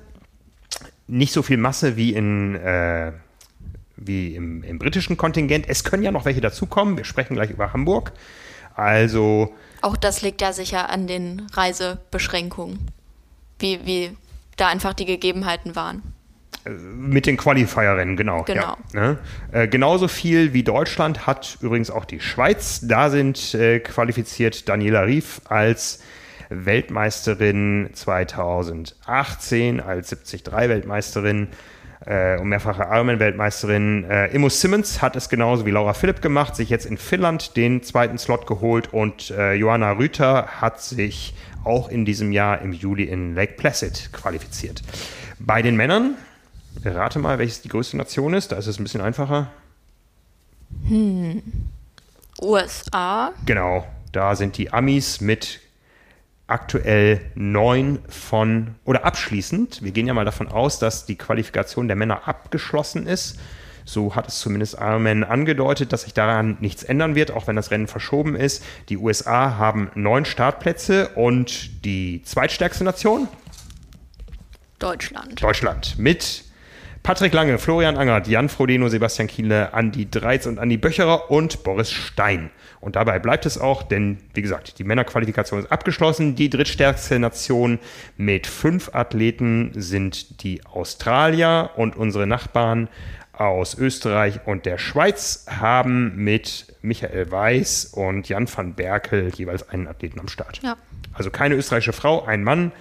nicht 1.07 1.33
so 1.33 1.41
viel 1.41 1.57
Masse 1.57 1.95
wie 1.95 2.13
in 2.13 2.55
äh, 2.55 3.11
wie 3.95 4.35
im, 4.35 4.63
im 4.63 4.79
britischen 4.79 5.17
Kontingent. 5.17 5.67
Es 5.67 5.83
können 5.83 6.03
ja 6.03 6.11
noch 6.11 6.25
welche 6.25 6.41
dazukommen. 6.41 6.97
Wir 6.97 7.05
sprechen 7.05 7.35
gleich 7.35 7.51
über 7.51 7.73
Hamburg. 7.73 8.11
Also 8.75 9.53
Auch 9.81 9.97
das 9.97 10.21
liegt 10.21 10.41
ja 10.41 10.53
sicher 10.53 10.89
an 10.89 11.07
den 11.07 11.47
Reisebeschränkungen. 11.53 12.91
Wie, 13.59 13.85
wie 13.85 14.17
da 14.57 14.67
einfach 14.67 14.93
die 14.93 15.05
Gegebenheiten 15.05 15.75
waren. 15.75 16.12
Mit 16.65 17.25
den 17.25 17.35
Qualifierinnen, 17.35 18.15
genau. 18.15 18.43
Genau. 18.43 18.77
Ja, 18.93 18.99
ne? 18.99 19.17
äh, 19.51 19.67
genauso 19.67 20.07
viel 20.07 20.53
wie 20.53 20.63
Deutschland 20.63 21.27
hat 21.27 21.57
übrigens 21.61 21.91
auch 21.91 22.05
die 22.05 22.21
Schweiz. 22.21 22.81
Da 22.83 23.09
sind 23.09 23.53
äh, 23.53 23.79
qualifiziert 23.79 24.69
Daniela 24.69 25.01
Rief 25.01 25.41
als 25.45 26.01
Weltmeisterin 26.49 27.89
2018, 27.93 29.79
als 29.79 30.11
73-Weltmeisterin 30.13 31.49
äh, 32.05 32.37
und 32.39 32.47
mehrfache 32.47 32.83
Ironman-Weltmeisterin. 32.83 34.05
Äh, 34.09 34.27
Immo 34.27 34.49
Simmons 34.49 35.01
hat 35.01 35.15
es 35.15 35.29
genauso 35.29 35.65
wie 35.65 35.71
Laura 35.71 35.93
Philipp 35.93 36.21
gemacht, 36.21 36.55
sich 36.55 36.69
jetzt 36.69 36.85
in 36.85 36.97
Finnland 36.97 37.55
den 37.57 37.83
zweiten 37.83 38.17
Slot 38.17 38.47
geholt 38.47 38.93
und 38.93 39.31
äh, 39.31 39.53
Johanna 39.53 39.91
Rüther 39.93 40.47
hat 40.61 40.81
sich 40.81 41.33
auch 41.63 41.89
in 41.89 42.05
diesem 42.05 42.31
Jahr 42.31 42.61
im 42.61 42.73
Juli 42.73 43.03
in 43.03 43.35
Lake 43.35 43.53
Placid 43.53 44.09
qualifiziert. 44.11 44.81
Bei 45.39 45.61
den 45.61 45.75
Männern 45.75 46.15
Rate 46.83 47.19
mal, 47.19 47.39
welches 47.39 47.61
die 47.61 47.69
größte 47.69 47.97
Nation 47.97 48.33
ist. 48.33 48.51
Da 48.51 48.57
ist 48.57 48.67
es 48.67 48.79
ein 48.79 48.83
bisschen 48.83 49.01
einfacher. 49.01 49.51
USA, 52.41 53.31
Genau, 53.45 53.85
da 54.11 54.35
sind 54.35 54.57
die 54.57 54.73
Amis 54.73 55.21
mit 55.21 55.59
aktuell 56.47 57.21
neun 57.35 57.99
von, 58.09 58.75
oder 58.85 59.05
abschließend. 59.05 59.83
Wir 59.83 59.91
gehen 59.91 60.07
ja 60.07 60.13
mal 60.13 60.25
davon 60.25 60.49
aus, 60.49 60.79
dass 60.79 61.05
die 61.05 61.15
Qualifikation 61.15 61.87
der 61.87 61.95
Männer 61.95 62.27
abgeschlossen 62.27 63.07
ist. 63.07 63.39
So 63.85 64.15
hat 64.15 64.27
es 64.27 64.39
zumindest 64.39 64.75
Ironman 64.75 65.23
angedeutet, 65.23 65.91
dass 65.91 66.03
sich 66.03 66.13
daran 66.13 66.57
nichts 66.59 66.83
ändern 66.83 67.15
wird, 67.15 67.31
auch 67.31 67.47
wenn 67.47 67.55
das 67.55 67.71
Rennen 67.71 67.87
verschoben 67.87 68.35
ist. 68.35 68.63
Die 68.89 68.97
USA 68.97 69.57
haben 69.57 69.91
neun 69.95 70.25
Startplätze 70.25 71.09
und 71.09 71.83
die 71.85 72.21
zweitstärkste 72.23 72.83
Nation, 72.83 73.27
Deutschland. 74.79 75.41
Deutschland 75.41 75.97
mit 75.97 76.43
Patrick 77.03 77.33
Lange, 77.33 77.57
Florian 77.57 77.97
Angert, 77.97 78.29
Jan 78.29 78.47
Frodeno, 78.47 78.87
Sebastian 78.87 79.27
Kienle, 79.27 79.73
Andi 79.73 80.09
Dreiz 80.09 80.45
und 80.45 80.57
Andi 80.57 80.77
Böcherer 80.77 81.29
und 81.29 81.63
Boris 81.63 81.91
Stein. 81.91 82.49
Und 82.79 82.95
dabei 82.95 83.19
bleibt 83.19 83.45
es 83.45 83.57
auch, 83.57 83.83
denn 83.83 84.19
wie 84.33 84.41
gesagt, 84.41 84.79
die 84.79 84.85
Männerqualifikation 84.85 85.59
ist 85.59 85.69
abgeschlossen. 85.69 86.35
Die 86.35 86.49
drittstärkste 86.49 87.19
Nation 87.19 87.79
mit 88.15 88.47
fünf 88.47 88.95
Athleten 88.95 89.71
sind 89.75 90.43
die 90.43 90.65
Australier 90.65 91.71
und 91.75 91.97
unsere 91.97 92.25
Nachbarn 92.25 92.87
aus 93.33 93.77
Österreich 93.77 94.39
und 94.45 94.65
der 94.65 94.77
Schweiz 94.77 95.45
haben 95.49 96.15
mit 96.15 96.73
Michael 96.81 97.29
Weiß 97.29 97.85
und 97.85 98.29
Jan 98.29 98.47
van 98.47 98.75
Berkel 98.75 99.29
jeweils 99.35 99.67
einen 99.67 99.89
Athleten 99.89 100.21
am 100.21 100.29
Start. 100.29 100.61
Ja. 100.63 100.77
Also 101.13 101.29
keine 101.29 101.55
österreichische 101.55 101.93
Frau, 101.93 102.25
ein 102.25 102.43
Mann, 102.43 102.71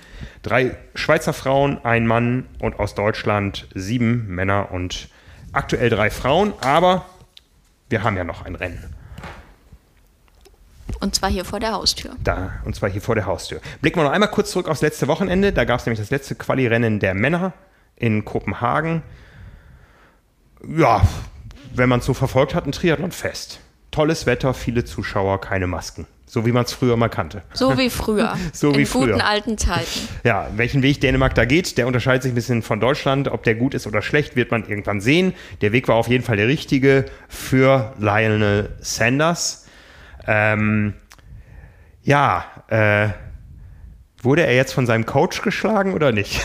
drei 0.43 0.77
Schweizer 0.95 1.33
Frauen, 1.33 1.85
ein 1.85 2.07
Mann 2.07 2.47
und 2.59 2.79
aus 2.79 2.95
Deutschland 2.95 3.69
sieben 3.75 4.27
Männer 4.29 4.71
und 4.73 5.09
aktuell 5.53 5.91
drei 5.91 6.11
Frauen, 6.11 6.55
aber 6.61 7.07
wir 7.91 8.03
haben 8.03 8.17
ja 8.17 8.25
noch 8.25 8.45
ein 8.45 8.55
Rennen. 8.55 8.95
Und 11.01 11.15
zwar 11.15 11.31
hier 11.31 11.45
vor 11.45 11.59
der 11.61 11.73
Haustür. 11.73 12.13
Da, 12.23 12.53
und 12.65 12.77
zwar 12.77 12.89
hier 12.89 13.03
vor 13.03 13.17
der 13.17 13.27
Haustür. 13.27 13.61
Blicken 13.81 13.99
wir 13.99 14.05
noch 14.05 14.13
einmal 14.13 14.31
kurz 14.31 14.53
zurück 14.53 14.69
aufs 14.69 14.83
letzte 14.83 15.09
Wochenende. 15.09 15.53
Da 15.53 15.65
gab 15.65 15.81
es 15.81 15.87
nämlich 15.87 15.99
das 15.99 16.11
letzte 16.11 16.37
Quali-Rennen 16.37 17.01
der 17.01 17.15
Männer 17.15 17.53
in 17.97 18.25
Kopenhagen. 18.25 19.03
Ja, 20.67 21.03
wenn 21.75 21.89
man 21.89 22.01
es 22.01 22.07
so 22.07 22.15
verfolgt 22.15 22.55
hat, 22.55 22.67
ein 22.67 22.73
Triathlon-Fest. 22.73 23.59
Tolles 23.91 24.27
Wetter, 24.27 24.55
viele 24.55 24.85
Zuschauer, 24.85 25.41
keine 25.41 25.67
Masken. 25.67 26.07
So 26.33 26.47
wie 26.47 26.53
man 26.53 26.65
es 26.65 26.73
früher 26.73 26.97
mal 26.97 27.11
kannte. 27.11 27.43
So 27.53 27.77
wie 27.77 27.91
früher. 27.91 28.35
So 28.55 28.69
in 28.71 28.77
wie 28.77 28.85
guten 28.85 29.11
früher. 29.11 29.27
alten 29.27 29.59
Zeiten. 29.59 30.09
Ja, 30.25 30.49
welchen 30.57 30.83
Weg 30.83 30.99
Dänemark 31.03 31.35
da 31.35 31.45
geht, 31.45 31.77
der 31.77 31.87
unterscheidet 31.87 32.23
sich 32.23 32.33
ein 32.33 32.35
bisschen 32.35 32.63
von 32.63 32.81
Deutschland. 32.81 33.29
Ob 33.29 33.43
der 33.43 33.55
gut 33.55 33.75
ist 33.75 33.87
oder 33.87 34.01
schlecht, 34.01 34.35
wird 34.35 34.51
man 34.51 34.67
irgendwann 34.67 35.03
sehen. 35.03 35.35
Der 35.61 35.73
Weg 35.73 35.89
war 35.89 35.97
auf 35.97 36.09
jeden 36.09 36.25
Fall 36.25 36.39
der 36.39 36.49
richtige 36.49 37.05
für 37.29 37.93
Lionel 37.99 38.71
Sanders. 38.81 39.67
Ähm, 40.27 40.95
ja, 42.03 42.47
äh, 42.69 43.11
wurde 44.23 44.47
er 44.47 44.55
jetzt 44.55 44.73
von 44.73 44.87
seinem 44.87 45.05
Coach 45.05 45.43
geschlagen 45.43 45.93
oder 45.93 46.13
nicht? 46.13 46.41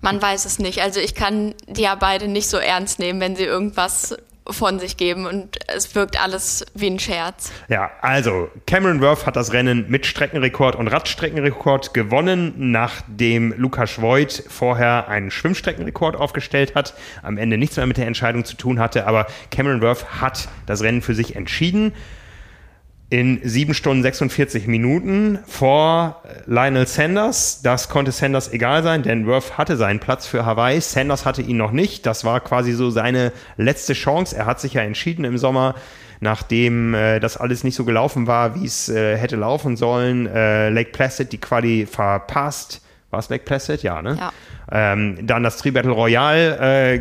Man 0.00 0.20
weiß 0.20 0.44
es 0.44 0.58
nicht. 0.58 0.82
Also 0.82 0.98
ich 0.98 1.14
kann 1.14 1.54
die 1.68 1.82
ja 1.82 1.94
beide 1.94 2.26
nicht 2.26 2.48
so 2.48 2.56
ernst 2.56 2.98
nehmen, 2.98 3.20
wenn 3.20 3.36
sie 3.36 3.44
irgendwas 3.44 4.16
von 4.52 4.78
sich 4.78 4.96
geben 4.96 5.26
und 5.26 5.58
es 5.68 5.94
wirkt 5.94 6.22
alles 6.22 6.64
wie 6.74 6.88
ein 6.88 6.98
Scherz. 6.98 7.52
Ja, 7.68 7.90
also 8.00 8.48
Cameron 8.66 9.00
Worth 9.00 9.26
hat 9.26 9.36
das 9.36 9.52
Rennen 9.52 9.86
mit 9.88 10.06
Streckenrekord 10.06 10.76
und 10.76 10.88
Radstreckenrekord 10.88 11.94
gewonnen, 11.94 12.54
nachdem 12.56 13.54
Lukas 13.56 14.00
Voigt 14.00 14.44
vorher 14.48 15.08
einen 15.08 15.30
Schwimmstreckenrekord 15.30 16.16
aufgestellt 16.16 16.74
hat, 16.74 16.94
am 17.22 17.38
Ende 17.38 17.58
nichts 17.58 17.76
mehr 17.76 17.86
mit 17.86 17.96
der 17.96 18.06
Entscheidung 18.06 18.44
zu 18.44 18.56
tun 18.56 18.78
hatte, 18.78 19.06
aber 19.06 19.26
Cameron 19.50 19.82
Worth 19.82 20.20
hat 20.20 20.48
das 20.66 20.82
Rennen 20.82 21.02
für 21.02 21.14
sich 21.14 21.36
entschieden. 21.36 21.92
In 23.10 23.40
7 23.42 23.74
Stunden 23.74 24.04
46 24.04 24.68
Minuten 24.68 25.40
vor 25.44 26.22
Lionel 26.46 26.86
Sanders. 26.86 27.60
Das 27.60 27.88
konnte 27.88 28.12
Sanders 28.12 28.52
egal 28.52 28.84
sein, 28.84 29.02
denn 29.02 29.26
Worth 29.26 29.58
hatte 29.58 29.76
seinen 29.76 29.98
Platz 29.98 30.28
für 30.28 30.46
Hawaii. 30.46 30.80
Sanders 30.80 31.26
hatte 31.26 31.42
ihn 31.42 31.56
noch 31.56 31.72
nicht. 31.72 32.06
Das 32.06 32.24
war 32.24 32.38
quasi 32.38 32.70
so 32.72 32.90
seine 32.90 33.32
letzte 33.56 33.94
Chance. 33.94 34.36
Er 34.36 34.46
hat 34.46 34.60
sich 34.60 34.74
ja 34.74 34.82
entschieden 34.82 35.24
im 35.24 35.38
Sommer, 35.38 35.74
nachdem 36.20 36.94
äh, 36.94 37.18
das 37.18 37.36
alles 37.36 37.64
nicht 37.64 37.74
so 37.74 37.84
gelaufen 37.84 38.28
war, 38.28 38.54
wie 38.54 38.64
es 38.64 38.88
äh, 38.88 39.16
hätte 39.16 39.34
laufen 39.34 39.76
sollen. 39.76 40.28
Äh, 40.28 40.70
Lake 40.70 40.92
Placid, 40.92 41.32
die 41.32 41.38
Quali 41.38 41.86
verpasst. 41.86 42.80
War 43.10 43.18
es 43.18 43.28
Lake 43.28 43.42
Placid? 43.44 43.82
Ja, 43.82 44.02
ne? 44.02 44.18
Ja. 44.20 44.32
Ähm, 44.70 45.26
dann 45.26 45.42
das 45.42 45.56
Tri-Battle 45.56 45.90
Royale, 45.90 46.58
äh, 46.94 47.00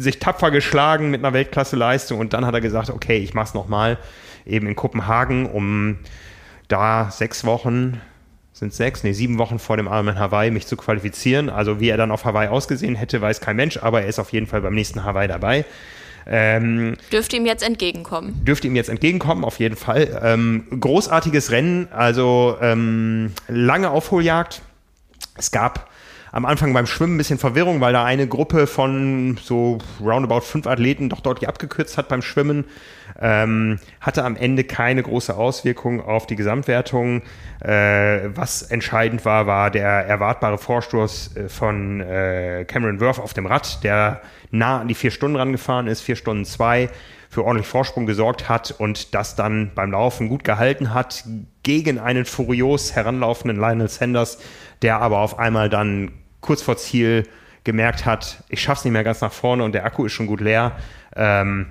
sich 0.00 0.18
tapfer 0.18 0.50
geschlagen 0.50 1.10
mit 1.10 1.24
einer 1.24 1.32
Weltklasse-Leistung 1.32 2.20
und 2.20 2.32
dann 2.32 2.46
hat 2.46 2.54
er 2.54 2.60
gesagt, 2.60 2.90
okay, 2.90 3.18
ich 3.18 3.34
mach's 3.34 3.54
nochmal 3.54 3.98
eben 4.44 4.66
in 4.66 4.76
Kopenhagen, 4.76 5.46
um 5.46 5.98
da 6.68 7.10
sechs 7.10 7.44
Wochen, 7.44 8.00
sind 8.52 8.72
sechs, 8.72 9.04
nee, 9.04 9.12
sieben 9.12 9.38
Wochen 9.38 9.58
vor 9.58 9.76
dem 9.76 9.86
Ironman 9.86 10.18
Hawaii 10.18 10.50
mich 10.50 10.66
zu 10.66 10.76
qualifizieren. 10.76 11.50
Also 11.50 11.78
wie 11.78 11.90
er 11.90 11.96
dann 11.96 12.10
auf 12.10 12.24
Hawaii 12.24 12.48
ausgesehen 12.48 12.94
hätte, 12.94 13.20
weiß 13.20 13.40
kein 13.40 13.56
Mensch, 13.56 13.76
aber 13.78 14.02
er 14.02 14.08
ist 14.08 14.18
auf 14.18 14.32
jeden 14.32 14.46
Fall 14.46 14.62
beim 14.62 14.74
nächsten 14.74 15.04
Hawaii 15.04 15.28
dabei. 15.28 15.64
Ähm, 16.28 16.96
Dürfte 17.12 17.36
ihm 17.36 17.46
jetzt 17.46 17.62
entgegenkommen. 17.62 18.44
dürfte 18.44 18.66
ihm 18.66 18.74
jetzt 18.74 18.88
entgegenkommen, 18.88 19.44
auf 19.44 19.58
jeden 19.60 19.76
Fall. 19.76 20.20
Ähm, 20.24 20.66
großartiges 20.80 21.50
Rennen, 21.50 21.88
also 21.92 22.56
ähm, 22.60 23.32
lange 23.46 23.90
Aufholjagd. 23.90 24.62
Es 25.36 25.50
gab 25.50 25.88
am 26.36 26.44
Anfang 26.44 26.74
beim 26.74 26.86
Schwimmen 26.86 27.14
ein 27.14 27.16
bisschen 27.16 27.38
Verwirrung, 27.38 27.80
weil 27.80 27.94
da 27.94 28.04
eine 28.04 28.28
Gruppe 28.28 28.66
von 28.66 29.38
so 29.42 29.78
roundabout 30.02 30.42
fünf 30.42 30.66
Athleten 30.66 31.08
doch 31.08 31.20
deutlich 31.20 31.48
abgekürzt 31.48 31.96
hat 31.96 32.10
beim 32.10 32.20
Schwimmen. 32.20 32.66
Ähm, 33.18 33.78
hatte 34.02 34.22
am 34.22 34.36
Ende 34.36 34.64
keine 34.64 35.02
große 35.02 35.34
Auswirkung 35.34 36.04
auf 36.04 36.26
die 36.26 36.36
Gesamtwertung. 36.36 37.22
Äh, 37.60 38.28
was 38.34 38.60
entscheidend 38.60 39.24
war, 39.24 39.46
war 39.46 39.70
der 39.70 39.88
erwartbare 39.88 40.58
Vorstoß 40.58 41.36
äh, 41.36 41.48
von 41.48 42.02
äh, 42.02 42.66
Cameron 42.68 43.00
Worth 43.00 43.18
auf 43.18 43.32
dem 43.32 43.46
Rad, 43.46 43.82
der 43.82 44.20
nah 44.50 44.80
an 44.80 44.88
die 44.88 44.94
vier 44.94 45.12
Stunden 45.12 45.38
rangefahren 45.38 45.86
ist, 45.86 46.02
vier 46.02 46.16
Stunden 46.16 46.44
zwei 46.44 46.90
für 47.30 47.46
ordentlich 47.46 47.66
Vorsprung 47.66 48.04
gesorgt 48.04 48.50
hat 48.50 48.74
und 48.76 49.14
das 49.14 49.36
dann 49.36 49.70
beim 49.74 49.90
Laufen 49.90 50.28
gut 50.28 50.44
gehalten 50.44 50.92
hat 50.92 51.24
gegen 51.62 51.98
einen 51.98 52.26
furios 52.26 52.94
heranlaufenden 52.94 53.56
Lionel 53.56 53.88
Sanders, 53.88 54.38
der 54.82 55.00
aber 55.00 55.20
auf 55.20 55.38
einmal 55.38 55.70
dann 55.70 56.12
kurz 56.40 56.62
vor 56.62 56.76
Ziel 56.76 57.24
gemerkt 57.64 58.06
hat, 58.06 58.44
ich 58.48 58.62
schaff's 58.62 58.84
nicht 58.84 58.92
mehr 58.92 59.04
ganz 59.04 59.20
nach 59.20 59.32
vorne 59.32 59.64
und 59.64 59.72
der 59.72 59.84
Akku 59.84 60.06
ist 60.06 60.12
schon 60.12 60.26
gut 60.26 60.40
leer, 60.40 60.76
ähm, 61.16 61.66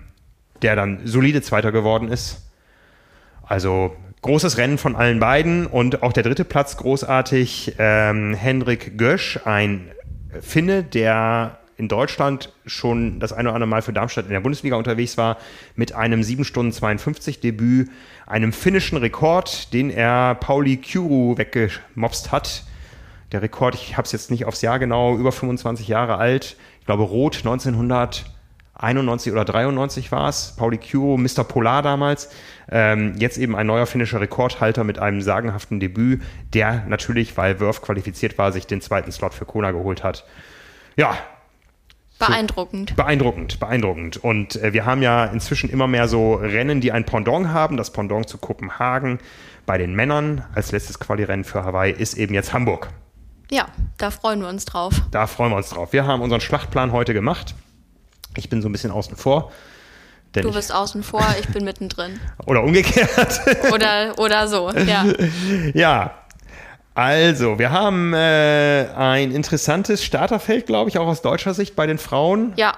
der 0.61 0.75
dann 0.75 1.01
solide 1.05 1.41
Zweiter 1.41 1.71
geworden 1.71 2.09
ist. 2.09 2.51
Also 3.43 3.95
großes 4.21 4.57
Rennen 4.57 4.77
von 4.77 4.95
allen 4.95 5.19
beiden 5.19 5.67
und 5.67 6.03
auch 6.03 6.11
der 6.11 6.23
dritte 6.23 6.45
Platz 6.45 6.77
großartig. 6.77 7.75
Ähm, 7.77 8.33
Hendrik 8.33 8.97
Gösch, 8.97 9.39
ein 9.45 9.91
Finne, 10.41 10.83
der 10.83 11.59
in 11.77 11.87
Deutschland 11.87 12.51
schon 12.65 13.19
das 13.19 13.33
eine 13.33 13.49
oder 13.49 13.55
andere 13.55 13.69
Mal 13.69 13.81
für 13.81 13.93
Darmstadt 13.93 14.25
in 14.25 14.31
der 14.31 14.39
Bundesliga 14.39 14.77
unterwegs 14.77 15.17
war, 15.17 15.37
mit 15.75 15.93
einem 15.93 16.23
7 16.23 16.45
Stunden 16.45 16.71
52 16.71 17.39
Debüt, 17.39 17.89
einem 18.25 18.53
finnischen 18.53 18.97
Rekord, 18.97 19.73
den 19.73 19.89
er 19.89 20.35
Pauli 20.35 20.77
Kyuru 20.77 21.37
weggemobst 21.37 22.31
hat. 22.31 22.63
Der 23.35 23.41
Rekord, 23.41 23.75
ich 23.75 23.97
habe 23.97 24.05
es 24.05 24.13
jetzt 24.13 24.31
nicht 24.31 24.45
aufs 24.45 24.61
Jahr 24.61 24.79
genau, 24.79 25.17
über 25.17 25.33
25 25.33 25.89
Jahre 25.89 26.15
alt. 26.15 26.55
Ich 26.79 26.85
glaube, 26.85 27.03
Rot 27.03 27.39
1991 27.39 29.33
oder 29.33 29.43
93 29.43 30.09
war 30.13 30.29
es. 30.29 30.55
Pauli 30.55 30.77
Kyuru, 30.77 31.17
Mr. 31.17 31.43
Polar 31.43 31.81
damals. 31.81 32.29
Ähm, 32.71 33.13
jetzt 33.17 33.37
eben 33.37 33.53
ein 33.53 33.67
neuer 33.67 33.87
finnischer 33.87 34.21
Rekordhalter 34.21 34.85
mit 34.85 34.99
einem 34.99 35.21
sagenhaften 35.21 35.81
Debüt, 35.81 36.21
der 36.53 36.85
natürlich, 36.87 37.35
weil 37.35 37.59
Wurf 37.59 37.81
qualifiziert 37.81 38.37
war, 38.37 38.53
sich 38.53 38.67
den 38.67 38.79
zweiten 38.79 39.11
Slot 39.11 39.33
für 39.33 39.43
Kona 39.43 39.71
geholt 39.71 40.01
hat. 40.01 40.23
Ja, 40.95 41.17
Beeindruckend. 42.17 42.95
Beeindruckend, 42.95 43.59
beeindruckend. 43.59 44.15
Und 44.15 44.55
äh, 44.55 44.71
wir 44.71 44.85
haben 44.85 45.01
ja 45.01 45.25
inzwischen 45.25 45.69
immer 45.69 45.87
mehr 45.87 46.07
so 46.07 46.35
Rennen, 46.35 46.79
die 46.79 46.93
ein 46.93 47.03
Pendant 47.03 47.49
haben. 47.49 47.75
Das 47.75 47.91
Pendant 47.91 48.29
zu 48.29 48.37
Kopenhagen 48.37 49.19
bei 49.65 49.77
den 49.77 49.93
Männern 49.93 50.45
als 50.55 50.71
letztes 50.71 50.99
Quali-Rennen 50.99 51.43
für 51.43 51.65
Hawaii 51.65 51.91
ist 51.91 52.13
eben 52.13 52.33
jetzt 52.33 52.53
Hamburg. 52.53 52.87
Ja, 53.51 53.67
da 53.97 54.11
freuen 54.11 54.41
wir 54.41 54.49
uns 54.49 54.65
drauf. 54.65 55.01
Da 55.11 55.27
freuen 55.27 55.51
wir 55.51 55.57
uns 55.57 55.69
drauf. 55.69 55.93
Wir 55.93 56.05
haben 56.05 56.21
unseren 56.21 56.41
Schlachtplan 56.41 56.91
heute 56.91 57.13
gemacht. 57.13 57.55
Ich 58.37 58.49
bin 58.49 58.61
so 58.61 58.69
ein 58.69 58.71
bisschen 58.71 58.91
außen 58.91 59.15
vor. 59.15 59.51
Du 60.33 60.51
bist 60.51 60.73
außen 60.73 61.01
vor, 61.03 61.25
ich 61.39 61.47
bin 61.47 61.63
mittendrin. 61.63 62.19
Oder 62.45 62.61
umgekehrt. 62.63 63.39
oder, 63.73 64.19
oder 64.19 64.49
so, 64.49 64.69
ja. 64.71 65.05
Ja, 65.73 66.13
also, 66.95 67.59
wir 67.59 67.71
haben 67.71 68.13
äh, 68.13 68.87
ein 68.95 69.31
interessantes 69.31 70.01
Starterfeld, 70.01 70.65
glaube 70.65 70.89
ich, 70.89 70.97
auch 70.97 71.07
aus 71.07 71.21
deutscher 71.21 71.53
Sicht 71.53 71.75
bei 71.75 71.87
den 71.87 71.97
Frauen. 71.97 72.53
Ja. 72.55 72.73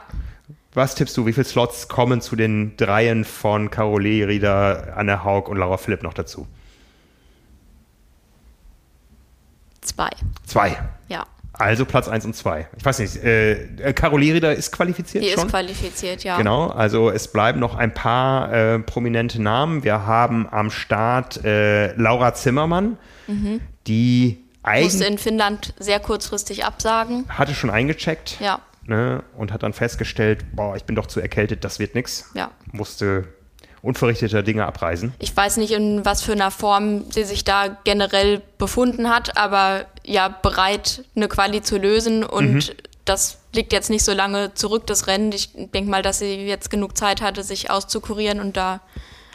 Was 0.74 0.96
tippst 0.96 1.16
du, 1.18 1.28
wie 1.28 1.34
viele 1.34 1.46
Slots 1.46 1.88
kommen 1.88 2.20
zu 2.20 2.36
den 2.36 2.76
Dreien 2.78 3.26
von 3.26 3.70
Carolee, 3.70 4.24
Rieder, 4.24 4.96
Anne 4.96 5.24
Haug 5.24 5.50
und 5.50 5.58
Laura 5.58 5.78
Philipp 5.78 6.02
noch 6.02 6.16
dazu? 6.16 6.48
Zwei. 9.88 10.10
Zwei. 10.46 10.78
Ja. 11.08 11.26
Also 11.54 11.86
Platz 11.86 12.08
1 12.08 12.26
und 12.26 12.36
2. 12.36 12.68
Ich 12.78 12.86
weiß 12.86 13.00
nicht, 13.00 13.16
äh, 13.24 13.94
Carolee 13.94 14.32
Rieder 14.34 14.54
ist 14.54 14.72
qualifiziert 14.72 15.24
Die 15.24 15.30
schon? 15.32 15.46
ist 15.46 15.50
qualifiziert, 15.50 16.24
ja. 16.24 16.38
Genau, 16.38 16.68
also 16.68 17.10
es 17.10 17.28
bleiben 17.32 17.60
noch 17.60 17.74
ein 17.76 17.94
paar 17.96 18.54
äh, 18.54 18.80
prominente 18.80 19.42
Namen. 19.42 19.84
Wir 19.84 20.06
haben 20.06 20.48
am 20.50 20.70
Start 20.70 21.44
äh, 21.44 21.94
Laura 21.94 22.34
Zimmermann, 22.36 22.98
Mhm. 23.26 23.60
die 23.88 24.38
Musste 24.64 24.70
eigentlich 24.70 25.08
in 25.08 25.18
Finnland 25.18 25.74
sehr 25.80 26.00
kurzfristig 26.00 26.64
absagen. 26.64 27.26
hatte 27.30 27.56
schon 27.56 27.70
eingecheckt 27.72 28.38
Ja, 28.40 28.60
ne, 28.86 29.24
und 29.36 29.52
hat 29.52 29.64
dann 29.64 29.74
festgestellt, 29.74 30.46
boah, 30.56 30.76
ich 30.76 30.84
bin 30.84 30.96
doch 30.96 31.08
zu 31.08 31.20
erkältet, 31.22 31.64
das 31.64 31.80
wird 31.80 31.96
nix. 31.96 32.30
ja. 32.36 32.52
Musste 32.72 33.28
unverrichteter 33.82 34.44
Dinge 34.44 34.66
abreisen. 34.66 35.14
Ich 35.20 35.36
weiß 35.36 35.58
nicht, 35.58 35.72
in 35.72 36.04
was 36.06 36.22
für 36.22 36.34
einer 36.34 36.52
Form 36.52 37.10
sie 37.12 37.24
sich 37.24 37.44
da 37.44 37.78
generell 37.84 38.42
befunden 38.58 39.10
hat, 39.10 39.38
aber 39.38 39.86
ja, 40.04 40.28
bereit, 40.30 41.04
eine 41.16 41.28
Quali 41.28 41.62
zu 41.62 41.78
lösen 41.78 42.24
und 42.24 42.76
das 43.06 43.40
liegt 43.54 43.74
jetzt 43.74 43.90
nicht 43.90 44.04
so 44.04 44.14
lange 44.14 44.54
zurück, 44.54 44.88
das 44.88 45.08
Rennen. 45.08 45.32
Ich 45.32 45.52
denke 45.54 45.90
mal, 45.90 46.02
dass 46.02 46.20
sie 46.20 46.46
jetzt 46.46 46.70
genug 46.70 46.98
Zeit 46.98 47.22
hatte, 47.22 47.44
sich 47.44 47.72
auszukurieren 47.72 48.40
und 48.40 48.58
da 48.58 48.82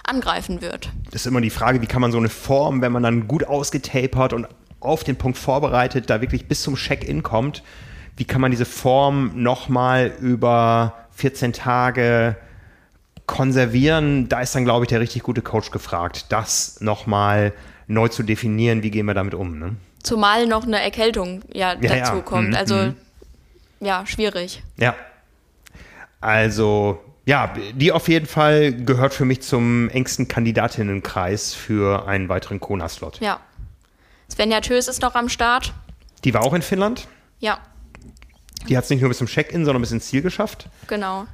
angreifen 0.05 0.61
wird. 0.61 0.91
Das 1.07 1.23
ist 1.23 1.27
immer 1.27 1.41
die 1.41 1.51
Frage, 1.51 1.81
wie 1.81 1.87
kann 1.87 2.01
man 2.01 2.13
so 2.13 2.19
eine 2.19 2.29
Form, 2.29 2.83
wenn 2.83 2.93
man 2.93 3.03
dann 3.03 3.29
gut 3.29 3.45
ausgetapert 3.45 4.33
und 4.33 4.47
auf 4.81 5.05
den 5.05 5.17
Punkt 5.17 5.39
vorbereitet, 5.39 6.11
da 6.11 6.21
wirklich 6.21 6.49
bis 6.49 6.63
zum 6.63 6.75
Check-in 6.75 7.23
kommt, 7.23 7.63
wie 8.17 8.25
kann 8.25 8.41
man 8.41 8.51
diese 8.51 8.65
Form 8.65 9.31
nochmal 9.35 10.13
über 10.21 10.95
14 11.13 11.53
Tage 11.53 12.37
konservieren? 13.27 14.29
Da 14.29 14.41
ist 14.41 14.55
dann, 14.55 14.65
glaube 14.65 14.85
ich, 14.85 14.89
der 14.89 15.01
richtig 15.01 15.23
gute 15.23 15.43
Coach 15.43 15.71
gefragt, 15.71 16.27
das 16.31 16.81
nochmal 16.81 17.53
neu 17.87 18.09
zu 18.09 18.23
definieren, 18.23 18.83
wie 18.83 18.91
gehen 18.91 19.07
wir 19.07 19.15
damit 19.15 19.35
um. 19.35 19.59
Ne? 19.59 19.77
Zumal 20.03 20.47
noch 20.47 20.65
eine 20.65 20.81
Erkältung 20.83 21.43
ja, 21.53 21.75
Ja, 21.81 21.95
ja. 21.97 22.05
dazu 22.05 22.23
kommt. 22.23 22.51
Mhm, 22.51 22.55
Also 22.57 22.75
mhm. 22.77 22.97
ja, 23.81 24.05
schwierig. 24.07 24.63
Ja. 24.77 24.95
Also, 26.21 27.01
ja, 27.27 27.53
die 27.75 27.93
auf 27.93 28.09
jeden 28.09 28.27
Fall 28.27 28.73
gehört 28.73 29.13
für 29.15 29.25
mich 29.25 29.43
zum 29.43 29.89
engsten 29.91 30.29
Kandidatinnenkreis 30.29 31.55
für 31.55 32.07
einen 32.07 32.29
weiteren 32.29 32.61
Kona-Slot. 32.61 33.21
Ja. 33.21 33.41
Svenja 34.31 34.61
Tös 34.61 34.89
ist 34.89 35.03
noch 35.03 35.15
am 35.15 35.29
Start. 35.29 35.73
Die 36.25 36.33
war 36.33 36.43
auch 36.43 36.55
in 36.55 36.63
Finnland. 36.63 37.09
Ja, 37.41 37.59
Die 38.69 38.77
hat 38.77 38.85
es 38.85 38.91
nicht 38.91 39.01
nur 39.01 39.09
bis 39.09 39.19
zum 39.19 39.27
Check-in, 39.27 39.65
sondern 39.65 39.83
bis 39.83 39.91
ins 39.91 40.07
Ziel 40.07 40.23
geschafft. 40.23 40.69
genau. 40.87 41.27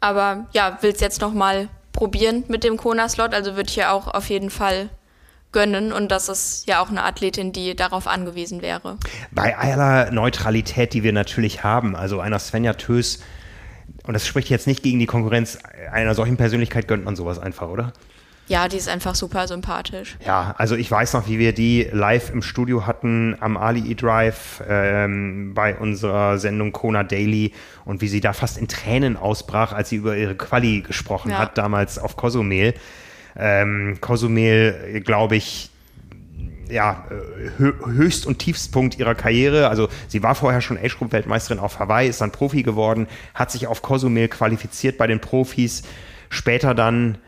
Aber 0.00 0.46
ja, 0.52 0.78
will 0.82 0.92
es 0.92 1.00
jetzt 1.00 1.20
noch 1.20 1.32
mal 1.32 1.68
probieren 1.92 2.44
mit 2.48 2.64
dem 2.64 2.76
Kona-Slot. 2.76 3.34
Also 3.34 3.56
würde 3.56 3.70
ich 3.70 3.76
ja 3.76 3.92
auch 3.92 4.08
auf 4.08 4.28
jeden 4.28 4.50
Fall 4.50 4.90
gönnen. 5.52 5.92
Und 5.92 6.10
das 6.12 6.28
ist 6.28 6.68
ja 6.68 6.82
auch 6.82 6.90
eine 6.90 7.02
Athletin, 7.02 7.52
die 7.52 7.74
darauf 7.74 8.06
angewiesen 8.06 8.62
wäre. 8.62 8.98
Bei 9.30 9.56
aller 9.56 10.10
Neutralität, 10.10 10.92
die 10.92 11.02
wir 11.02 11.12
natürlich 11.12 11.64
haben, 11.64 11.96
also 11.96 12.20
einer 12.20 12.38
Svenja 12.38 12.74
Tös, 12.74 13.20
und 14.06 14.14
das 14.14 14.26
spricht 14.26 14.50
jetzt 14.50 14.66
nicht 14.66 14.82
gegen 14.82 14.98
die 14.98 15.06
Konkurrenz, 15.06 15.58
einer 15.90 16.14
solchen 16.14 16.36
Persönlichkeit 16.36 16.86
gönnt 16.86 17.04
man 17.04 17.16
sowas 17.16 17.38
einfach, 17.38 17.68
oder? 17.68 17.92
Ja, 18.48 18.68
die 18.68 18.76
ist 18.76 18.88
einfach 18.88 19.14
super 19.16 19.48
sympathisch. 19.48 20.16
Ja, 20.24 20.54
also 20.56 20.76
ich 20.76 20.88
weiß 20.90 21.14
noch, 21.14 21.26
wie 21.28 21.38
wir 21.40 21.52
die 21.52 21.88
live 21.90 22.30
im 22.30 22.42
Studio 22.42 22.86
hatten 22.86 23.36
am 23.40 23.56
Ali 23.56 23.90
E-Drive 23.90 24.62
ähm, 24.68 25.52
bei 25.54 25.74
unserer 25.74 26.38
Sendung 26.38 26.70
Kona 26.72 27.02
Daily 27.02 27.52
und 27.84 28.02
wie 28.02 28.08
sie 28.08 28.20
da 28.20 28.32
fast 28.32 28.56
in 28.58 28.68
Tränen 28.68 29.16
ausbrach, 29.16 29.72
als 29.72 29.88
sie 29.88 29.96
über 29.96 30.16
ihre 30.16 30.36
Quali 30.36 30.82
gesprochen 30.82 31.32
Ja. 31.32 31.38
hat, 31.38 31.58
damals 31.58 31.98
auf 31.98 32.16
Cozumel. 32.16 32.74
Ähm, 33.36 33.98
Cozumel, 34.00 35.02
glaube 35.04 35.36
ich, 35.36 35.70
ja, 36.70 37.04
hö 37.58 37.72
Höchst- 37.84 38.26
und 38.26 38.38
Tiefstpunkt 38.38 38.98
ihrer 38.98 39.14
Karriere. 39.14 39.68
Also 39.68 39.88
sie 40.08 40.22
war 40.22 40.34
vorher 40.36 40.60
schon 40.60 40.78
Age-Group-Weltmeisterin 40.78 41.58
auf 41.60 41.78
Hawaii, 41.80 42.08
ist 42.08 42.20
dann 42.20 42.30
Profi 42.32 42.62
geworden, 42.62 43.08
hat 43.34 43.50
sich 43.50 43.66
auf 43.66 43.82
Cozumel 43.82 44.28
qualifiziert 44.28 44.98
bei 44.98 45.06
den 45.06 45.20
Profis, 45.20 45.82
später 46.28 46.74
dann 46.74 47.18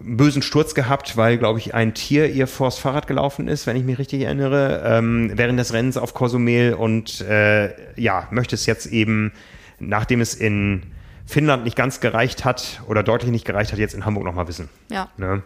einen 0.00 0.16
bösen 0.16 0.42
Sturz 0.42 0.74
gehabt, 0.74 1.16
weil, 1.16 1.38
glaube 1.38 1.58
ich, 1.58 1.74
ein 1.74 1.94
Tier 1.94 2.26
ihr 2.28 2.46
vors 2.46 2.78
Fahrrad 2.78 3.06
gelaufen 3.06 3.48
ist, 3.48 3.66
wenn 3.66 3.76
ich 3.76 3.84
mich 3.84 3.98
richtig 3.98 4.22
erinnere, 4.22 4.82
ähm, 4.84 5.32
während 5.34 5.58
des 5.58 5.72
Rennens 5.72 5.96
auf 5.96 6.14
Cozumel 6.14 6.74
und 6.74 7.20
äh, 7.20 7.70
ja, 8.00 8.26
möchte 8.30 8.54
es 8.54 8.66
jetzt 8.66 8.86
eben, 8.86 9.32
nachdem 9.78 10.20
es 10.20 10.34
in 10.34 10.82
Finnland 11.26 11.64
nicht 11.64 11.76
ganz 11.76 12.00
gereicht 12.00 12.44
hat 12.44 12.82
oder 12.88 13.02
deutlich 13.02 13.30
nicht 13.30 13.44
gereicht 13.44 13.72
hat, 13.72 13.78
jetzt 13.78 13.94
in 13.94 14.04
Hamburg 14.04 14.24
nochmal 14.24 14.48
wissen. 14.48 14.68
Ja. 14.90 15.08
Ne? 15.16 15.42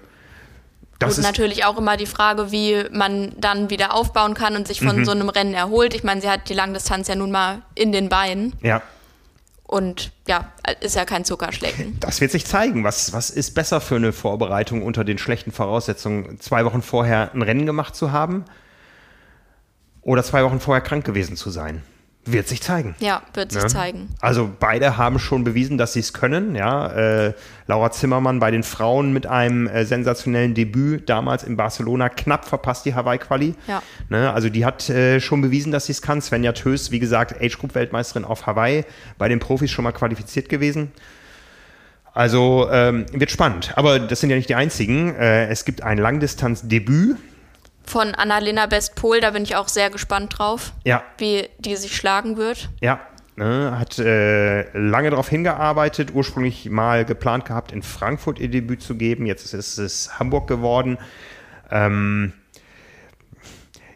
Das 0.99 1.15
und 1.15 1.21
ist, 1.21 1.27
natürlich 1.27 1.65
auch 1.65 1.77
immer 1.77 1.97
die 1.97 2.07
Frage, 2.07 2.53
wie 2.53 2.85
man 2.93 3.33
dann 3.39 3.69
wieder 3.69 3.93
aufbauen 3.93 4.35
kann 4.35 4.57
und 4.57 4.69
sich 4.69 4.81
von 4.81 4.99
Mhm. 4.99 5.05
so 5.05 5.11
einem 5.11 5.29
Rennen 5.29 5.53
erholt. 5.53 5.95
Ich 5.95 6.05
meine, 6.05 6.21
sie 6.21 6.31
hat 6.31 6.49
die 6.49 6.55
Langdistanz 6.55 7.09
ja 7.09 7.17
nun 7.17 7.31
mal 7.31 7.63
in 7.75 7.91
den 7.93 8.09
Beinen 8.09 8.55
ja, 8.63 8.81
und 9.75 10.13
ja, 10.29 10.53
ist 10.81 10.95
ja 10.95 11.05
kein 11.05 11.25
Zuckerschlecken. 11.25 11.97
Das 12.01 12.21
wird 12.21 12.31
sich 12.31 12.47
zeigen. 12.47 12.85
Was, 12.85 13.13
was 13.13 13.29
ist 13.29 13.57
besser 13.57 13.81
für 13.81 13.97
eine 13.97 14.13
Vorbereitung 14.13 14.83
unter 14.83 15.03
den 15.03 15.19
schlechten 15.19 15.51
Voraussetzungen, 15.51 16.39
zwei 16.39 16.65
Wochen 16.65 16.81
vorher 16.81 17.35
ein 17.35 17.43
Rennen 17.43 17.67
gemacht 17.67 17.97
zu 17.97 18.13
haben 18.13 18.45
oder 20.01 20.23
zwei 20.23 20.45
Wochen 20.45 20.61
vorher 20.61 20.81
krank 20.81 21.05
gewesen 21.05 21.37
zu 21.37 21.51
sein? 21.51 21.83
Wird 22.27 22.49
sich 22.49 22.63
zeigen. 22.63 22.95
Ja, 23.01 23.23
wird 23.35 23.53
sich 23.53 23.63
Ja. 23.63 23.69
zeigen. 23.69 24.09
Also 24.21 24.51
beide 24.59 24.97
haben 24.97 25.19
schon 25.19 25.45
bewiesen, 25.45 25.77
dass 25.77 25.93
sie 25.93 26.01
es 26.01 26.15
können. 26.15 26.55
Ja, 26.55 26.89
äh, 27.27 27.33
Laura 27.67 27.91
Zimmermann 27.91 28.39
bei 28.41 28.51
den 28.51 28.63
Frauen 28.63 29.13
mit 29.13 29.27
einem 29.27 29.67
äh, 29.67 29.85
sensationellen 29.85 30.55
Debüt 30.55 31.09
damals 31.11 31.43
in 31.43 31.57
Barcelona 31.59 32.09
knapp 32.09 32.47
verpasst 32.47 32.87
die 32.87 32.95
Hawaii-Quali. 32.95 33.55
Ja. 33.67 33.83
Ne, 34.09 34.33
also 34.33 34.49
die 34.49 34.65
hat 34.65 34.89
äh, 34.89 35.21
schon 35.21 35.43
bewiesen, 35.43 35.71
dass 35.71 35.87
sie 35.87 35.93
es 35.93 36.01
kann. 36.01 36.23
Svenja 36.23 36.53
Tös, 36.53 36.91
wie 36.91 36.99
gesagt, 36.99 37.35
Age-Group-Weltmeisterin 37.43 38.25
auf 38.25 38.47
Hawaii, 38.47 38.85
bei 39.19 39.29
den 39.29 39.39
Profis 39.39 39.71
schon 39.71 39.83
mal 39.85 39.93
qualifiziert 39.93 40.49
gewesen. 40.49 40.93
Also 42.15 42.69
ähm, 42.71 43.07
wird 43.13 43.33
spannend. 43.33 43.73
Aber 43.77 43.99
das 43.99 44.21
sind 44.21 44.31
ja 44.31 44.37
nicht 44.37 44.49
die 44.49 44.55
einzigen. 44.55 45.15
Äh, 45.17 45.49
es 45.49 45.65
gibt 45.65 45.83
ein 45.83 45.99
Langdistanz-Debüt. 45.99 47.17
Von 47.87 48.15
Annalena 48.15 48.67
Best-Pol, 48.67 49.21
da 49.21 49.31
bin 49.31 49.43
ich 49.43 49.57
auch 49.57 49.69
sehr 49.69 49.91
gespannt 49.91 50.39
drauf, 50.39 50.73
Ja, 50.85 51.03
wie 51.19 51.49
die 51.59 51.77
sich 51.77 51.95
schlagen 51.95 52.37
wird. 52.37 52.71
Ja, 52.81 53.01
ne, 53.37 53.79
hat 53.79 53.99
äh, 53.99 54.77
lange 54.77 55.11
darauf 55.11 55.29
hingearbeitet, 55.29 56.11
ursprünglich 56.15 56.69
mal 56.71 57.05
geplant 57.05 57.45
gehabt, 57.45 57.73
in 57.73 57.83
Frankfurt 57.83 58.39
ihr 58.39 58.49
Debüt 58.49 58.83
zu 58.83 58.97
geben. 58.97 59.27
Jetzt 59.27 59.53
ist 59.53 59.79
es 59.79 60.19
Hamburg 60.19 60.47
geworden. 60.47 60.99
Ähm, 61.71 62.33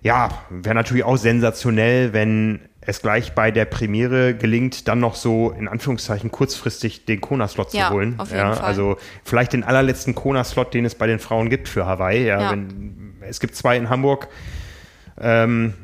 ja, 0.03 0.31
wäre 0.51 0.75
natürlich 0.75 1.05
auch 1.05 1.17
sensationell, 1.17 2.13
wenn 2.13 2.69
es 2.89 3.03
gleich 3.03 3.35
bei 3.35 3.51
der 3.51 3.67
Premiere 3.67 4.35
gelingt, 4.35 4.89
dann 4.89 4.99
noch 4.99 5.15
so 5.15 5.51
in 5.51 5.69
Anführungszeichen 5.69 6.31
kurzfristig 6.31 7.05
den 7.05 7.21
Kona-Slot 7.21 7.75
Ja, 7.75 7.89
zu 7.89 7.95
holen. 7.95 8.15
auf 8.17 8.29
jeden 8.31 8.41
ja, 8.41 8.55
Fall. 8.55 8.65
Also 8.65 8.97
vielleicht 9.25 9.53
den 9.53 9.63
allerletzten 9.63 10.15
Kona-Slot, 10.15 10.73
den 10.73 10.87
es 10.87 10.95
bei 10.95 11.07
den 11.07 11.19
Frauen 11.19 11.51
gibt 11.51 11.69
für 11.69 11.85
Hawaii. 11.85 12.27
Ja, 12.27 12.41
Ja. 12.41 12.51
Wenn, 12.53 13.15
es 13.21 13.41
gibt 13.41 13.55
zwei 13.55 13.77
in 13.77 13.91
Hamburg. 13.91 14.29
Ähm, 15.21 15.75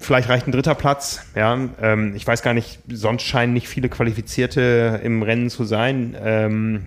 Vielleicht 0.00 0.28
reicht 0.28 0.46
ein 0.46 0.52
dritter 0.52 0.74
Platz. 0.76 1.22
Ja, 1.34 1.58
ähm, 1.80 2.14
ich 2.14 2.24
weiß 2.24 2.42
gar 2.42 2.54
nicht, 2.54 2.78
sonst 2.88 3.22
scheinen 3.22 3.52
nicht 3.54 3.68
viele 3.68 3.88
Qualifizierte 3.88 5.00
im 5.02 5.22
Rennen 5.22 5.50
zu 5.50 5.64
sein. 5.64 6.14
Ähm, 6.22 6.84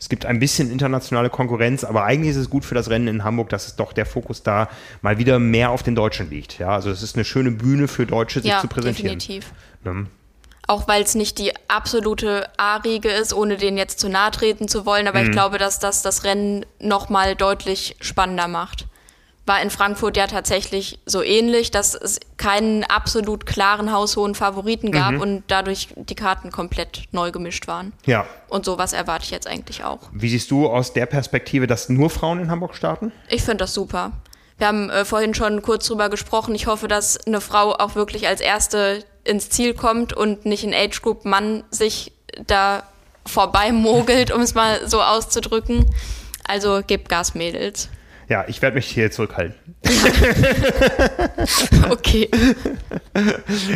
es 0.00 0.08
gibt 0.08 0.26
ein 0.26 0.38
bisschen 0.38 0.70
internationale 0.70 1.30
Konkurrenz, 1.30 1.84
aber 1.84 2.04
eigentlich 2.04 2.30
ist 2.30 2.36
es 2.36 2.50
gut 2.50 2.64
für 2.64 2.74
das 2.74 2.88
Rennen 2.88 3.08
in 3.08 3.24
Hamburg, 3.24 3.48
dass 3.48 3.66
es 3.66 3.76
doch 3.76 3.92
der 3.92 4.06
Fokus 4.06 4.42
da 4.42 4.68
mal 5.02 5.18
wieder 5.18 5.38
mehr 5.38 5.70
auf 5.70 5.82
den 5.82 5.94
Deutschen 5.94 6.30
liegt. 6.30 6.58
Ja, 6.58 6.70
also 6.70 6.90
es 6.90 7.02
ist 7.02 7.16
eine 7.16 7.24
schöne 7.24 7.50
Bühne 7.50 7.88
für 7.88 8.06
Deutsche, 8.06 8.40
sich 8.40 8.50
ja, 8.50 8.60
zu 8.60 8.68
präsentieren. 8.68 9.18
definitiv. 9.18 9.52
Ne? 9.84 10.06
Auch 10.66 10.86
weil 10.86 11.02
es 11.02 11.14
nicht 11.14 11.38
die 11.38 11.52
absolute 11.68 12.48
A-Riege 12.58 13.08
ist, 13.08 13.32
ohne 13.32 13.56
denen 13.56 13.78
jetzt 13.78 13.98
zu 13.98 14.08
nahe 14.08 14.30
treten 14.30 14.68
zu 14.68 14.86
wollen. 14.86 15.04
Mhm. 15.04 15.08
Aber 15.08 15.22
ich 15.22 15.30
glaube, 15.30 15.58
dass 15.58 15.78
das 15.78 16.02
das 16.02 16.24
Rennen 16.24 16.66
nochmal 16.78 17.34
deutlich 17.34 17.96
spannender 18.00 18.48
macht. 18.48 18.86
War 19.48 19.60
in 19.62 19.70
Frankfurt 19.70 20.16
ja 20.16 20.26
tatsächlich 20.26 20.98
so 21.06 21.22
ähnlich, 21.22 21.70
dass 21.70 21.94
es 21.94 22.20
keinen 22.36 22.84
absolut 22.84 23.46
klaren 23.46 23.90
haushohen 23.92 24.34
Favoriten 24.34 24.92
gab 24.92 25.14
Mhm. 25.14 25.20
und 25.20 25.42
dadurch 25.48 25.88
die 25.96 26.14
Karten 26.14 26.50
komplett 26.52 27.04
neu 27.10 27.32
gemischt 27.32 27.66
waren. 27.66 27.92
Ja. 28.06 28.26
Und 28.48 28.64
sowas 28.64 28.92
erwarte 28.92 29.24
ich 29.24 29.30
jetzt 29.30 29.46
eigentlich 29.46 29.82
auch. 29.84 29.98
Wie 30.12 30.28
siehst 30.28 30.50
du 30.50 30.68
aus 30.68 30.92
der 30.92 31.06
Perspektive, 31.06 31.66
dass 31.66 31.88
nur 31.88 32.10
Frauen 32.10 32.40
in 32.40 32.50
Hamburg 32.50 32.74
starten? 32.74 33.10
Ich 33.28 33.42
finde 33.42 33.58
das 33.58 33.74
super. 33.74 34.12
Wir 34.58 34.66
haben 34.68 34.90
äh, 34.90 35.04
vorhin 35.04 35.34
schon 35.34 35.62
kurz 35.62 35.86
drüber 35.86 36.08
gesprochen. 36.08 36.54
Ich 36.54 36.66
hoffe, 36.66 36.86
dass 36.88 37.16
eine 37.26 37.40
Frau 37.40 37.72
auch 37.74 37.94
wirklich 37.94 38.26
als 38.28 38.40
erste 38.40 39.04
ins 39.24 39.50
Ziel 39.50 39.72
kommt 39.74 40.12
und 40.12 40.44
nicht 40.46 40.64
ein 40.64 40.74
Age 40.74 41.00
Group 41.00 41.24
Mann 41.24 41.64
sich 41.70 42.12
da 42.46 42.82
vorbeimogelt, 43.24 44.30
um 44.34 44.40
es 44.40 44.54
mal 44.54 44.86
so 44.86 45.00
auszudrücken. 45.02 45.86
Also 46.46 46.82
gebt 46.86 47.08
Gas, 47.08 47.34
Mädels. 47.34 47.88
Ja, 48.28 48.44
ich 48.46 48.60
werde 48.60 48.76
mich 48.76 48.86
hier 48.86 49.10
zurückhalten. 49.10 49.54
Okay. 51.88 52.28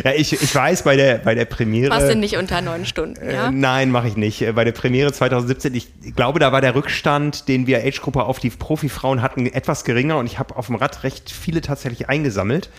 Ja, 0.03 0.11
ich, 0.15 0.33
ich 0.33 0.53
weiß, 0.55 0.83
bei 0.83 0.95
der, 0.95 1.17
bei 1.17 1.33
der 1.35 1.45
Premiere. 1.45 1.89
Machst 1.89 2.09
du 2.09 2.15
nicht 2.15 2.37
unter 2.37 2.61
neun 2.61 2.85
Stunden, 2.85 3.19
Äh, 3.21 3.33
ja? 3.33 3.51
Nein, 3.51 3.89
mache 3.89 4.07
ich 4.07 4.15
nicht. 4.15 4.41
Äh, 4.41 4.51
Bei 4.53 4.63
der 4.63 4.71
Premiere 4.71 5.11
2017, 5.11 5.73
ich 5.73 5.87
glaube, 6.15 6.39
da 6.39 6.51
war 6.51 6.61
der 6.61 6.75
Rückstand, 6.75 7.47
den 7.47 7.65
wir 7.67 7.79
Age-Gruppe 7.79 8.23
auf 8.23 8.39
die 8.39 8.49
Profifrauen 8.51 9.21
hatten, 9.21 9.47
etwas 9.47 9.83
geringer 9.83 10.17
und 10.17 10.27
ich 10.27 10.37
habe 10.39 10.55
auf 10.55 10.67
dem 10.67 10.75
Rad 10.75 11.03
recht 11.03 11.31
viele 11.31 11.61
tatsächlich 11.61 12.09
eingesammelt. 12.09 12.69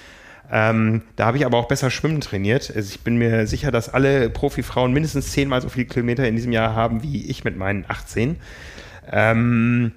Ähm, 0.53 1.03
da 1.17 1.27
habe 1.27 1.39
ich 1.39 1.45
aber 1.47 1.59
auch 1.59 1.69
besser 1.69 1.91
Schwimmen 1.91 2.21
trainiert. 2.21 2.73
Also 2.75 2.89
ich 2.91 3.01
bin 3.01 3.17
mir 3.17 3.47
sicher, 3.47 3.71
dass 3.73 3.89
alle 3.89 4.31
Profifrauen 4.31 4.93
mindestens 4.93 5.33
zehnmal 5.33 5.61
so 5.63 5.69
viele 5.69 5.87
Kilometer 5.87 6.27
in 6.29 6.37
diesem 6.37 6.53
Jahr 6.53 6.75
haben 6.75 7.03
wie 7.03 7.27
ich 7.27 7.45
mit 7.45 7.57
meinen 7.57 7.85
18. 7.89 8.37
Ähm, 9.11 9.93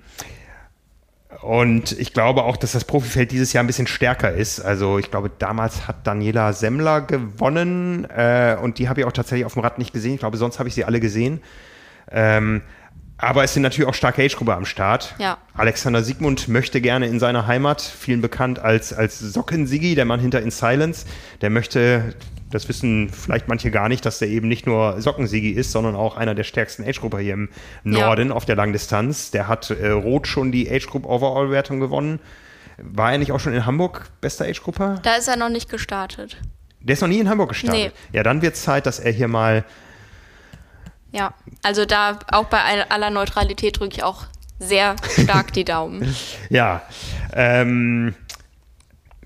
und 1.41 1.91
ich 1.99 2.13
glaube 2.13 2.43
auch, 2.43 2.57
dass 2.57 2.71
das 2.71 2.83
Profifeld 2.83 3.31
dieses 3.31 3.53
Jahr 3.53 3.63
ein 3.63 3.67
bisschen 3.67 3.87
stärker 3.87 4.31
ist. 4.31 4.59
Also 4.59 4.97
ich 4.97 5.11
glaube, 5.11 5.29
damals 5.37 5.87
hat 5.87 6.07
Daniela 6.07 6.53
Semmler 6.53 7.01
gewonnen 7.01 8.05
äh, 8.05 8.57
und 8.61 8.79
die 8.79 8.89
habe 8.89 9.01
ich 9.01 9.05
auch 9.05 9.11
tatsächlich 9.11 9.45
auf 9.45 9.53
dem 9.53 9.61
Rad 9.61 9.77
nicht 9.77 9.93
gesehen. 9.93 10.15
Ich 10.15 10.19
glaube, 10.19 10.37
sonst 10.37 10.59
habe 10.59 10.67
ich 10.69 10.75
sie 10.75 10.85
alle 10.85 10.99
gesehen. 10.99 11.41
Ähm, 12.09 12.61
aber 13.17 13.43
es 13.43 13.53
sind 13.53 13.63
natürlich 13.63 13.89
auch 13.89 13.95
starke 13.95 14.23
Age-Gruppe 14.23 14.53
am 14.55 14.65
Start. 14.65 15.15
Ja. 15.17 15.37
Alexander 15.55 16.03
Siegmund 16.03 16.47
möchte 16.47 16.81
gerne 16.81 17.07
in 17.07 17.19
seiner 17.19 17.47
Heimat, 17.47 17.81
vielen 17.81 18.21
bekannt 18.21 18.59
als, 18.59 18.93
als 18.93 19.19
Socken-Sigi, 19.19 19.95
der 19.95 20.05
Mann 20.05 20.19
hinter 20.19 20.41
In 20.41 20.51
Silence, 20.51 21.05
der 21.41 21.49
möchte, 21.49 22.13
das 22.49 22.67
wissen 22.69 23.09
vielleicht 23.09 23.47
manche 23.47 23.71
gar 23.71 23.89
nicht, 23.89 24.05
dass 24.05 24.19
der 24.19 24.29
eben 24.29 24.47
nicht 24.47 24.65
nur 24.65 25.01
Socken-Sigi 25.01 25.49
ist, 25.51 25.71
sondern 25.71 25.95
auch 25.95 26.15
einer 26.15 26.33
der 26.35 26.43
stärksten 26.45 26.83
Age-Grupper 26.87 27.19
hier 27.19 27.33
im 27.33 27.49
Norden 27.83 28.31
auf 28.31 28.45
der 28.45 28.55
Langdistanz. 28.55 29.31
Der 29.31 29.47
hat 29.47 29.69
äh, 29.69 29.89
Rot 29.89 30.27
schon 30.27 30.51
die 30.51 30.69
Age-Group-Overall-Wertung 30.71 31.79
gewonnen. 31.79 32.19
War 32.77 33.11
er 33.11 33.17
nicht 33.17 33.31
auch 33.31 33.39
schon 33.39 33.53
in 33.53 33.65
Hamburg 33.65 34.09
bester 34.21 34.45
Age-Grupper? 34.45 34.99
Da 35.03 35.15
ist 35.15 35.27
er 35.27 35.35
noch 35.35 35.49
nicht 35.49 35.69
gestartet. 35.69 36.37
Der 36.79 36.93
ist 36.93 37.01
noch 37.01 37.07
nie 37.09 37.19
in 37.19 37.27
Hamburg 37.29 37.49
gestartet. 37.49 37.91
Ja, 38.13 38.23
dann 38.23 38.41
wird 38.41 38.53
es 38.55 38.61
Zeit, 38.63 38.85
dass 38.85 38.99
er 38.99 39.11
hier 39.11 39.27
mal 39.27 39.65
Ja. 41.11 41.33
Also 41.63 41.85
da 41.85 42.19
auch 42.31 42.45
bei 42.45 42.61
all- 42.63 42.83
aller 42.89 43.09
Neutralität 43.09 43.79
drücke 43.79 43.95
ich 43.97 44.03
auch 44.03 44.25
sehr 44.59 44.95
stark 45.21 45.53
die 45.53 45.65
Daumen. 45.65 46.15
Ja, 46.49 46.81
ähm, 47.33 48.15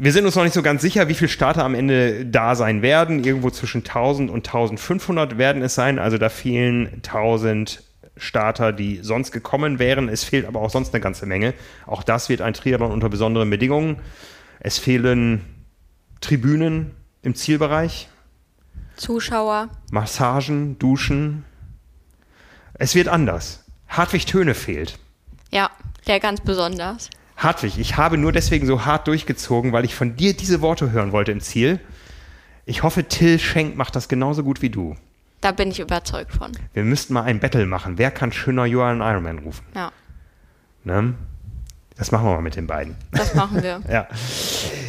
wir 0.04 0.12
sind 0.12 0.26
uns 0.26 0.36
noch 0.36 0.44
nicht 0.44 0.56
so 0.56 0.64
ganz 0.64 0.82
sicher, 0.82 1.08
wie 1.10 1.14
viele 1.14 1.30
Starter 1.30 1.64
am 1.64 1.76
Ende 1.76 2.26
da 2.26 2.56
sein 2.56 2.82
werden. 2.82 3.24
Irgendwo 3.24 3.52
zwischen 3.52 3.82
1000 3.82 4.32
und 4.32 4.48
1500 4.48 5.38
werden 5.38 5.62
es 5.62 5.76
sein. 5.76 6.00
Also 6.00 6.18
da 6.18 6.30
fehlen 6.30 6.88
1000 7.06 7.84
Starter, 8.18 8.74
die 8.74 9.02
sonst 9.04 9.32
gekommen 9.32 9.78
wären. 9.78 10.10
Es 10.10 10.24
fehlt 10.24 10.48
aber 10.48 10.60
auch 10.60 10.72
sonst 10.72 10.92
eine 10.96 11.02
ganze 11.02 11.28
Menge. 11.28 11.54
Auch 11.86 12.02
das 12.02 12.30
wird 12.30 12.42
ein 12.42 12.56
Triathlon 12.56 12.92
unter 12.92 13.10
besonderen 13.10 13.52
Bedingungen. 13.52 13.98
Es 14.60 14.80
fehlen 14.80 15.42
Tribünen 16.20 16.96
im 17.22 17.36
Zielbereich, 17.36 18.10
Zuschauer. 18.96 19.70
Massagen, 19.92 20.80
Duschen. 20.80 21.46
Es 22.74 22.96
wird 22.96 23.08
anders. 23.08 23.66
Hartwig 23.88 24.26
Töne 24.26 24.56
fehlt. 24.56 24.98
Ja, 25.52 25.70
der 26.08 26.20
ganz 26.20 26.42
besonders. 26.42 27.12
Hartwig, 27.42 27.80
ich 27.80 27.98
habe 27.98 28.18
nur 28.18 28.32
deswegen 28.32 28.68
so 28.68 28.86
hart 28.86 29.08
durchgezogen, 29.08 29.72
weil 29.72 29.86
ich 29.86 29.96
von 29.96 30.16
dir 30.16 30.34
diese 30.34 30.62
Worte 30.62 30.92
hören 30.92 31.12
wollte 31.12 31.32
im 31.32 31.42
Ziel. 31.42 31.80
Ich 32.66 32.84
hoffe, 32.84 33.06
Till 33.06 33.40
Schenk 33.40 33.76
macht 33.76 33.96
das 33.96 34.08
genauso 34.08 34.44
gut 34.44 34.62
wie 34.62 34.70
du. 34.70 34.96
Da 35.42 35.52
bin 35.52 35.72
ich 35.72 35.80
überzeugt 35.80 36.34
von. 36.34 36.52
Wir 36.74 36.84
müssten 36.84 37.16
mal 37.16 37.24
ein 37.24 37.40
Battle 37.40 37.66
machen. 37.66 37.98
Wer 37.98 38.12
kann 38.12 38.32
schöner 38.32 38.66
Johann 38.66 39.02
Ironman 39.02 39.40
rufen? 39.40 39.66
Ja, 39.76 39.92
Ne? 40.84 41.14
Das 41.98 42.12
machen 42.12 42.26
wir 42.26 42.34
mal 42.34 42.42
mit 42.42 42.56
den 42.56 42.66
beiden. 42.66 42.96
das 43.12 43.36
machen 43.36 43.62
wir. 43.62 43.82
Ja. 43.90 44.08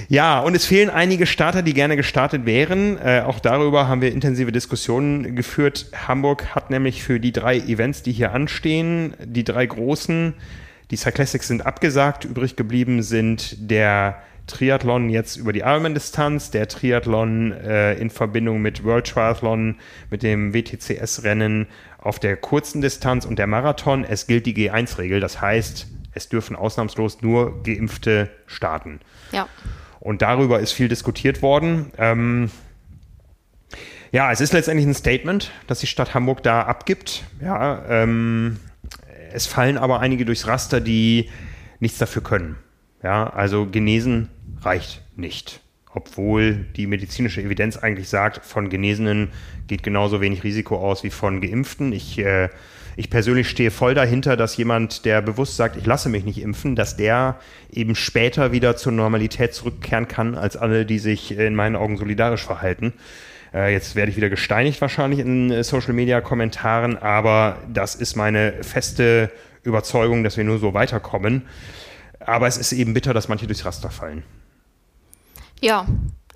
Ja, 0.08 0.40
und 0.40 0.54
es 0.54 0.66
fehlen 0.66 0.90
einige 0.90 1.26
Starter, 1.26 1.62
die 1.62 1.72
gerne 1.74 1.96
gestartet 1.96 2.44
wären. 2.44 2.98
Äh, 2.98 3.22
auch 3.26 3.40
darüber 3.40 3.88
haben 3.88 4.00
wir 4.02 4.12
intensive 4.12 4.52
Diskussionen 4.52 5.34
geführt. 5.36 5.86
Hamburg 6.06 6.54
hat 6.54 6.70
nämlich 6.70 7.02
für 7.02 7.18
die 7.18 7.32
drei 7.32 7.56
Events, 7.58 8.02
die 8.02 8.12
hier 8.12 8.32
anstehen, 8.32 9.14
die 9.24 9.44
drei 9.44 9.64
großen, 9.64 10.34
die 10.92 10.96
Cyclassics 10.98 11.48
sind 11.48 11.64
abgesagt. 11.64 12.26
Übrig 12.26 12.54
geblieben 12.54 13.02
sind 13.02 13.56
der 13.58 14.22
Triathlon 14.46 15.08
jetzt 15.08 15.36
über 15.38 15.54
die 15.54 15.60
Ironman-Distanz, 15.60 16.50
der 16.50 16.68
Triathlon 16.68 17.52
äh, 17.52 17.94
in 17.94 18.10
Verbindung 18.10 18.60
mit 18.60 18.84
World 18.84 19.06
Triathlon, 19.06 19.76
mit 20.10 20.22
dem 20.22 20.52
WTCS-Rennen 20.52 21.66
auf 21.96 22.18
der 22.18 22.36
kurzen 22.36 22.82
Distanz 22.82 23.24
und 23.24 23.38
der 23.38 23.46
Marathon. 23.46 24.04
Es 24.04 24.26
gilt 24.26 24.44
die 24.44 24.54
G1-Regel, 24.54 25.20
das 25.20 25.40
heißt, 25.40 25.86
es 26.12 26.28
dürfen 26.28 26.56
ausnahmslos 26.56 27.22
nur 27.22 27.62
Geimpfte 27.62 28.28
starten. 28.46 29.00
Ja, 29.30 29.48
Und 29.98 30.20
darüber 30.20 30.60
ist 30.60 30.72
viel 30.72 30.88
diskutiert 30.88 31.40
worden. 31.40 31.90
Ähm, 31.96 32.50
ja, 34.10 34.30
es 34.30 34.42
ist 34.42 34.52
letztendlich 34.52 34.86
ein 34.86 34.92
Statement, 34.92 35.52
das 35.68 35.80
die 35.80 35.86
Stadt 35.86 36.12
Hamburg 36.12 36.42
da 36.42 36.60
abgibt. 36.62 37.22
Ja, 37.40 37.82
ähm, 37.88 38.58
es 39.34 39.46
fallen 39.46 39.78
aber 39.78 40.00
einige 40.00 40.24
durchs 40.24 40.46
Raster, 40.46 40.80
die 40.80 41.28
nichts 41.80 41.98
dafür 41.98 42.22
können. 42.22 42.56
Ja, 43.02 43.28
also 43.28 43.66
genesen 43.66 44.28
reicht 44.60 45.02
nicht. 45.16 45.60
Obwohl 45.94 46.66
die 46.76 46.86
medizinische 46.86 47.42
Evidenz 47.42 47.76
eigentlich 47.76 48.08
sagt, 48.08 48.46
von 48.46 48.70
Genesenen 48.70 49.30
geht 49.66 49.82
genauso 49.82 50.20
wenig 50.20 50.42
Risiko 50.42 50.76
aus 50.78 51.04
wie 51.04 51.10
von 51.10 51.40
Geimpften. 51.40 51.92
Ich, 51.92 52.18
äh, 52.18 52.48
ich 52.96 53.10
persönlich 53.10 53.48
stehe 53.50 53.70
voll 53.70 53.94
dahinter, 53.94 54.36
dass 54.36 54.56
jemand, 54.56 55.04
der 55.04 55.20
bewusst 55.20 55.56
sagt, 55.56 55.76
ich 55.76 55.84
lasse 55.84 56.08
mich 56.08 56.24
nicht 56.24 56.40
impfen, 56.40 56.76
dass 56.76 56.96
der 56.96 57.38
eben 57.70 57.94
später 57.94 58.52
wieder 58.52 58.76
zur 58.76 58.92
Normalität 58.92 59.52
zurückkehren 59.52 60.08
kann, 60.08 60.34
als 60.34 60.56
alle, 60.56 60.86
die 60.86 60.98
sich 60.98 61.36
in 61.36 61.54
meinen 61.54 61.76
Augen 61.76 61.98
solidarisch 61.98 62.44
verhalten. 62.44 62.94
Äh, 63.54 63.72
jetzt 63.72 63.94
werde 63.94 64.10
ich 64.10 64.16
wieder 64.16 64.30
gesteinigt 64.30 64.80
wahrscheinlich 64.80 65.20
in 65.20 65.50
äh, 65.50 65.62
Social-Media-Kommentaren, 65.62 66.96
aber 66.98 67.58
das 67.72 67.94
ist 67.94 68.16
meine 68.16 68.62
feste 68.62 69.30
Überzeugung, 69.62 70.24
dass 70.24 70.36
wir 70.36 70.44
nur 70.44 70.58
so 70.58 70.74
weiterkommen. 70.74 71.46
Aber 72.20 72.46
es 72.46 72.56
ist 72.56 72.72
eben 72.72 72.94
bitter, 72.94 73.14
dass 73.14 73.28
manche 73.28 73.46
durchs 73.46 73.64
Raster 73.64 73.90
fallen. 73.90 74.22
Ja, 75.60 75.86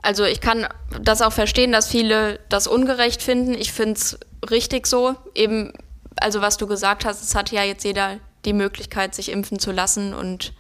also 0.02 0.24
ich 0.24 0.40
kann 0.40 0.66
das 1.00 1.22
auch 1.22 1.32
verstehen, 1.32 1.72
dass 1.72 1.88
viele 1.88 2.38
das 2.48 2.66
ungerecht 2.66 3.22
finden. 3.22 3.54
Ich 3.54 3.72
finde 3.72 3.94
es 3.94 4.18
richtig 4.50 4.86
so. 4.86 5.16
Eben, 5.34 5.72
also 6.16 6.40
was 6.40 6.56
du 6.56 6.66
gesagt 6.66 7.04
hast, 7.04 7.22
es 7.22 7.34
hat 7.34 7.50
ja 7.50 7.64
jetzt 7.64 7.84
jeder 7.84 8.18
die 8.44 8.52
Möglichkeit, 8.52 9.14
sich 9.14 9.32
impfen 9.32 9.58
zu 9.58 9.72
lassen 9.72 10.14
und 10.14 10.52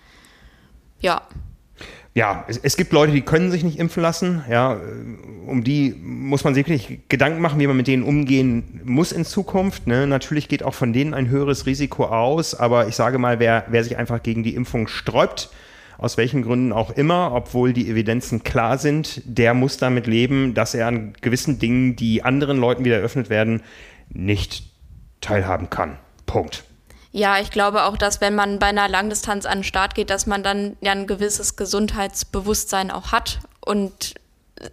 ja. 1.00 1.22
Ja, 2.16 2.46
es, 2.48 2.56
es, 2.56 2.78
gibt 2.78 2.94
Leute, 2.94 3.12
die 3.12 3.20
können 3.20 3.50
sich 3.50 3.62
nicht 3.62 3.78
impfen 3.78 4.02
lassen. 4.02 4.42
Ja, 4.48 4.80
um 5.46 5.62
die 5.62 5.94
muss 6.02 6.44
man 6.44 6.54
sich 6.54 6.66
wirklich 6.66 7.00
Gedanken 7.10 7.42
machen, 7.42 7.60
wie 7.60 7.66
man 7.66 7.76
mit 7.76 7.88
denen 7.88 8.04
umgehen 8.04 8.80
muss 8.86 9.12
in 9.12 9.26
Zukunft. 9.26 9.86
Ne? 9.86 10.06
Natürlich 10.06 10.48
geht 10.48 10.62
auch 10.62 10.72
von 10.72 10.94
denen 10.94 11.12
ein 11.12 11.28
höheres 11.28 11.66
Risiko 11.66 12.06
aus, 12.06 12.54
aber 12.54 12.88
ich 12.88 12.96
sage 12.96 13.18
mal, 13.18 13.38
wer, 13.38 13.66
wer 13.68 13.84
sich 13.84 13.98
einfach 13.98 14.22
gegen 14.22 14.42
die 14.42 14.54
Impfung 14.54 14.88
sträubt, 14.88 15.50
aus 15.98 16.16
welchen 16.16 16.40
Gründen 16.40 16.72
auch 16.72 16.88
immer, 16.88 17.32
obwohl 17.34 17.74
die 17.74 17.86
Evidenzen 17.86 18.42
klar 18.42 18.78
sind, 18.78 19.20
der 19.26 19.52
muss 19.52 19.76
damit 19.76 20.06
leben, 20.06 20.54
dass 20.54 20.72
er 20.72 20.86
an 20.86 21.12
gewissen 21.20 21.58
Dingen, 21.58 21.96
die 21.96 22.22
anderen 22.22 22.56
Leuten 22.56 22.86
wieder 22.86 22.96
eröffnet 22.96 23.28
werden, 23.28 23.60
nicht 24.08 24.62
teilhaben 25.20 25.68
kann. 25.68 25.98
Punkt. 26.24 26.64
Ja, 27.16 27.38
ich 27.40 27.50
glaube 27.50 27.84
auch, 27.84 27.96
dass 27.96 28.20
wenn 28.20 28.34
man 28.34 28.58
bei 28.58 28.66
einer 28.66 28.88
Langdistanz 28.88 29.46
an 29.46 29.58
den 29.58 29.64
Start 29.64 29.94
geht, 29.94 30.10
dass 30.10 30.26
man 30.26 30.42
dann 30.42 30.76
ja 30.82 30.92
ein 30.92 31.06
gewisses 31.06 31.56
Gesundheitsbewusstsein 31.56 32.90
auch 32.90 33.10
hat 33.10 33.40
und 33.64 34.16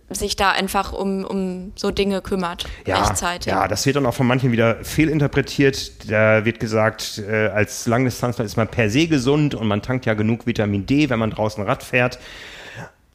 sich 0.09 0.35
da 0.35 0.51
einfach 0.51 0.91
um, 0.91 1.23
um 1.23 1.71
so 1.75 1.89
Dinge 1.89 2.21
kümmert, 2.21 2.65
ja, 2.85 3.01
rechtzeitig. 3.01 3.49
Ja, 3.49 3.69
das 3.69 3.85
wird 3.85 3.95
dann 3.95 4.05
auch 4.05 4.13
von 4.13 4.27
manchen 4.27 4.51
wieder 4.51 4.83
fehlinterpretiert. 4.83 6.09
Da 6.11 6.43
wird 6.43 6.59
gesagt, 6.59 7.21
äh, 7.25 7.47
als 7.47 7.87
Langdistanzler 7.87 8.43
ist 8.43 8.57
man 8.57 8.67
per 8.67 8.89
se 8.89 9.07
gesund 9.07 9.55
und 9.55 9.65
man 9.67 9.81
tankt 9.81 10.05
ja 10.05 10.13
genug 10.13 10.45
Vitamin 10.45 10.85
D, 10.85 11.09
wenn 11.09 11.19
man 11.19 11.31
draußen 11.31 11.63
Rad 11.63 11.81
fährt. 11.81 12.19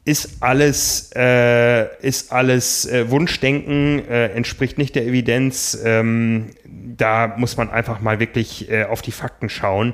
Ist 0.05 0.41
alles, 0.41 1.11
äh, 1.15 1.87
ist 2.05 2.31
alles 2.31 2.85
äh, 2.85 3.09
Wunschdenken, 3.11 4.07
äh, 4.07 4.27
entspricht 4.27 4.77
nicht 4.77 4.95
der 4.95 5.05
Evidenz. 5.05 5.77
Ähm, 5.83 6.51
da 6.65 7.35
muss 7.37 7.57
man 7.57 7.69
einfach 7.69 8.01
mal 8.01 8.19
wirklich 8.19 8.71
äh, 8.71 8.85
auf 8.85 9.01
die 9.01 9.11
Fakten 9.11 9.49
schauen. 9.49 9.93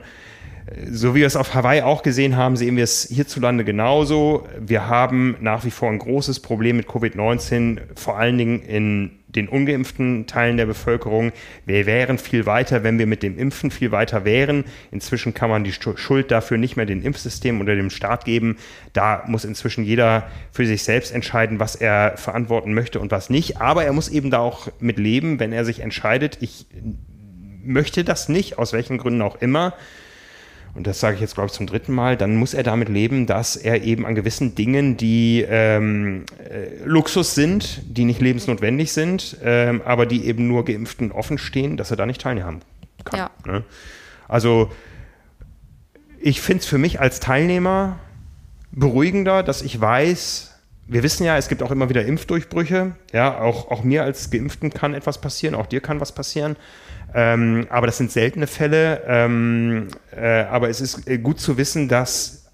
So 0.89 1.13
wie 1.13 1.19
wir 1.19 1.27
es 1.27 1.35
auf 1.35 1.53
Hawaii 1.53 1.83
auch 1.83 2.01
gesehen 2.01 2.37
haben, 2.37 2.55
sehen 2.55 2.75
wir 2.75 2.83
es 2.83 3.07
hierzulande 3.11 3.63
genauso. 3.63 4.47
Wir 4.59 4.87
haben 4.87 5.37
nach 5.39 5.63
wie 5.63 5.69
vor 5.69 5.91
ein 5.91 5.99
großes 5.99 6.39
Problem 6.39 6.77
mit 6.77 6.87
Covid-19, 6.87 7.81
vor 7.95 8.17
allen 8.17 8.37
Dingen 8.37 8.61
in 8.63 9.11
den 9.35 9.47
ungeimpften 9.47 10.27
Teilen 10.27 10.57
der 10.57 10.65
Bevölkerung. 10.65 11.31
Wir 11.65 11.85
wären 11.85 12.17
viel 12.17 12.45
weiter, 12.45 12.83
wenn 12.83 12.99
wir 12.99 13.07
mit 13.07 13.23
dem 13.23 13.37
Impfen 13.37 13.71
viel 13.71 13.91
weiter 13.91 14.25
wären. 14.25 14.65
Inzwischen 14.91 15.33
kann 15.33 15.49
man 15.49 15.63
die 15.63 15.73
Schuld 15.73 16.31
dafür 16.31 16.57
nicht 16.57 16.75
mehr 16.75 16.85
dem 16.85 17.03
Impfsystem 17.03 17.61
oder 17.61 17.75
dem 17.75 17.89
Staat 17.89 18.25
geben. 18.25 18.57
Da 18.93 19.23
muss 19.27 19.45
inzwischen 19.45 19.83
jeder 19.83 20.27
für 20.51 20.65
sich 20.65 20.83
selbst 20.83 21.13
entscheiden, 21.13 21.59
was 21.59 21.75
er 21.75 22.17
verantworten 22.17 22.73
möchte 22.73 22.99
und 22.99 23.11
was 23.11 23.29
nicht. 23.29 23.61
Aber 23.61 23.85
er 23.85 23.93
muss 23.93 24.09
eben 24.09 24.31
da 24.31 24.39
auch 24.39 24.67
mit 24.79 24.97
leben, 24.97 25.39
wenn 25.39 25.53
er 25.53 25.65
sich 25.65 25.81
entscheidet, 25.81 26.37
ich 26.41 26.65
möchte 27.63 28.03
das 28.03 28.29
nicht, 28.29 28.57
aus 28.57 28.73
welchen 28.73 28.97
Gründen 28.97 29.21
auch 29.21 29.41
immer 29.41 29.73
und 30.75 30.85
das 30.85 30.99
sage 30.99 31.15
ich 31.15 31.21
jetzt, 31.21 31.35
glaube 31.35 31.47
ich, 31.47 31.53
zum 31.53 31.67
dritten 31.67 31.93
Mal, 31.93 32.17
dann 32.17 32.35
muss 32.35 32.53
er 32.53 32.63
damit 32.63 32.89
leben, 32.89 33.25
dass 33.27 33.55
er 33.55 33.83
eben 33.83 34.05
an 34.05 34.13
gewissen 34.13 34.55
Dingen, 34.55 34.97
die 34.97 35.45
ähm, 35.47 36.25
äh, 36.37 36.83
Luxus 36.83 37.33
sind, 37.33 37.81
die 37.85 38.03
nicht 38.03 38.19
lebensnotwendig 38.19 38.91
sind, 38.91 39.37
ähm, 39.41 39.81
aber 39.85 40.05
die 40.05 40.25
eben 40.25 40.49
nur 40.49 40.65
Geimpften 40.65 41.13
offen 41.13 41.37
stehen, 41.37 41.77
dass 41.77 41.91
er 41.91 41.97
da 41.97 42.05
nicht 42.05 42.19
teilnehmen 42.19 42.61
kann. 43.05 43.19
Ja. 43.19 43.29
Ne? 43.45 43.63
Also 44.27 44.69
ich 46.19 46.41
finde 46.41 46.61
es 46.61 46.67
für 46.67 46.77
mich 46.77 46.99
als 46.99 47.21
Teilnehmer 47.21 47.97
beruhigender, 48.71 49.43
dass 49.43 49.61
ich 49.61 49.79
weiß, 49.79 50.59
wir 50.87 51.03
wissen 51.03 51.23
ja, 51.23 51.37
es 51.37 51.47
gibt 51.47 51.63
auch 51.63 51.71
immer 51.71 51.87
wieder 51.87 52.05
Impfdurchbrüche. 52.05 52.95
Ja, 53.13 53.39
auch, 53.39 53.71
auch 53.71 53.83
mir 53.83 54.03
als 54.03 54.29
Geimpften 54.29 54.71
kann 54.71 54.93
etwas 54.93 55.21
passieren, 55.21 55.55
auch 55.55 55.67
dir 55.67 55.79
kann 55.79 56.01
was 56.01 56.13
passieren. 56.13 56.57
Ähm, 57.17 57.65
aber 57.69 57.87
das 57.87 57.97
sind 57.97 58.11
seltene 58.11 58.45
Fälle. 58.45 59.01
Ähm, 59.07 59.87
äh, 60.15 60.43
aber 60.43 60.69
es 60.69 60.81
ist 60.81 61.07
äh, 61.07 61.17
gut 61.17 61.39
zu 61.39 61.57
wissen, 61.57 61.87
dass 61.87 62.45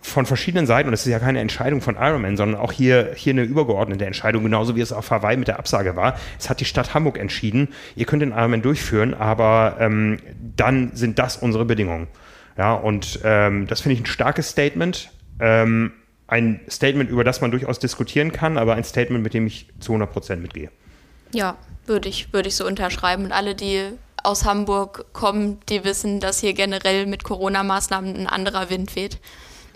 von 0.00 0.26
verschiedenen 0.26 0.66
Seiten, 0.66 0.88
und 0.88 0.92
das 0.92 1.06
ist 1.06 1.12
ja 1.12 1.20
keine 1.20 1.40
Entscheidung 1.40 1.80
von 1.80 1.96
Ironman, 1.96 2.36
sondern 2.36 2.60
auch 2.60 2.72
hier, 2.72 3.12
hier 3.14 3.32
eine 3.32 3.44
übergeordnete 3.44 4.04
Entscheidung, 4.04 4.42
genauso 4.42 4.76
wie 4.76 4.80
es 4.80 4.92
auf 4.92 5.10
Hawaii 5.10 5.36
mit 5.36 5.48
der 5.48 5.58
Absage 5.58 5.96
war. 5.96 6.18
Es 6.38 6.50
hat 6.50 6.60
die 6.60 6.66
Stadt 6.66 6.92
Hamburg 6.92 7.18
entschieden, 7.18 7.68
ihr 7.94 8.04
könnt 8.04 8.20
den 8.20 8.32
Ironman 8.32 8.60
durchführen, 8.60 9.14
aber 9.14 9.76
ähm, 9.78 10.18
dann 10.56 10.90
sind 10.94 11.18
das 11.18 11.36
unsere 11.38 11.64
Bedingungen. 11.64 12.08
Ja, 12.58 12.74
und 12.74 13.20
ähm, 13.24 13.66
das 13.66 13.80
finde 13.80 13.94
ich 13.94 14.00
ein 14.02 14.06
starkes 14.06 14.50
Statement. 14.50 15.10
Ähm, 15.40 15.92
ein 16.26 16.60
Statement, 16.68 17.10
über 17.10 17.24
das 17.24 17.40
man 17.40 17.50
durchaus 17.50 17.78
diskutieren 17.78 18.32
kann, 18.32 18.58
aber 18.58 18.74
ein 18.74 18.84
Statement, 18.84 19.22
mit 19.22 19.34
dem 19.34 19.46
ich 19.46 19.68
zu 19.78 19.92
100 19.92 20.12
Prozent 20.12 20.42
mitgehe. 20.42 20.70
Ja, 21.32 21.56
würde 21.86 22.08
ich, 22.08 22.32
würde 22.32 22.48
ich 22.48 22.56
so 22.56 22.66
unterschreiben. 22.66 23.24
Und 23.24 23.32
alle, 23.32 23.54
die 23.54 23.92
aus 24.22 24.44
Hamburg 24.44 25.06
kommen, 25.12 25.60
die 25.68 25.84
wissen, 25.84 26.20
dass 26.20 26.40
hier 26.40 26.54
generell 26.54 27.06
mit 27.06 27.24
Corona-Maßnahmen 27.24 28.16
ein 28.16 28.26
anderer 28.26 28.70
Wind 28.70 28.96
weht 28.96 29.18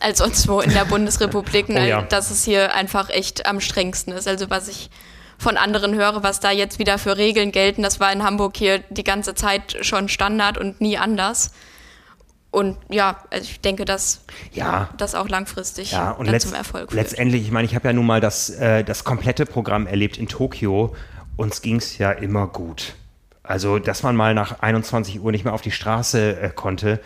als 0.00 0.18
sonst 0.18 0.48
wo 0.48 0.60
in 0.60 0.70
der 0.70 0.84
Bundesrepublik, 0.88 1.66
oh, 1.68 1.72
ja. 1.72 2.02
dass 2.02 2.30
es 2.30 2.44
hier 2.44 2.74
einfach 2.74 3.10
echt 3.10 3.46
am 3.46 3.60
strengsten 3.60 4.12
ist. 4.12 4.28
Also 4.28 4.50
was 4.50 4.68
ich 4.68 4.90
von 5.38 5.56
anderen 5.56 5.94
höre, 5.94 6.22
was 6.22 6.40
da 6.40 6.50
jetzt 6.50 6.78
wieder 6.78 6.98
für 6.98 7.16
Regeln 7.16 7.52
gelten, 7.52 7.82
das 7.82 8.00
war 8.00 8.12
in 8.12 8.22
Hamburg 8.22 8.56
hier 8.56 8.80
die 8.90 9.04
ganze 9.04 9.34
Zeit 9.34 9.76
schon 9.82 10.08
Standard 10.08 10.58
und 10.58 10.80
nie 10.80 10.98
anders. 10.98 11.52
Und 12.50 12.78
ja, 12.88 13.18
also 13.30 13.44
ich 13.44 13.60
denke, 13.60 13.84
dass 13.84 14.22
ja. 14.52 14.88
das 14.96 15.14
auch 15.14 15.28
langfristig 15.28 15.92
ja, 15.92 16.12
und 16.12 16.26
letzt, 16.26 16.48
zum 16.48 16.56
Erfolg 16.56 16.90
führt. 16.90 16.94
Letztendlich, 16.94 17.42
ich 17.42 17.50
meine, 17.50 17.66
ich 17.66 17.74
habe 17.74 17.88
ja 17.88 17.92
nun 17.92 18.06
mal 18.06 18.20
das, 18.20 18.50
äh, 18.50 18.82
das 18.82 19.04
komplette 19.04 19.44
Programm 19.44 19.86
erlebt 19.86 20.16
in 20.16 20.28
Tokio 20.28 20.96
uns 21.38 21.62
ging 21.62 21.76
es 21.76 21.96
ja 21.96 22.12
immer 22.12 22.48
gut. 22.48 22.94
Also, 23.42 23.78
dass 23.78 24.02
man 24.02 24.14
mal 24.14 24.34
nach 24.34 24.60
21 24.60 25.20
Uhr 25.20 25.32
nicht 25.32 25.44
mehr 25.44 25.54
auf 25.54 25.62
die 25.62 25.70
Straße 25.70 26.38
äh, 26.38 26.50
konnte. 26.50 27.00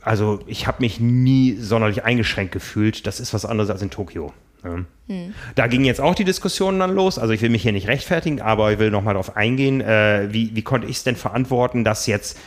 Also, 0.00 0.40
ich 0.46 0.66
habe 0.66 0.78
mich 0.80 0.98
nie 0.98 1.56
sonderlich 1.56 2.04
eingeschränkt 2.04 2.52
gefühlt. 2.52 3.06
Das 3.06 3.20
ist 3.20 3.34
was 3.34 3.44
anderes 3.44 3.68
als 3.68 3.82
in 3.82 3.90
Tokio. 3.90 4.32
Ja. 4.64 4.78
Hm. 5.08 5.34
Da 5.54 5.66
ging 5.66 5.84
jetzt 5.84 6.00
auch 6.00 6.14
die 6.14 6.24
Diskussion 6.24 6.78
dann 6.78 6.94
los. 6.94 7.18
Also 7.18 7.32
ich 7.32 7.42
will 7.42 7.50
mich 7.50 7.62
hier 7.62 7.72
nicht 7.72 7.88
rechtfertigen, 7.88 8.40
aber 8.40 8.72
ich 8.72 8.78
will 8.78 8.90
nochmal 8.90 9.14
darauf 9.14 9.36
eingehen, 9.36 9.80
äh, 9.80 10.28
wie, 10.30 10.54
wie 10.54 10.62
konnte 10.62 10.86
ich 10.86 10.96
es 10.96 11.04
denn 11.04 11.16
verantworten, 11.16 11.84
dass 11.84 12.06
jetzt, 12.06 12.38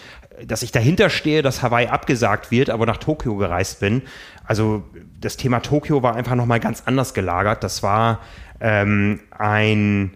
dass 0.46 0.62
ich 0.62 0.72
dahinter 0.72 1.10
stehe, 1.10 1.42
dass 1.42 1.62
Hawaii 1.62 1.88
abgesagt 1.88 2.52
wird, 2.52 2.70
aber 2.70 2.86
nach 2.86 2.98
Tokio 2.98 3.36
gereist 3.36 3.80
bin. 3.80 4.02
Also 4.44 4.84
das 5.20 5.38
Thema 5.38 5.62
Tokio 5.62 6.04
war 6.04 6.16
einfach 6.16 6.36
nochmal 6.36 6.60
ganz 6.60 6.84
anders 6.86 7.14
gelagert. 7.14 7.64
Das 7.64 7.82
war 7.82 8.20
ähm, 8.60 9.22
ein 9.32 10.12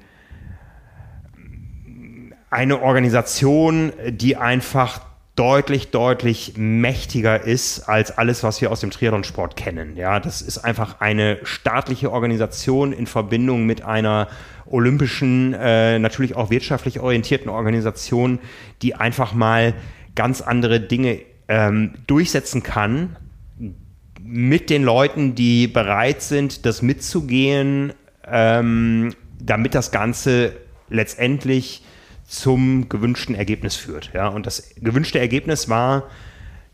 eine 2.50 2.82
Organisation, 2.82 3.92
die 4.10 4.38
einfach 4.38 5.02
deutlich, 5.36 5.92
deutlich 5.92 6.54
mächtiger 6.56 7.42
ist 7.42 7.90
als 7.90 8.18
alles, 8.18 8.44
was 8.44 8.62
wir 8.62 8.72
aus 8.72 8.80
dem 8.80 8.92
Triathlonsport 8.92 9.58
kennen. 9.58 9.98
Ja, 9.98 10.20
das 10.20 10.42
ist 10.42 10.60
einfach 10.60 11.02
eine 11.02 11.40
staatliche 11.44 12.12
Organisation 12.12 12.94
in 12.94 13.06
Verbindung 13.06 13.66
mit 13.66 13.84
einer 13.84 14.30
olympischen, 14.66 15.54
äh, 15.54 16.00
natürlich 16.00 16.36
auch 16.36 16.50
wirtschaftlich 16.50 17.00
orientierten 17.00 17.50
Organisation, 17.50 18.40
die 18.82 18.96
einfach 18.96 19.34
mal 19.34 19.74
ganz 20.16 20.42
andere 20.42 20.80
Dinge 20.80 21.20
ähm, 21.50 21.94
durchsetzen 22.08 22.64
kann 22.64 23.18
mit 24.24 24.70
den 24.70 24.84
Leuten, 24.84 25.36
die 25.36 25.68
bereit 25.68 26.22
sind, 26.22 26.66
das 26.66 26.82
mitzugehen, 26.82 27.94
ähm, 28.26 29.14
damit 29.40 29.76
das 29.76 29.92
Ganze 29.92 30.54
letztendlich 30.90 31.84
zum 32.28 32.90
gewünschten 32.90 33.36
Ergebnis 33.36 33.76
führt. 33.76 34.12
Ja? 34.14 34.28
Und 34.28 34.46
das 34.46 34.72
gewünschte 34.78 35.20
Ergebnis 35.20 35.70
war, 35.70 36.10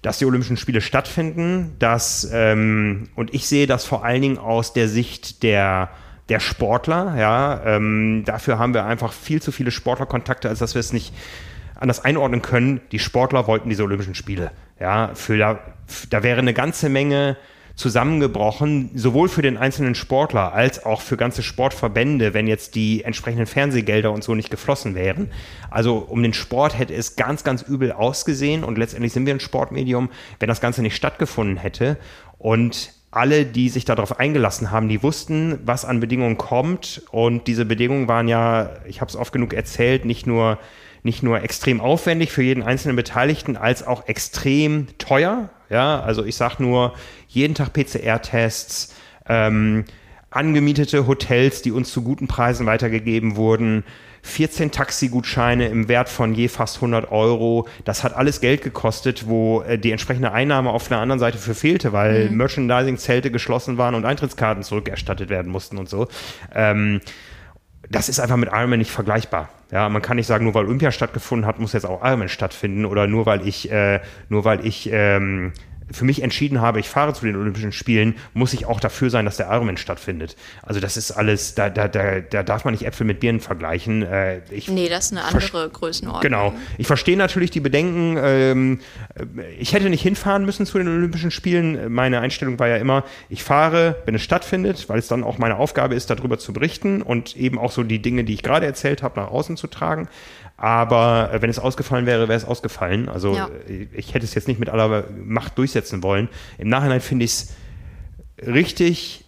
dass 0.02 0.18
die 0.18 0.26
Olympischen 0.26 0.58
Spiele 0.58 0.82
stattfinden, 0.82 1.76
dass, 1.78 2.30
ähm, 2.34 3.10
und 3.16 3.34
ich 3.34 3.48
sehe 3.48 3.68
das 3.68 3.86
vor 3.86 4.04
allen 4.04 4.22
Dingen 4.22 4.38
aus 4.38 4.74
der 4.74 4.88
Sicht 4.88 5.44
der, 5.44 5.90
der 6.30 6.40
Sportler, 6.40 7.16
ja, 7.18 7.62
ähm, 7.66 8.24
dafür 8.26 8.58
haben 8.58 8.74
wir 8.74 8.86
einfach 8.86 9.14
viel 9.14 9.42
zu 9.42 9.52
viele 9.52 9.70
Sportlerkontakte, 9.70 10.50
als 10.50 10.60
dass 10.60 10.74
wir 10.74 10.80
es 10.80 10.94
nicht 10.94 11.14
anders 11.76 12.04
einordnen 12.04 12.42
können. 12.42 12.82
Die 12.92 13.00
Sportler 13.00 13.48
wollten 13.48 13.70
diese 13.70 13.84
Olympischen 13.84 14.16
Spiele, 14.16 14.52
ja, 14.80 15.12
für 15.14 15.38
da, 15.38 15.60
da 16.10 16.24
wäre 16.24 16.40
eine 16.40 16.54
ganze 16.54 16.90
Menge 16.90 17.38
zusammengebrochen, 17.76 18.92
sowohl 18.96 19.30
für 19.30 19.42
den 19.42 19.58
einzelnen 19.58 19.96
Sportler 19.96 20.54
als 20.54 20.86
auch 20.86 21.02
für 21.02 21.18
ganze 21.18 21.44
Sportverbände, 21.44 22.34
wenn 22.34 22.48
jetzt 22.48 22.76
die 22.76 23.04
entsprechenden 23.04 23.48
Fernsehgelder 23.48 24.12
und 24.12 24.24
so 24.24 24.36
nicht 24.36 24.50
geflossen 24.50 24.96
wären. 24.96 25.32
Also 25.70 25.98
um 25.98 26.22
den 26.22 26.34
Sport 26.34 26.78
hätte 26.78 26.94
es 26.94 27.16
ganz, 27.16 27.44
ganz 27.44 27.62
übel 27.62 27.92
ausgesehen 27.92 28.64
und 28.64 28.78
letztendlich 28.78 29.14
sind 29.14 29.26
wir 29.26 29.34
ein 29.34 29.40
Sportmedium, 29.40 30.10
wenn 30.40 30.50
das 30.50 30.62
Ganze 30.62 30.82
nicht 30.82 30.96
stattgefunden 30.96 31.58
hätte. 31.58 31.98
Und 32.38 32.94
alle, 33.12 33.46
die 33.46 33.68
sich 33.68 33.84
darauf 33.84 34.20
eingelassen 34.20 34.72
haben, 34.72 34.88
die 34.88 35.04
wussten, 35.04 35.60
was 35.66 35.84
an 35.84 36.00
Bedingungen 36.00 36.38
kommt. 36.38 37.04
Und 37.12 37.48
diese 37.48 37.66
Bedingungen 37.66 38.08
waren 38.08 38.30
ja, 38.30 38.72
ich 38.88 39.02
habe 39.02 39.10
es 39.10 39.18
oft 39.18 39.34
genug 39.34 39.54
erzählt, 39.54 40.06
nicht 40.06 40.26
nur, 40.26 40.58
nicht 41.04 41.22
nur 41.22 41.42
extrem 41.44 41.82
aufwendig 41.82 42.32
für 42.32 42.42
jeden 42.42 42.64
einzelnen 42.64 42.96
Beteiligten, 42.96 43.58
als 43.58 43.86
auch 43.86 44.08
extrem 44.08 44.88
teuer. 44.98 45.50
Ja, 45.70 46.00
also 46.02 46.24
ich 46.24 46.36
sage 46.36 46.64
nur, 46.64 46.94
jeden 47.32 47.56
Tag 47.56 47.74
PCR-Tests, 47.74 48.94
ähm, 49.28 49.86
angemietete 50.30 51.08
Hotels, 51.08 51.62
die 51.62 51.72
uns 51.72 51.92
zu 51.92 52.04
guten 52.04 52.28
Preisen 52.28 52.66
weitergegeben 52.66 53.36
wurden, 53.36 53.84
14 54.24 54.72
Taxigutscheine 54.72 55.68
im 55.68 55.88
Wert 55.88 56.08
von 56.08 56.36
je 56.36 56.48
fast 56.48 56.78
100 56.78 57.12
Euro. 57.12 57.68
Das 57.86 58.04
hat 58.04 58.16
alles 58.16 58.40
Geld 58.40 58.62
gekostet, 58.62 59.28
wo 59.28 59.62
äh, 59.62 59.80
die 59.80 59.92
entsprechende 59.92 60.32
Einnahme 60.32 60.70
auf 60.70 60.88
der 60.90 61.00
anderen 61.00 61.20
Seite 61.20 61.38
für 61.38 61.56
fehlte, 61.56 61.92
weil 61.92 62.30
mhm. 62.30 62.38
Merchandising-Zelte 62.38 63.32
geschlossen 63.32 63.78
waren 63.78 63.96
und 63.96 64.06
Eintrittskarten 64.06 64.64
zurückerstattet 64.64 65.30
werden 65.30 65.52
mussten 65.52 65.78
und 65.78 65.90
so. 65.90 66.08
Ähm, 66.54 67.02
das 67.90 68.10
ist 68.10 68.20
einfach 68.20 68.38
mit 68.38 68.50
Ironman 68.50 68.80
nicht 68.80 68.92
vergleichbar. 68.92 69.50
Ja, 69.72 69.90
man 69.90 70.02
kann 70.02 70.18
nicht 70.18 70.28
sagen, 70.28 70.44
nur 70.44 70.54
weil 70.54 70.66
Olympia 70.66 70.92
stattgefunden 70.92 71.48
hat, 71.48 71.60
muss 71.60 71.74
jetzt 71.74 71.86
auch 71.86 72.04
Ironman 72.04 72.30
stattfinden 72.30 72.86
oder 72.86 73.08
nur 73.08 73.26
weil 73.26 73.48
ich, 73.48 73.72
äh, 73.72 74.02
nur 74.30 74.46
weil 74.46 74.66
ich 74.66 74.90
ähm, 74.92 75.54
für 75.92 76.06
mich 76.06 76.22
entschieden 76.22 76.62
habe, 76.62 76.80
ich 76.80 76.90
fahre 76.90 77.14
zu 77.14 77.26
den 77.26 77.36
Olympischen 77.36 77.72
Spielen, 77.72 78.16
muss 78.34 78.54
ich 78.54 78.66
auch 78.66 78.80
dafür 78.80 79.10
sein, 79.10 79.26
dass 79.26 79.38
der 79.38 79.48
Ironman 79.48 79.78
stattfindet. 79.78 80.36
Also 80.62 80.80
das 80.80 80.98
ist 80.98 81.12
alles, 81.12 81.56
da, 81.56 81.70
da, 81.70 81.88
da, 81.88 82.20
da 82.22 82.44
darf 82.44 82.66
man 82.66 82.74
nicht 82.74 82.86
Äpfel 82.86 83.06
mit 83.06 83.20
Birnen 83.20 83.40
vergleichen. 83.40 84.04
Äh, 84.04 84.42
ich 84.50 84.68
nee, 84.70 84.90
das 84.90 85.06
ist 85.06 85.12
eine 85.12 85.24
andere 85.24 85.70
Größenordnung. 85.70 86.22
Genau. 86.22 86.54
Ich 86.78 86.88
verstehe 86.88 87.18
natürlich 87.18 87.52
die 87.52 87.60
Bedenken. 87.60 88.18
Ähm, 88.22 88.80
ich 89.60 89.74
hätte 89.74 89.90
nicht 89.90 90.02
hinfahren 90.02 90.46
müssen 90.46 90.66
zu 90.66 90.78
den 90.78 90.88
Olympischen 90.88 91.32
Spielen. 91.32 91.92
Meine 91.92 92.20
Einstellung 92.20 92.60
war 92.60 92.68
ja 92.68 92.78
immer, 92.78 93.04
ich 93.30 93.44
fahre, 93.44 93.98
wenn 94.06 94.16
es 94.16 94.22
stattfindet, 94.22 94.88
weil 94.90 95.00
es 95.00 95.08
dann 95.08 95.24
auch 95.24 95.38
meine 95.38 95.58
Aufgabe 95.58 95.96
ist, 95.96 96.10
darüber 96.10 96.38
zu 96.38 96.54
berichten 96.54 97.02
und 97.02 97.36
eben 97.36 97.58
auch 97.58 97.72
so 97.72 97.84
die 97.84 98.02
Dinge, 98.02 98.24
die 98.24 98.34
ich 98.34 98.44
gerade 98.44 98.66
erzählt 98.66 99.04
habe, 99.04 99.20
nach 99.20 99.30
außen 99.30 99.58
zu 99.58 99.68
tragen. 99.68 100.08
Aber 100.62 101.32
äh, 101.34 101.42
wenn 101.42 101.50
es 101.50 101.58
ausgefallen 101.58 102.06
wäre, 102.06 102.28
wäre 102.28 102.38
es 102.38 102.46
ausgefallen. 102.46 103.10
Also 103.10 103.36
ja. 103.36 103.50
Äh, 103.68 103.88
ich 103.94 104.14
hätte 104.14 104.26
es 104.26 104.36
jetzt 104.36 104.48
nicht 104.48 104.60
mit 104.60 104.70
aller 104.70 105.06
Macht 105.26 105.58
durchsetzen 105.58 105.81
wollen. 106.04 106.30
Im 106.58 106.70
Nachhinein 106.70 107.02
finde 107.02 107.26
ich 107.26 107.32
es 107.32 107.56
richtig 108.46 109.26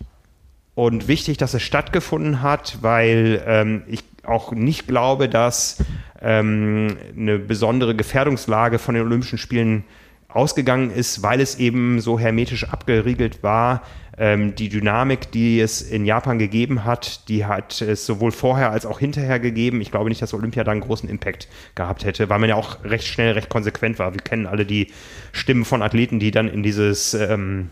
und 0.76 1.08
wichtig, 1.08 1.38
dass 1.38 1.54
es 1.54 1.62
stattgefunden 1.62 2.42
hat, 2.42 2.80
weil 2.82 3.44
ähm, 3.46 3.84
ich 3.88 4.04
auch 4.24 4.52
nicht 4.52 4.88
glaube, 4.88 5.30
dass 5.30 5.84
ähm, 6.22 6.98
eine 7.18 7.38
besondere 7.40 7.96
Gefährdungslage 7.96 8.80
von 8.80 8.96
den 8.96 9.04
Olympischen 9.04 9.38
Spielen 9.38 9.84
ausgegangen 10.30 10.90
ist, 10.90 11.22
weil 11.22 11.42
es 11.42 11.60
eben 11.60 12.00
so 12.00 12.18
hermetisch 12.18 12.70
abgeriegelt 12.70 13.44
war, 13.44 13.84
ähm, 14.18 14.56
die 14.56 14.70
Dynamik, 14.70 15.32
die 15.32 15.60
es 15.60 15.82
in 15.82 16.06
Japan 16.06 16.38
gegeben 16.38 16.86
hat, 16.86 17.28
die 17.30 17.46
hat 17.46 17.82
es 17.82 18.06
sowohl 18.06 18.32
vorher 18.32 18.72
als 18.72 18.86
auch 18.86 19.00
hinterher 19.00 19.40
gegeben. 19.40 19.82
Ich 19.82 19.92
glaube 19.92 20.10
nicht, 20.10 20.22
dass 20.22 20.34
Olympia 20.34 20.64
da 20.64 20.72
einen 20.72 20.82
großen 20.82 21.10
Impact 21.10 21.48
gehabt 21.76 22.06
hätte, 22.06 22.30
weil 22.30 22.40
man 22.40 22.50
ja 22.50 22.56
auch 22.56 22.84
recht 22.84 23.08
schnell, 23.08 23.34
recht 23.34 23.50
konsequent 23.50 24.00
war. 24.00 24.14
Wir 24.14 24.22
kennen 24.22 24.46
alle 24.46 24.66
die 24.66 24.92
Stimmen 25.32 25.66
von 25.66 25.82
Athleten, 25.82 26.20
die 26.20 26.32
dann 26.32 26.48
in 26.48 26.64
dieses 26.64 27.14
ähm, 27.14 27.70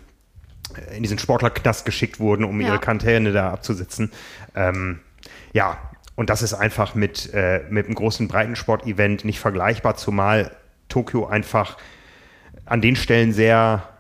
in 0.96 1.04
diesen 1.04 1.20
Sportlerknast 1.20 1.86
geschickt 1.86 2.20
wurden, 2.20 2.46
um 2.46 2.62
ja. 2.62 2.70
ihre 2.70 2.80
Quarantäne 2.80 3.34
da 3.34 3.52
abzusitzen. 3.52 4.12
Ähm, 4.56 5.00
ja, 5.54 5.78
und 6.16 6.30
das 6.30 6.42
ist 6.42 6.54
einfach 6.54 6.96
mit, 6.96 7.34
äh, 7.34 7.64
mit 7.70 7.88
einem 7.88 7.96
großen 7.96 8.28
Breitensport-Event 8.28 9.26
nicht 9.26 9.40
vergleichbar, 9.40 9.96
zumal 9.96 10.56
Tokio 10.88 11.28
einfach 11.28 11.78
an 12.66 12.82
den 12.82 12.96
Stellen 12.96 13.34
sehr 13.34 13.91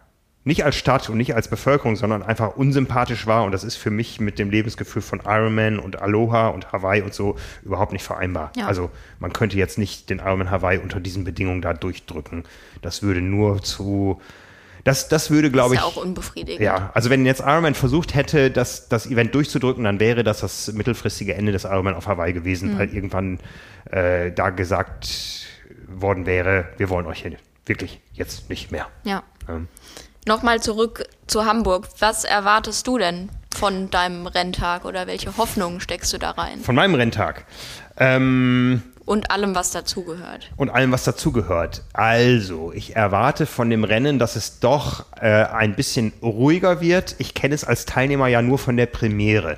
nicht 0.43 0.65
als 0.65 0.75
Stadt 0.75 1.09
und 1.09 1.17
nicht 1.17 1.35
als 1.35 1.47
Bevölkerung, 1.47 1.95
sondern 1.95 2.23
einfach 2.23 2.55
unsympathisch 2.55 3.27
war. 3.27 3.43
Und 3.43 3.51
das 3.51 3.63
ist 3.63 3.75
für 3.75 3.91
mich 3.91 4.19
mit 4.19 4.39
dem 4.39 4.49
Lebensgefühl 4.49 5.01
von 5.01 5.21
Ironman 5.23 5.77
und 5.77 6.01
Aloha 6.01 6.47
und 6.47 6.71
Hawaii 6.71 7.01
und 7.01 7.13
so 7.13 7.35
überhaupt 7.63 7.93
nicht 7.93 8.03
vereinbar. 8.03 8.51
Ja. 8.55 8.65
Also 8.65 8.89
man 9.19 9.33
könnte 9.33 9.57
jetzt 9.57 9.77
nicht 9.77 10.09
den 10.09 10.19
Ironman 10.19 10.49
Hawaii 10.49 10.79
unter 10.79 10.99
diesen 10.99 11.23
Bedingungen 11.23 11.61
da 11.61 11.73
durchdrücken. 11.73 12.43
Das 12.81 13.03
würde 13.03 13.21
nur 13.21 13.61
zu 13.61 14.19
das, 14.83 15.07
das 15.07 15.29
würde, 15.29 15.51
glaube 15.51 15.75
ich. 15.75 15.79
Das 15.79 15.89
ist 15.89 15.95
ja 15.95 16.01
auch 16.01 16.05
unbefriedigend. 16.05 16.61
Ja, 16.61 16.89
also 16.93 17.09
wenn 17.09 17.25
jetzt 17.25 17.41
Ironman 17.41 17.75
versucht 17.75 18.15
hätte, 18.15 18.49
das, 18.49 18.89
das 18.89 19.05
Event 19.05 19.35
durchzudrücken, 19.35 19.83
dann 19.83 19.99
wäre 19.99 20.23
das 20.23 20.39
das 20.39 20.73
mittelfristige 20.73 21.35
Ende 21.35 21.51
des 21.51 21.65
Ironman 21.65 21.93
auf 21.93 22.07
Hawaii 22.07 22.33
gewesen, 22.33 22.73
mhm. 22.73 22.79
weil 22.79 22.93
irgendwann 22.93 23.39
äh, 23.91 24.31
da 24.31 24.49
gesagt 24.49 25.45
worden 25.87 26.25
wäre, 26.25 26.69
wir 26.77 26.89
wollen 26.89 27.05
euch 27.05 27.21
hier 27.21 27.33
wirklich 27.65 28.01
jetzt 28.13 28.49
nicht 28.49 28.71
mehr. 28.71 28.87
Ja. 29.03 29.23
Ähm. 29.47 29.67
Nochmal 30.27 30.61
zurück 30.61 31.05
zu 31.25 31.45
Hamburg. 31.45 31.87
Was 31.99 32.25
erwartest 32.25 32.85
du 32.85 32.99
denn 32.99 33.29
von 33.55 33.89
deinem 33.89 34.27
Renntag 34.27 34.85
oder 34.85 35.07
welche 35.07 35.35
Hoffnungen 35.37 35.81
steckst 35.81 36.13
du 36.13 36.19
da 36.19 36.31
rein? 36.31 36.59
Von 36.59 36.75
meinem 36.75 36.93
Renntag. 36.93 37.45
Ähm, 37.97 38.83
und 39.05 39.31
allem, 39.31 39.55
was 39.55 39.71
dazugehört. 39.71 40.51
Und 40.57 40.69
allem, 40.69 40.91
was 40.91 41.03
dazugehört. 41.03 41.83
Also, 41.93 42.71
ich 42.71 42.95
erwarte 42.95 43.47
von 43.47 43.71
dem 43.71 43.83
Rennen, 43.83 44.19
dass 44.19 44.35
es 44.35 44.59
doch 44.59 45.05
äh, 45.19 45.27
ein 45.27 45.75
bisschen 45.75 46.13
ruhiger 46.21 46.81
wird. 46.81 47.15
Ich 47.17 47.33
kenne 47.33 47.55
es 47.55 47.63
als 47.63 47.85
Teilnehmer 47.85 48.27
ja 48.27 48.43
nur 48.43 48.59
von 48.59 48.77
der 48.77 48.85
Premiere. 48.85 49.57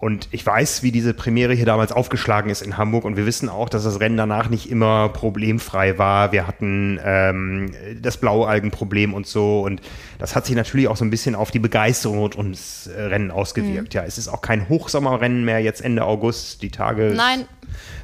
Und 0.00 0.28
ich 0.30 0.46
weiß, 0.46 0.84
wie 0.84 0.92
diese 0.92 1.12
Premiere 1.12 1.54
hier 1.54 1.66
damals 1.66 1.90
aufgeschlagen 1.90 2.52
ist 2.52 2.62
in 2.62 2.76
Hamburg. 2.76 3.04
Und 3.04 3.16
wir 3.16 3.26
wissen 3.26 3.48
auch, 3.48 3.68
dass 3.68 3.82
das 3.82 3.98
Rennen 3.98 4.16
danach 4.16 4.48
nicht 4.48 4.70
immer 4.70 5.08
problemfrei 5.08 5.98
war. 5.98 6.30
Wir 6.30 6.46
hatten 6.46 7.00
ähm, 7.02 7.72
das 8.00 8.16
Blaualgenproblem 8.16 9.12
und 9.12 9.26
so. 9.26 9.62
Und 9.62 9.80
das 10.20 10.36
hat 10.36 10.46
sich 10.46 10.54
natürlich 10.54 10.86
auch 10.86 10.96
so 10.96 11.04
ein 11.04 11.10
bisschen 11.10 11.34
auf 11.34 11.50
die 11.50 11.58
Begeisterung 11.58 12.18
rund 12.20 12.38
ums 12.38 12.86
äh, 12.86 13.02
Rennen 13.02 13.32
ausgewirkt. 13.32 13.92
Mhm. 13.92 13.98
Ja, 13.98 14.04
es 14.04 14.18
ist 14.18 14.28
auch 14.28 14.40
kein 14.40 14.68
Hochsommerrennen 14.68 15.44
mehr 15.44 15.58
jetzt 15.58 15.80
Ende 15.80 16.04
August. 16.04 16.62
Die 16.62 16.70
Tage, 16.70 17.12
Nein. 17.16 17.46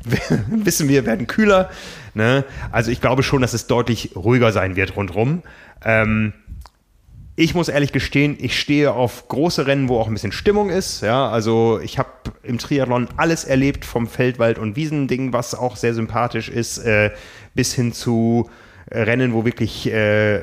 wissen 0.50 0.88
wir, 0.88 1.06
werden 1.06 1.28
kühler. 1.28 1.70
Ne? 2.14 2.44
Also 2.72 2.90
ich 2.90 3.00
glaube 3.00 3.22
schon, 3.22 3.40
dass 3.40 3.54
es 3.54 3.68
deutlich 3.68 4.16
ruhiger 4.16 4.50
sein 4.50 4.74
wird 4.74 4.96
rundherum. 4.96 5.42
Ähm, 5.84 6.32
ich 7.36 7.54
muss 7.54 7.68
ehrlich 7.68 7.92
gestehen, 7.92 8.36
ich 8.38 8.58
stehe 8.58 8.92
auf 8.92 9.26
große 9.28 9.66
Rennen, 9.66 9.88
wo 9.88 9.98
auch 9.98 10.06
ein 10.06 10.12
bisschen 10.12 10.30
Stimmung 10.30 10.70
ist. 10.70 11.00
Ja, 11.00 11.28
also 11.28 11.80
ich 11.82 11.98
habe 11.98 12.08
im 12.44 12.58
Triathlon 12.58 13.08
alles 13.16 13.44
erlebt, 13.44 13.84
vom 13.84 14.06
Feldwald- 14.06 14.58
und 14.58 14.76
Wiesending, 14.76 15.32
was 15.32 15.54
auch 15.54 15.76
sehr 15.76 15.94
sympathisch 15.94 16.48
ist, 16.48 16.78
äh, 16.78 17.10
bis 17.54 17.74
hin 17.74 17.92
zu 17.92 18.48
äh, 18.88 19.00
Rennen, 19.00 19.32
wo 19.32 19.44
wirklich 19.44 19.90
äh, 19.90 20.40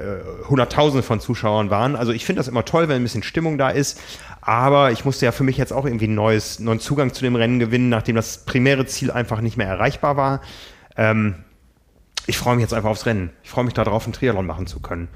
Hunderttausende 0.49 1.01
von 1.01 1.22
Zuschauern 1.22 1.69
waren. 1.69 1.95
Also 1.95 2.11
ich 2.11 2.26
finde 2.26 2.41
das 2.41 2.49
immer 2.49 2.65
toll, 2.65 2.89
wenn 2.89 2.97
ein 2.97 3.03
bisschen 3.03 3.23
Stimmung 3.23 3.57
da 3.57 3.69
ist. 3.69 3.99
Aber 4.41 4.91
ich 4.91 5.05
musste 5.05 5.26
ja 5.26 5.31
für 5.31 5.43
mich 5.43 5.57
jetzt 5.57 5.72
auch 5.72 5.85
irgendwie 5.85 6.05
einen 6.05 6.15
neues, 6.15 6.59
neuen 6.59 6.80
Zugang 6.80 7.13
zu 7.13 7.22
dem 7.22 7.35
Rennen 7.35 7.59
gewinnen, 7.59 7.88
nachdem 7.88 8.18
das 8.18 8.39
primäre 8.39 8.85
Ziel 8.85 9.11
einfach 9.11 9.39
nicht 9.39 9.55
mehr 9.55 9.68
erreichbar 9.68 10.18
war. 10.18 10.41
Ähm, 10.97 11.35
ich 12.27 12.38
freue 12.38 12.55
mich 12.55 12.63
jetzt 12.63 12.73
einfach 12.73 12.89
aufs 12.89 13.05
Rennen. 13.05 13.30
Ich 13.43 13.49
freue 13.49 13.63
mich 13.63 13.73
darauf, 13.73 14.03
einen 14.03 14.13
Triathlon 14.13 14.45
machen 14.45 14.68
zu 14.68 14.81
können. 14.81 15.07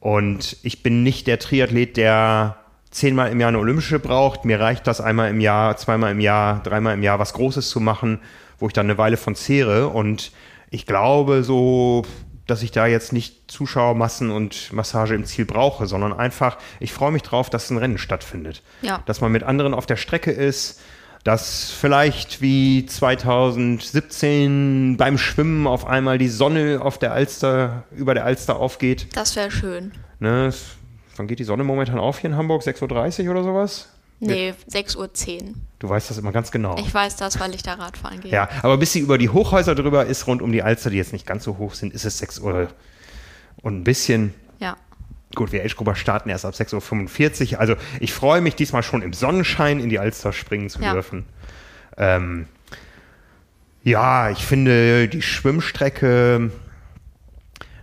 Und 0.00 0.56
ich 0.62 0.82
bin 0.82 1.02
nicht 1.02 1.26
der 1.26 1.38
Triathlet, 1.38 1.96
der 1.96 2.56
zehnmal 2.90 3.30
im 3.30 3.40
Jahr 3.40 3.48
eine 3.48 3.58
Olympische 3.58 3.98
braucht. 3.98 4.44
Mir 4.44 4.60
reicht 4.60 4.86
das 4.86 5.00
einmal 5.00 5.30
im 5.30 5.40
Jahr, 5.40 5.76
zweimal 5.76 6.12
im 6.12 6.20
Jahr, 6.20 6.62
dreimal 6.62 6.94
im 6.94 7.02
Jahr 7.02 7.18
was 7.18 7.32
Großes 7.32 7.68
zu 7.68 7.80
machen, 7.80 8.20
wo 8.58 8.66
ich 8.66 8.72
dann 8.72 8.86
eine 8.86 8.98
Weile 8.98 9.16
von 9.16 9.34
zehre. 9.34 9.88
Und 9.88 10.32
ich 10.70 10.86
glaube 10.86 11.42
so, 11.42 12.04
dass 12.46 12.62
ich 12.62 12.70
da 12.70 12.86
jetzt 12.86 13.12
nicht 13.12 13.50
Zuschauermassen 13.50 14.30
und 14.30 14.72
Massage 14.72 15.14
im 15.14 15.24
Ziel 15.26 15.44
brauche, 15.44 15.86
sondern 15.86 16.14
einfach, 16.14 16.56
ich 16.80 16.92
freue 16.92 17.12
mich 17.12 17.22
drauf, 17.22 17.50
dass 17.50 17.70
ein 17.70 17.76
Rennen 17.76 17.98
stattfindet. 17.98 18.62
Ja. 18.80 19.02
Dass 19.04 19.20
man 19.20 19.30
mit 19.32 19.42
anderen 19.42 19.74
auf 19.74 19.84
der 19.84 19.96
Strecke 19.96 20.30
ist, 20.30 20.80
dass 21.24 21.70
vielleicht 21.70 22.40
wie 22.40 22.86
2017 22.86 24.96
beim 24.96 25.18
Schwimmen 25.18 25.66
auf 25.66 25.86
einmal 25.86 26.18
die 26.18 26.28
Sonne 26.28 26.80
auf 26.82 26.98
der 26.98 27.12
Alster, 27.12 27.84
über 27.94 28.14
der 28.14 28.24
Alster 28.24 28.56
aufgeht. 28.56 29.08
Das 29.14 29.36
wäre 29.36 29.50
schön. 29.50 29.92
Ne, 30.20 30.52
wann 31.16 31.26
geht 31.26 31.38
die 31.38 31.44
Sonne 31.44 31.64
momentan 31.64 31.98
auf 31.98 32.18
hier 32.18 32.30
in 32.30 32.36
Hamburg? 32.36 32.62
6.30 32.62 33.24
Uhr 33.24 33.30
oder 33.32 33.44
sowas? 33.44 33.88
Nee, 34.20 34.54
6.10 34.68 34.96
Uhr. 34.96 35.54
Du 35.78 35.88
weißt 35.88 36.10
das 36.10 36.18
immer 36.18 36.32
ganz 36.32 36.50
genau. 36.50 36.76
Ich 36.78 36.92
weiß 36.92 37.16
das, 37.16 37.38
weil 37.38 37.54
ich 37.54 37.62
da 37.62 37.74
Radfahren 37.74 38.20
gehe. 38.20 38.32
Ja, 38.32 38.48
aber 38.62 38.76
bis 38.76 38.92
sie 38.92 39.00
über 39.00 39.16
die 39.16 39.28
Hochhäuser 39.28 39.76
drüber 39.76 40.06
ist, 40.06 40.26
rund 40.26 40.42
um 40.42 40.50
die 40.50 40.62
Alster, 40.62 40.90
die 40.90 40.96
jetzt 40.96 41.12
nicht 41.12 41.26
ganz 41.26 41.44
so 41.44 41.58
hoch 41.58 41.74
sind, 41.74 41.94
ist 41.94 42.04
es 42.04 42.18
6 42.18 42.40
Uhr 42.40 42.68
und 43.62 43.76
ein 43.76 43.84
bisschen. 43.84 44.34
Ja. 44.58 44.76
Gut, 45.34 45.52
wir 45.52 45.62
Age-Grupper 45.62 45.94
starten 45.94 46.30
erst 46.30 46.44
ab 46.44 46.54
6.45 46.54 47.52
Uhr. 47.54 47.60
Also 47.60 47.74
ich 48.00 48.12
freue 48.12 48.40
mich 48.40 48.54
diesmal 48.54 48.82
schon 48.82 49.02
im 49.02 49.12
Sonnenschein 49.12 49.78
in 49.78 49.88
die 49.88 49.98
Alster 49.98 50.32
springen 50.32 50.70
zu 50.70 50.80
ja. 50.80 50.92
dürfen. 50.92 51.26
Ähm, 51.96 52.46
ja, 53.82 54.30
ich 54.30 54.44
finde 54.44 55.08
die 55.08 55.22
Schwimmstrecke, 55.22 56.50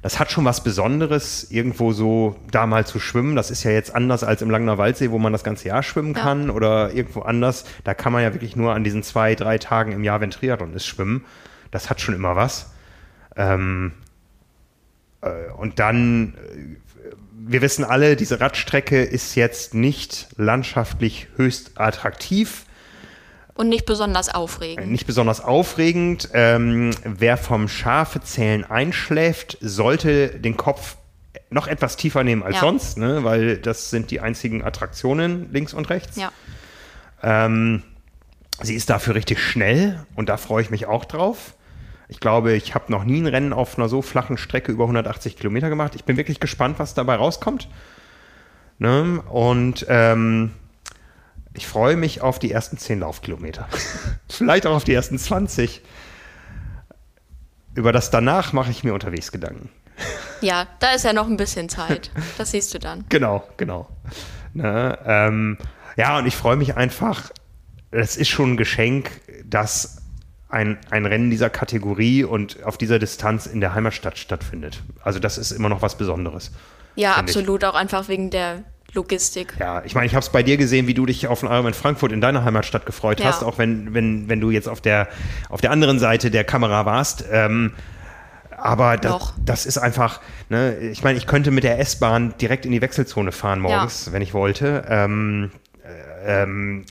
das 0.01 0.19
hat 0.19 0.31
schon 0.31 0.45
was 0.45 0.63
Besonderes, 0.63 1.49
irgendwo 1.49 1.91
so 1.91 2.35
da 2.51 2.67
mal 2.67 2.85
zu 2.85 2.99
schwimmen. 2.99 3.35
Das 3.35 3.49
ist 3.49 3.63
ja 3.63 3.72
jetzt 3.72 3.95
anders 3.95 4.23
als 4.23 4.43
im 4.43 4.51
Langner 4.51 4.77
Waldsee, 4.77 5.09
wo 5.09 5.17
man 5.17 5.31
das 5.31 5.43
ganze 5.43 5.67
Jahr 5.67 5.81
schwimmen 5.81 6.13
kann 6.13 6.47
ja. 6.47 6.53
oder 6.53 6.93
irgendwo 6.93 7.22
anders. 7.22 7.65
Da 7.84 7.95
kann 7.95 8.13
man 8.13 8.22
ja 8.22 8.34
wirklich 8.34 8.55
nur 8.55 8.76
an 8.76 8.84
diesen 8.84 9.01
zwei, 9.01 9.34
drei 9.34 9.57
Tagen 9.57 9.93
im 9.93 10.03
Jahr, 10.03 10.22
wenn 10.22 10.30
Triathlon 10.30 10.73
ist, 10.73 10.85
schwimmen. 10.85 11.26
Das 11.72 11.89
hat 11.89 12.01
schon 12.01 12.13
immer 12.13 12.35
was. 12.35 12.72
Ähm, 13.35 13.93
äh, 15.22 15.51
und 15.57 15.80
dann 15.80 16.35
äh, 16.35 16.76
wir 17.47 17.61
wissen 17.61 17.84
alle, 17.84 18.15
diese 18.15 18.39
Radstrecke 18.39 19.03
ist 19.03 19.35
jetzt 19.35 19.73
nicht 19.73 20.27
landschaftlich 20.38 21.27
höchst 21.35 21.80
attraktiv. 21.80 22.65
Und 23.53 23.69
nicht 23.69 23.85
besonders 23.85 24.34
aufregend. 24.34 24.88
Nicht 24.91 25.05
besonders 25.05 25.41
aufregend. 25.41 26.30
Ähm, 26.34 26.91
wer 27.03 27.38
vom 27.38 27.69
Schafezählen 27.69 28.65
einschläft, 28.65 29.57
sollte 29.61 30.30
den 30.30 30.57
Kopf 30.57 30.97
noch 31.49 31.67
etwas 31.67 31.95
tiefer 31.95 32.23
nehmen 32.23 32.43
als 32.43 32.55
Ja. 32.55 32.61
sonst, 32.61 32.97
ne? 32.97 33.23
weil 33.23 33.57
das 33.57 33.89
sind 33.91 34.11
die 34.11 34.19
einzigen 34.19 34.63
Attraktionen 34.63 35.51
links 35.53 35.73
und 35.73 35.89
rechts. 35.89 36.17
Ja. 36.17 36.31
Ähm, 37.22 37.84
sie 38.61 38.76
ist 38.76 38.89
dafür 38.89 39.15
richtig 39.15 39.39
schnell 39.39 40.03
und 40.15 40.30
da 40.30 40.38
freue 40.38 40.63
ich 40.63 40.69
mich 40.69 40.88
auch 40.88 41.05
drauf. 41.05 41.53
Ich 42.07 42.19
glaube, 42.19 42.53
ich 42.53 42.76
habe 42.76 42.91
noch 42.91 43.03
nie 43.03 43.19
ein 43.22 43.27
Rennen 43.27 43.53
auf 43.53 43.77
einer 43.77 43.90
so 43.90 44.02
flachen 44.02 44.38
Strecke 44.38 44.72
über 44.72 44.84
180 44.84 45.38
Kilometer 45.38 45.69
gemacht. 45.69 45.95
Ich 45.95 46.03
bin 46.03 46.18
wirklich 46.18 46.40
gespannt, 46.40 46.77
was 46.77 46.94
dabei 46.94 47.15
rauskommt. 47.15 47.68
Ne? 48.77 49.22
Und 49.30 49.86
ähm, 49.90 50.52
ich 51.53 51.65
freue 51.65 51.95
mich 51.95 52.22
auf 52.22 52.38
die 52.38 52.52
ersten 52.52 52.77
10 52.77 52.99
Laufkilometer. 52.99 53.68
Vielleicht 54.30 54.68
auch 54.68 54.76
auf 54.76 54.84
die 54.84 54.94
ersten 54.94 55.18
20. 55.18 55.82
Über 57.73 57.91
das 57.91 58.11
danach 58.11 58.53
mache 58.53 58.72
ich 58.72 58.84
mir 58.84 58.94
unterwegs 58.94 59.32
Gedanken. 59.32 59.69
Ja, 60.41 60.68
da 60.80 60.91
ist 60.91 61.06
ja 61.06 61.14
noch 61.14 61.27
ein 61.27 61.38
bisschen 61.38 61.69
Zeit. 61.69 62.11
Das 62.38 62.52
siehst 62.52 62.73
du 62.73 62.80
dann. 62.80 63.06
Genau, 63.10 63.48
genau. 63.57 63.90
Ne, 64.53 64.98
ähm, 65.06 65.57
ja, 65.98 66.18
und 66.18 66.26
ich 66.26 66.36
freue 66.36 66.56
mich 66.56 66.76
einfach, 66.76 67.32
es 67.91 68.18
ist 68.18 68.30
schon 68.30 68.53
ein 68.53 68.57
Geschenk, 68.57 69.10
dass 69.45 70.02
ein, 70.49 70.77
ein 70.89 71.05
Rennen 71.05 71.30
dieser 71.30 71.49
Kategorie 71.49 72.23
und 72.23 72.63
auf 72.63 72.77
dieser 72.77 72.99
Distanz 72.99 73.45
in 73.45 73.61
der 73.61 73.73
Heimatstadt 73.73 74.17
stattfindet. 74.17 74.84
Also 75.03 75.19
das 75.19 75.38
ist 75.38 75.51
immer 75.51 75.69
noch 75.69 75.81
was 75.81 75.97
Besonderes. 75.97 76.51
Ja, 76.95 77.13
Finde 77.13 77.31
ich. 77.31 77.38
absolut, 77.38 77.63
auch 77.65 77.76
einfach 77.76 78.07
wegen 78.07 78.30
der 78.30 78.63
Logistik. 78.93 79.53
Ja, 79.59 79.84
ich 79.84 79.95
meine, 79.95 80.07
ich 80.07 80.13
habe 80.15 80.23
es 80.23 80.30
bei 80.30 80.43
dir 80.43 80.55
gesehen, 80.57 80.88
wie 80.88 80.93
du 80.93 81.05
dich 81.05 81.27
auf 81.27 81.41
den 81.41 81.49
Ironman 81.49 81.73
Frankfurt 81.73 82.11
in 82.11 82.22
deiner 82.22 82.45
Heimatstadt 82.45 82.85
gefreut 82.85 83.19
Ja. 83.19 83.26
hast, 83.27 83.43
auch 83.43 83.57
wenn, 83.57 83.93
wenn, 83.93 84.30
wenn 84.30 84.39
du 84.39 84.51
jetzt 84.51 84.69
auf 84.69 84.80
der, 84.81 85.09
auf 85.49 85.59
der 85.61 85.72
anderen 85.72 85.99
Seite 85.99 86.31
der 86.31 86.43
Kamera 86.45 86.85
warst. 86.85 87.26
Ähm, 87.30 87.73
aber 88.57 88.95
das, 88.97 89.34
das 89.43 89.65
ist 89.65 89.77
einfach, 89.77 90.22
ne, 90.49 90.77
ich 90.77 91.03
meine, 91.03 91.17
ich 91.17 91.27
könnte 91.27 91.51
mit 91.51 91.63
der 91.65 91.80
S-Bahn 91.80 92.34
direkt 92.39 92.65
in 92.65 92.72
die 92.72 92.81
Wechselzone 92.81 93.31
fahren 93.34 93.59
morgens, 93.59 94.11
wenn 94.13 94.22
ich 94.22 94.34
wollte. 94.34 94.85
Ähm, 94.88 95.51
äh, 96.26 96.43
ähm, 96.43 96.85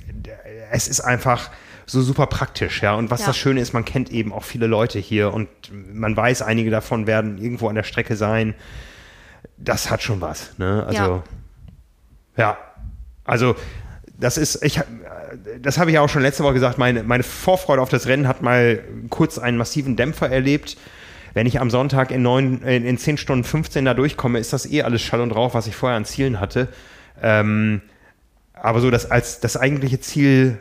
es 0.70 0.86
ist 0.89 1.01
einfach 1.01 1.51
so 1.86 2.01
super 2.02 2.27
praktisch, 2.27 2.82
ja. 2.82 2.94
Und 2.94 3.11
was 3.11 3.20
Ja. 3.20 3.27
das 3.28 3.36
Schöne 3.36 3.61
ist, 3.61 3.73
man 3.73 3.85
kennt 3.85 4.11
eben 4.11 4.32
auch 4.32 4.44
viele 4.44 4.66
Leute 4.66 4.98
hier 4.98 5.32
und 5.32 5.48
man 5.93 6.16
weiß, 6.16 6.43
einige 6.43 6.70
davon 6.70 7.06
werden 7.06 7.39
irgendwo 7.39 7.69
an 7.69 7.74
der 7.74 7.82
Strecke 7.82 8.16
sein. 8.16 8.55
Das 9.56 9.90
hat 9.90 10.02
schon 10.02 10.20
was, 10.20 10.59
ne? 10.59 10.85
Also, 10.86 11.23
ja. 12.36 12.59
Also, 13.24 13.55
das 14.19 14.36
ist, 14.39 14.62
ich, 14.65 14.81
das 15.61 15.78
habe 15.78 15.90
ich 15.90 15.94
ja 15.94 16.01
auch 16.01 16.09
schon 16.09 16.23
letzte 16.23 16.44
Woche 16.44 16.55
gesagt, 16.55 16.78
meine, 16.78 17.02
meine 17.02 17.23
Vorfreude 17.23 17.82
auf 17.82 17.89
das 17.89 18.06
Rennen 18.06 18.28
hat 18.28 18.43
mal 18.43 18.82
kurz 19.11 19.39
einen 19.39 19.56
massiven 19.56 19.97
Dämpfer 19.97 20.31
erlebt. 20.31 20.77
Wenn 21.32 21.47
ich 21.47 21.61
am 21.61 21.69
Sonntag 21.69 22.11
in, 22.12 22.23
neun, 22.23 22.62
in, 22.62 22.85
in 22.85 22.97
10 22.97 23.19
Stunden 23.19 23.44
15 23.44 23.85
da 23.85 23.94
durchkomme, 23.94 24.39
ist 24.39 24.52
das 24.52 24.70
eh 24.70 24.82
alles 24.82 25.02
Schall 25.02 25.20
und 25.20 25.32
Rauch, 25.32 25.55
was 25.55 25.66
ich 25.66 25.74
vorher 25.74 25.97
an 25.97 26.05
Zielen 26.05 26.39
hatte. 26.39 26.69
Ähm, 27.20 27.82
aber 28.52 28.81
so, 28.81 28.90
dass 28.90 29.11
als 29.11 29.40
das 29.40 29.56
eigentliche 29.56 30.01
Ziel 30.01 30.59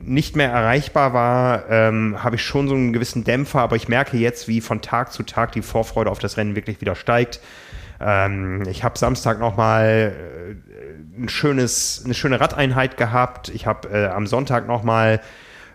nicht 0.00 0.36
mehr 0.36 0.50
erreichbar 0.50 1.12
war, 1.12 1.70
ähm, 1.70 2.22
habe 2.22 2.36
ich 2.36 2.42
schon 2.42 2.68
so 2.68 2.74
einen 2.74 2.92
gewissen 2.92 3.24
Dämpfer, 3.24 3.60
aber 3.60 3.76
ich 3.76 3.88
merke 3.88 4.16
jetzt, 4.16 4.48
wie 4.48 4.60
von 4.60 4.80
Tag 4.80 5.12
zu 5.12 5.22
Tag 5.22 5.52
die 5.52 5.62
Vorfreude 5.62 6.10
auf 6.10 6.18
das 6.18 6.36
Rennen 6.36 6.56
wirklich 6.56 6.80
wieder 6.80 6.94
steigt. 6.94 7.40
Ähm, 8.00 8.62
ich 8.68 8.84
habe 8.84 8.98
Samstag 8.98 9.38
nochmal 9.40 10.14
äh, 10.16 11.22
ein 11.22 11.28
eine 12.04 12.14
schöne 12.14 12.40
Radeinheit 12.40 12.96
gehabt. 12.96 13.48
Ich 13.48 13.66
habe 13.66 13.88
äh, 13.88 14.06
am 14.06 14.26
Sonntag 14.26 14.68
nochmal 14.68 15.20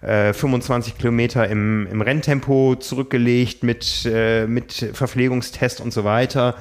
äh, 0.01 0.33
25 0.33 0.97
Kilometer 0.97 1.47
im, 1.47 1.87
im 1.87 2.01
Renntempo 2.01 2.75
zurückgelegt 2.75 3.63
mit, 3.63 4.05
äh, 4.05 4.47
mit 4.47 4.73
Verpflegungstest 4.93 5.81
und 5.81 5.91
so 5.91 6.03
weiter. 6.03 6.55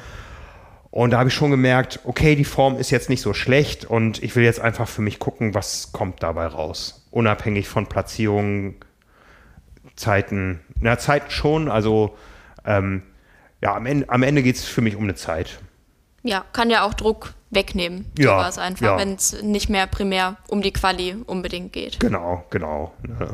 Und 0.92 1.10
da 1.10 1.18
habe 1.18 1.30
ich 1.30 1.34
schon 1.34 1.50
gemerkt, 1.50 2.00
okay, 2.04 2.36
die 2.36 2.44
Form 2.44 2.76
ist 2.76 2.90
jetzt 2.90 3.08
nicht 3.08 3.22
so 3.22 3.32
schlecht 3.32 3.86
und 3.86 4.22
ich 4.22 4.36
will 4.36 4.44
jetzt 4.44 4.60
einfach 4.60 4.86
für 4.86 5.00
mich 5.00 5.18
gucken, 5.18 5.54
was 5.54 5.90
kommt 5.92 6.22
dabei 6.22 6.46
raus. 6.46 7.08
Unabhängig 7.10 7.66
von 7.66 7.86
Platzierungen, 7.86 8.76
Zeiten. 9.96 10.60
Na, 10.80 10.98
Zeiten 10.98 11.30
schon, 11.30 11.70
also 11.70 12.16
ähm, 12.66 13.02
ja, 13.62 13.74
am 13.74 13.86
Ende, 13.86 14.08
am 14.10 14.22
Ende 14.22 14.42
geht 14.42 14.56
es 14.56 14.64
für 14.64 14.82
mich 14.82 14.94
um 14.94 15.04
eine 15.04 15.14
Zeit. 15.14 15.60
Ja, 16.22 16.44
kann 16.52 16.68
ja 16.68 16.84
auch 16.84 16.92
Druck 16.92 17.32
wegnehmen. 17.50 18.04
Ja, 18.18 18.38
sowas 18.38 18.58
einfach, 18.58 18.86
ja. 18.86 18.98
wenn 18.98 19.14
es 19.14 19.42
nicht 19.42 19.70
mehr 19.70 19.86
primär 19.86 20.36
um 20.48 20.60
die 20.60 20.72
Quali 20.72 21.16
unbedingt 21.24 21.72
geht. 21.72 22.00
Genau, 22.00 22.44
genau. 22.50 22.92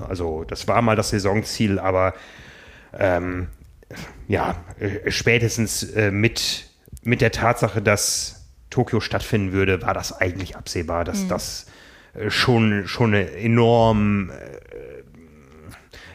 Also 0.08 0.44
das 0.44 0.68
war 0.68 0.80
mal 0.80 0.94
das 0.94 1.10
Saisonziel, 1.10 1.80
aber 1.80 2.14
ähm, 2.96 3.48
ja, 4.28 4.56
äh, 4.78 5.10
spätestens 5.10 5.82
äh, 5.82 6.12
mit, 6.12 6.67
mit 7.08 7.22
der 7.22 7.32
Tatsache, 7.32 7.80
dass 7.80 8.50
Tokio 8.68 9.00
stattfinden 9.00 9.52
würde, 9.52 9.80
war 9.80 9.94
das 9.94 10.20
eigentlich 10.20 10.56
absehbar, 10.56 11.04
dass 11.04 11.26
das 11.26 11.66
äh, 12.14 12.30
schon, 12.30 12.86
schon 12.86 13.14
eine 13.14 13.30
enorm 13.32 14.30
äh, 14.30 14.34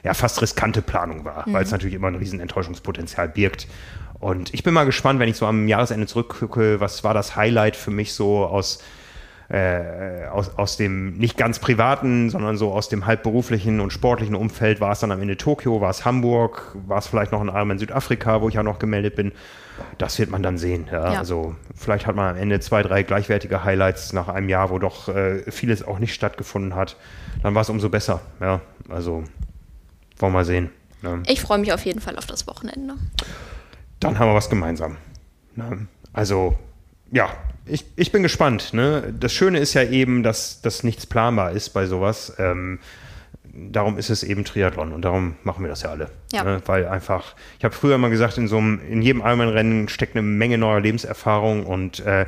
ja, 0.03 0.13
fast 0.13 0.41
riskante 0.41 0.81
Planung 0.81 1.25
war, 1.25 1.45
weil 1.47 1.63
es 1.63 1.71
natürlich 1.71 1.95
immer 1.95 2.09
ein 2.09 2.15
riesen 2.15 2.39
Enttäuschungspotenzial 2.39 3.29
birgt. 3.29 3.67
Und 4.19 4.53
ich 4.53 4.63
bin 4.63 4.73
mal 4.73 4.83
gespannt, 4.83 5.19
wenn 5.19 5.29
ich 5.29 5.37
so 5.37 5.47
am 5.47 5.67
Jahresende 5.67 6.05
zurückgucke, 6.05 6.79
was 6.79 7.03
war 7.03 7.13
das 7.13 7.35
Highlight 7.35 7.75
für 7.75 7.91
mich 7.91 8.13
so 8.13 8.45
aus, 8.45 8.83
äh, 9.49 10.27
aus, 10.27 10.57
aus 10.57 10.77
dem 10.77 11.17
nicht 11.17 11.37
ganz 11.37 11.57
privaten, 11.57 12.29
sondern 12.29 12.55
so 12.55 12.71
aus 12.71 12.87
dem 12.87 13.05
halbberuflichen 13.07 13.79
und 13.79 13.91
sportlichen 13.91 14.35
Umfeld. 14.35 14.79
War 14.79 14.91
es 14.91 14.99
dann 14.99 15.11
am 15.11 15.21
Ende 15.21 15.37
Tokio, 15.37 15.81
war 15.81 15.89
es 15.89 16.05
Hamburg, 16.05 16.75
war 16.85 16.99
es 16.99 17.07
vielleicht 17.07 17.31
noch 17.31 17.41
ein 17.41 17.49
Arm 17.49 17.71
in 17.71 17.79
Südafrika, 17.79 18.41
wo 18.41 18.49
ich 18.49 18.55
ja 18.55 18.63
noch 18.63 18.77
gemeldet 18.77 19.15
bin. 19.15 19.31
Das 19.97 20.19
wird 20.19 20.29
man 20.29 20.43
dann 20.43 20.57
sehen. 20.57 20.87
Ja? 20.91 21.13
Ja. 21.13 21.19
Also 21.19 21.55
vielleicht 21.75 22.07
hat 22.07 22.15
man 22.15 22.35
am 22.35 22.41
Ende 22.41 22.59
zwei, 22.59 22.83
drei 22.83 23.03
gleichwertige 23.03 23.63
Highlights 23.63 24.13
nach 24.13 24.27
einem 24.27 24.49
Jahr, 24.49 24.69
wo 24.69 24.79
doch 24.79 25.09
äh, 25.09 25.49
vieles 25.51 25.83
auch 25.83 25.99
nicht 25.99 26.13
stattgefunden 26.13 26.75
hat. 26.75 26.97
Dann 27.41 27.55
war 27.55 27.61
es 27.61 27.69
umso 27.69 27.89
besser. 27.89 28.21
Ja, 28.39 28.61
also 28.89 29.23
wollen 30.17 30.33
wir 30.33 30.39
mal 30.39 30.45
sehen. 30.45 30.69
Ne? 31.01 31.21
Ich 31.27 31.41
freue 31.41 31.57
mich 31.57 31.73
auf 31.73 31.85
jeden 31.85 31.99
Fall 31.99 32.17
auf 32.17 32.25
das 32.25 32.47
Wochenende. 32.47 32.95
dann 33.99 34.19
haben 34.19 34.29
wir 34.29 34.35
was 34.35 34.49
gemeinsam. 34.49 34.97
Ne? 35.55 35.87
Also, 36.13 36.57
ja, 37.11 37.29
ich, 37.65 37.85
ich 37.95 38.11
bin 38.11 38.23
gespannt. 38.23 38.73
Ne? 38.73 39.13
Das 39.19 39.33
Schöne 39.33 39.59
ist 39.59 39.73
ja 39.73 39.83
eben, 39.83 40.23
dass, 40.23 40.61
dass 40.61 40.83
nichts 40.83 41.05
planbar 41.05 41.51
ist 41.51 41.69
bei 41.69 41.85
sowas. 41.85 42.33
Ähm, 42.37 42.79
darum 43.51 43.97
ist 43.97 44.09
es 44.09 44.23
eben 44.23 44.45
Triathlon 44.45 44.93
und 44.93 45.03
darum 45.03 45.35
machen 45.43 45.63
wir 45.63 45.69
das 45.69 45.83
ja 45.83 45.89
alle. 45.89 46.09
Ja. 46.31 46.43
Ne? 46.43 46.61
Weil 46.65 46.87
einfach, 46.87 47.35
ich 47.57 47.65
habe 47.65 47.73
früher 47.73 47.97
mal 47.97 48.09
gesagt, 48.09 48.37
in 48.37 48.47
so 48.47 48.57
einem, 48.57 48.79
in 48.89 49.01
jedem 49.01 49.21
Ironman-Rennen 49.21 49.89
steckt 49.89 50.15
eine 50.15 50.23
Menge 50.23 50.57
neuer 50.57 50.79
Lebenserfahrung 50.79 51.65
und 51.65 51.99
äh, 52.01 52.25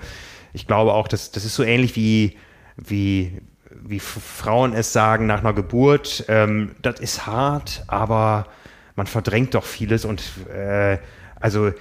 ich 0.53 0.67
glaube 0.67 0.93
auch, 0.93 1.07
dass 1.07 1.31
das 1.31 1.45
ist 1.45 1.55
so 1.55 1.63
ähnlich 1.63 1.95
wie, 1.95 2.37
wie, 2.77 3.41
wie 3.69 3.99
Frauen 3.99 4.73
es 4.73 4.93
sagen 4.93 5.25
nach 5.25 5.39
einer 5.39 5.53
Geburt. 5.53 6.25
Ähm, 6.27 6.75
das 6.81 6.99
ist 6.99 7.25
hart, 7.25 7.83
aber 7.87 8.47
man 8.95 9.07
verdrängt 9.07 9.53
doch 9.55 9.65
vieles 9.65 10.05
und 10.05 10.21
äh, 10.53 10.97
also 11.39 11.71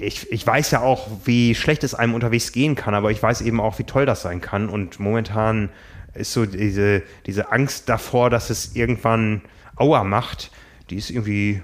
ich, 0.00 0.30
ich 0.32 0.46
weiß 0.46 0.70
ja 0.70 0.80
auch, 0.80 1.08
wie 1.24 1.54
schlecht 1.54 1.84
es 1.84 1.94
einem 1.94 2.14
unterwegs 2.14 2.52
gehen 2.52 2.74
kann, 2.74 2.94
aber 2.94 3.10
ich 3.10 3.22
weiß 3.22 3.42
eben 3.42 3.60
auch, 3.60 3.78
wie 3.78 3.84
toll 3.84 4.06
das 4.06 4.22
sein 4.22 4.40
kann. 4.40 4.68
Und 4.68 5.00
momentan 5.00 5.70
ist 6.14 6.32
so 6.32 6.46
diese, 6.46 7.02
diese 7.26 7.52
Angst 7.52 7.88
davor, 7.88 8.30
dass 8.30 8.50
es 8.50 8.74
irgendwann 8.74 9.42
Aua 9.76 10.04
macht, 10.04 10.50
die 10.90 10.96
ist 10.96 11.10
irgendwie 11.10 11.62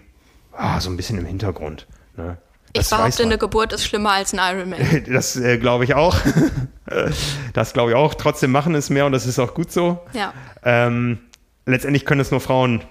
ah, 0.52 0.80
so 0.80 0.90
ein 0.90 0.96
bisschen 0.96 1.18
im 1.18 1.26
Hintergrund. 1.26 1.86
Ne? 2.16 2.38
Ich 2.68 2.72
Das 2.72 2.90
behaupte, 2.90 3.22
eine 3.22 3.38
Geburt 3.38 3.72
ist 3.72 3.84
schlimmer 3.84 4.12
als 4.12 4.34
ein 4.34 4.40
Ironman. 4.56 5.04
Das 5.12 5.36
äh, 5.36 5.58
glaube 5.58 5.84
ich 5.84 5.94
auch. 5.94 6.16
das 7.52 7.72
glaube 7.72 7.90
ich 7.90 7.96
auch. 7.96 8.14
Trotzdem 8.14 8.50
machen 8.50 8.74
es 8.74 8.90
mehr 8.90 9.06
und 9.06 9.12
das 9.12 9.26
ist 9.26 9.38
auch 9.38 9.54
gut 9.54 9.72
so. 9.72 10.00
Ja, 10.12 10.32
Ähm, 10.62 11.18
letztendlich 11.66 12.04
können 12.04 12.20
es 12.20 12.30
nur 12.30 12.40
Frauen 12.40 12.82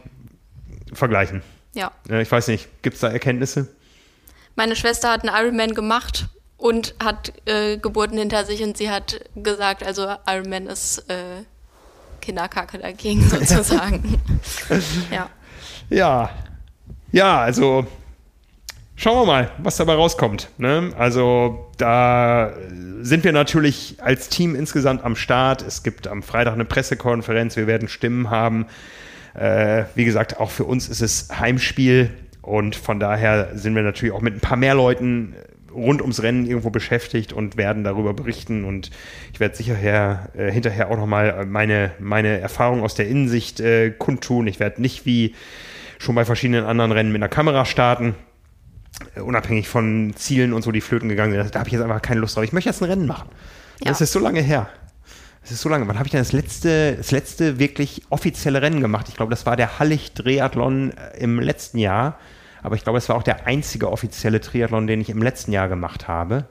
vergleichen. 0.94 1.42
ja. 1.74 1.92
Äh, 2.10 2.22
Ich 2.22 2.32
weiß 2.32 2.48
nicht, 2.48 2.68
gibt 2.82 2.96
es 2.96 3.02
da 3.02 3.10
Erkenntnisse? 3.10 3.68
Meine 4.56 4.76
Schwester 4.76 5.12
hat 5.12 5.28
einen 5.28 5.36
Ironman 5.36 5.76
gemacht 5.76 6.28
und 6.58 6.96
hat 7.02 7.34
äh, 7.46 7.78
Geburten 7.78 8.18
hinter 8.18 8.46
sich 8.46 8.64
und 8.64 8.78
sie 8.78 8.90
hat 8.90 9.20
gesagt, 9.36 9.84
also 9.84 10.08
Ironman 10.28 10.68
ist 10.68 11.00
äh, 11.10 11.44
Kinderkacke 12.22 12.80
dagegen 12.80 13.22
sozusagen. 13.30 14.22
ja. 15.12 15.30
Ja, 15.90 16.30
ja, 17.12 17.40
also 17.40 17.88
schauen 18.96 19.22
wir 19.22 19.26
mal, 19.26 19.52
was 19.60 19.78
dabei 19.78 19.94
rauskommt. 19.94 20.50
Ne? 20.58 20.92
Also 20.98 21.72
da 21.78 22.52
sind 23.02 23.24
wir 23.24 23.32
natürlich 23.32 23.96
als 24.02 24.28
Team 24.28 24.56
insgesamt 24.56 25.06
am 25.06 25.16
Start. 25.16 25.62
Es 25.62 25.84
gibt 25.84 26.08
am 26.08 26.24
Freitag 26.24 26.54
eine 26.54 26.66
Pressekonferenz, 26.66 27.56
wir 27.56 27.68
werden 27.68 27.88
Stimmen 27.88 28.30
haben. 28.30 28.66
Äh, 29.34 29.86
wie 29.96 30.04
gesagt, 30.04 30.40
auch 30.40 30.50
für 30.50 30.66
uns 30.66 30.90
ist 30.90 31.02
es 31.02 31.30
Heimspiel 31.40 32.10
und 32.42 32.76
von 32.76 33.00
daher 33.00 33.52
sind 33.56 33.76
wir 33.76 33.84
natürlich 33.84 34.14
auch 34.14 34.22
mit 34.22 34.34
ein 34.34 34.40
paar 34.40 34.58
mehr 34.58 34.74
Leuten 34.74 35.36
rund 35.78 36.02
ums 36.02 36.22
Rennen 36.22 36.46
irgendwo 36.46 36.70
beschäftigt 36.70 37.32
und 37.32 37.56
werden 37.56 37.84
darüber 37.84 38.14
berichten. 38.14 38.66
Und 38.66 38.90
ich 39.32 39.40
werde 39.40 39.56
sicher 39.56 39.78
äh, 40.36 40.52
hinterher 40.52 40.90
auch 40.90 40.98
nochmal 40.98 41.46
meine, 41.46 41.92
meine 42.00 42.40
Erfahrung 42.40 42.84
aus 42.84 42.96
der 42.96 43.08
Innensicht 43.08 43.60
äh, 43.60 43.92
kundtun. 43.92 44.48
Ich 44.48 44.60
werde 44.60 44.82
nicht 44.82 45.06
wie 45.06 45.36
schon 46.00 46.16
bei 46.16 46.26
verschiedenen 46.26 46.66
anderen 46.66 46.92
Rennen 46.92 47.12
mit 47.12 47.22
einer 47.22 47.30
Kamera 47.30 47.66
starten. 47.66 48.16
Äh, 49.16 49.22
unabhängig 49.22 49.68
von 49.68 50.14
Zielen 50.16 50.54
und 50.54 50.64
so, 50.64 50.72
die 50.72 50.82
flöten 50.82 51.10
gegangen 51.10 51.34
sind. 51.34 51.56
Da 51.56 51.60
habe 51.60 51.70
ich 51.70 51.74
jetzt 51.74 51.84
einfach 51.84 52.02
keine 52.02 52.20
Lust 52.20 52.36
drauf. 52.36 52.44
Ich 52.44 52.54
möchte 52.54 52.70
jetzt 52.70 52.82
ein 52.82 52.90
Rennen 52.90 53.08
machen. 53.08 53.30
Ja. 53.80 53.92
Das 53.92 54.02
ist 54.02 54.12
so 54.12 54.20
lange 54.20 54.42
her. 54.42 54.68
Das 55.42 55.52
ist 55.52 55.62
so 55.62 55.70
lange. 55.70 55.88
Wann 55.88 55.98
habe 55.98 56.08
ich 56.08 56.12
denn 56.12 56.20
das 56.20 56.34
letzte, 56.34 56.96
das 56.98 57.12
letzte 57.12 57.60
wirklich 57.60 58.02
offizielle 58.10 58.62
Rennen 58.62 58.82
gemacht? 58.82 59.08
Ich 59.10 59.16
glaube, 59.16 59.30
das 59.30 59.46
war 59.46 59.56
der 59.56 59.80
Hallig-Triathlon 59.80 60.92
äh, 60.92 61.20
im 61.20 61.40
letzten 61.40 61.78
Jahr. 61.78 62.18
Aber 62.64 62.76
ich 62.76 62.84
glaube, 62.84 62.98
es 62.98 63.10
war 63.10 63.16
auch 63.16 63.24
der 63.24 63.48
einzige 63.48 63.92
offizielle 63.92 64.42
Triathlon, 64.42 64.88
den 64.88 65.02
ich 65.02 65.10
im 65.10 65.22
letzten 65.22 65.52
Jahr 65.52 65.68
gemacht 65.68 66.08
habe. 66.08 66.46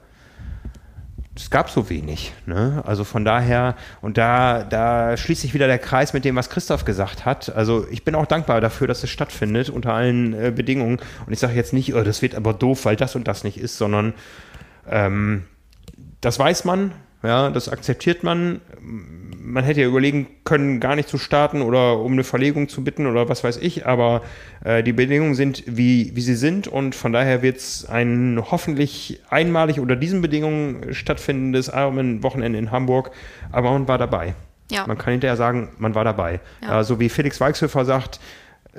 Es 1.35 1.51
gab 1.51 1.69
so 1.69 1.89
wenig. 1.89 2.33
Ne? 2.47 2.81
Also 2.85 3.03
von 3.03 3.23
daher, 3.23 3.75
und 4.01 4.17
da, 4.17 4.63
da 4.63 5.15
schließt 5.15 5.41
sich 5.41 5.53
wieder 5.53 5.67
der 5.67 5.77
Kreis 5.77 6.13
mit 6.13 6.25
dem, 6.25 6.35
was 6.35 6.49
Christoph 6.49 6.83
gesagt 6.83 7.25
hat. 7.25 7.55
Also 7.55 7.85
ich 7.91 8.03
bin 8.03 8.15
auch 8.15 8.25
dankbar 8.25 8.59
dafür, 8.59 8.87
dass 8.87 9.03
es 9.03 9.11
stattfindet 9.11 9.69
unter 9.69 9.93
allen 9.93 10.33
äh, 10.33 10.51
Bedingungen. 10.55 10.99
Und 11.25 11.33
ich 11.33 11.39
sage 11.39 11.53
jetzt 11.53 11.73
nicht, 11.73 11.93
oh, 11.93 12.03
das 12.03 12.23
wird 12.23 12.33
aber 12.33 12.53
doof, 12.53 12.85
weil 12.85 12.95
das 12.95 13.15
und 13.15 13.27
das 13.27 13.43
nicht 13.43 13.59
ist, 13.59 13.77
sondern 13.77 14.13
ähm, 14.89 15.43
das 16.21 16.39
weiß 16.39 16.65
man, 16.65 16.91
ja, 17.23 17.49
das 17.49 17.69
akzeptiert 17.69 18.23
man. 18.23 18.61
Man 18.79 19.63
hätte 19.63 19.81
ja 19.81 19.87
überlegen 19.87 20.27
können, 20.43 20.79
gar 20.79 20.95
nicht 20.95 21.09
zu 21.09 21.17
starten 21.17 21.61
oder 21.61 21.99
um 21.99 22.11
eine 22.11 22.23
Verlegung 22.23 22.67
zu 22.67 22.83
bitten 22.83 23.07
oder 23.07 23.29
was 23.29 23.43
weiß 23.43 23.57
ich, 23.57 23.85
aber 23.87 24.21
äh, 24.63 24.83
die 24.83 24.93
Bedingungen 24.93 25.35
sind, 25.35 25.63
wie, 25.65 26.11
wie 26.15 26.21
sie 26.21 26.35
sind 26.35 26.67
und 26.67 26.95
von 26.95 27.13
daher 27.13 27.41
wird 27.41 27.57
es 27.57 27.85
ein 27.85 28.41
hoffentlich 28.51 29.21
einmalig 29.29 29.79
unter 29.79 29.95
diesen 29.95 30.21
Bedingungen 30.21 30.93
stattfindendes 30.93 31.69
Ironman-Wochenende 31.69 32.59
in 32.59 32.71
Hamburg, 32.71 33.11
aber 33.51 33.71
man 33.71 33.87
war 33.87 33.97
dabei. 33.97 34.35
Ja. 34.69 34.85
Man 34.85 34.97
kann 34.97 35.11
hinterher 35.11 35.37
sagen, 35.37 35.69
man 35.77 35.95
war 35.95 36.03
dabei. 36.03 36.41
Ja. 36.61 36.81
Äh, 36.81 36.83
so 36.83 36.99
wie 36.99 37.09
Felix 37.09 37.39
Weichshöfer 37.39 37.85
sagt, 37.85 38.19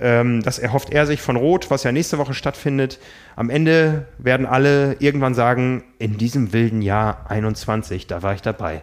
ähm, 0.01 0.43
das 0.43 0.59
erhofft 0.59 0.91
er 0.91 1.07
sich 1.07 1.21
von 1.21 1.37
Rot, 1.37 1.71
was 1.71 1.85
ja 1.85 1.93
nächste 1.93 2.19
Woche 2.19 2.35
stattfindet. 2.35 2.99
Am 3.37 3.51
Ende 3.51 4.07
werden 4.19 4.47
alle 4.47 4.97
irgendwann 5.01 5.35
sagen, 5.35 5.85
in 5.99 6.19
diesem 6.19 6.53
wilden 6.53 6.83
Jahr 6.83 7.31
21, 7.31 8.07
da 8.07 8.23
war 8.23 8.35
ich 8.35 8.43
dabei. 8.43 8.83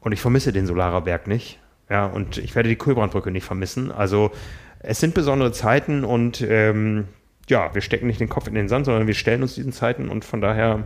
Und 0.00 0.12
ich 0.12 0.20
vermisse 0.20 0.52
den 0.52 0.66
Solarer 0.66 1.02
Berg 1.02 1.26
nicht. 1.26 1.58
Ja, 1.88 2.06
und 2.06 2.38
ich 2.38 2.54
werde 2.54 2.68
die 2.68 2.76
Kulbrandbrücke 2.76 3.30
nicht 3.30 3.44
vermissen. 3.44 3.90
Also 3.90 4.30
es 4.80 5.00
sind 5.00 5.14
besondere 5.14 5.52
Zeiten 5.52 6.04
und 6.04 6.40
ähm, 6.42 7.08
ja, 7.48 7.74
wir 7.74 7.82
stecken 7.82 8.06
nicht 8.06 8.20
den 8.20 8.28
Kopf 8.28 8.46
in 8.46 8.54
den 8.54 8.68
Sand, 8.68 8.86
sondern 8.86 9.06
wir 9.06 9.14
stellen 9.14 9.42
uns 9.42 9.54
diesen 9.54 9.72
Zeiten 9.72 10.08
und 10.08 10.24
von 10.24 10.40
daher 10.40 10.84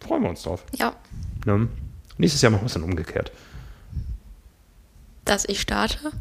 freuen 0.00 0.22
wir 0.22 0.30
uns 0.30 0.42
drauf. 0.42 0.64
Ja. 0.74 0.94
Ne? 1.44 1.68
Nächstes 2.18 2.42
Jahr 2.42 2.52
machen 2.52 2.62
wir 2.62 2.66
es 2.66 2.74
dann 2.74 2.82
umgekehrt. 2.82 3.32
Dass 5.24 5.44
ich 5.48 5.60
starte? 5.60 6.12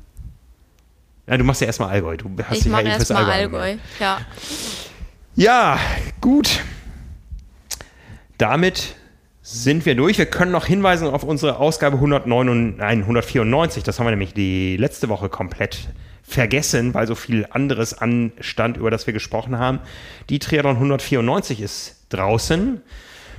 Ja, 1.32 1.38
du 1.38 1.46
machst 1.46 1.62
ja 1.62 1.68
erstmal 1.68 1.92
Allgäu. 1.92 2.18
Du 2.18 2.30
hast 2.44 2.58
ich 2.58 2.66
mache 2.66 2.84
ja 2.84 2.90
erstmal 2.90 3.24
Allgäu. 3.24 3.58
Allgäu. 3.58 3.82
Ja. 4.02 4.20
ja, 5.34 5.80
gut. 6.20 6.60
Damit 8.38 8.96
sind 9.42 9.86
wir 9.86 9.96
durch. 9.96 10.18
Wir 10.18 10.26
können 10.26 10.52
noch 10.52 10.66
hinweisen 10.66 11.08
auf 11.08 11.24
unsere 11.24 11.58
Ausgabe 11.58 11.96
109, 11.96 12.76
nein, 12.76 13.00
194. 13.00 13.82
Das 13.82 13.98
haben 13.98 14.08
wir 14.08 14.12
nämlich 14.12 14.34
die 14.34 14.76
letzte 14.76 15.08
Woche 15.08 15.30
komplett 15.30 15.88
vergessen, 16.22 16.94
weil 16.94 17.08
so 17.08 17.16
viel 17.16 17.48
anderes 17.50 17.94
anstand, 17.94 18.76
über 18.76 18.92
das 18.92 19.08
wir 19.08 19.14
gesprochen 19.14 19.58
haben. 19.58 19.80
Die 20.30 20.40
Triathlon 20.40 20.76
194 20.76 21.62
ist 21.62 22.08
draußen. 22.10 22.82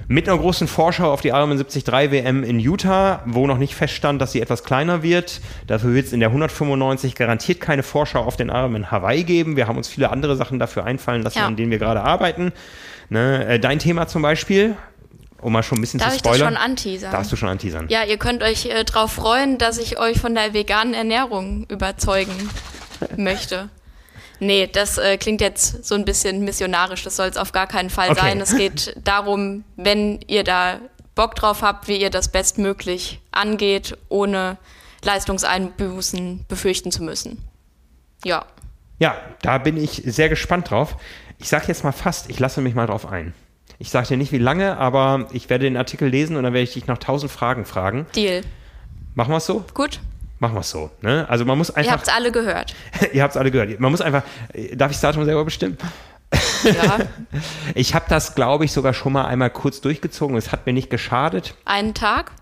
Mit 0.08 0.28
einer 0.28 0.38
großen 0.38 0.68
Vorschau 0.68 1.12
auf 1.12 1.20
die 1.20 1.28
Ironman 1.28 1.58
73 1.58 1.86
WM 1.86 2.44
in 2.44 2.58
Utah, 2.58 3.22
wo 3.26 3.46
noch 3.46 3.58
nicht 3.58 3.74
feststand, 3.74 4.20
dass 4.20 4.32
sie 4.32 4.40
etwas 4.40 4.64
kleiner 4.64 5.02
wird. 5.02 5.40
Dafür 5.66 5.94
wird 5.94 6.06
es 6.06 6.12
in 6.12 6.20
der 6.20 6.30
195 6.30 7.14
garantiert 7.14 7.60
keine 7.60 7.82
Vorschau 7.82 8.22
auf 8.22 8.36
den 8.36 8.48
Ironman 8.48 8.90
Hawaii 8.90 9.24
geben. 9.24 9.56
Wir 9.56 9.68
haben 9.68 9.76
uns 9.76 9.88
viele 9.88 10.10
andere 10.10 10.36
Sachen 10.36 10.58
dafür 10.58 10.84
einfallen 10.84 11.22
lassen, 11.22 11.38
ja. 11.38 11.46
an 11.46 11.56
denen 11.56 11.70
wir 11.70 11.78
gerade 11.78 12.02
arbeiten. 12.02 12.52
Ne? 13.08 13.46
Äh, 13.46 13.60
dein 13.60 13.78
Thema 13.78 14.06
zum 14.06 14.22
Beispiel, 14.22 14.76
um 15.40 15.52
mal 15.52 15.62
schon 15.62 15.78
ein 15.78 15.80
bisschen 15.80 16.00
Darf 16.00 16.12
zu 16.12 16.18
spoilern. 16.18 16.40
Darf 16.40 16.50
ich 16.50 16.54
das 16.54 16.62
schon 16.62 16.70
anteasern? 16.70 17.12
Darfst 17.12 17.32
du 17.32 17.36
schon 17.36 17.48
anteasern. 17.48 17.86
Ja, 17.88 18.04
ihr 18.04 18.16
könnt 18.18 18.42
euch 18.42 18.66
äh, 18.66 18.84
darauf 18.84 19.12
freuen, 19.12 19.58
dass 19.58 19.78
ich 19.78 19.98
euch 19.98 20.18
von 20.20 20.34
der 20.34 20.54
veganen 20.54 20.94
Ernährung 20.94 21.66
überzeugen 21.68 22.32
möchte. 23.16 23.68
Nee, 24.40 24.66
das 24.66 24.98
äh, 24.98 25.16
klingt 25.18 25.40
jetzt 25.40 25.84
so 25.84 25.94
ein 25.94 26.04
bisschen 26.04 26.44
missionarisch. 26.44 27.04
Das 27.04 27.16
soll 27.16 27.28
es 27.28 27.36
auf 27.36 27.52
gar 27.52 27.66
keinen 27.66 27.90
Fall 27.90 28.10
okay. 28.10 28.20
sein. 28.20 28.40
Es 28.40 28.56
geht 28.56 28.96
darum, 29.04 29.64
wenn 29.76 30.20
ihr 30.26 30.44
da 30.44 30.80
Bock 31.14 31.34
drauf 31.34 31.62
habt, 31.62 31.88
wie 31.88 31.96
ihr 31.96 32.10
das 32.10 32.28
bestmöglich 32.28 33.20
angeht, 33.30 33.96
ohne 34.08 34.58
Leistungseinbußen 35.04 36.46
befürchten 36.48 36.90
zu 36.90 37.02
müssen. 37.02 37.38
Ja. 38.24 38.46
Ja, 38.98 39.16
da 39.42 39.58
bin 39.58 39.76
ich 39.76 40.02
sehr 40.06 40.28
gespannt 40.28 40.70
drauf. 40.70 40.96
Ich 41.38 41.48
sage 41.48 41.64
jetzt 41.68 41.82
mal 41.82 41.92
fast, 41.92 42.30
ich 42.30 42.38
lasse 42.38 42.60
mich 42.60 42.74
mal 42.74 42.86
drauf 42.86 43.06
ein. 43.06 43.34
Ich 43.78 43.90
sage 43.90 44.08
dir 44.08 44.16
nicht 44.16 44.32
wie 44.32 44.38
lange, 44.38 44.76
aber 44.76 45.26
ich 45.32 45.50
werde 45.50 45.64
den 45.64 45.76
Artikel 45.76 46.08
lesen 46.08 46.36
und 46.36 46.44
dann 46.44 46.52
werde 46.52 46.62
ich 46.64 46.72
dich 46.72 46.86
noch 46.86 46.98
tausend 46.98 47.32
Fragen 47.32 47.64
fragen. 47.64 48.06
Deal. 48.14 48.42
Machen 49.14 49.32
wir 49.32 49.38
es 49.38 49.46
so? 49.46 49.64
Gut 49.74 50.00
machen 50.42 50.54
wir 50.54 50.60
es 50.60 50.70
so. 50.70 50.90
Ne? 51.00 51.24
Also 51.30 51.46
man 51.46 51.56
muss 51.56 51.70
einfach. 51.70 51.90
Ihr 51.90 51.94
habt 51.94 52.08
es 52.08 52.12
alle 52.12 52.32
gehört. 52.32 52.74
ihr 53.14 53.22
habt 53.22 53.30
es 53.30 53.36
alle 53.38 53.50
gehört. 53.50 53.80
Man 53.80 53.90
muss 53.90 54.02
einfach. 54.02 54.24
Darf 54.74 54.90
ich 54.90 54.98
das 54.98 55.00
Datum 55.00 55.24
selber 55.24 55.44
bestimmen? 55.44 55.78
Ja. 56.64 56.98
ich 57.74 57.94
habe 57.94 58.04
das, 58.08 58.34
glaube 58.34 58.64
ich, 58.64 58.72
sogar 58.72 58.92
schon 58.92 59.14
mal 59.14 59.24
einmal 59.24 59.50
kurz 59.50 59.80
durchgezogen. 59.80 60.36
Es 60.36 60.52
hat 60.52 60.66
mir 60.66 60.74
nicht 60.74 60.90
geschadet. 60.90 61.54
Einen 61.64 61.94
Tag? 61.94 62.32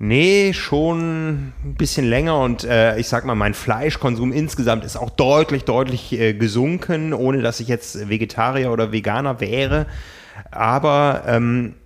Nee, 0.00 0.52
schon 0.54 1.52
ein 1.64 1.74
bisschen 1.78 2.04
länger 2.04 2.40
und 2.40 2.64
äh, 2.64 2.98
ich 2.98 3.06
sag 3.08 3.24
mal, 3.24 3.36
mein 3.36 3.54
Fleischkonsum 3.54 4.32
insgesamt 4.32 4.84
ist 4.84 4.96
auch 4.96 5.10
deutlich, 5.10 5.64
deutlich 5.64 6.12
äh, 6.12 6.34
gesunken, 6.34 7.14
ohne 7.14 7.42
dass 7.42 7.60
ich 7.60 7.68
jetzt 7.68 8.08
Vegetarier 8.08 8.72
oder 8.72 8.90
Veganer 8.90 9.38
wäre. 9.40 9.86
Aber 10.50 11.22
ähm, 11.28 11.76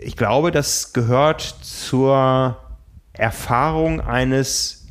ich 0.00 0.16
glaube, 0.16 0.50
das 0.50 0.92
gehört 0.92 1.42
zur 1.42 2.58
Erfahrung 3.14 4.00
eines 4.00 4.86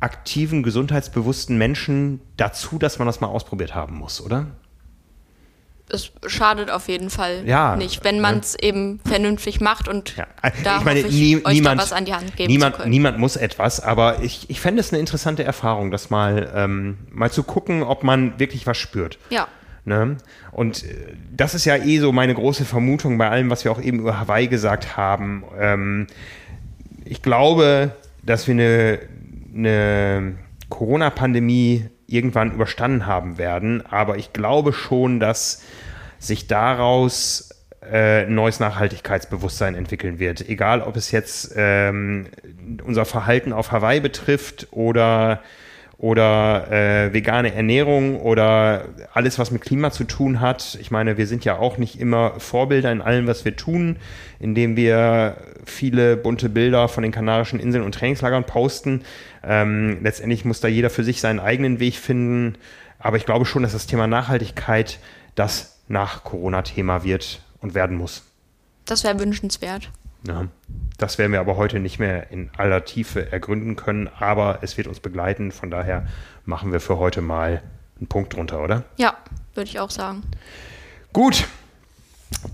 aktiven, 0.00 0.62
gesundheitsbewussten 0.62 1.58
Menschen 1.58 2.20
dazu, 2.36 2.78
dass 2.78 2.98
man 2.98 3.06
das 3.06 3.20
mal 3.20 3.28
ausprobiert 3.28 3.74
haben 3.74 3.96
muss, 3.96 4.20
oder? 4.20 4.46
es 5.92 6.12
schadet 6.26 6.70
auf 6.70 6.88
jeden 6.88 7.10
Fall 7.10 7.42
ja, 7.46 7.76
nicht, 7.76 8.04
wenn 8.04 8.20
man 8.20 8.38
es 8.38 8.56
ja. 8.60 8.68
eben 8.68 9.00
vernünftig 9.04 9.60
macht 9.60 9.88
und 9.88 10.16
ja. 10.16 10.26
da 10.64 10.78
ich 10.78 10.84
meine, 10.84 11.00
ich 11.00 11.10
nie, 11.10 11.44
euch 11.44 11.54
niemand, 11.54 11.80
was 11.80 11.92
an 11.92 12.04
die 12.04 12.14
Hand 12.14 12.36
geben 12.36 12.50
niemand. 12.50 12.86
Niemand 12.86 13.18
muss 13.18 13.36
etwas, 13.36 13.80
aber 13.80 14.22
ich, 14.22 14.48
ich 14.48 14.60
fände 14.60 14.80
es 14.80 14.92
eine 14.92 15.00
interessante 15.00 15.44
Erfahrung, 15.44 15.90
das 15.90 16.10
mal, 16.10 16.50
ähm, 16.54 16.98
mal 17.10 17.30
zu 17.30 17.42
gucken, 17.42 17.82
ob 17.82 18.04
man 18.04 18.38
wirklich 18.38 18.66
was 18.66 18.78
spürt. 18.78 19.18
Ja. 19.30 19.48
Ne? 19.84 20.18
Und 20.52 20.84
äh, 20.84 21.14
das 21.32 21.54
ist 21.54 21.64
ja 21.64 21.76
eh 21.76 21.98
so 21.98 22.12
meine 22.12 22.34
große 22.34 22.64
Vermutung 22.64 23.18
bei 23.18 23.28
allem, 23.28 23.50
was 23.50 23.64
wir 23.64 23.72
auch 23.72 23.80
eben 23.80 24.00
über 24.00 24.20
Hawaii 24.20 24.46
gesagt 24.46 24.96
haben. 24.96 25.44
Ähm, 25.58 26.06
ich 27.10 27.22
glaube, 27.22 27.90
dass 28.22 28.46
wir 28.46 28.54
eine, 28.54 29.00
eine 29.52 30.34
Corona-Pandemie 30.68 31.86
irgendwann 32.06 32.52
überstanden 32.52 33.04
haben 33.06 33.36
werden, 33.36 33.84
aber 33.84 34.16
ich 34.16 34.32
glaube 34.32 34.72
schon, 34.72 35.18
dass 35.18 35.62
sich 36.20 36.46
daraus 36.46 37.50
äh, 37.90 38.26
neues 38.26 38.60
Nachhaltigkeitsbewusstsein 38.60 39.74
entwickeln 39.74 40.20
wird. 40.20 40.48
Egal, 40.48 40.82
ob 40.82 40.96
es 40.96 41.10
jetzt 41.10 41.52
ähm, 41.56 42.28
unser 42.84 43.04
Verhalten 43.04 43.52
auf 43.52 43.72
Hawaii 43.72 43.98
betrifft 43.98 44.68
oder 44.70 45.42
oder 46.00 46.72
äh, 46.72 47.12
vegane 47.12 47.54
Ernährung 47.54 48.20
oder 48.20 48.86
alles, 49.12 49.38
was 49.38 49.50
mit 49.50 49.60
Klima 49.60 49.90
zu 49.90 50.04
tun 50.04 50.40
hat. 50.40 50.78
Ich 50.80 50.90
meine, 50.90 51.18
wir 51.18 51.26
sind 51.26 51.44
ja 51.44 51.58
auch 51.58 51.76
nicht 51.76 52.00
immer 52.00 52.40
Vorbilder 52.40 52.90
in 52.90 53.02
allem, 53.02 53.26
was 53.26 53.44
wir 53.44 53.54
tun, 53.54 53.96
indem 54.38 54.76
wir 54.76 55.36
viele 55.66 56.16
bunte 56.16 56.48
Bilder 56.48 56.88
von 56.88 57.02
den 57.02 57.12
Kanarischen 57.12 57.60
Inseln 57.60 57.84
und 57.84 57.94
Trainingslagern 57.94 58.44
posten. 58.44 59.02
Ähm, 59.44 59.98
letztendlich 60.02 60.46
muss 60.46 60.60
da 60.60 60.68
jeder 60.68 60.88
für 60.88 61.04
sich 61.04 61.20
seinen 61.20 61.38
eigenen 61.38 61.80
Weg 61.80 61.96
finden. 61.96 62.54
Aber 62.98 63.18
ich 63.18 63.26
glaube 63.26 63.44
schon, 63.44 63.62
dass 63.62 63.72
das 63.72 63.86
Thema 63.86 64.06
Nachhaltigkeit 64.06 65.00
das 65.34 65.82
nach 65.86 66.24
Corona-Thema 66.24 67.04
wird 67.04 67.42
und 67.60 67.74
werden 67.74 67.98
muss. 67.98 68.22
Das 68.86 69.04
wäre 69.04 69.20
wünschenswert. 69.20 69.90
Ja. 70.26 70.46
Das 70.98 71.18
werden 71.18 71.32
wir 71.32 71.40
aber 71.40 71.56
heute 71.56 71.80
nicht 71.80 71.98
mehr 71.98 72.30
in 72.30 72.50
aller 72.56 72.84
Tiefe 72.84 73.32
ergründen 73.32 73.76
können, 73.76 74.08
aber 74.18 74.58
es 74.62 74.76
wird 74.76 74.86
uns 74.86 75.00
begleiten. 75.00 75.50
Von 75.50 75.70
daher 75.70 76.06
machen 76.44 76.72
wir 76.72 76.80
für 76.80 76.98
heute 76.98 77.22
mal 77.22 77.62
einen 77.98 78.06
Punkt 78.06 78.34
drunter, 78.34 78.62
oder? 78.62 78.84
Ja, 78.96 79.14
würde 79.54 79.68
ich 79.70 79.80
auch 79.80 79.90
sagen. 79.90 80.22
Gut. 81.12 81.46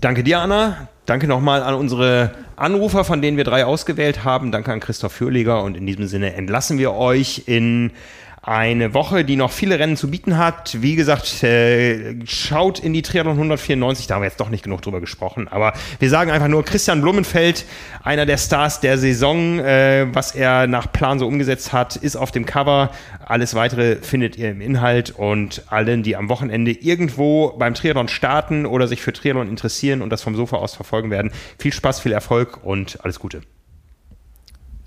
Danke 0.01 0.23
dir, 0.23 0.39
Anna. 0.39 0.87
Danke 1.05 1.27
nochmal 1.27 1.63
an 1.63 1.73
unsere 1.75 2.31
Anrufer, 2.55 3.03
von 3.03 3.21
denen 3.21 3.37
wir 3.37 3.43
drei 3.43 3.65
ausgewählt 3.65 4.23
haben. 4.23 4.51
Danke 4.51 4.73
an 4.73 4.79
Christoph 4.79 5.13
Fürleger 5.13 5.63
und 5.63 5.77
in 5.77 5.85
diesem 5.85 6.07
Sinne 6.07 6.33
entlassen 6.33 6.77
wir 6.77 6.93
euch 6.93 7.43
in 7.45 7.91
eine 8.47 8.93
Woche, 8.93 9.25
die 9.25 9.35
noch 9.35 9.51
viele 9.51 9.77
Rennen 9.77 9.97
zu 9.97 10.09
bieten 10.09 10.37
hat. 10.37 10.81
Wie 10.81 10.95
gesagt, 10.95 11.43
äh, 11.43 12.15
schaut 12.25 12.79
in 12.79 12.93
die 12.93 13.01
Triathlon 13.01 13.33
194, 13.33 14.07
da 14.07 14.15
haben 14.15 14.21
wir 14.21 14.27
jetzt 14.27 14.39
doch 14.39 14.47
nicht 14.47 14.63
genug 14.63 14.81
drüber 14.81 15.01
gesprochen, 15.01 15.49
aber 15.49 15.73
wir 15.99 16.09
sagen 16.09 16.31
einfach 16.31 16.47
nur, 16.47 16.63
Christian 16.63 17.01
Blumenfeld, 17.01 17.65
einer 18.03 18.25
der 18.25 18.37
Stars 18.37 18.79
der 18.79 18.97
Saison, 18.97 19.59
äh, 19.59 20.07
was 20.13 20.33
er 20.33 20.65
nach 20.65 20.89
Plan 20.93 21.19
so 21.19 21.27
umgesetzt 21.27 21.73
hat, 21.73 21.97
ist 21.97 22.15
auf 22.15 22.31
dem 22.31 22.45
Cover. 22.45 22.91
Alles 23.25 23.53
weitere 23.53 23.97
findet 23.97 24.37
ihr 24.37 24.51
im 24.51 24.61
Inhalt 24.61 25.11
und 25.11 25.63
allen, 25.67 26.01
die 26.01 26.15
am 26.15 26.29
Wochenende 26.29 26.71
irgendwo 26.71 27.49
beim 27.49 27.73
Triathlon 27.73 28.07
starten 28.07 28.65
oder 28.65 28.87
sich 28.87 29.01
für 29.01 29.11
Triathlon 29.11 29.49
interessieren 29.49 30.01
und 30.01 30.09
das 30.09 30.21
vom 30.21 30.37
Sofa 30.37 30.55
aus 30.55 30.73
verfolgen 30.73 31.11
werden, 31.11 31.33
viel 31.59 31.73
Spaß, 31.73 31.99
viel 31.99 32.13
Erfolg 32.13 32.63
und 32.63 33.03
alles 33.03 33.19
Gute. 33.19 33.41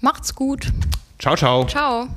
Macht's 0.01 0.35
gut. 0.35 0.73
Ciao, 1.19 1.37
ciao. 1.37 1.67
Ciao. 1.67 2.09